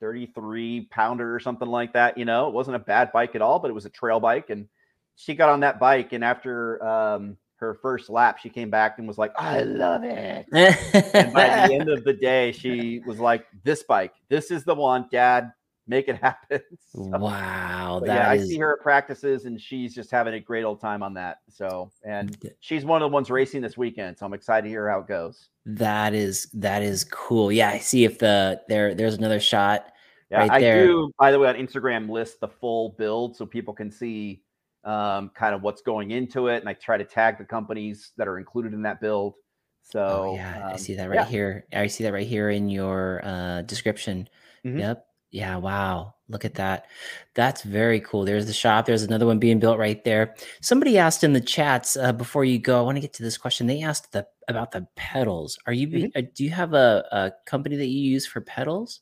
33 0.00 0.88
pounder 0.90 1.34
or 1.34 1.40
something 1.40 1.68
like 1.68 1.92
that, 1.94 2.18
you 2.18 2.24
know. 2.24 2.48
It 2.48 2.54
wasn't 2.54 2.76
a 2.76 2.80
bad 2.80 3.12
bike 3.12 3.34
at 3.34 3.42
all, 3.42 3.58
but 3.58 3.70
it 3.70 3.74
was 3.74 3.86
a 3.86 3.90
trail 3.90 4.20
bike 4.20 4.50
and 4.50 4.68
she 5.16 5.34
got 5.34 5.48
on 5.48 5.60
that 5.60 5.80
bike 5.80 6.12
and 6.12 6.22
after 6.22 6.84
um 6.84 7.36
her 7.56 7.74
first 7.74 8.10
lap, 8.10 8.38
she 8.38 8.50
came 8.50 8.68
back 8.68 8.98
and 8.98 9.08
was 9.08 9.16
like, 9.16 9.32
I 9.38 9.62
love 9.62 10.04
it. 10.04 10.46
and 10.52 11.32
by 11.32 11.66
the 11.66 11.74
end 11.74 11.88
of 11.88 12.04
the 12.04 12.12
day, 12.12 12.52
she 12.52 13.00
was 13.06 13.18
like, 13.18 13.46
This 13.64 13.82
bike, 13.82 14.12
this 14.28 14.50
is 14.50 14.64
the 14.64 14.74
one, 14.74 15.06
dad 15.10 15.52
make 15.86 16.08
it 16.08 16.16
happen. 16.16 16.60
so, 16.92 17.02
wow. 17.02 18.02
yeah, 18.04 18.32
is... 18.32 18.42
I 18.42 18.46
see 18.46 18.58
her 18.58 18.74
at 18.74 18.82
practices 18.82 19.44
and 19.44 19.60
she's 19.60 19.94
just 19.94 20.10
having 20.10 20.34
a 20.34 20.40
great 20.40 20.64
old 20.64 20.80
time 20.80 21.02
on 21.02 21.14
that. 21.14 21.38
So, 21.48 21.90
and 22.04 22.36
she's 22.60 22.84
one 22.84 23.02
of 23.02 23.10
the 23.10 23.14
ones 23.14 23.30
racing 23.30 23.62
this 23.62 23.76
weekend. 23.76 24.18
So 24.18 24.26
I'm 24.26 24.34
excited 24.34 24.64
to 24.64 24.68
hear 24.68 24.88
how 24.88 25.00
it 25.00 25.06
goes. 25.06 25.48
That 25.64 26.14
is, 26.14 26.48
that 26.54 26.82
is 26.82 27.04
cool. 27.04 27.50
Yeah. 27.52 27.70
I 27.70 27.78
see 27.78 28.04
if 28.04 28.18
the, 28.18 28.60
there, 28.68 28.94
there's 28.94 29.14
another 29.14 29.40
shot. 29.40 29.92
Yeah, 30.30 30.38
right 30.38 30.50
I 30.50 30.60
there. 30.60 30.86
do, 30.86 31.12
by 31.18 31.30
the 31.30 31.38
way, 31.38 31.48
on 31.48 31.54
Instagram 31.54 32.08
list 32.08 32.40
the 32.40 32.48
full 32.48 32.90
build 32.98 33.36
so 33.36 33.46
people 33.46 33.72
can 33.72 33.92
see 33.92 34.42
um, 34.84 35.30
kind 35.34 35.54
of 35.54 35.62
what's 35.62 35.82
going 35.82 36.10
into 36.10 36.48
it. 36.48 36.58
And 36.58 36.68
I 36.68 36.72
try 36.72 36.96
to 36.96 37.04
tag 37.04 37.38
the 37.38 37.44
companies 37.44 38.12
that 38.16 38.26
are 38.26 38.38
included 38.38 38.72
in 38.72 38.82
that 38.82 39.00
build. 39.00 39.34
Oh, 39.36 39.88
so 39.88 40.00
oh, 40.00 40.34
yeah, 40.34 40.66
um, 40.66 40.72
I 40.72 40.76
see 40.76 40.94
that 40.94 41.08
right 41.08 41.14
yeah. 41.16 41.24
here. 41.26 41.66
I 41.72 41.86
see 41.86 42.02
that 42.04 42.12
right 42.12 42.26
here 42.26 42.50
in 42.50 42.68
your 42.68 43.20
uh, 43.24 43.62
description. 43.62 44.28
Mm-hmm. 44.64 44.80
Yep. 44.80 45.05
Yeah, 45.30 45.56
wow. 45.56 46.14
Look 46.28 46.44
at 46.44 46.54
that. 46.54 46.86
That's 47.34 47.62
very 47.62 48.00
cool. 48.00 48.24
There's 48.24 48.46
the 48.46 48.52
shop. 48.52 48.86
There's 48.86 49.02
another 49.02 49.26
one 49.26 49.38
being 49.38 49.60
built 49.60 49.78
right 49.78 50.02
there. 50.04 50.34
Somebody 50.60 50.98
asked 50.98 51.22
in 51.22 51.32
the 51.32 51.40
chats 51.40 51.96
uh, 51.96 52.12
before 52.12 52.44
you 52.44 52.58
go. 52.58 52.78
I 52.78 52.82
want 52.82 52.96
to 52.96 53.00
get 53.00 53.12
to 53.14 53.22
this 53.22 53.38
question. 53.38 53.66
They 53.66 53.82
asked 53.82 54.12
the 54.12 54.26
about 54.48 54.72
the 54.72 54.86
pedals. 54.96 55.58
Are 55.66 55.72
you 55.72 55.88
mm-hmm. 55.88 56.18
uh, 56.18 56.22
do 56.34 56.44
you 56.44 56.50
have 56.50 56.74
a, 56.74 57.04
a, 57.12 57.32
company 57.44 57.76
that 57.76 57.86
you 57.86 58.10
use 58.10 58.26
for 58.26 58.40
pedals? 58.40 59.00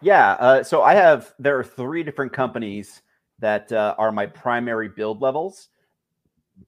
Yeah. 0.00 0.32
Uh, 0.32 0.62
so 0.62 0.82
I 0.82 0.94
have. 0.94 1.34
There 1.38 1.58
are 1.58 1.64
three 1.64 2.02
different 2.02 2.32
companies 2.32 3.02
that 3.40 3.72
uh, 3.72 3.94
are 3.98 4.12
my 4.12 4.26
primary 4.26 4.88
build 4.88 5.20
levels. 5.20 5.68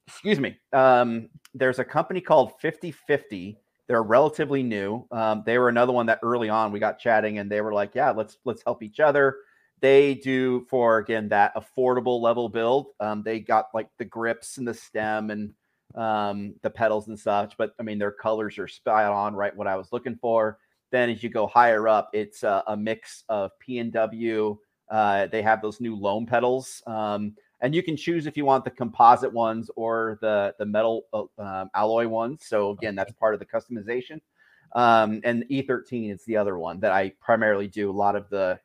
excuse 0.07 0.39
me. 0.39 0.57
Um, 0.73 1.29
there's 1.53 1.79
a 1.79 1.85
company 1.85 2.19
called 2.19 2.53
5050. 2.61 3.59
They're 3.87 4.03
relatively 4.03 4.63
new. 4.63 5.05
Um, 5.11 5.43
they 5.45 5.57
were 5.57 5.69
another 5.69 5.91
one 5.91 6.05
that 6.05 6.19
early 6.23 6.49
on 6.49 6.71
we 6.71 6.79
got 6.79 6.99
chatting 6.99 7.39
and 7.39 7.51
they 7.51 7.61
were 7.61 7.73
like, 7.73 7.95
yeah, 7.95 8.11
let's 8.11 8.37
let's 8.45 8.63
help 8.63 8.81
each 8.81 8.99
other. 8.99 9.37
They 9.81 10.15
do 10.15 10.65
for 10.69 10.99
again 10.99 11.27
that 11.29 11.53
affordable 11.55 12.21
level 12.21 12.47
build. 12.47 12.87
Um, 12.99 13.23
they 13.23 13.39
got 13.39 13.67
like 13.73 13.89
the 13.97 14.05
grips 14.05 14.57
and 14.57 14.67
the 14.67 14.73
stem 14.73 15.29
and 15.29 15.53
um, 15.95 16.55
the 16.61 16.69
pedals 16.69 17.07
and 17.07 17.19
such. 17.19 17.57
But 17.57 17.73
I 17.79 17.83
mean, 17.83 17.99
their 17.99 18.11
colors 18.11 18.57
are 18.57 18.67
spot 18.67 19.11
on, 19.11 19.35
right? 19.35 19.55
What 19.55 19.67
I 19.67 19.75
was 19.75 19.91
looking 19.91 20.15
for. 20.15 20.57
Then 20.91 21.09
as 21.09 21.23
you 21.23 21.29
go 21.29 21.47
higher 21.47 21.87
up, 21.87 22.09
it's 22.13 22.43
a, 22.43 22.75
mix 22.77 23.23
of 23.27 23.51
PNW. 23.67 24.57
Uh, 24.91 25.25
they 25.27 25.41
have 25.41 25.61
those 25.61 25.81
new 25.81 25.95
loam 25.95 26.25
pedals. 26.27 26.83
Um, 26.85 27.35
and 27.63 27.73
you 27.73 27.81
can 27.81 27.97
choose 27.97 28.27
if 28.27 28.37
you 28.37 28.45
want 28.45 28.65
the 28.65 28.69
composite 28.69 29.31
ones 29.31 29.71
or 29.75 30.19
the 30.21 30.53
the 30.59 30.65
metal 30.65 31.05
uh, 31.13 31.23
um, 31.39 31.69
alloy 31.73 32.07
ones. 32.07 32.43
So 32.45 32.71
again, 32.71 32.93
that's 32.93 33.13
part 33.13 33.33
of 33.33 33.39
the 33.39 33.45
customization. 33.45 34.21
Um, 34.75 35.21
and 35.23 35.45
E13 35.49 36.13
is 36.13 36.23
the 36.25 36.35
other 36.35 36.57
one 36.57 36.79
that 36.81 36.91
I 36.91 37.13
primarily 37.21 37.67
do 37.67 37.89
a 37.89 37.93
lot 37.93 38.15
of 38.15 38.29
the 38.29 38.59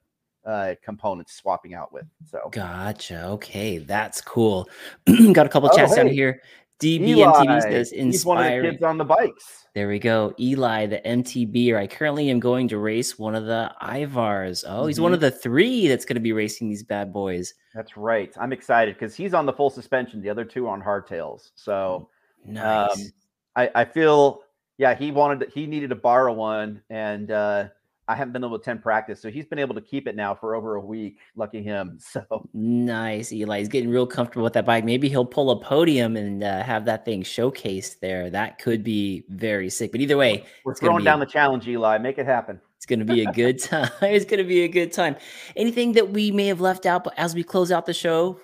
uh, 0.45 0.75
components 0.83 1.35
swapping 1.35 1.75
out 1.75 1.93
with. 1.93 2.07
So 2.29 2.49
gotcha. 2.51 3.27
Okay, 3.29 3.79
that's 3.79 4.21
cool. 4.21 4.69
Got 5.33 5.47
a 5.47 5.49
couple 5.49 5.71
oh, 5.73 5.77
chats 5.77 5.95
hey. 5.95 6.03
down 6.03 6.13
here. 6.13 6.43
DBMTB 6.81 7.62
says 7.62 7.93
inspiring. 7.93 8.12
He's 8.12 8.24
one 8.24 8.39
of 8.39 8.62
the 8.62 8.70
kids 8.70 8.83
on 8.83 8.99
the 8.99 9.05
bikes. 9.05 9.66
There 9.74 9.89
we 9.89 9.99
go. 9.99 10.33
Eli, 10.39 10.87
the 10.87 11.01
MTB. 11.05 11.76
I 11.76 11.87
currently 11.87 12.31
am 12.31 12.41
going 12.41 12.68
to 12.68 12.79
race 12.79 13.18
one 13.18 13.35
of 13.35 13.47
the 13.47 13.72
Ivars. 13.83 14.64
Oh, 14.66 14.87
he's 14.87 14.97
mm-hmm. 14.97 15.05
one 15.05 15.14
of 15.14 15.20
the 15.20 15.31
three 15.31 15.89
that's 15.89 16.05
going 16.05 16.14
to 16.16 16.20
be 16.20 16.33
racing 16.33 16.68
these 16.68 16.83
bad 16.83 17.12
boys. 17.12 17.55
That's 17.74 17.97
right. 17.97 18.33
I'm 18.41 18.53
excited 18.53 18.95
because 18.95 19.14
he's 19.14 19.35
on 19.35 19.47
the 19.47 19.53
full 19.53 19.70
suspension. 19.70 20.20
The 20.20 20.31
other 20.31 20.45
two 20.45 20.66
are 20.66 20.72
on 20.72 20.83
hardtails. 20.83 21.51
So 21.55 22.09
nice. 22.45 22.91
Um, 22.91 23.12
I, 23.57 23.70
I 23.74 23.85
feel 23.85 24.43
yeah, 24.79 24.95
he 24.95 25.11
wanted 25.11 25.51
he 25.53 25.66
needed 25.66 25.91
to 25.91 25.97
borrow 25.97 26.33
one, 26.33 26.83
and 26.89 27.31
uh, 27.31 27.68
I 28.09 28.15
haven't 28.15 28.33
been 28.33 28.43
able 28.43 28.59
to 28.59 28.63
attend 28.63 28.83
practice, 28.83 29.21
so 29.21 29.31
he's 29.31 29.45
been 29.45 29.59
able 29.59 29.75
to 29.75 29.83
keep 29.83 30.09
it 30.09 30.17
now 30.17 30.35
for 30.35 30.55
over 30.55 30.77
a 30.77 30.81
week. 30.81 31.19
Lucky 31.37 31.63
him. 31.63 31.99
So 32.09 32.49
nice, 32.55 33.33
Eli. 33.33 33.59
He's 33.59 33.69
getting 33.69 33.91
real 33.91 34.07
comfortable 34.07 34.43
with 34.43 34.55
that 34.55 34.65
bike. 34.65 34.85
Maybe 34.85 35.11
he'll 35.11 35.27
pull 35.27 35.51
a 35.51 35.61
podium 35.61 36.17
and 36.17 36.43
uh, 36.43 36.63
have 36.63 36.87
that 36.87 37.05
thing 37.05 37.23
showcased 37.23 38.01
there. 38.01 38.31
That 38.31 38.59
could 38.59 38.83
be 38.83 39.25
very 39.29 39.69
sick. 39.69 39.93
But 39.93 40.01
either 40.01 40.17
way, 40.17 40.47
we're 40.65 40.75
throwing 40.75 41.05
down 41.05 41.21
the 41.21 41.27
challenge, 41.27 41.69
Eli. 41.69 41.99
Make 41.99 42.17
it 42.17 42.25
happen. 42.25 42.61
It's 42.77 42.87
going 42.87 43.01
to 43.01 43.05
be 43.05 43.25
a 43.25 43.33
good 43.33 43.59
time. 43.63 43.91
it's 44.03 44.25
going 44.25 44.39
to 44.39 44.49
be 44.49 44.63
a 44.63 44.69
good 44.69 44.91
time. 44.91 45.17
Anything 45.55 45.93
that 45.93 46.11
we 46.11 46.31
may 46.31 46.47
have 46.47 46.63
left 46.63 46.87
out 46.87 47.07
as 47.19 47.35
we 47.35 47.45
close 47.45 47.71
out 47.71 47.85
the 47.85 47.95
show 47.95 48.41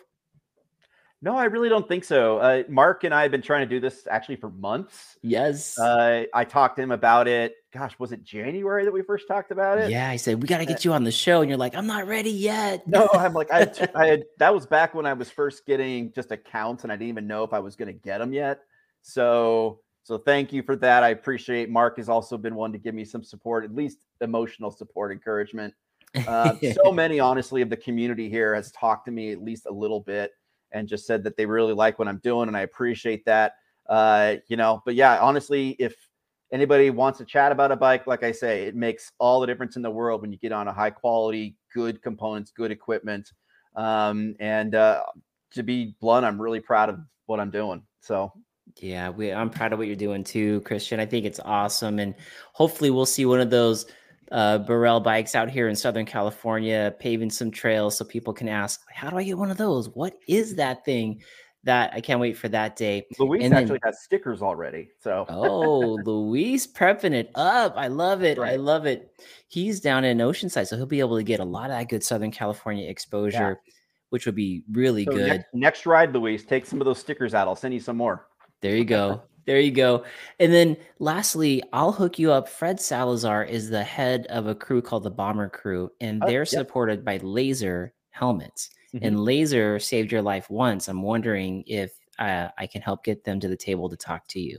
no, 1.24 1.38
I 1.38 1.44
really 1.44 1.70
don't 1.70 1.88
think 1.88 2.04
so. 2.04 2.36
Uh, 2.36 2.64
Mark 2.68 3.02
and 3.04 3.14
I 3.14 3.22
have 3.22 3.30
been 3.30 3.40
trying 3.40 3.66
to 3.66 3.74
do 3.74 3.80
this 3.80 4.06
actually 4.10 4.36
for 4.36 4.50
months. 4.50 5.16
Yes. 5.22 5.78
Uh, 5.78 6.24
I 6.34 6.44
talked 6.44 6.76
to 6.76 6.82
him 6.82 6.90
about 6.90 7.26
it. 7.28 7.54
Gosh, 7.74 7.98
was 7.98 8.12
it 8.12 8.22
January 8.22 8.84
that 8.84 8.92
we 8.92 9.02
first 9.02 9.26
talked 9.26 9.50
about 9.50 9.78
it? 9.78 9.90
Yeah, 9.90 10.08
I 10.08 10.14
said 10.14 10.40
we 10.40 10.46
got 10.46 10.58
to 10.58 10.64
get 10.64 10.84
you 10.84 10.92
on 10.92 11.02
the 11.02 11.10
show, 11.10 11.40
and 11.40 11.48
you're 11.48 11.58
like, 11.58 11.74
I'm 11.74 11.88
not 11.88 12.06
ready 12.06 12.30
yet. 12.30 12.86
No, 12.86 13.08
I'm 13.12 13.34
like, 13.34 13.50
I, 13.50 13.58
had, 13.58 13.90
I 13.96 14.06
had 14.06 14.24
that 14.38 14.54
was 14.54 14.64
back 14.64 14.94
when 14.94 15.06
I 15.06 15.12
was 15.12 15.28
first 15.28 15.66
getting 15.66 16.12
just 16.12 16.30
accounts, 16.30 16.84
and 16.84 16.92
I 16.92 16.94
didn't 16.94 17.08
even 17.08 17.26
know 17.26 17.42
if 17.42 17.52
I 17.52 17.58
was 17.58 17.74
going 17.74 17.88
to 17.88 17.92
get 17.92 18.18
them 18.18 18.32
yet. 18.32 18.60
So, 19.02 19.80
so 20.04 20.18
thank 20.18 20.52
you 20.52 20.62
for 20.62 20.76
that. 20.76 21.02
I 21.02 21.08
appreciate. 21.08 21.68
Mark 21.68 21.96
has 21.96 22.08
also 22.08 22.38
been 22.38 22.54
one 22.54 22.70
to 22.70 22.78
give 22.78 22.94
me 22.94 23.04
some 23.04 23.24
support, 23.24 23.64
at 23.64 23.74
least 23.74 23.98
emotional 24.20 24.70
support, 24.70 25.10
encouragement. 25.10 25.74
Uh, 26.28 26.54
so 26.84 26.92
many, 26.92 27.18
honestly, 27.18 27.60
of 27.60 27.70
the 27.70 27.76
community 27.76 28.30
here 28.30 28.54
has 28.54 28.70
talked 28.70 29.06
to 29.06 29.10
me 29.10 29.32
at 29.32 29.42
least 29.42 29.66
a 29.66 29.72
little 29.72 29.98
bit 29.98 30.30
and 30.70 30.86
just 30.86 31.08
said 31.08 31.24
that 31.24 31.36
they 31.36 31.44
really 31.44 31.72
like 31.72 31.98
what 31.98 32.06
I'm 32.06 32.18
doing, 32.18 32.46
and 32.46 32.56
I 32.56 32.60
appreciate 32.60 33.24
that. 33.24 33.54
Uh, 33.88 34.36
you 34.46 34.56
know, 34.56 34.80
but 34.84 34.94
yeah, 34.94 35.18
honestly, 35.18 35.70
if 35.80 35.96
anybody 36.54 36.88
wants 36.88 37.18
to 37.18 37.24
chat 37.24 37.50
about 37.50 37.72
a 37.72 37.76
bike, 37.76 38.06
like 38.06 38.22
I 38.22 38.30
say, 38.30 38.66
it 38.66 38.76
makes 38.76 39.10
all 39.18 39.40
the 39.40 39.46
difference 39.46 39.74
in 39.74 39.82
the 39.82 39.90
world 39.90 40.22
when 40.22 40.30
you 40.30 40.38
get 40.38 40.52
on 40.52 40.68
a 40.68 40.72
high 40.72 40.90
quality, 40.90 41.56
good 41.74 42.00
components, 42.00 42.52
good 42.56 42.70
equipment. 42.70 43.32
Um, 43.74 44.36
and 44.38 44.76
uh, 44.76 45.02
to 45.50 45.64
be 45.64 45.96
blunt, 46.00 46.24
I'm 46.24 46.40
really 46.40 46.60
proud 46.60 46.88
of 46.88 47.00
what 47.26 47.40
I'm 47.40 47.50
doing. 47.50 47.82
So 48.00 48.32
yeah, 48.76 49.10
we, 49.10 49.32
I'm 49.32 49.50
proud 49.50 49.72
of 49.72 49.78
what 49.80 49.88
you're 49.88 49.96
doing 49.96 50.22
too, 50.22 50.60
Christian. 50.60 51.00
I 51.00 51.06
think 51.06 51.26
it's 51.26 51.40
awesome, 51.40 51.98
and 51.98 52.14
hopefully 52.52 52.90
we'll 52.90 53.04
see 53.04 53.26
one 53.26 53.40
of 53.40 53.50
those 53.50 53.86
uh, 54.32 54.58
Burrell 54.58 55.00
bikes 55.00 55.34
out 55.34 55.50
here 55.50 55.68
in 55.68 55.76
Southern 55.76 56.06
California, 56.06 56.94
paving 57.00 57.30
some 57.30 57.50
trails 57.50 57.98
so 57.98 58.04
people 58.04 58.32
can 58.32 58.48
ask, 58.48 58.80
how 58.92 59.10
do 59.10 59.16
I 59.16 59.24
get 59.24 59.38
one 59.38 59.50
of 59.50 59.58
those? 59.58 59.88
What 59.90 60.14
is 60.28 60.54
that 60.56 60.84
thing? 60.84 61.20
That 61.64 61.92
I 61.94 62.00
can't 62.00 62.20
wait 62.20 62.36
for 62.36 62.48
that 62.50 62.76
day. 62.76 63.06
Luis 63.18 63.42
and 63.42 63.54
actually 63.54 63.80
then, 63.82 63.92
has 63.92 64.02
stickers 64.02 64.42
already. 64.42 64.90
So 65.00 65.24
oh, 65.28 65.98
Luis 66.04 66.66
prepping 66.66 67.12
it 67.12 67.30
up. 67.34 67.74
I 67.76 67.88
love 67.88 68.22
it. 68.22 68.38
Right. 68.38 68.52
I 68.52 68.56
love 68.56 68.86
it. 68.86 69.10
He's 69.48 69.80
down 69.80 70.04
in 70.04 70.18
Oceanside, 70.18 70.66
so 70.66 70.76
he'll 70.76 70.86
be 70.86 71.00
able 71.00 71.16
to 71.16 71.22
get 71.22 71.40
a 71.40 71.44
lot 71.44 71.70
of 71.70 71.76
that 71.76 71.88
good 71.88 72.04
Southern 72.04 72.30
California 72.30 72.88
exposure, 72.88 73.60
yeah. 73.66 73.72
which 74.10 74.26
would 74.26 74.34
be 74.34 74.62
really 74.72 75.04
so 75.04 75.12
good. 75.12 75.28
Next, 75.28 75.46
next 75.54 75.86
ride, 75.86 76.12
Luis, 76.12 76.44
take 76.44 76.66
some 76.66 76.80
of 76.80 76.84
those 76.84 76.98
stickers 76.98 77.34
out. 77.34 77.48
I'll 77.48 77.56
send 77.56 77.72
you 77.72 77.80
some 77.80 77.96
more. 77.96 78.26
There 78.60 78.76
you 78.76 78.84
go. 78.84 79.22
There 79.46 79.60
you 79.60 79.72
go. 79.72 80.04
And 80.40 80.52
then 80.54 80.76
lastly, 80.98 81.62
I'll 81.72 81.92
hook 81.92 82.18
you 82.18 82.32
up. 82.32 82.48
Fred 82.48 82.80
Salazar 82.80 83.44
is 83.44 83.68
the 83.68 83.84
head 83.84 84.26
of 84.30 84.46
a 84.46 84.54
crew 84.54 84.80
called 84.80 85.02
the 85.02 85.10
Bomber 85.10 85.50
Crew, 85.50 85.90
and 86.00 86.24
oh, 86.24 86.26
they're 86.26 86.40
yep. 86.40 86.48
supported 86.48 87.04
by 87.04 87.18
Lazer 87.18 87.90
helmets. 88.10 88.70
Mm-hmm. 88.94 89.04
And 89.04 89.16
Lazer 89.16 89.82
saved 89.82 90.12
your 90.12 90.22
life 90.22 90.48
once. 90.48 90.88
I'm 90.88 91.02
wondering 91.02 91.64
if 91.66 91.92
uh, 92.18 92.48
I 92.56 92.66
can 92.66 92.80
help 92.80 93.04
get 93.04 93.24
them 93.24 93.40
to 93.40 93.48
the 93.48 93.56
table 93.56 93.88
to 93.88 93.96
talk 93.96 94.26
to 94.28 94.40
you. 94.40 94.58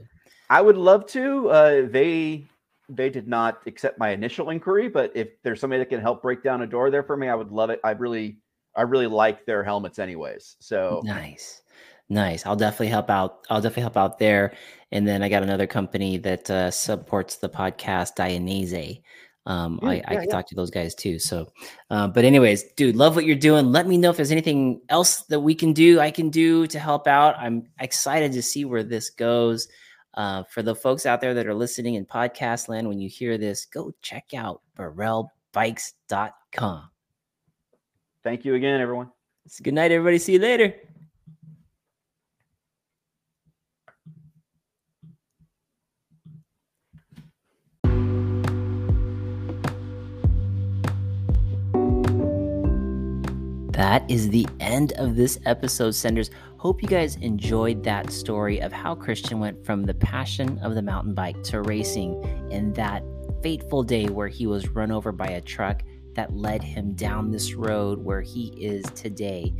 I 0.50 0.60
would 0.60 0.76
love 0.76 1.06
to. 1.08 1.48
Uh, 1.48 1.88
they 1.88 2.46
they 2.88 3.10
did 3.10 3.26
not 3.26 3.62
accept 3.66 3.98
my 3.98 4.10
initial 4.10 4.50
inquiry, 4.50 4.88
but 4.88 5.10
if 5.14 5.28
there's 5.42 5.60
somebody 5.60 5.80
that 5.80 5.88
can 5.88 6.00
help 6.00 6.22
break 6.22 6.42
down 6.42 6.62
a 6.62 6.66
door 6.66 6.90
there 6.90 7.02
for 7.02 7.16
me, 7.16 7.28
I 7.28 7.34
would 7.34 7.50
love 7.50 7.70
it. 7.70 7.80
I 7.82 7.92
really 7.92 8.38
I 8.76 8.82
really 8.82 9.06
like 9.06 9.46
their 9.46 9.64
helmets 9.64 9.98
anyways. 9.98 10.56
So 10.60 11.00
nice. 11.04 11.62
Nice. 12.08 12.46
I'll 12.46 12.56
definitely 12.56 12.88
help 12.88 13.10
out. 13.10 13.46
I'll 13.50 13.60
definitely 13.60 13.82
help 13.82 13.96
out 13.96 14.18
there. 14.18 14.52
And 14.92 15.08
then 15.08 15.22
I 15.22 15.28
got 15.28 15.42
another 15.42 15.66
company 15.66 16.18
that 16.18 16.48
uh, 16.48 16.70
supports 16.70 17.36
the 17.36 17.48
podcast, 17.48 18.14
Dainese. 18.16 19.02
Um, 19.46 19.78
yeah, 19.82 19.88
I, 19.88 19.92
I 19.92 20.14
can 20.14 20.24
yeah. 20.24 20.30
talk 20.30 20.46
to 20.48 20.54
those 20.54 20.70
guys 20.70 20.94
too. 20.94 21.18
So, 21.18 21.52
uh, 21.90 22.08
but 22.08 22.24
anyways, 22.24 22.64
dude, 22.76 22.96
love 22.96 23.14
what 23.14 23.24
you're 23.24 23.36
doing. 23.36 23.70
Let 23.70 23.86
me 23.86 23.96
know 23.96 24.10
if 24.10 24.16
there's 24.16 24.32
anything 24.32 24.80
else 24.88 25.22
that 25.22 25.40
we 25.40 25.54
can 25.54 25.72
do, 25.72 26.00
I 26.00 26.10
can 26.10 26.30
do 26.30 26.66
to 26.66 26.78
help 26.78 27.06
out. 27.06 27.36
I'm 27.38 27.68
excited 27.80 28.32
to 28.32 28.42
see 28.42 28.64
where 28.64 28.82
this 28.82 29.10
goes. 29.10 29.68
Uh, 30.14 30.42
for 30.44 30.62
the 30.62 30.74
folks 30.74 31.04
out 31.04 31.20
there 31.20 31.34
that 31.34 31.46
are 31.46 31.54
listening 31.54 31.94
in 31.94 32.06
podcast 32.06 32.68
land, 32.68 32.88
when 32.88 32.98
you 32.98 33.08
hear 33.08 33.36
this, 33.36 33.66
go 33.66 33.92
check 34.00 34.24
out 34.34 34.62
BurrellBikes.com. 34.76 36.90
Thank 38.24 38.44
you 38.46 38.54
again, 38.54 38.80
everyone. 38.80 39.10
It's 39.44 39.60
good 39.60 39.74
night, 39.74 39.92
everybody. 39.92 40.18
See 40.18 40.32
you 40.32 40.38
later. 40.38 40.74
That 53.76 54.10
is 54.10 54.30
the 54.30 54.46
end 54.58 54.92
of 54.92 55.16
this 55.16 55.38
episode, 55.44 55.90
senders. 55.90 56.30
Hope 56.56 56.82
you 56.82 56.88
guys 56.88 57.16
enjoyed 57.16 57.84
that 57.84 58.10
story 58.10 58.58
of 58.60 58.72
how 58.72 58.94
Christian 58.94 59.38
went 59.38 59.66
from 59.66 59.84
the 59.84 59.92
passion 59.92 60.58
of 60.60 60.74
the 60.74 60.80
mountain 60.80 61.12
bike 61.12 61.42
to 61.44 61.60
racing 61.60 62.48
in 62.50 62.72
that 62.72 63.02
fateful 63.42 63.82
day 63.82 64.06
where 64.06 64.28
he 64.28 64.46
was 64.46 64.70
run 64.70 64.90
over 64.90 65.12
by 65.12 65.26
a 65.26 65.42
truck 65.42 65.82
that 66.14 66.34
led 66.34 66.62
him 66.62 66.94
down 66.94 67.30
this 67.30 67.52
road 67.52 68.02
where 68.02 68.22
he 68.22 68.46
is 68.58 68.82
today. 68.94 69.52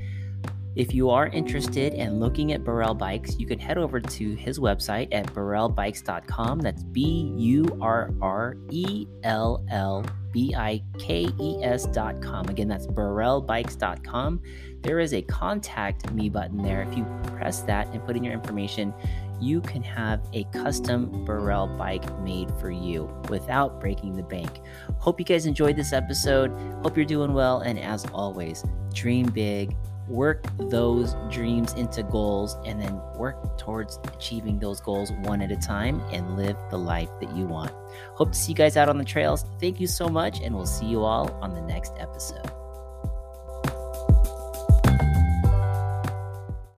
If 0.76 0.94
you 0.94 1.10
are 1.10 1.26
interested 1.26 1.92
in 1.92 2.18
looking 2.18 2.52
at 2.52 2.64
Burrell 2.64 2.94
bikes, 2.94 3.38
you 3.38 3.46
can 3.46 3.58
head 3.58 3.76
over 3.76 4.00
to 4.00 4.34
his 4.34 4.58
website 4.58 5.08
at 5.12 5.26
burrellbikes.com. 5.34 6.60
That's 6.60 6.82
B 6.84 7.34
U 7.36 7.78
R 7.82 8.14
R 8.22 8.56
E 8.70 9.06
L 9.24 9.62
L 9.70 10.06
B 10.36 10.54
I 10.54 10.82
K 10.98 11.30
E 11.40 11.62
S.com. 11.62 12.50
Again, 12.50 12.68
that's 12.68 12.86
burrellbikes.com. 12.86 14.42
There 14.82 15.00
is 15.00 15.14
a 15.14 15.22
contact 15.22 16.12
me 16.12 16.28
button 16.28 16.62
there. 16.62 16.82
If 16.82 16.94
you 16.94 17.06
press 17.28 17.60
that 17.60 17.86
and 17.94 18.04
put 18.04 18.18
in 18.18 18.22
your 18.22 18.34
information, 18.34 18.92
you 19.40 19.62
can 19.62 19.82
have 19.82 20.20
a 20.34 20.44
custom 20.52 21.24
Burrell 21.24 21.68
bike 21.78 22.20
made 22.20 22.50
for 22.60 22.70
you 22.70 23.10
without 23.30 23.80
breaking 23.80 24.12
the 24.12 24.24
bank. 24.24 24.60
Hope 24.98 25.18
you 25.18 25.24
guys 25.24 25.46
enjoyed 25.46 25.74
this 25.74 25.94
episode. 25.94 26.50
Hope 26.82 26.98
you're 26.98 27.06
doing 27.06 27.32
well. 27.32 27.60
And 27.60 27.78
as 27.78 28.04
always, 28.12 28.62
dream 28.92 29.30
big 29.30 29.74
work 30.08 30.44
those 30.58 31.14
dreams 31.30 31.72
into 31.74 32.02
goals 32.02 32.56
and 32.64 32.80
then 32.80 33.00
work 33.16 33.58
towards 33.58 33.98
achieving 34.14 34.58
those 34.58 34.80
goals 34.80 35.12
one 35.22 35.42
at 35.42 35.50
a 35.50 35.56
time 35.56 36.00
and 36.12 36.36
live 36.36 36.56
the 36.70 36.78
life 36.78 37.10
that 37.20 37.34
you 37.36 37.46
want. 37.46 37.72
Hope 38.14 38.32
to 38.32 38.38
see 38.38 38.52
you 38.52 38.56
guys 38.56 38.76
out 38.76 38.88
on 38.88 38.98
the 38.98 39.04
trails. 39.04 39.44
Thank 39.60 39.80
you 39.80 39.86
so 39.86 40.08
much, 40.08 40.40
and 40.40 40.54
we'll 40.54 40.66
see 40.66 40.86
you 40.86 41.02
all 41.02 41.30
on 41.42 41.54
the 41.54 41.62
next 41.62 41.92
episode. 41.98 42.50